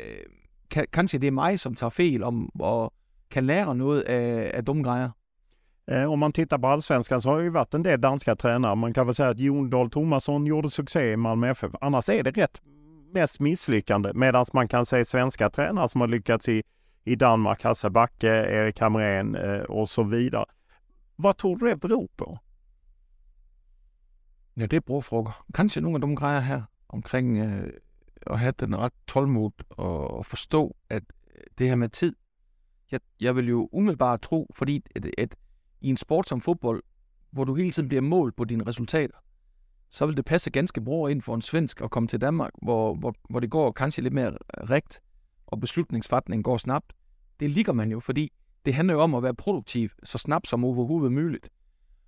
kan, 0.69 0.87
kanskje 0.93 1.19
det 1.19 1.27
er 1.27 1.31
mig, 1.31 1.59
som 1.59 1.75
tager 1.75 1.89
fel 1.89 2.23
om, 2.23 2.49
og 2.59 2.93
kan 3.31 3.45
lære 3.45 3.75
noget 3.75 4.01
af, 4.01 4.51
af 4.53 4.65
dumme 4.65 4.83
grejer. 4.83 5.09
Eh, 5.91 6.11
om 6.11 6.19
man 6.19 6.31
tittar 6.31 6.57
på 6.57 6.67
allsvenskan 6.67 7.21
så 7.21 7.29
har 7.29 7.37
det 7.37 7.45
ju 7.45 7.49
varit 7.49 7.73
en 7.73 7.83
del 7.83 8.01
danska 8.01 8.35
tränare. 8.35 8.75
Man 8.75 8.93
kan 8.93 9.05
väl 9.05 9.15
säga 9.15 9.29
att 9.29 9.39
Jon 9.39 9.69
Dahl 9.69 9.89
Tomasson 9.89 10.45
gjorde 10.45 10.69
succé 10.69 11.11
i 11.11 11.15
Malmö 11.17 11.53
FF. 11.53 11.71
Annars 11.81 12.09
är 12.09 12.23
det 12.23 12.31
rätt 12.31 12.61
mest 13.13 13.39
misslyckande. 13.39 14.11
Medan 14.13 14.45
man 14.53 14.67
kan 14.67 14.85
säga 14.85 15.05
svenska 15.05 15.49
tränare 15.49 15.89
som 15.89 16.01
har 16.01 16.07
lyckats 16.07 16.49
i, 16.49 16.63
i 17.05 17.15
Danmark, 17.15 17.63
Hasse 17.63 17.89
Backe, 17.89 18.27
Erik 18.27 18.79
Hamrén 18.79 19.35
eh, 19.35 19.61
och 19.61 19.89
så 19.89 20.03
vidare. 20.03 20.45
Vad 21.15 21.37
tror 21.37 21.57
du 21.57 21.67
det 21.67 21.75
beror 21.75 22.07
på? 22.15 22.39
Ja, 24.57 24.65
det 24.65 24.73
er 24.73 24.81
brorfrukker. 24.81 25.45
Kanskje 25.53 25.81
nogle 25.81 25.95
af 25.95 26.09
de 26.09 26.15
grejer 26.15 26.39
her. 26.39 26.61
omkring 26.89 27.37
øh, 27.37 27.69
at 28.27 28.39
have 28.39 28.53
den 28.59 28.77
ret 28.77 28.93
tålmod 29.07 29.51
og, 29.69 30.11
og 30.11 30.25
forstå, 30.25 30.75
at 30.89 31.03
øh, 31.35 31.41
det 31.57 31.67
her 31.67 31.75
med 31.75 31.89
tid, 31.89 32.15
jeg, 32.91 32.99
jeg 33.19 33.35
vil 33.35 33.47
jo 33.47 33.69
umiddelbart 33.71 34.21
tro, 34.21 34.51
fordi 34.55 34.83
at, 34.95 35.05
at 35.17 35.35
i 35.81 35.89
en 35.89 35.97
sport 35.97 36.27
som 36.27 36.41
fodbold, 36.41 36.83
hvor 37.31 37.43
du 37.43 37.55
hele 37.55 37.71
tiden 37.71 37.89
bliver 37.89 38.01
målt 38.01 38.35
på 38.35 38.45
dine 38.45 38.63
resultater, 38.67 39.17
så 39.89 40.05
vil 40.05 40.17
det 40.17 40.25
passe 40.25 40.49
ganske 40.49 40.81
bra 40.81 41.07
ind 41.07 41.21
for 41.21 41.35
en 41.35 41.41
svensk 41.41 41.81
at 41.81 41.91
komme 41.91 42.07
til 42.07 42.21
Danmark, 42.21 42.51
hvor, 42.61 42.95
hvor, 42.95 43.13
hvor 43.29 43.39
det 43.39 43.49
går 43.49 43.71
kanskje 43.71 44.03
lidt 44.03 44.13
mere 44.13 44.37
rigt, 44.69 45.01
og 45.47 45.59
beslutningsfatningen 45.59 46.43
går 46.43 46.57
snabt. 46.57 46.93
Det 47.39 47.51
ligger 47.51 47.73
man 47.73 47.91
jo, 47.91 47.99
fordi 47.99 48.31
det 48.65 48.73
handler 48.73 48.93
jo 48.93 49.01
om 49.01 49.15
at 49.15 49.23
være 49.23 49.35
produktiv 49.35 49.89
så 50.03 50.17
snabt 50.17 50.47
som 50.47 50.65
overhovedet 50.65 51.11
muligt. 51.11 51.49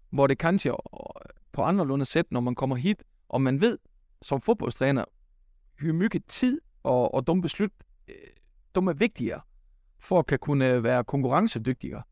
Hvor 0.10 0.28
det 0.28 0.38
kanskje 0.38 0.72
på 1.52 1.62
anderledes 1.62 2.08
sæt, 2.08 2.26
når 2.32 2.40
man 2.40 2.56
kommer 2.56 2.76
hit, 2.76 3.04
og 3.30 3.42
man 3.42 3.62
ved 3.62 3.78
som 4.22 4.42
fodboldstræner, 4.42 5.06
hvor 5.82 5.94
mye 5.94 6.22
tid 6.28 6.62
og, 6.84 7.14
og 7.14 7.28
dumme 7.28 7.42
beslut, 7.42 7.72
øh, 8.08 8.16
de 8.76 8.80
er 8.90 8.94
vigtigere 8.94 9.42
for 10.00 10.20
at 10.20 10.26
kan 10.26 10.40
kunne 10.40 10.70
øh, 10.70 10.84
være 10.84 11.04
konkurrencedygtigere, 11.04 12.04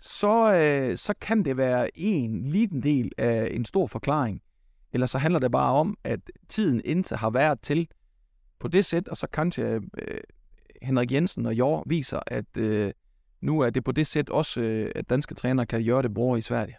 så, 0.00 0.54
øh, 0.54 0.96
så 0.96 1.14
kan 1.20 1.44
det 1.44 1.56
være 1.56 1.98
en 1.98 2.42
liten 2.44 2.82
del 2.82 3.12
af 3.18 3.48
en 3.50 3.64
stor 3.64 3.86
forklaring. 3.86 4.42
Eller 4.92 5.06
så 5.06 5.18
handler 5.18 5.40
det 5.40 5.52
bare 5.52 5.74
om, 5.74 5.98
at 6.04 6.20
tiden 6.48 6.82
indtil 6.84 7.16
har 7.16 7.30
været 7.30 7.60
til 7.60 7.88
på 8.58 8.68
det 8.68 8.84
sæt, 8.84 9.08
og 9.08 9.16
så 9.16 9.26
kanskje 9.26 9.80
øh, 9.98 10.20
Henrik 10.82 11.12
Jensen 11.12 11.46
og 11.46 11.56
jeg 11.56 11.82
viser, 11.86 12.20
at 12.26 12.56
øh, 12.56 12.92
nu 13.40 13.60
er 13.60 13.70
det 13.70 13.84
på 13.84 13.92
det 13.92 14.06
sæt 14.06 14.30
også, 14.30 14.60
øh, 14.60 14.92
at 14.94 15.10
danske 15.10 15.34
trænere 15.34 15.66
kan 15.66 15.84
gøre 15.84 16.02
det 16.02 16.14
bra 16.14 16.36
i 16.36 16.40
Sverige. 16.40 16.76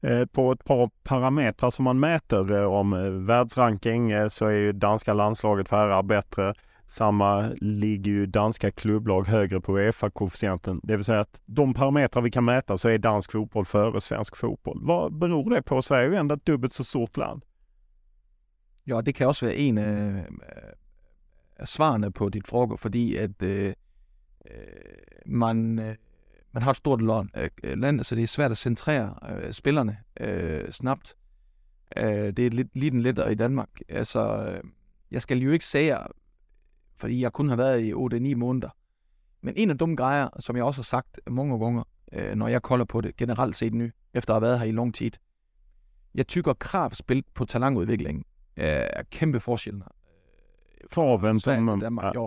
Eh, 0.00 0.26
på 0.26 0.52
ett 0.52 0.64
par 0.64 0.90
parametrar 1.02 1.70
som 1.70 1.84
man 1.84 2.00
mäter 2.00 2.52
eh, 2.52 2.64
om 2.64 2.92
eh, 2.92 3.10
världsranking 3.10 4.10
eh, 4.10 4.28
så 4.28 4.46
är 4.46 4.52
ju 4.52 4.72
danska 4.72 5.14
landslaget 5.14 5.68
för 5.68 5.76
herrar 5.76 6.02
bättre. 6.02 6.54
Samma 6.86 7.48
ligger 7.60 8.12
ju 8.12 8.26
danska 8.26 8.70
klubblag 8.70 9.26
högre 9.26 9.60
på 9.60 9.78
Uefa-koefficienten. 9.78 10.80
Det 10.82 10.96
vill 10.96 11.04
säga 11.04 11.20
att 11.20 11.42
de 11.46 11.74
parametrar 11.74 12.22
vi 12.22 12.30
kan 12.30 12.44
mäta 12.44 12.78
så 12.78 12.88
är 12.88 12.98
dansk 12.98 13.32
fotboll 13.32 13.64
före 13.64 14.00
svensk 14.00 14.36
fotboll. 14.36 14.78
Vad 14.82 15.18
beror 15.18 15.50
det 15.50 15.62
på? 15.62 15.82
Sverige 15.82 16.06
är 16.06 16.10
ju 16.10 16.16
ändå 16.16 16.34
ett 16.34 16.46
dubbelt 16.46 16.72
så 16.72 16.84
stort 16.84 17.16
land. 17.16 17.44
Ja, 18.84 19.02
det 19.02 19.12
kan 19.12 19.28
også 19.28 19.46
være 19.46 19.58
en 19.58 19.78
af, 19.78 20.24
af 21.56 21.68
svarene 21.68 22.12
på 22.12 22.28
dit 22.28 22.48
frågor, 22.48 22.76
fordi 22.76 23.16
at 23.16 23.42
øh, 23.42 23.72
man, 25.26 25.80
man 26.52 26.62
har 26.62 26.70
et 26.70 26.76
stort 26.76 27.02
øh, 27.62 27.78
land, 27.78 28.04
så 28.04 28.14
det 28.14 28.22
er 28.22 28.26
svært 28.26 28.50
at 28.50 28.56
centrere 28.56 29.14
øh, 29.30 29.52
spillerne 29.52 29.98
øh, 30.20 30.70
snabt. 30.70 31.16
Øh, 31.96 32.04
det 32.06 32.38
er 32.38 32.50
lidt, 32.50 32.68
lidt 32.74 32.94
lettere 32.94 33.32
i 33.32 33.34
Danmark. 33.34 33.68
Altså, 33.88 34.44
øh, 34.44 34.70
jeg 35.10 35.22
skal 35.22 35.38
jo 35.38 35.50
ikke 35.50 35.64
sige, 35.64 35.96
fordi 36.96 37.20
jeg 37.20 37.32
kun 37.32 37.48
har 37.48 37.56
været 37.56 37.80
i 37.80 37.92
8-9 37.92 38.34
måneder. 38.34 38.68
Men 39.40 39.54
en 39.56 39.70
af 39.70 39.78
de 39.78 39.96
grejer, 39.96 40.28
som 40.38 40.56
jeg 40.56 40.64
også 40.64 40.78
har 40.78 40.84
sagt 40.84 41.20
mange 41.30 41.58
gange, 41.58 41.84
øh, 42.12 42.34
når 42.34 42.48
jeg 42.48 42.62
kolder 42.62 42.84
på 42.84 43.00
det 43.00 43.16
generelt 43.16 43.56
set 43.56 43.74
nu, 43.74 43.88
efter 44.14 44.34
at 44.34 44.34
have 44.34 44.42
været 44.42 44.58
her 44.58 44.66
i 44.66 44.72
lang 44.72 44.94
tid, 44.94 45.10
jeg 46.14 46.28
tykker 46.28 46.52
kravspil 46.52 47.24
på 47.34 47.44
talentudviklingen 47.44 48.24
er 48.56 49.02
kæmpe 49.02 49.40
forskel. 49.40 49.82
For 50.92 51.16
hvem 51.16 51.40
som 51.40 51.80
Danmark, 51.80 52.14
ja. 52.14 52.26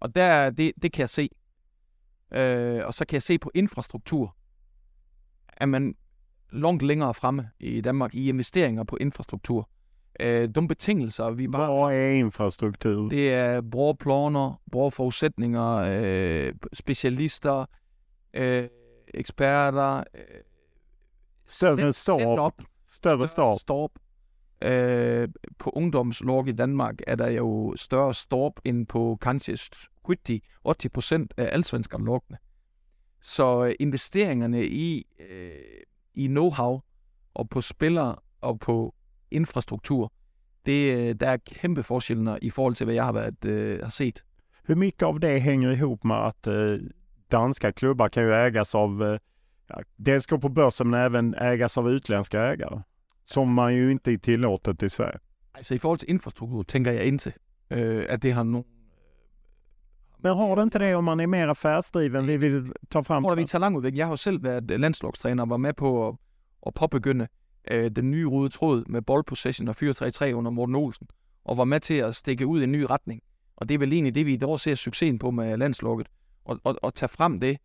Og 0.00 0.14
der, 0.14 0.50
det, 0.50 0.72
det 0.82 0.92
kan 0.92 1.00
jeg 1.00 1.08
se. 1.08 1.28
Øh, 2.32 2.86
og 2.86 2.94
så 2.94 3.04
kan 3.06 3.14
jeg 3.14 3.22
se 3.22 3.38
på 3.38 3.50
infrastruktur, 3.54 4.36
at 5.48 5.68
man 5.68 5.94
langt 6.52 6.82
længere 6.82 7.14
fremme 7.14 7.50
i 7.60 7.80
Danmark 7.80 8.14
i 8.14 8.28
investeringer 8.28 8.84
på 8.84 8.96
infrastruktur. 9.00 9.68
Øh, 10.20 10.48
de 10.54 10.68
betingelser, 10.68 11.30
vi 11.30 11.48
bare... 11.48 11.66
Hvor 11.66 11.90
er 11.90 12.10
infrastruktur? 12.10 13.08
Det 13.08 13.32
er 13.34 13.60
brede 13.60 13.94
planer, 13.94 14.60
brede 14.72 14.90
forudsætninger, 14.90 15.76
øh, 15.76 16.54
specialister, 16.72 17.66
øh, 18.34 18.68
eksperter, 19.14 19.96
øh, 20.14 20.22
større 21.46 21.92
stop. 21.92 22.52
Større 22.92 23.58
stop. 23.58 23.90
Øh, 24.62 25.28
på 25.58 25.70
ungdomslog 25.70 26.48
i 26.48 26.52
Danmark 26.52 26.94
er 27.06 27.16
der 27.16 27.30
jo 27.30 27.74
større 27.76 28.14
storp 28.14 28.52
end 28.64 28.86
på 28.86 29.18
kanskje 29.20 29.54
70-80 29.54 30.88
procent 30.94 31.34
af 31.36 31.48
alsvenskerne 31.52 32.04
loggene. 32.04 32.38
Så 33.20 33.64
øh, 33.64 33.74
investeringerne 33.80 34.66
i, 34.66 35.06
øh, 35.30 35.50
i 36.14 36.26
know-how 36.26 36.80
og 37.34 37.48
på 37.50 37.60
spillere 37.60 38.16
og 38.40 38.58
på 38.60 38.94
infrastruktur, 39.30 40.12
det, 40.66 40.96
øh, 40.96 41.14
der 41.20 41.28
er 41.28 41.36
kæmpe 41.36 41.82
forskelle 41.82 42.38
i 42.42 42.50
forhold 42.50 42.74
til, 42.74 42.84
hvad 42.84 42.94
jeg 42.94 43.04
har, 43.04 43.12
været, 43.12 43.44
øh, 43.44 43.80
har 43.82 43.90
set. 43.90 44.24
Hur 44.68 44.74
mycket 44.74 45.02
av 45.02 45.18
det 45.18 45.40
hänger 45.40 45.70
ihop 45.70 46.04
med 46.04 46.16
att 46.16 46.46
eh, 46.46 46.54
øh, 46.54 46.80
danska 47.30 47.72
klubbar 47.72 48.08
kan 48.08 48.22
ju 48.22 48.32
ägas 48.32 48.74
av, 48.74 49.02
eh, 49.02 49.18
ja, 49.68 49.82
dels 49.96 50.26
gå 50.26 50.38
på 50.38 50.48
börsen 50.48 50.90
men 50.90 51.00
även 51.00 51.34
ägas 51.34 51.78
av 51.78 51.88
utländska 51.88 52.40
ägare? 52.40 52.82
Som 53.30 53.54
man 53.54 53.74
ju 53.74 53.90
inte 53.90 54.12
är 54.12 54.18
tillåtet 54.18 54.82
i 54.82 54.88
Sverige. 54.88 55.18
Altså 55.54 55.74
i 55.74 55.78
forhold 55.78 55.98
til 55.98 56.10
infrastruktur 56.10 56.62
tænker 56.62 56.92
jeg 56.92 57.04
indtil, 57.04 57.32
øh, 57.70 58.06
at 58.08 58.22
det 58.22 58.32
har 58.32 58.42
nogen 58.42 58.64
men 60.20 60.36
har 60.36 60.54
det 60.54 60.62
inte 60.62 60.78
det 60.78 60.94
om 60.94 61.04
man 61.04 61.20
är 61.20 61.26
mer 61.26 61.48
affärsdriven? 61.48 62.26
Vi 62.26 62.36
vill 62.36 62.72
ta 62.90 63.02
fram... 63.02 63.24
Har 63.24 63.36
vi 63.36 63.46
talentudvikling? 63.46 63.98
Jeg 63.98 64.06
har 64.06 64.12
jo 64.12 64.16
selv 64.16 64.42
været 64.42 64.80
landslagstræner 64.80 65.42
og 65.42 65.50
var 65.50 65.56
med 65.56 65.72
på 65.72 66.18
at, 66.66 66.74
påbegynde 66.74 67.28
øh, 67.70 67.90
den 67.90 68.10
nye 68.10 68.26
røde 68.26 68.48
tråd 68.48 68.84
med 68.86 69.02
ball 69.02 69.24
possession 69.24 69.68
og 69.68 69.74
4-3-3 69.82 70.32
under 70.32 70.50
Morten 70.50 70.74
Olsen, 70.74 71.08
og 71.44 71.56
var 71.56 71.64
med 71.64 71.80
til 71.80 71.94
at 71.94 72.14
stikke 72.14 72.46
ud 72.46 72.60
i 72.60 72.64
en 72.64 72.72
ny 72.72 72.86
retning. 72.90 73.22
Og 73.56 73.68
det 73.68 73.74
er 73.74 73.78
vel 73.78 73.92
egentlig 73.92 74.14
det, 74.14 74.26
vi 74.26 74.34
i 74.34 74.42
år 74.42 74.56
ser 74.56 74.74
succesen 74.74 75.18
på 75.18 75.30
med 75.30 75.56
landslaget. 75.56 76.08
Og, 76.44 76.60
og, 76.64 76.76
og 76.82 76.94
tage 76.94 77.08
frem 77.08 77.38
det, 77.38 77.58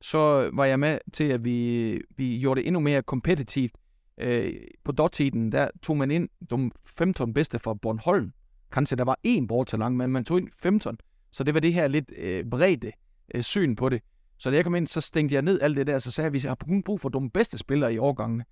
så 0.00 0.50
var 0.52 0.64
jeg 0.64 0.80
med 0.80 0.98
til, 1.12 1.24
at 1.24 1.44
vi, 1.44 2.00
vi 2.16 2.38
gjorde 2.40 2.60
det 2.60 2.66
endnu 2.66 2.80
mere 2.80 3.02
kompetitivt. 3.02 3.72
Øh, 4.20 4.54
på 4.84 4.92
dottiden, 4.92 5.52
der 5.52 5.68
tog 5.82 5.96
man 5.96 6.10
ind 6.10 6.28
de 6.50 6.70
15 6.86 7.34
bedste 7.34 7.58
fra 7.58 7.74
Bornholm. 7.74 8.32
Kanskje 8.72 8.96
der 8.96 9.04
var 9.04 9.18
én 9.26 9.46
bort 9.46 9.66
til 9.66 9.78
lang, 9.78 9.96
men 9.96 10.10
man 10.10 10.24
tog 10.24 10.38
ind 10.38 10.48
15 10.58 10.98
så 11.32 11.44
det 11.44 11.54
var 11.54 11.60
det 11.60 11.72
her 11.72 11.88
lidt 11.88 12.12
øh, 12.16 12.44
bredde 12.50 12.92
øh, 13.34 13.42
syn 13.42 13.76
på 13.76 13.88
det. 13.88 14.02
Så 14.38 14.50
da 14.50 14.56
jeg 14.56 14.64
kom 14.64 14.74
ind, 14.74 14.86
så 14.86 15.00
stængte 15.00 15.34
jeg 15.34 15.42
ned 15.42 15.60
alt 15.60 15.76
det 15.76 15.86
der, 15.86 15.98
så 15.98 16.10
sagde 16.10 16.24
jeg, 16.24 16.28
at 16.36 16.42
vi 16.42 16.48
har 16.48 16.54
kun 16.54 16.82
brug 16.82 17.00
for 17.00 17.08
de 17.08 17.30
bedste 17.30 17.58
spillere 17.58 17.94
i 17.94 17.98
årgangene. 17.98 18.44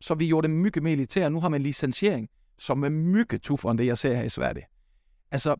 Så 0.00 0.14
vi 0.14 0.26
gjorde 0.26 0.48
det 0.48 0.56
mygge 0.56 0.80
mere 0.80 0.92
elitære. 0.92 1.30
Nu 1.30 1.40
har 1.40 1.48
man 1.48 1.62
licensiering, 1.62 2.28
som 2.58 2.82
er 2.84 2.88
mygge 2.88 3.38
tuffere 3.38 3.70
end 3.70 3.78
det, 3.78 3.86
jeg 3.86 3.98
ser 3.98 4.14
her 4.14 4.22
i 4.22 4.28
Sverige. 4.28 4.66
Altså, 5.30 5.56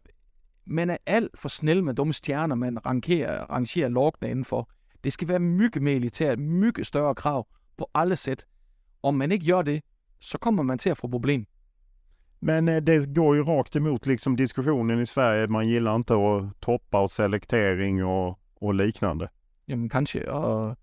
man 0.66 0.90
er 0.90 0.96
alt 1.06 1.38
for 1.38 1.48
snel 1.48 1.84
med 1.84 1.94
dumme 1.94 2.12
stjerner, 2.12 2.54
man 2.54 2.86
rangerer, 2.86 3.44
rangerer 3.44 3.88
logene 3.88 4.30
indenfor. 4.30 4.70
Det 5.04 5.12
skal 5.12 5.28
være 5.28 5.38
mygge 5.38 5.80
mere 5.80 5.94
elitært, 5.94 6.38
mygge 6.38 6.84
større 6.84 7.14
krav 7.14 7.46
på 7.76 7.90
alle 7.94 8.16
sæt. 8.16 8.46
Om 9.02 9.14
man 9.14 9.32
ikke 9.32 9.46
gør 9.46 9.62
det, 9.62 9.82
så 10.20 10.38
kommer 10.38 10.62
man 10.62 10.78
til 10.78 10.90
at 10.90 10.98
få 10.98 11.08
problem. 11.08 11.46
Men 12.40 12.68
eh, 12.68 12.82
det 12.82 13.14
går 13.14 13.34
ju 13.34 13.42
rakt 13.42 13.76
emot 13.76 14.06
liksom 14.06 14.36
diskussionen 14.36 15.00
i 15.00 15.06
Sverige. 15.06 15.46
Man 15.46 15.68
gillar 15.68 15.96
inte 15.96 16.14
att 16.14 16.60
toppa 16.60 17.00
och 17.00 17.10
selektering 17.10 18.04
och, 18.04 18.38
och 18.54 18.74
liknande. 18.74 19.28
Jamen 19.68 19.88
kanskje, 19.88 20.32
og 20.32 20.76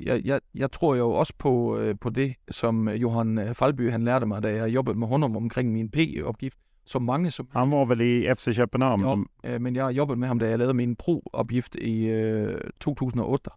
jeg, 0.00 0.22
jeg, 0.24 0.40
jeg 0.54 0.70
tror 0.72 0.94
jo 0.96 1.10
også 1.10 1.32
på, 1.38 1.78
øh, 1.78 1.94
på 2.00 2.10
det, 2.10 2.34
som 2.50 2.88
Johan 2.88 3.54
Falby 3.54 3.90
han 3.90 4.04
lærte 4.04 4.26
mig, 4.26 4.42
da 4.42 4.54
jeg 4.54 4.74
jobbede 4.74 4.98
med 4.98 5.08
honom 5.08 5.36
omkring 5.36 5.72
min 5.72 5.90
P-opgift. 5.90 6.58
Så 6.86 6.98
mange 6.98 7.30
som... 7.30 7.48
Han 7.52 7.70
var 7.70 7.84
vel 7.84 8.00
i 8.00 8.34
FC 8.34 8.56
København? 8.56 9.26
Ja, 9.44 9.54
øh, 9.54 9.60
men 9.60 9.76
jeg 9.76 9.96
jobbede 9.96 10.18
med 10.18 10.28
ham, 10.28 10.38
da 10.38 10.48
jeg 10.48 10.58
lavede 10.58 10.74
min 10.74 10.96
pro-opgift 10.96 11.74
i 11.74 12.08
øh, 12.08 12.60
2008. 12.80 13.50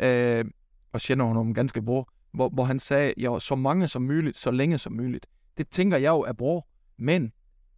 Øh, 0.00 0.44
og 0.92 1.00
kender 1.00 1.24
honom 1.24 1.54
ganske 1.54 1.82
bra, 1.82 2.04
hvor, 2.32 2.48
hvor 2.48 2.64
han 2.64 2.78
sagde, 2.78 3.14
ja, 3.16 3.38
så 3.38 3.54
mange 3.54 3.88
som 3.88 4.02
muligt, 4.02 4.36
så 4.36 4.50
længe 4.50 4.78
som 4.78 4.92
muligt. 4.92 5.26
Det 5.56 5.68
tænker 5.68 5.96
jeg 5.96 6.10
jo 6.10 6.20
er 6.20 6.32
bra, 6.32 6.60
men 6.96 7.32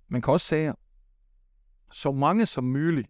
man 0.08 0.22
kan 0.22 0.32
også 0.32 0.46
sige, 0.46 0.74
så 1.92 2.12
mange 2.12 2.46
som 2.46 2.64
muligt, 2.64 3.08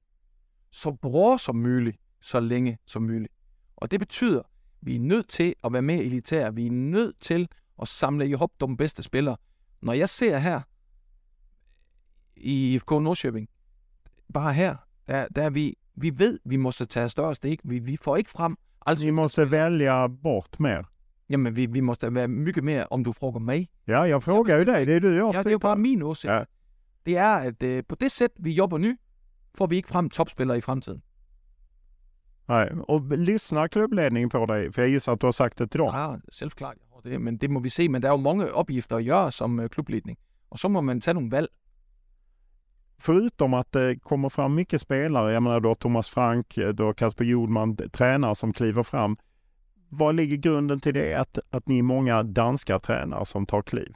så 0.70 0.92
bra 0.92 1.38
som 1.38 1.56
muligt, 1.56 1.96
så 2.20 2.40
længe 2.40 2.78
som 2.86 3.02
muligt. 3.02 3.32
Og 3.76 3.90
det 3.90 4.00
betyder, 4.00 4.40
at 4.40 4.46
vi 4.80 4.96
er 4.96 5.00
nødt 5.00 5.28
til 5.28 5.54
at 5.64 5.72
være 5.72 5.82
mere 5.82 6.04
elitære. 6.04 6.54
Vi 6.54 6.66
er 6.66 6.70
nødt 6.70 7.20
til 7.20 7.48
at 7.82 7.88
samle 7.88 8.28
i 8.28 8.32
hop 8.32 8.50
de 8.60 8.76
bedste 8.76 9.02
spillere. 9.02 9.36
Når 9.82 9.92
jeg 9.92 10.08
ser 10.08 10.38
her 10.38 10.60
i 12.36 12.78
FK 12.78 12.90
Nordsjøbing, 12.90 13.48
bare 14.34 14.54
her, 14.54 14.76
der, 15.06 15.28
der 15.28 15.42
er 15.42 15.50
vi, 15.50 15.76
vi 15.94 16.18
ved, 16.18 16.38
vi 16.44 16.56
måste 16.56 16.86
tage 16.86 17.08
større 17.08 17.34
steg. 17.34 17.58
Vi, 17.64 17.78
vi 17.78 17.96
får 17.96 18.16
ikke 18.16 18.30
frem. 18.30 18.56
Altså, 18.86 19.04
vi 19.04 19.10
måste 19.10 19.50
välja 19.50 20.06
bort 20.06 20.60
mer. 20.60 20.82
Jamen, 21.30 21.56
vi, 21.56 21.66
vi 21.66 21.80
måste 21.80 22.14
være 22.14 22.28
mycket 22.28 22.64
mere, 22.64 22.86
om 22.90 23.04
du 23.04 23.12
frågar 23.12 23.40
mig. 23.40 23.68
Ja, 23.86 24.06
jag 24.06 24.22
frågar 24.22 24.58
ju 24.58 24.64
dig. 24.64 24.86
Det 24.86 24.94
är 24.94 25.00
du 25.00 25.16
jag 25.16 25.34
Ja, 25.34 25.42
det 25.42 25.46
er 25.46 25.52
jo 25.52 25.58
bare 25.58 25.76
min 25.76 26.02
åsikt. 26.02 26.32
Ja. 26.32 26.44
Det 27.06 27.16
er, 27.16 27.36
at 27.36 27.62
uh, 27.62 27.82
på 27.88 27.94
det 27.94 28.10
sæt, 28.10 28.30
vi 28.36 28.50
jobber 28.50 28.78
nu, 28.78 28.96
får 29.54 29.66
vi 29.66 29.76
ikke 29.76 29.88
frem 29.88 30.10
topspillere 30.10 30.58
i 30.58 30.60
fremtiden. 30.60 31.02
Nej, 32.48 32.70
och 32.88 33.18
lyssnar 33.18 33.68
klubbledningen 33.68 34.30
på 34.30 34.46
dig? 34.46 34.72
För 34.72 34.82
jag 34.82 34.90
gissar 34.90 35.12
att 35.12 35.20
du 35.20 35.26
har 35.26 35.32
sagt 35.32 35.58
det 35.58 35.66
till 35.66 35.78
dem. 35.78 35.86
Ja, 35.86 36.18
har 36.92 37.00
det, 37.04 37.18
men 37.18 37.36
det 37.36 37.50
må 37.50 37.60
vi 37.60 37.70
se. 37.70 37.88
Men 37.88 38.02
der 38.02 38.08
er 38.08 38.12
jo 38.12 38.16
mange 38.16 38.52
opgifter 38.52 38.96
at 38.96 39.04
gøre 39.04 39.32
som 39.32 39.60
uh, 39.60 39.68
klubledning. 39.68 40.18
Og 40.50 40.58
så 40.58 40.68
må 40.68 40.80
man 40.80 41.00
tage 41.00 41.14
nogle 41.14 41.30
valg. 41.30 41.48
förutom 43.00 43.54
att 43.54 43.72
det 43.72 43.98
kommer 44.02 44.28
fram 44.28 44.54
mycket 44.54 44.80
spelare, 44.80 45.32
jag 45.32 45.42
menar 45.42 45.60
då 45.60 45.74
Thomas 45.74 46.08
Frank, 46.08 46.58
då 46.74 46.94
Kasper 46.94 47.24
Jordman, 47.24 47.76
tränare 47.76 48.34
som 48.34 48.52
kliver 48.52 48.82
fram. 48.82 49.16
Vad 49.92 50.14
ligger 50.14 50.36
grunden 50.36 50.80
till 50.80 50.94
det, 50.94 51.14
att, 51.14 51.38
att 51.50 51.68
ni 51.68 51.78
är 51.78 51.82
många 51.82 52.22
danska 52.22 52.78
tränare 52.78 53.26
som 53.26 53.46
tar 53.46 53.62
kliv? 53.62 53.94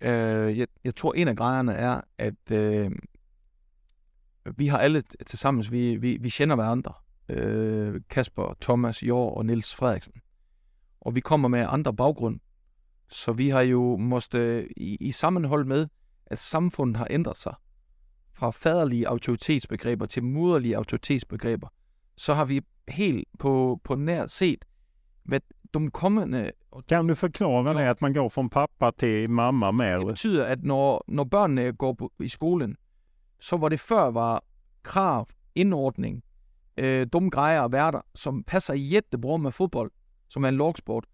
Øh, 0.00 0.58
jeg, 0.58 0.66
jeg 0.84 0.94
tror, 0.96 1.14
en 1.14 1.28
af 1.28 1.36
grejerna 1.36 1.72
er, 1.72 2.00
at 2.18 2.50
øh, 2.50 2.90
vi 4.56 4.66
har 4.66 4.78
alle 4.78 5.02
tillsammans, 5.26 5.72
vi, 5.72 5.96
vi, 5.96 6.16
vi 6.20 6.28
kender 6.28 6.56
hverandre. 6.56 6.92
Øh, 7.28 8.00
Kasper, 8.10 8.54
Thomas, 8.60 9.02
Jor 9.02 9.30
og 9.30 9.46
Nils 9.46 9.74
Frederiksen. 9.74 10.12
Og 11.00 11.14
vi 11.14 11.20
kommer 11.20 11.48
med 11.48 11.66
andre 11.68 11.94
baggrund. 11.94 12.40
Så 13.08 13.32
vi 13.32 13.48
har 13.48 13.60
jo 13.60 13.96
måste 13.96 14.68
i, 14.78 14.96
i 15.00 15.12
sammenhold 15.12 15.64
med, 15.64 15.88
at 16.26 16.38
samfundet 16.38 16.96
har 16.96 17.06
ændret 17.10 17.36
sig 17.36 17.54
fra 18.40 18.50
faderlige 18.50 19.08
autoritetsbegreber 19.08 20.06
til 20.06 20.24
moderlige 20.24 20.76
autoritetsbegreber, 20.76 21.68
så 22.16 22.34
har 22.34 22.44
vi 22.44 22.60
helt 22.90 23.28
på, 23.38 23.80
på 23.84 23.94
nær 23.94 24.26
set, 24.26 24.64
hvad 25.24 25.40
de 25.74 25.90
kommende... 25.90 26.50
Kan 26.88 27.08
du 27.08 27.14
forklare 27.14 27.74
det, 27.74 27.80
at 27.80 28.02
man 28.02 28.12
går 28.12 28.28
fra 28.28 28.48
pappa 28.48 28.90
til 28.98 29.30
mamma 29.30 29.70
med? 29.70 29.98
Det 29.98 30.06
betyder, 30.06 30.46
at 30.46 30.62
når, 30.62 31.04
når 31.08 31.24
børnene 31.24 31.72
går 31.72 31.92
på, 31.92 32.12
i 32.20 32.28
skolen, 32.28 32.76
så 33.40 33.56
hvor 33.56 33.68
det 33.68 33.80
før 33.80 34.10
var 34.10 34.44
krav, 34.82 35.28
indordning, 35.54 36.22
øh, 36.76 37.06
dumme 37.12 37.30
grejer 37.30 37.60
og 37.60 37.72
værter, 37.72 38.00
som 38.14 38.44
passer 38.44 38.74
jättebra 38.74 39.36
med 39.36 39.52
fodbold, 39.52 39.90
som 40.28 40.44
er 40.44 40.48
en 40.48 40.56
lagsport, 40.56 41.06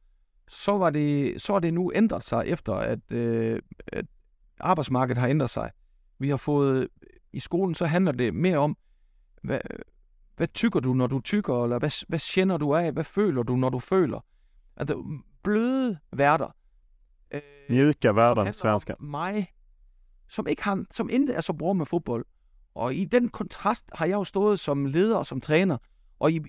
så, 0.49 0.79
var 0.79 0.91
det, 0.91 1.43
så 1.43 1.55
er 1.55 1.59
det 1.59 1.75
nu 1.75 1.93
ændret 1.95 2.23
sig 2.23 2.43
efter, 2.47 2.75
at, 2.75 3.13
øh, 3.13 3.63
at 3.87 4.07
arbejdsmarkedet 4.61 5.21
har 5.21 5.29
ændret 5.29 5.51
sig. 5.51 5.71
Vi 6.19 6.29
har 6.29 6.37
fået, 6.37 6.89
i 7.33 7.41
skolen 7.41 7.75
så 7.75 7.87
handler 7.87 8.13
det 8.13 8.35
mere 8.35 8.59
om, 8.59 8.77
hvad, 9.43 9.61
hvad 10.37 10.49
tykker 10.49 10.81
du, 10.81 10.93
når 10.93 11.07
du 11.07 11.21
tykker, 11.21 11.65
eller 11.65 11.79
hvad, 11.79 12.07
hvad 12.09 12.33
kender 12.35 12.57
du 12.57 12.75
af, 12.75 12.93
hvad 12.93 13.05
føler 13.05 13.43
du, 13.43 13.57
når 13.57 13.69
du 13.69 13.79
føler. 13.79 14.21
Altså, 14.77 15.21
bløde 15.43 15.99
værter. 16.13 16.49
Øh, 17.31 17.41
Mjuka 17.69 18.13
værter, 18.13 18.53
svenska. 18.53 18.95
mig, 19.01 19.53
som 20.29 20.47
ikke 20.47 20.63
har, 20.63 20.85
som 20.91 21.11
ikke 21.11 21.33
er 21.33 21.41
så 21.41 21.53
bra 21.53 21.73
med 21.73 21.87
fodbold. 21.87 22.27
Og 22.75 22.95
i 22.95 23.05
den 23.05 23.29
kontrast 23.29 23.85
har 23.93 24.07
jeg 24.07 24.15
jo 24.15 24.25
stået 24.25 24.61
som 24.61 24.87
leder 24.87 25.17
og 25.17 25.27
som 25.27 25.41
træner. 25.41 25.79
Og 26.19 26.33
i, 26.33 26.41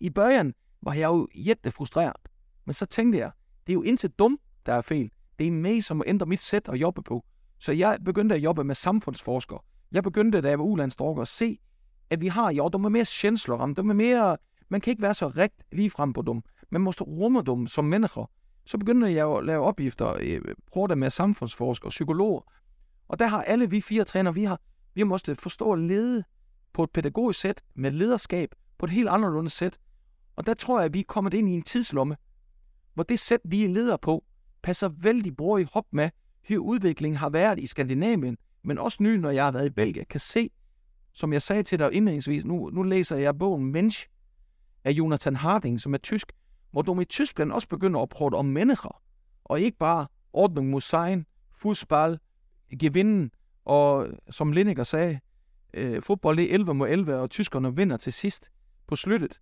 i 0.00 0.10
början 0.10 0.54
var 0.82 0.92
jeg 0.92 1.06
jo 1.06 1.28
jättefrustreret. 1.34 2.28
Men 2.64 2.74
så 2.74 2.86
tænkte 2.86 3.18
jeg, 3.18 3.30
det 3.66 3.72
er 3.72 3.74
jo 3.74 3.82
indtil 3.82 4.10
dum, 4.10 4.38
der 4.66 4.74
er 4.74 4.80
fel. 4.80 5.10
Det 5.38 5.46
er 5.46 5.50
mig, 5.50 5.84
som 5.84 5.96
må 5.96 6.04
ændre 6.06 6.26
mit 6.26 6.40
sæt 6.40 6.68
at 6.68 6.74
jobbe 6.80 7.02
på. 7.02 7.24
Så 7.58 7.72
jeg 7.72 7.98
begyndte 8.04 8.34
at 8.34 8.42
jobbe 8.42 8.64
med 8.64 8.74
samfundsforskere. 8.74 9.58
Jeg 9.92 10.02
begyndte, 10.02 10.40
da 10.40 10.48
jeg 10.48 10.58
var 10.58 10.64
ulandsdorker, 10.64 11.22
at 11.22 11.28
se, 11.28 11.58
at 12.12 12.20
vi 12.20 12.26
har, 12.26 12.52
jo, 12.52 12.68
de 12.68 12.76
er 12.76 12.88
mere 12.88 13.06
känslor 13.08 13.66
de 13.66 13.80
er 13.80 13.82
mere, 13.82 14.36
man 14.68 14.80
kan 14.80 14.90
ikke 14.90 15.02
være 15.02 15.14
så 15.14 15.28
rigt 15.28 15.62
lige 15.72 15.90
frem 15.90 16.12
på 16.12 16.22
dem. 16.22 16.42
Man 16.70 16.80
måste 16.80 17.04
rumme 17.04 17.42
dem 17.42 17.66
som 17.66 17.84
mennesker. 17.84 18.30
Så 18.64 18.78
begynder 18.78 19.08
jeg 19.08 19.28
at 19.30 19.44
lave 19.44 19.64
opgifter, 19.64 20.16
øh, 20.20 20.40
prøve 20.72 20.88
det 20.88 20.98
med 20.98 21.10
samfundsforskere 21.10 21.88
og 21.88 21.90
psykologer. 21.90 22.40
Og 23.08 23.18
der 23.18 23.26
har 23.26 23.42
alle 23.42 23.70
vi 23.70 23.80
fire 23.80 24.04
træner, 24.04 24.32
vi 24.32 24.44
har, 24.44 24.60
vi 24.94 25.02
måste 25.02 25.36
forstå 25.36 25.72
at 25.72 25.78
lede 25.78 26.24
på 26.72 26.84
et 26.84 26.90
pædagogisk 26.90 27.40
sæt 27.40 27.62
med 27.74 27.90
lederskab 27.90 28.54
på 28.78 28.86
et 28.86 28.92
helt 28.92 29.08
anderledes 29.08 29.52
sæt. 29.52 29.78
Og 30.36 30.46
der 30.46 30.54
tror 30.54 30.78
jeg, 30.78 30.84
at 30.84 30.94
vi 30.94 31.00
er 31.00 31.04
kommet 31.08 31.34
ind 31.34 31.48
i 31.48 31.52
en 31.52 31.62
tidslomme, 31.62 32.16
hvor 32.94 33.02
det 33.02 33.20
sæt, 33.20 33.40
vi 33.44 33.64
er 33.64 33.68
leder 33.68 33.96
på, 33.96 34.24
passer 34.62 34.88
vældig 34.88 35.36
bra 35.36 35.56
i 35.56 35.66
hop 35.72 35.86
med, 35.92 36.10
hvor 36.48 36.58
udviklingen 36.58 37.16
har 37.16 37.28
været 37.30 37.58
i 37.58 37.66
Skandinavien, 37.66 38.36
men 38.64 38.78
også 38.78 39.02
ny, 39.02 39.16
når 39.16 39.30
jeg 39.30 39.44
har 39.44 39.52
været 39.52 39.66
i 39.66 39.70
Belgien, 39.70 40.06
kan 40.10 40.20
se, 40.20 40.50
som 41.12 41.32
jeg 41.32 41.42
sagde 41.42 41.62
til 41.62 41.78
dig 41.78 41.92
indledningsvis, 41.92 42.44
nu, 42.44 42.70
nu 42.72 42.82
læser 42.82 43.16
jeg 43.16 43.38
bogen 43.38 43.72
Mensch 43.72 44.08
af 44.84 44.90
Jonathan 44.90 45.36
Harding, 45.36 45.80
som 45.80 45.94
er 45.94 45.98
tysk, 45.98 46.32
hvor 46.70 46.82
du 46.82 47.00
i 47.00 47.04
Tyskland 47.04 47.52
også 47.52 47.68
begynder 47.68 48.00
at 48.00 48.08
prøve 48.08 48.36
om 48.36 48.44
mennesker, 48.44 49.02
og 49.44 49.60
ikke 49.60 49.78
bare 49.78 50.06
ordning 50.32 50.70
mod 50.70 50.80
sejn, 50.80 51.26
fodbold, 51.54 52.18
gevinden, 52.78 53.30
og 53.64 54.08
som 54.30 54.52
Lineker 54.52 54.84
sagde, 54.84 55.20
øh, 55.74 56.02
fodbold 56.02 56.38
er 56.38 56.46
11 56.50 56.74
mod 56.74 56.88
11, 56.88 57.16
og 57.16 57.30
tyskerne 57.30 57.76
vinder 57.76 57.96
til 57.96 58.12
sidst 58.12 58.50
på 58.86 58.96
sluttet. 58.96 59.40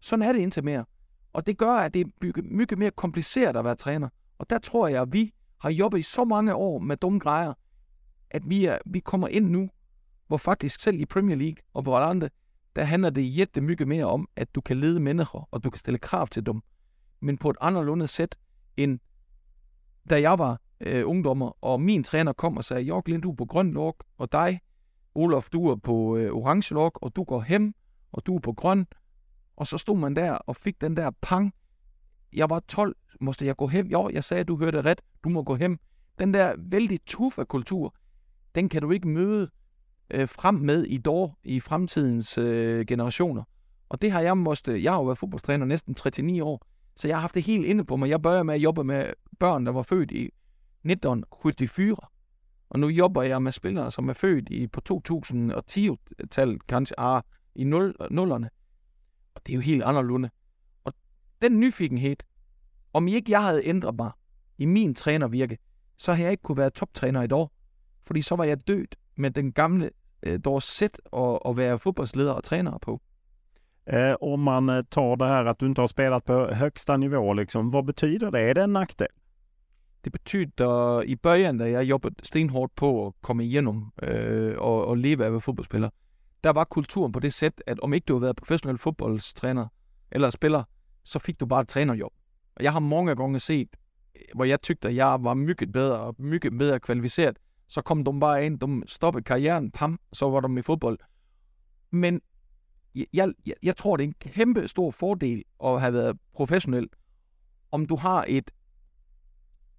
Sådan 0.00 0.22
er 0.22 0.32
det 0.32 0.40
indtil 0.40 0.64
mere. 0.64 0.84
Og 1.32 1.46
det 1.46 1.58
gør, 1.58 1.72
at 1.72 1.94
det 1.94 2.00
er 2.00 2.42
mye 2.42 2.66
mere 2.76 2.90
kompliceret 2.90 3.56
at 3.56 3.64
være 3.64 3.74
træner. 3.74 4.08
Og 4.38 4.50
der 4.50 4.58
tror 4.58 4.88
jeg, 4.88 5.02
at 5.02 5.12
vi 5.12 5.34
har 5.60 5.70
jobbet 5.70 5.98
i 5.98 6.02
så 6.02 6.24
mange 6.24 6.54
år 6.54 6.78
med 6.78 6.96
dumme 6.96 7.18
grejer, 7.18 7.52
at 8.30 8.42
vi, 8.50 8.64
er, 8.64 8.78
vi 8.86 9.00
kommer 9.00 9.28
ind 9.28 9.50
nu, 9.50 9.68
hvor 10.28 10.36
faktisk 10.36 10.80
selv 10.80 11.00
i 11.00 11.04
Premier 11.04 11.36
League 11.36 11.56
og 11.74 11.84
på 11.84 11.96
andre, 11.96 12.28
der 12.76 12.82
handler 12.82 13.10
det 13.10 13.38
jette 13.38 13.60
mye 13.60 13.84
mere 13.86 14.04
om, 14.04 14.28
at 14.36 14.54
du 14.54 14.60
kan 14.60 14.76
lede 14.76 15.00
mennesker, 15.00 15.48
og 15.50 15.64
du 15.64 15.70
kan 15.70 15.78
stille 15.78 15.98
krav 15.98 16.28
til 16.28 16.46
dem, 16.46 16.60
men 17.20 17.38
på 17.38 17.50
et 17.50 17.56
anderledes 17.60 18.10
sæt, 18.10 18.36
end 18.76 18.98
da 20.10 20.20
jeg 20.20 20.38
var 20.38 20.60
øh, 20.80 21.02
ungdommer, 21.06 21.64
og 21.64 21.80
min 21.80 22.04
træner 22.04 22.32
kom 22.32 22.56
og 22.56 22.64
sagde, 22.64 22.82
Jorg 22.82 23.22
du 23.22 23.30
er 23.30 23.34
på 23.34 23.44
grøn 23.44 23.72
lok, 23.72 24.04
og 24.18 24.32
dig, 24.32 24.60
Olof, 25.14 25.48
du 25.50 25.68
er 25.68 25.76
på 25.76 26.16
øh, 26.16 26.32
orange 26.32 26.74
lok, 26.74 26.98
og 27.02 27.16
du 27.16 27.24
går 27.24 27.44
hjem, 27.48 27.74
og 28.12 28.26
du 28.26 28.36
er 28.36 28.40
på 28.40 28.52
grøn, 28.52 28.86
og 29.56 29.66
så 29.66 29.78
stod 29.78 29.98
man 29.98 30.16
der 30.16 30.32
og 30.32 30.56
fik 30.56 30.80
den 30.80 30.96
der 30.96 31.10
pang. 31.20 31.54
Jeg 32.32 32.50
var 32.50 32.60
12, 32.60 32.96
måtte 33.20 33.46
jeg 33.46 33.56
gå 33.56 33.68
hjem? 33.68 33.86
Jo, 33.86 34.10
jeg 34.12 34.24
sagde, 34.24 34.44
du 34.44 34.56
hørte 34.56 34.82
ret, 34.82 35.02
du 35.24 35.28
må 35.28 35.42
gå 35.42 35.56
hjem. 35.56 35.78
Den 36.18 36.34
der 36.34 36.54
vældig 36.58 37.00
tuffe 37.06 37.44
kultur, 37.44 37.94
den 38.54 38.68
kan 38.68 38.82
du 38.82 38.90
ikke 38.90 39.08
møde 39.08 39.50
øh, 40.10 40.28
frem 40.28 40.54
med 40.54 40.84
i 40.84 40.98
dår 40.98 41.38
i 41.44 41.60
fremtidens 41.60 42.38
øh, 42.38 42.86
generationer. 42.86 43.42
Og 43.88 44.02
det 44.02 44.12
har 44.12 44.20
jeg 44.20 44.38
måste, 44.38 44.72
øh, 44.72 44.84
jeg 44.84 44.92
har 44.92 44.98
jo 44.98 45.04
været 45.04 45.18
fodboldtræner 45.18 45.66
næsten 45.66 45.92
39 45.92 46.42
år, 46.42 46.66
så 46.96 47.08
jeg 47.08 47.16
har 47.16 47.20
haft 47.20 47.34
det 47.34 47.42
helt 47.42 47.66
inde 47.66 47.84
på 47.84 47.96
mig. 47.96 48.08
Jeg 48.08 48.22
börjede 48.22 48.44
med 48.44 48.54
at 48.54 48.60
jobbe 48.60 48.84
med 48.84 49.12
børn, 49.38 49.66
der 49.66 49.72
var 49.72 49.82
født 49.82 50.10
i 50.10 50.24
1974. 50.84 51.98
Og 52.70 52.78
nu 52.78 52.88
jobber 52.88 53.22
jeg 53.22 53.42
med 53.42 53.52
spillere, 53.52 53.90
som 53.90 54.08
er 54.08 54.12
født 54.12 54.48
i 54.48 54.66
på 54.66 54.80
2010-tallet, 54.92 56.66
kanskje 56.66 57.00
ah, 57.00 57.22
i 57.54 57.64
nullerne. 57.64 58.50
Og 59.34 59.46
det 59.46 59.52
er 59.52 59.56
jo 59.56 59.60
helt 59.60 59.82
anderledes. 59.82 60.30
Og 60.84 60.92
den 61.42 61.60
nyfikenhed, 61.60 62.16
om 62.92 63.08
ikke 63.08 63.30
jeg 63.30 63.42
havde 63.42 63.66
ændret 63.66 63.94
mig 63.96 64.10
i 64.58 64.64
min 64.64 64.94
trænervirke, 64.94 65.58
så 65.96 66.12
havde 66.12 66.24
jeg 66.24 66.30
ikke 66.30 66.42
kunne 66.42 66.58
være 66.58 66.70
toptræner 66.70 67.22
i 67.22 67.26
dag. 67.26 67.46
Fordi 68.06 68.22
så 68.22 68.36
var 68.36 68.44
jeg 68.44 68.68
død 68.68 68.86
med 69.16 69.30
den 69.30 69.52
gamle 69.52 69.90
øh, 70.22 70.40
dårs 70.44 70.64
sæt 70.64 71.00
at, 71.12 71.38
at 71.46 71.56
være 71.56 71.78
fodboldsleder 71.78 72.32
og 72.32 72.44
træner 72.44 72.78
på. 72.78 73.00
Eh, 73.86 74.14
om 74.20 74.40
man 74.40 74.68
eh, 74.68 74.82
tar 74.90 75.16
det 75.16 75.24
här 75.24 75.44
att 75.44 75.58
du 75.58 75.66
inte 75.66 75.80
har 75.80 75.88
spelat 75.88 76.24
på 76.24 76.54
högsta 76.54 76.96
nivå, 76.96 77.32
liksom, 77.32 77.70
vad 77.70 77.84
betyder 77.84 78.30
det? 78.30 78.40
Är 78.40 78.54
det 78.54 78.62
en 78.62 78.72
nackdel? 78.72 79.08
Det 80.04 80.10
betyder, 80.10 81.04
i 81.04 81.16
början, 81.16 81.58
da 81.58 81.70
jeg 81.70 81.84
jobbede 81.84 82.14
stenhårdt 82.22 82.74
på 82.74 83.06
at 83.06 83.14
komme 83.20 83.44
igennem 83.44 83.90
øh, 84.02 84.58
og, 84.58 84.86
og 84.86 84.96
leve 84.96 85.24
af 85.24 85.42
fodboldspiller, 85.42 85.90
der 86.44 86.50
var 86.50 86.64
kulturen 86.64 87.12
på 87.12 87.20
det 87.20 87.32
sæt, 87.32 87.62
at 87.66 87.80
om 87.80 87.94
ikke 87.94 88.04
du 88.04 88.12
har 88.12 88.20
været 88.20 88.36
professionel 88.36 88.78
fodboldstræner 88.78 89.66
eller 90.12 90.30
spiller, 90.30 90.62
så 91.04 91.18
fik 91.18 91.40
du 91.40 91.46
bare 91.46 91.60
et 91.60 91.68
trænerjob. 91.68 92.12
Og 92.56 92.64
jeg 92.64 92.72
har 92.72 92.80
mange 92.80 93.16
gange 93.16 93.40
set, 93.40 93.68
hvor 94.34 94.44
jeg 94.44 94.62
tykte, 94.62 94.88
at 94.88 94.94
jeg 94.94 95.16
var 95.20 95.34
mygget 95.34 95.72
bedre 95.72 95.98
og 95.98 96.14
mygget 96.18 96.58
bedre 96.58 96.80
kvalificeret, 96.80 97.36
så 97.68 97.82
kom 97.82 98.04
de 98.04 98.20
bare 98.20 98.46
ind, 98.46 98.60
de 98.60 98.82
stoppede 98.86 99.24
karrieren, 99.24 99.70
pam, 99.70 100.00
så 100.12 100.30
var 100.30 100.40
de 100.40 100.58
i 100.58 100.62
fodbold. 100.62 100.98
Men 101.90 102.20
jeg, 102.94 103.06
jeg, 103.12 103.54
jeg 103.62 103.76
tror, 103.76 103.96
det 103.96 104.04
er 104.04 104.08
en 104.08 104.14
kæmpe 104.14 104.68
stor 104.68 104.90
fordel 104.90 105.44
at 105.64 105.80
have 105.80 105.92
været 105.92 106.18
professionel, 106.32 106.88
om 107.70 107.86
du 107.86 107.96
har 107.96 108.24
et, 108.28 108.50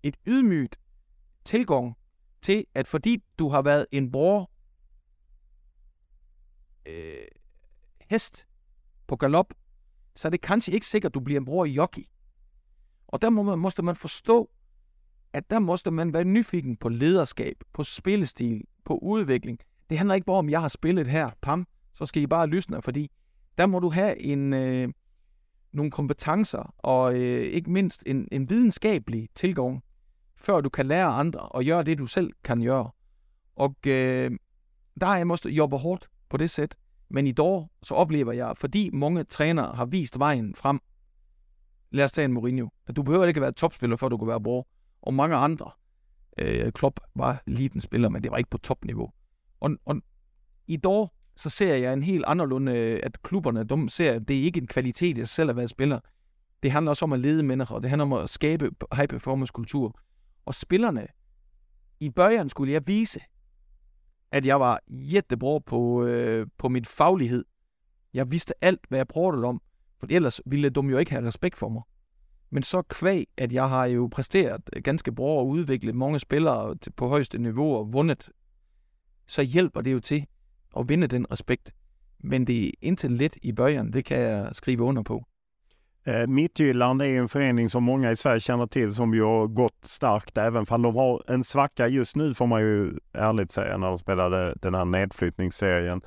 et 0.03 0.18
ydmygt 0.26 0.80
tilgang 1.45 1.98
til, 2.41 2.66
at 2.74 2.88
fordi 2.88 3.24
du 3.40 3.49
har 3.49 3.61
været 3.61 3.86
en 3.91 4.11
bror 4.11 4.52
øh, 6.86 7.28
hest 8.02 8.48
på 9.07 9.16
galop, 9.16 9.53
så 10.16 10.28
er 10.28 10.30
det 10.30 10.41
kanskje 10.41 10.74
ikke 10.74 10.86
sikkert, 10.86 11.10
at 11.10 11.14
du 11.14 11.20
bliver 11.20 11.40
en 11.40 11.45
bror 11.45 11.66
i 11.66 11.72
jockey. 11.72 12.03
Og 13.07 13.22
der 13.22 13.30
må 13.30 13.44
man, 13.44 13.60
måste 13.60 13.82
man 13.82 13.95
forstå, 13.95 14.52
at 15.34 15.50
der 15.50 15.60
måste 15.60 15.92
man 15.92 16.14
være 16.14 16.24
nyfiken 16.24 16.78
på 16.78 16.90
lederskab, 16.90 17.56
på 17.74 17.84
spillestil, 17.84 18.64
på 18.86 18.98
udvikling. 18.98 19.60
Det 19.90 19.98
handler 19.98 20.16
ikke 20.16 20.26
bare 20.26 20.38
om, 20.38 20.50
jeg 20.50 20.62
har 20.62 20.68
spillet 20.68 21.08
her, 21.08 21.30
pam, 21.42 21.68
så 21.94 22.06
skal 22.06 22.22
I 22.22 22.28
bare 22.28 22.48
lysne, 22.48 22.82
fordi 22.82 23.12
der 23.58 23.66
må 23.66 23.80
du 23.80 23.90
have 23.90 24.22
en, 24.22 24.54
øh, 24.54 24.90
nogle 25.72 25.92
kompetencer 25.92 26.74
og 26.78 27.16
øh, 27.16 27.44
ikke 27.44 27.72
mindst 27.72 28.04
en, 28.06 28.28
en 28.32 28.50
videnskabelig 28.50 29.30
tilgang, 29.36 29.84
før 30.36 30.62
du 30.62 30.70
kan 30.70 30.86
lære 30.86 31.08
andre 31.08 31.40
og 31.40 31.64
gøre 31.64 31.84
det, 31.84 31.98
du 31.98 32.06
selv 32.06 32.32
kan 32.44 32.62
gøre. 32.62 32.92
Og 33.56 33.76
øh, 33.88 34.32
der 35.02 35.06
har 35.06 35.18
jeg 35.18 35.28
måske 35.28 35.50
jobbe 35.50 35.78
hårdt 35.78 36.10
på 36.30 36.38
det 36.38 36.50
sæt. 36.50 36.76
Men 37.10 37.28
i 37.28 37.32
dag, 37.32 37.68
så 37.84 37.94
oplever 37.94 38.32
jeg, 38.32 38.54
fordi 38.58 38.90
mange 38.94 39.24
trænere 39.24 39.76
har 39.76 39.86
vist 39.86 40.20
vejen 40.20 40.56
frem, 40.56 40.80
lad 41.92 42.06
os 42.06 42.12
tage 42.12 42.26
en 42.26 42.34
Mourinho, 42.34 42.68
at 42.88 42.96
du 42.96 43.04
behøver 43.04 43.26
ikke 43.26 43.38
at 43.38 43.42
være 43.42 43.52
topspiller, 43.52 43.96
for 43.96 44.10
du 44.10 44.18
kan 44.18 44.28
være 44.28 44.42
bror, 44.42 44.68
og 45.02 45.14
mange 45.14 45.36
andre. 45.36 45.72
Øh, 46.38 46.72
Klopp 46.72 47.00
var 47.16 47.44
lige 47.48 47.70
den 47.70 47.82
spiller, 47.82 48.10
men 48.10 48.24
det 48.24 48.32
var 48.32 48.38
ikke 48.38 48.50
på 48.50 48.58
topniveau. 48.58 49.12
Og, 49.60 49.72
og 49.86 50.02
i 50.68 50.78
dag, 50.78 51.08
så 51.36 51.50
ser 51.50 51.76
jeg 51.76 51.94
en 51.94 52.04
helt 52.04 52.26
anderledes, 52.28 53.00
at 53.04 53.22
klubberne, 53.24 53.64
de 53.64 53.90
ser, 53.90 54.14
at 54.14 54.28
det 54.28 54.40
er 54.40 54.44
ikke 54.44 54.60
en 54.60 54.68
kvalitet 54.68 55.18
i 55.18 55.22
sig 55.22 55.30
selv 55.30 55.50
at 55.50 55.56
være 55.56 55.68
spiller. 55.68 56.00
Det 56.64 56.72
handler 56.72 56.90
også 56.90 57.06
om 57.06 57.14
at 57.14 57.20
lede 57.20 57.44
mennesker, 57.44 57.76
og 57.76 57.82
det 57.82 57.90
handler 57.90 58.06
om 58.06 58.14
at 58.14 58.30
skabe 58.30 58.72
high 58.94 59.08
performance 59.08 59.52
kultur. 59.52 60.00
Og 60.46 60.56
spillerne, 60.56 61.08
i 62.00 62.10
børjen 62.10 62.50
skulle 62.50 62.74
jeg 62.74 62.88
vise, 62.88 63.20
at 64.32 64.46
jeg 64.46 64.60
var 64.60 64.80
jättebra 64.90 65.60
på, 65.60 66.06
øh, 66.06 66.48
på 66.58 66.70
min 66.70 66.86
faglighed. 66.86 67.46
Jeg 68.14 68.32
vidste 68.32 68.54
alt, 68.62 68.80
hvad 68.90 69.00
jeg 69.00 69.08
prøvede 69.08 69.46
om, 69.46 69.62
for 70.00 70.08
ellers 70.10 70.42
ville 70.46 70.70
de 70.70 70.82
jo 70.82 70.98
ikke 70.98 71.12
have 71.12 71.28
respekt 71.28 71.58
for 71.58 71.70
mig. 71.70 71.82
Men 72.50 72.64
så 72.64 72.82
kvæg, 72.82 73.28
at 73.38 73.54
jeg 73.54 73.70
har 73.70 73.86
jo 73.86 74.10
præsteret 74.12 74.62
ganske 74.84 75.12
bra 75.12 75.40
og 75.40 75.48
udviklet 75.48 75.96
mange 75.96 76.20
spillere 76.20 76.76
på 76.96 77.08
højeste 77.08 77.38
niveau 77.38 77.76
og 77.76 77.94
vundet, 77.94 78.30
så 79.28 79.42
hjælper 79.42 79.82
det 79.82 79.94
jo 79.94 80.00
til 80.00 80.26
at 80.78 80.90
vinde 80.90 81.08
den 81.08 81.32
respekt. 81.32 81.74
Men 82.20 82.48
det 82.48 82.68
er 82.68 82.72
indtil 82.82 83.12
let 83.12 83.38
i 83.42 83.52
början, 83.52 83.92
det 83.92 84.06
kan 84.06 84.22
jag 84.22 84.56
skriva 84.56 84.84
under 84.84 85.04
på. 85.04 85.26
Eh, 86.08 86.28
Midtjylland 86.28 87.02
är 87.02 87.20
en 87.20 87.30
förening 87.30 87.70
som 87.70 87.84
många 87.84 88.12
i 88.12 88.16
Sverige 88.16 88.40
känner 88.40 88.68
till 88.68 88.94
som 88.94 89.14
ju 89.14 89.24
har 89.24 89.48
gått 89.48 89.86
starkt 89.86 90.38
även 90.38 90.66
om 90.70 90.82
de 90.82 90.96
har 90.96 91.24
en 91.28 91.44
svacka 91.44 91.88
just 91.88 92.16
nu 92.16 92.34
får 92.34 92.48
man 92.48 92.62
ju 92.62 93.00
ärligt 93.14 93.52
säga 93.52 93.78
när 93.78 93.88
de 93.88 93.98
spelade 93.98 94.56
den 94.62 94.76
här 94.76 94.86
nedflyttningsserien. 94.86 96.02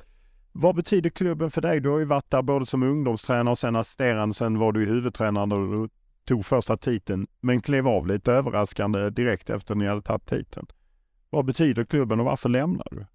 Vad 0.51 0.75
betyder 0.75 1.09
klubben 1.09 1.51
för 1.51 1.61
dig? 1.61 1.79
Du 1.79 1.89
har 1.89 1.99
ju 1.99 2.05
varit 2.05 2.31
där 2.31 2.41
både 2.41 2.65
som 2.65 2.83
ungdomstränare 2.83 3.51
och 3.51 3.57
sen 3.57 3.75
assisterande. 3.75 4.33
Sen 4.33 4.59
var 4.59 4.71
du 4.71 4.85
huvudtränare 4.85 5.45
tog 6.25 6.45
första 6.45 6.77
titeln, 6.77 7.27
men 7.41 7.61
klev 7.61 7.87
av 7.87 8.07
lite 8.07 8.31
överraskande 8.31 9.09
direkt 9.09 9.49
efter 9.49 9.75
ni 9.75 9.87
hade 9.87 10.01
tagit 10.01 10.25
titeln. 10.25 10.67
Vad 11.29 11.45
betyder 11.45 11.83
klubben 11.85 12.19
och 12.19 12.25
varför 12.25 12.49
lämnar 12.49 12.87
du? 12.91 13.05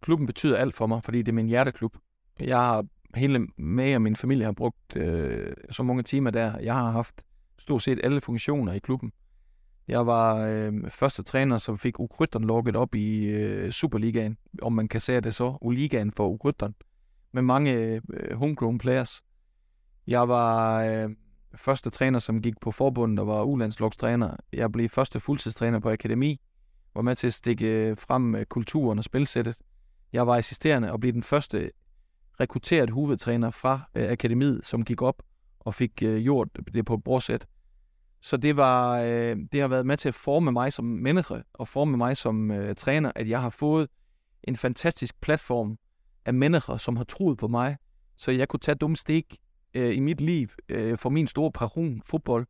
Klubben 0.00 0.26
betyder 0.26 0.62
allt 0.62 0.76
för 0.76 0.86
mig, 0.86 1.02
för 1.02 1.12
det 1.12 1.28
är 1.28 1.32
min 1.32 1.48
hjärteklubb. 1.48 1.96
Jag 2.38 2.58
har 2.58 2.86
hele 3.14 3.46
mig 3.56 3.96
och 3.96 4.02
min 4.02 4.16
familj 4.16 4.44
har 4.44 4.52
brugt 4.52 4.96
øh, 4.96 5.54
så 5.70 5.82
många 5.82 6.02
timmar 6.02 6.30
där. 6.30 6.60
Jag 6.60 6.74
har 6.74 6.90
haft 6.90 7.24
stort 7.58 7.82
set 7.82 8.04
alle 8.04 8.20
funktioner 8.20 8.72
i 8.72 8.80
klubben. 8.80 9.12
Jeg 9.88 10.06
var 10.06 10.46
øh, 10.46 10.90
første 10.90 11.22
træner, 11.22 11.58
som 11.58 11.78
fik 11.78 12.00
Ukrytteren 12.00 12.44
lukket 12.44 12.76
op 12.76 12.94
i 12.94 13.24
øh, 13.24 13.72
Superligaen, 13.72 14.36
om 14.62 14.72
man 14.72 14.88
kan 14.88 15.00
sige 15.00 15.20
det 15.20 15.34
så, 15.34 15.58
Uligaen 15.60 16.12
for 16.12 16.28
Ukrytteren, 16.28 16.74
med 17.32 17.42
mange 17.42 17.72
øh, 17.72 18.36
homegrown 18.36 18.78
players. 18.78 19.22
Jeg 20.06 20.28
var 20.28 20.82
øh, 20.82 21.10
første 21.54 21.90
træner, 21.90 22.18
som 22.18 22.42
gik 22.42 22.60
på 22.60 22.70
forbundet 22.70 23.18
og 23.18 23.26
var 23.26 23.42
ulandslogstræner. 23.42 24.36
Jeg 24.52 24.72
blev 24.72 24.88
første 24.88 25.20
fuldtidstræner 25.20 25.78
på 25.78 25.90
akademi, 25.90 26.40
var 26.94 27.02
med 27.02 27.16
til 27.16 27.26
at 27.26 27.34
stikke 27.34 27.66
øh, 27.66 27.96
frem 27.96 28.22
med 28.22 28.46
kulturen 28.46 28.98
og 28.98 29.04
spilsættet. 29.04 29.56
Jeg 30.12 30.26
var 30.26 30.36
assisterende 30.36 30.92
og 30.92 31.00
blev 31.00 31.12
den 31.12 31.22
første 31.22 31.70
rekrutteret 32.40 32.90
hovedtræner 32.90 33.50
fra 33.50 33.80
øh, 33.94 34.10
akademiet, 34.10 34.66
som 34.66 34.84
gik 34.84 35.02
op 35.02 35.22
og 35.60 35.74
fik 35.74 36.02
øh, 36.02 36.22
gjort 36.22 36.48
det 36.74 36.84
på 36.84 36.94
et 36.94 37.04
brorsæt. 37.04 37.46
Så 38.20 38.36
det, 38.36 38.56
var, 38.56 39.00
øh, 39.00 39.36
det 39.52 39.60
har 39.60 39.68
været 39.68 39.86
med 39.86 39.96
til 39.96 40.08
at 40.08 40.14
forme 40.14 40.52
mig 40.52 40.72
som 40.72 40.84
menneske 40.84 41.42
og 41.52 41.68
forme 41.68 41.96
mig 41.96 42.16
som 42.16 42.50
øh, 42.50 42.74
træner, 42.74 43.12
at 43.14 43.28
jeg 43.28 43.40
har 43.40 43.50
fået 43.50 43.88
en 44.44 44.56
fantastisk 44.56 45.20
platform 45.20 45.78
af 46.24 46.34
mennesker, 46.34 46.76
som 46.76 46.96
har 46.96 47.04
troet 47.04 47.38
på 47.38 47.48
mig, 47.48 47.76
så 48.16 48.30
jeg 48.30 48.48
kunne 48.48 48.60
tage 48.60 48.74
dumme 48.74 48.96
stik 48.96 49.36
øh, 49.74 49.96
i 49.96 50.00
mit 50.00 50.20
liv 50.20 50.48
øh, 50.68 50.98
for 50.98 51.10
min 51.10 51.26
store 51.26 51.52
passion, 51.52 52.02
fodbold. 52.06 52.46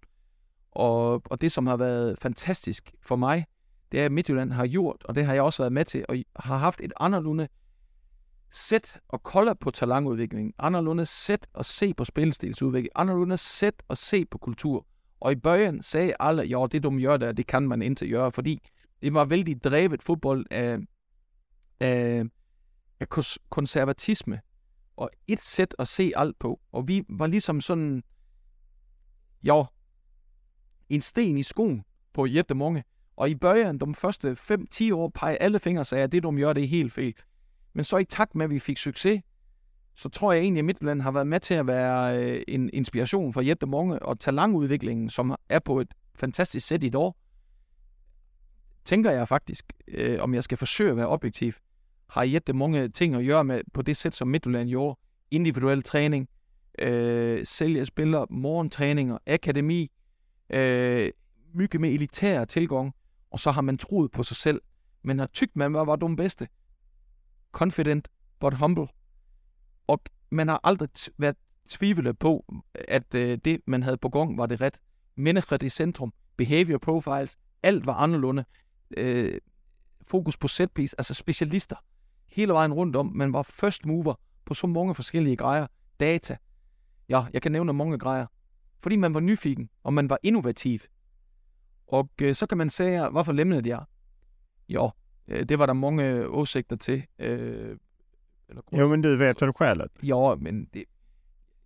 Og, 0.71 1.23
og 1.25 1.41
det, 1.41 1.53
som 1.53 1.67
har 1.67 1.77
været 1.77 2.19
fantastisk 2.19 2.95
for 3.03 3.17
mig, 3.17 3.47
det 3.93 4.01
er, 4.01 4.05
at 4.05 4.13
Midtjylland 4.13 4.53
har 4.53 4.67
gjort, 4.67 5.05
og 5.05 5.15
det 5.15 5.27
har 5.27 5.35
jeg 5.35 5.43
også 5.43 5.63
været 5.63 5.73
med 5.73 5.85
til, 5.85 6.05
og 6.09 6.17
har 6.37 6.57
haft 6.57 6.81
et 6.81 6.93
anderledes 7.01 7.49
sæt 8.51 9.01
at 9.13 9.23
kolde 9.23 9.55
på 9.55 9.71
talentudvikling, 9.71 10.55
anderledes 10.59 11.09
sæt 11.09 11.47
at 11.55 11.67
se 11.67 11.95
på 11.95 12.05
spilstilsudvikling, 12.05 12.93
anderledes 12.95 13.41
sæt 13.41 13.83
at 13.91 13.99
se 13.99 14.25
på 14.25 14.39
kultur. 14.39 14.87
Og 15.21 15.33
i 15.33 15.37
bøjen 15.37 15.83
sagde 15.83 16.15
alle, 16.21 16.43
ja, 16.43 16.67
det 16.73 16.83
de 16.83 17.03
gør 17.03 17.17
der, 17.17 17.33
det 17.33 17.47
kan 17.47 17.63
man 17.63 17.83
ikke 17.83 18.11
gøre, 18.11 18.33
fordi 18.33 18.59
det 19.03 19.15
var 19.15 19.25
vældig 19.25 19.65
drevet 19.65 20.03
fodbold 20.03 20.47
af, 20.51 20.79
af, 21.81 22.25
af 23.01 23.09
konservatisme, 23.51 24.41
og 24.97 25.11
et 25.27 25.41
sæt 25.41 25.75
at 25.79 25.89
se 25.89 26.13
alt 26.17 26.39
på. 26.39 26.61
Og 26.73 26.89
vi 26.89 27.05
var 27.09 27.27
ligesom 27.27 27.61
sådan, 27.61 28.03
jo, 29.43 29.67
en 30.89 31.03
sten 31.03 31.39
i 31.39 31.43
skoen 31.43 31.85
på 32.15 32.27
mange. 32.55 32.85
Og 33.17 33.31
i 33.31 33.35
bøjen, 33.35 33.79
de 33.79 33.95
første 33.95 34.37
5-10 34.41 34.95
år, 34.95 35.09
pegede 35.09 35.39
alle 35.39 35.59
fingre 35.59 35.83
og 35.83 35.87
sagde, 35.87 36.05
at 36.05 36.13
det 36.13 36.23
de 36.23 36.37
gør, 36.37 36.53
det 36.53 36.65
er 36.65 36.69
helt 36.69 36.93
fedt. 36.93 37.27
Men 37.73 37.85
så 37.85 37.97
i 37.97 38.05
takt 38.05 38.35
med, 38.35 38.45
at 38.45 38.51
vi 38.51 38.59
fik 38.59 38.79
succes, 38.79 39.23
så 39.95 40.09
tror 40.09 40.33
jeg 40.33 40.43
egentlig, 40.43 40.59
at 40.59 40.65
Midtjylland 40.65 41.03
har 41.03 41.11
været 41.11 41.27
med 41.27 41.41
til 41.41 41.55
at 41.55 41.67
være 41.67 42.19
øh, 42.19 42.43
en 42.49 42.71
inspiration 42.73 43.33
for 43.33 43.41
Jette 43.41 43.67
Monge 43.67 44.03
og 44.03 44.21
talentudviklingen, 44.21 45.11
som 45.11 45.37
er 45.49 45.59
på 45.59 45.81
et 45.81 45.95
fantastisk 46.15 46.67
sæt 46.67 46.83
i 46.83 46.89
dag. 46.89 47.13
Tænker 48.85 49.11
jeg 49.11 49.29
faktisk, 49.29 49.73
øh, 49.89 50.23
om 50.23 50.35
jeg 50.35 50.45
skal 50.45 50.59
forsøge 50.59 50.91
at 50.91 50.97
være 50.97 51.09
objektiv, 51.09 51.53
har 52.13 52.23
Jette 52.23 52.53
mange 52.53 52.89
ting 52.89 53.15
at 53.15 53.27
gøre 53.27 53.45
med 53.45 53.61
på 53.75 53.83
det 53.83 53.97
sæt, 53.97 54.15
som 54.15 54.29
Midtjylland 54.29 54.69
gjorde. 54.69 54.99
Individuel 55.31 55.83
træning, 55.83 56.29
øh, 56.79 57.47
sælge 57.47 57.87
spillere, 57.87 58.27
morgentræninger, 58.31 59.19
akademi, 59.27 59.91
øh, 60.51 61.11
mygge 61.55 61.79
med 61.79 61.91
elitær 61.91 62.45
tilgang, 62.45 62.95
og 63.31 63.41
så 63.41 63.51
har 63.51 63.61
man 63.61 63.79
troet 63.79 64.11
på 64.11 64.23
sig 64.23 64.37
selv. 64.37 64.61
Men 65.03 65.19
har 65.19 65.27
tygt 65.27 65.57
man 65.57 65.73
var, 65.73 65.85
var 65.85 65.97
den 65.97 66.17
bedste 66.17 66.49
confident 67.53 68.09
but 68.41 68.55
humble. 68.55 68.87
Og 69.87 70.03
man 70.31 70.49
har 70.49 70.61
aldrig 70.65 70.89
været 71.19 71.37
tvivlet 71.69 72.19
på, 72.19 72.45
at 72.75 73.15
øh, 73.15 73.39
det, 73.45 73.61
man 73.67 73.83
havde 73.83 73.97
på 73.97 74.09
gang, 74.09 74.39
var 74.39 74.47
det 74.47 74.61
ret. 74.61 74.79
Mennesket 75.17 75.63
i 75.63 75.69
centrum, 75.69 76.13
behavior 76.37 76.79
profiles, 76.79 77.37
alt 77.63 77.87
var 77.87 77.95
anderledes. 77.95 78.47
Øh, 78.97 79.41
fokus 80.07 80.37
på 80.37 80.49
setpiece, 80.49 80.95
altså 80.99 81.15
specialister 81.15 81.77
hele 82.33 82.53
vejen 82.53 82.73
rundt 82.73 82.97
om. 82.97 83.13
Man 83.15 83.33
var 83.33 83.43
first 83.43 83.87
mover 83.87 84.15
på 84.45 84.55
så 84.55 84.67
mange 84.67 84.95
forskellige 84.95 85.37
grejer. 85.37 85.67
Data. 86.01 86.37
Ja, 87.09 87.25
jeg 87.33 87.43
kan 87.43 87.53
nævne 87.53 87.73
mange 87.73 87.99
grejer. 87.99 88.27
Fordi 88.81 88.97
man 88.97 89.15
var 89.15 89.21
nyfiken, 89.21 89.69
og 89.83 89.95
man 89.95 90.11
var 90.11 90.19
innovativ. 90.23 90.79
Og 91.87 92.11
øh, 92.23 92.35
så 92.35 92.47
kan 92.47 92.59
man 92.59 92.71
sige, 92.71 93.09
hvorfor 93.09 93.33
lemnede 93.33 93.69
jeg? 93.69 93.85
Jo, 94.69 94.91
Øh, 95.29 95.43
det 95.49 95.59
var 95.59 95.67
der 95.67 95.73
mange 95.73 96.27
åsikter 96.27 96.77
til. 96.77 97.05
Øh, 97.19 97.77
eller 98.49 98.63
jo, 98.73 98.89
men 98.89 99.05
det 99.05 99.19
vet 99.19 99.41
du 99.41 99.53
själv. 99.59 99.81
Ja, 100.03 100.35
men 100.35 100.65
det, 100.75 100.85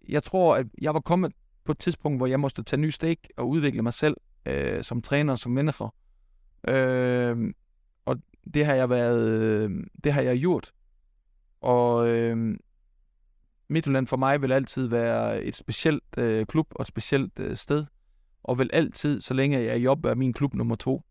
jeg 0.09 0.25
tror, 0.25 0.57
at 0.57 0.67
jeg 0.81 0.95
var 0.95 1.01
kommet 1.01 1.33
på 1.65 1.73
et 1.73 1.79
tidspunkt, 1.79 2.19
hvor 2.19 2.27
jeg 2.27 2.41
måtte 2.41 2.63
tage 2.63 2.81
ny 2.81 2.89
stik 2.89 3.31
og 3.37 3.49
udvikle 3.49 3.83
mig 3.83 3.95
selv 3.95 4.17
øh, 4.47 4.83
som 4.83 5.03
træner, 5.03 5.37
som 5.37 5.53
menneske. 5.53 5.85
Øh, 6.69 7.55
det 8.55 8.65
har 8.65 8.75
jeg 8.75 8.91
været, 8.91 9.29
øh, 9.29 9.71
det 10.05 10.13
har 10.13 10.23
jeg 10.23 10.39
gjort. 10.39 10.73
Og 11.61 12.09
øh, 12.09 12.57
Midtjylland 13.69 14.07
for 14.07 14.17
mig 14.17 14.43
vil 14.43 14.53
altid 14.53 14.87
være 14.87 15.43
et 15.43 15.57
specielt 15.57 16.19
øh, 16.19 16.47
klub 16.47 16.67
og 16.71 16.83
et 16.83 16.89
specielt 16.89 17.39
øh, 17.39 17.57
sted. 17.57 17.87
Og 18.43 18.59
vil 18.59 18.71
altid, 18.73 19.21
så 19.21 19.35
længe 19.35 19.65
jeg 19.65 19.85
jobber, 19.85 20.11
er 20.11 20.15
min 20.15 20.33
klub 20.33 20.55
nummer 20.55 20.77
to. 20.77 21.03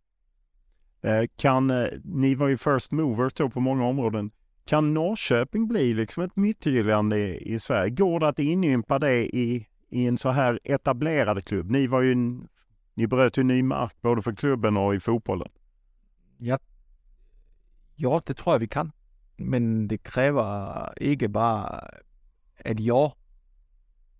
Eh, 1.06 1.28
kan, 1.40 1.70
eh, 1.70 2.00
ni 2.04 2.36
var 2.36 2.48
ju 2.48 2.58
first 2.58 2.92
movers 2.92 3.34
då 3.34 3.50
på 3.50 3.60
många 3.60 3.86
områden. 3.86 4.32
Kan 4.68 4.94
Norrköping 4.94 5.68
bli 5.68 5.94
liksom 5.94 6.24
ett 6.24 6.36
Midtjylland 6.36 7.14
i, 7.14 7.38
i 7.46 7.60
Sverige? 7.60 7.90
Går 7.90 8.20
det 8.20 8.28
att 8.28 8.40
inympa 8.40 9.00
det 9.00 9.36
i, 9.36 9.68
i 9.90 10.06
en 10.06 10.18
så 10.18 10.30
här 10.30 10.60
etablerad 10.64 11.46
klubb? 11.46 11.72
Ni 11.72 11.88
var 11.88 12.02
ju, 12.02 12.16
ni 12.96 13.08
bröt 13.08 13.38
ju 13.38 13.44
ny 13.44 13.64
mark 13.64 14.02
både 14.02 14.22
för 14.22 14.36
klubben 14.36 14.78
och 14.78 14.96
i 14.96 15.00
fotbollen. 15.00 15.50
Ja, 16.38 16.58
ja, 18.02 18.20
det 18.28 18.38
tror 18.38 18.54
jeg, 18.54 18.62
vi 18.62 18.66
kan. 18.66 18.92
Men 19.40 19.90
det 19.90 20.04
kræver 20.04 20.88
ikke 21.02 21.30
bare, 21.30 21.80
at 22.58 22.80
jeg 22.80 23.10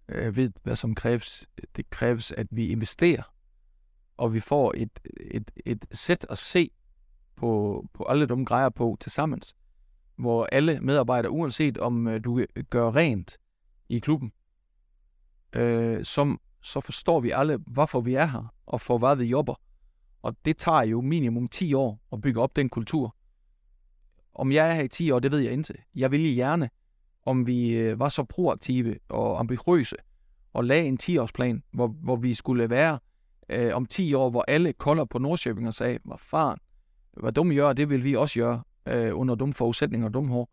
øh, 0.10 0.36
ved, 0.36 0.52
hvad 0.64 0.76
som 0.76 0.96
kræves. 0.96 1.48
Det 1.76 1.90
kræves, 1.90 2.32
at 2.32 2.48
vi 2.52 2.68
investerer 2.68 3.36
og 4.18 4.34
vi 4.34 4.40
får 4.40 4.74
et, 4.78 5.00
et, 5.18 5.52
et 5.66 5.86
sæt 5.92 6.26
at 6.30 6.38
se 6.38 6.72
på, 7.36 7.84
på 7.94 8.04
alle 8.04 8.28
de 8.28 8.46
grejer 8.46 8.70
på 8.70 8.98
tilsammen, 9.00 9.42
hvor 10.16 10.48
alle 10.52 10.80
medarbejdere, 10.80 11.32
uanset 11.32 11.78
om 11.78 12.08
øh, 12.08 12.24
du 12.24 12.46
gør 12.70 12.96
rent 12.96 13.38
i 13.90 14.00
klubben, 14.00 14.32
øh, 15.54 16.06
som, 16.06 16.40
så 16.64 16.80
forstår 16.82 17.20
vi 17.20 17.32
alle, 17.32 17.58
hvorfor 17.68 18.02
vi 18.02 18.14
er 18.14 18.26
her, 18.26 18.54
og 18.66 18.82
for 18.82 18.98
hvad 18.98 19.16
vi 19.16 19.24
jobber. 19.24 19.56
Og 20.22 20.36
det 20.46 20.58
tager 20.58 20.82
jo 20.82 21.02
minimum 21.02 21.48
10 21.48 21.74
år 21.74 22.00
at 22.14 22.22
bygge 22.22 22.42
op 22.42 22.56
den 22.56 22.70
kultur. 22.70 23.15
Om 24.36 24.52
jeg 24.52 24.70
er 24.70 24.74
her 24.74 24.84
i 24.84 24.88
10 24.88 25.12
år, 25.12 25.20
det 25.20 25.32
ved 25.32 25.40
jeg 25.40 25.52
ikke. 25.52 25.74
Jeg 25.96 26.12
ville 26.12 26.36
gerne, 26.36 26.70
om 27.26 27.48
vi 27.48 27.74
øh, 27.74 28.00
var 28.00 28.10
så 28.10 28.24
proaktive 28.24 28.96
og 29.10 29.40
ambitiøse, 29.40 29.96
og 30.54 30.64
lagde 30.64 30.88
en 30.88 31.00
10-årsplan, 31.04 31.62
hvor, 31.74 31.88
hvor 31.88 32.16
vi 32.16 32.34
skulle 32.34 32.70
være 32.70 33.00
øh, 33.50 33.76
om 33.76 33.86
10 33.86 34.14
år, 34.14 34.30
hvor 34.30 34.46
alle 34.48 34.74
kolder 34.74 35.06
på 35.06 35.20
Nordsjøbing 35.20 35.68
og 35.68 35.74
sagde, 35.74 36.00
hvad 36.06 36.18
faren, 36.20 36.60
hvad 37.14 37.32
dumme 37.32 37.56
gør, 37.56 37.74
det 37.74 37.90
vil 37.90 38.04
vi 38.04 38.16
også 38.16 38.40
gøre 38.40 38.62
øh, 38.88 39.20
under 39.20 39.36
dumme 39.36 39.54
forudsætninger 39.54 40.08
og 40.08 40.14
dumme 40.14 40.32
hår. 40.32 40.50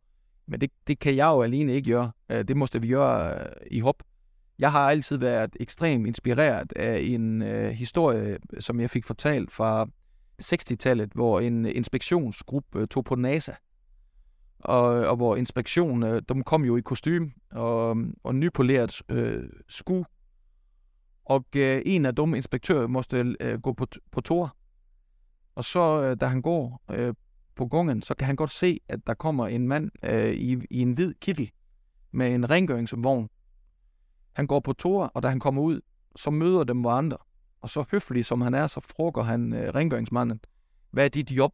Men 0.46 0.60
det, 0.60 0.70
det 0.86 0.98
kan 0.98 1.16
jeg 1.16 1.26
jo 1.26 1.42
alene 1.42 1.74
ikke 1.74 1.90
gøre. 1.90 2.10
Øh, 2.30 2.44
det 2.44 2.56
måste 2.56 2.80
vi 2.80 2.88
gøre 2.88 3.40
øh, 3.40 3.46
i 3.70 3.80
hop. 3.80 4.02
Jeg 4.58 4.72
har 4.72 4.90
altid 4.90 5.16
været 5.16 5.56
ekstremt 5.60 6.06
inspireret 6.06 6.72
af 6.76 7.00
en 7.00 7.42
øh, 7.42 7.70
historie, 7.70 8.38
som 8.60 8.80
jeg 8.80 8.90
fik 8.90 9.04
fortalt 9.04 9.52
fra 9.52 9.86
60-tallet, 10.42 11.12
hvor 11.12 11.40
en 11.40 11.66
inspektionsgruppe 11.66 12.78
øh, 12.78 12.88
tog 12.88 13.04
på 13.04 13.14
NASA. 13.14 13.52
Og, 14.62 14.84
og 14.84 15.16
hvor 15.16 15.36
inspektionen, 15.36 16.02
øh, 16.02 16.22
de 16.28 16.42
kom 16.42 16.64
jo 16.64 16.76
i 16.76 16.80
kostym 16.80 17.28
og, 17.50 17.96
og 18.24 18.34
nypoleret 18.34 19.02
øh, 19.08 19.48
sku. 19.68 20.02
Og 21.24 21.44
øh, 21.56 21.82
en 21.86 22.06
af 22.06 22.14
dem 22.14 22.34
inspektører 22.34 22.86
måtte 22.86 23.36
øh, 23.40 23.60
gå 23.60 23.72
på, 23.72 23.86
på 24.12 24.20
tor. 24.20 24.56
Og 25.54 25.64
så, 25.64 26.02
øh, 26.02 26.16
da 26.20 26.26
han 26.26 26.42
går 26.42 26.82
øh, 26.90 27.14
på 27.54 27.66
gangen, 27.66 28.02
så 28.02 28.14
kan 28.14 28.26
han 28.26 28.36
godt 28.36 28.50
se, 28.50 28.80
at 28.88 29.00
der 29.06 29.14
kommer 29.14 29.46
en 29.46 29.68
mand 29.68 29.90
øh, 30.04 30.32
i, 30.32 30.58
i 30.70 30.80
en 30.80 30.92
hvid 30.92 31.14
kittel 31.14 31.50
med 32.12 32.34
en 32.34 32.50
rengøringsvogn. 32.50 33.28
Han 34.32 34.46
går 34.46 34.60
på 34.60 34.72
tor, 34.72 35.04
og 35.04 35.22
da 35.22 35.28
han 35.28 35.40
kommer 35.40 35.62
ud, 35.62 35.80
så 36.16 36.30
møder 36.30 36.64
dem 36.64 36.86
andre. 36.86 37.16
Og 37.60 37.70
så 37.70 37.84
høflig 37.90 38.26
som 38.26 38.40
han 38.40 38.54
er, 38.54 38.66
så 38.66 38.80
frugger 38.80 39.22
han 39.22 39.52
øh, 39.52 39.74
rengøringsmanden. 39.74 40.40
Hvad 40.90 41.04
er 41.04 41.08
dit 41.08 41.30
job? 41.30 41.52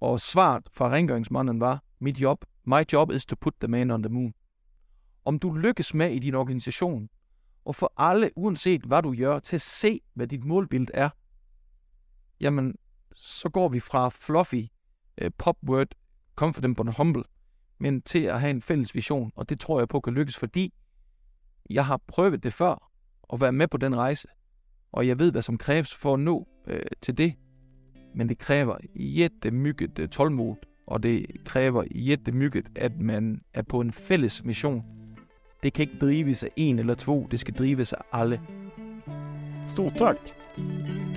Og 0.00 0.20
svaret 0.20 0.68
fra 0.72 0.90
rengøringsmanden 0.90 1.60
var, 1.60 1.82
mit 1.98 2.20
job, 2.20 2.44
my 2.64 2.82
job 2.92 3.10
is 3.12 3.26
to 3.26 3.36
put 3.40 3.54
the 3.60 3.68
man 3.68 3.90
on 3.90 4.02
the 4.02 4.12
moon. 4.12 4.34
Om 5.24 5.38
du 5.38 5.52
lykkes 5.52 5.94
med 5.94 6.10
i 6.10 6.18
din 6.18 6.34
organisation, 6.34 7.08
og 7.64 7.74
for 7.74 7.92
alle, 7.96 8.30
uanset 8.36 8.82
hvad 8.82 9.02
du 9.02 9.14
gør, 9.18 9.38
til 9.38 9.56
at 9.56 9.62
se, 9.62 10.00
hvad 10.14 10.26
dit 10.26 10.44
målbild 10.44 10.88
er, 10.94 11.08
jamen, 12.40 12.74
så 13.14 13.48
går 13.48 13.68
vi 13.68 13.80
fra 13.80 14.08
fluffy, 14.08 14.64
øh, 15.18 15.26
uh, 15.26 15.30
pop 15.38 15.56
word, 15.68 15.88
confident 16.34 16.76
but 16.76 16.96
humble, 16.96 17.24
men 17.78 18.02
til 18.02 18.22
at 18.22 18.40
have 18.40 18.50
en 18.50 18.62
fælles 18.62 18.94
vision, 18.94 19.32
og 19.36 19.48
det 19.48 19.60
tror 19.60 19.80
jeg 19.80 19.88
på 19.88 20.00
kan 20.00 20.14
lykkes, 20.14 20.36
fordi 20.36 20.74
jeg 21.70 21.86
har 21.86 22.00
prøvet 22.06 22.42
det 22.42 22.52
før, 22.52 22.90
at 23.32 23.40
være 23.40 23.52
med 23.52 23.68
på 23.68 23.76
den 23.76 23.96
rejse, 23.96 24.28
og 24.92 25.06
jeg 25.06 25.18
ved, 25.18 25.30
hvad 25.32 25.42
som 25.42 25.58
kræves 25.58 25.94
for 25.94 26.14
at 26.14 26.20
nå 26.20 26.48
øh, 26.66 26.82
til 27.00 27.18
det. 27.18 27.34
Men 28.16 28.28
det 28.28 28.38
kræver 28.38 28.76
jättemycket 28.94 29.98
øh, 29.98 30.08
tålmod, 30.08 30.56
og 30.86 31.02
det 31.02 31.26
kræver 31.44 31.84
jättemycket, 31.90 32.66
at 32.76 33.00
man 33.00 33.40
er 33.54 33.62
på 33.62 33.80
en 33.80 33.92
fælles 33.92 34.44
mission. 34.44 34.82
Det 35.62 35.72
kan 35.72 35.82
ikke 35.82 35.98
drives 36.00 36.42
af 36.42 36.48
en 36.56 36.78
eller 36.78 36.94
to, 36.94 37.28
det 37.30 37.40
skal 37.40 37.54
drives 37.54 37.92
af 37.92 38.02
alle. 38.12 38.40
Stort 39.66 39.92
tak. 39.96 40.16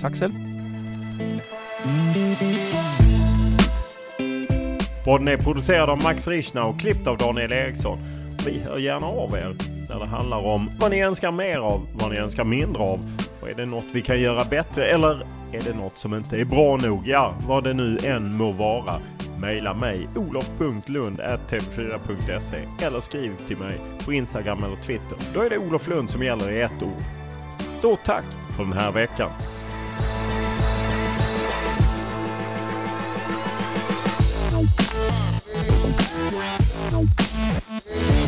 Tak 0.00 0.16
selv. 0.16 0.32
Podden 5.04 5.28
är 5.28 5.36
producerad 5.36 5.90
av 5.90 6.02
Max 6.02 6.28
Richner 6.28 6.64
och 6.64 6.80
klippt 6.80 7.06
av 7.06 7.18
Daniel 7.18 7.52
Eriksson. 7.52 7.98
Vi 8.46 8.58
hör 8.58 8.78
gärna 8.78 9.06
av 9.06 9.34
er 9.34 9.54
när 9.88 9.98
det 9.98 10.06
handlar 10.06 10.46
om 10.46 10.70
vad 10.80 10.90
ni 10.90 11.02
önskar 11.02 11.32
mer 11.32 11.58
av, 11.58 11.86
vad 11.94 12.10
ni 12.10 12.18
önskar 12.18 12.44
mindre 12.44 12.82
av. 12.82 13.00
Och 13.40 13.50
är 13.50 13.54
det 13.54 13.66
något 13.66 13.86
vi 13.92 14.02
kan 14.02 14.20
göra 14.20 14.44
bättre 14.44 14.86
eller 14.86 15.26
Är 15.52 15.60
det 15.60 15.74
något 15.74 15.98
som 15.98 16.14
inte 16.14 16.40
är 16.40 16.44
bra 16.44 16.76
nog, 16.76 17.08
ja, 17.08 17.34
vad 17.46 17.64
det 17.64 17.74
nu 17.74 17.98
än 18.04 18.36
må 18.36 18.52
vara, 18.52 19.00
Maila 19.38 19.74
mig 19.74 20.08
olof.lund.tv4.se 20.16 22.86
eller 22.86 23.00
skriv 23.00 23.36
till 23.46 23.56
mig 23.56 23.80
på 24.04 24.12
Instagram 24.12 24.64
eller 24.64 24.76
Twitter. 24.76 25.18
Då 25.34 25.40
är 25.40 25.50
det 25.50 25.58
Olof 25.58 25.88
Lund 25.88 26.10
som 26.10 26.22
gäller 26.22 26.50
i 26.50 26.60
ett 26.60 26.82
ord. 26.82 27.02
Stort 27.78 28.04
tack 28.04 28.24
för 28.56 28.62
den 28.62 28.72
här 28.72 28.92
veckan! 28.92 29.30
Thank. 36.90 38.19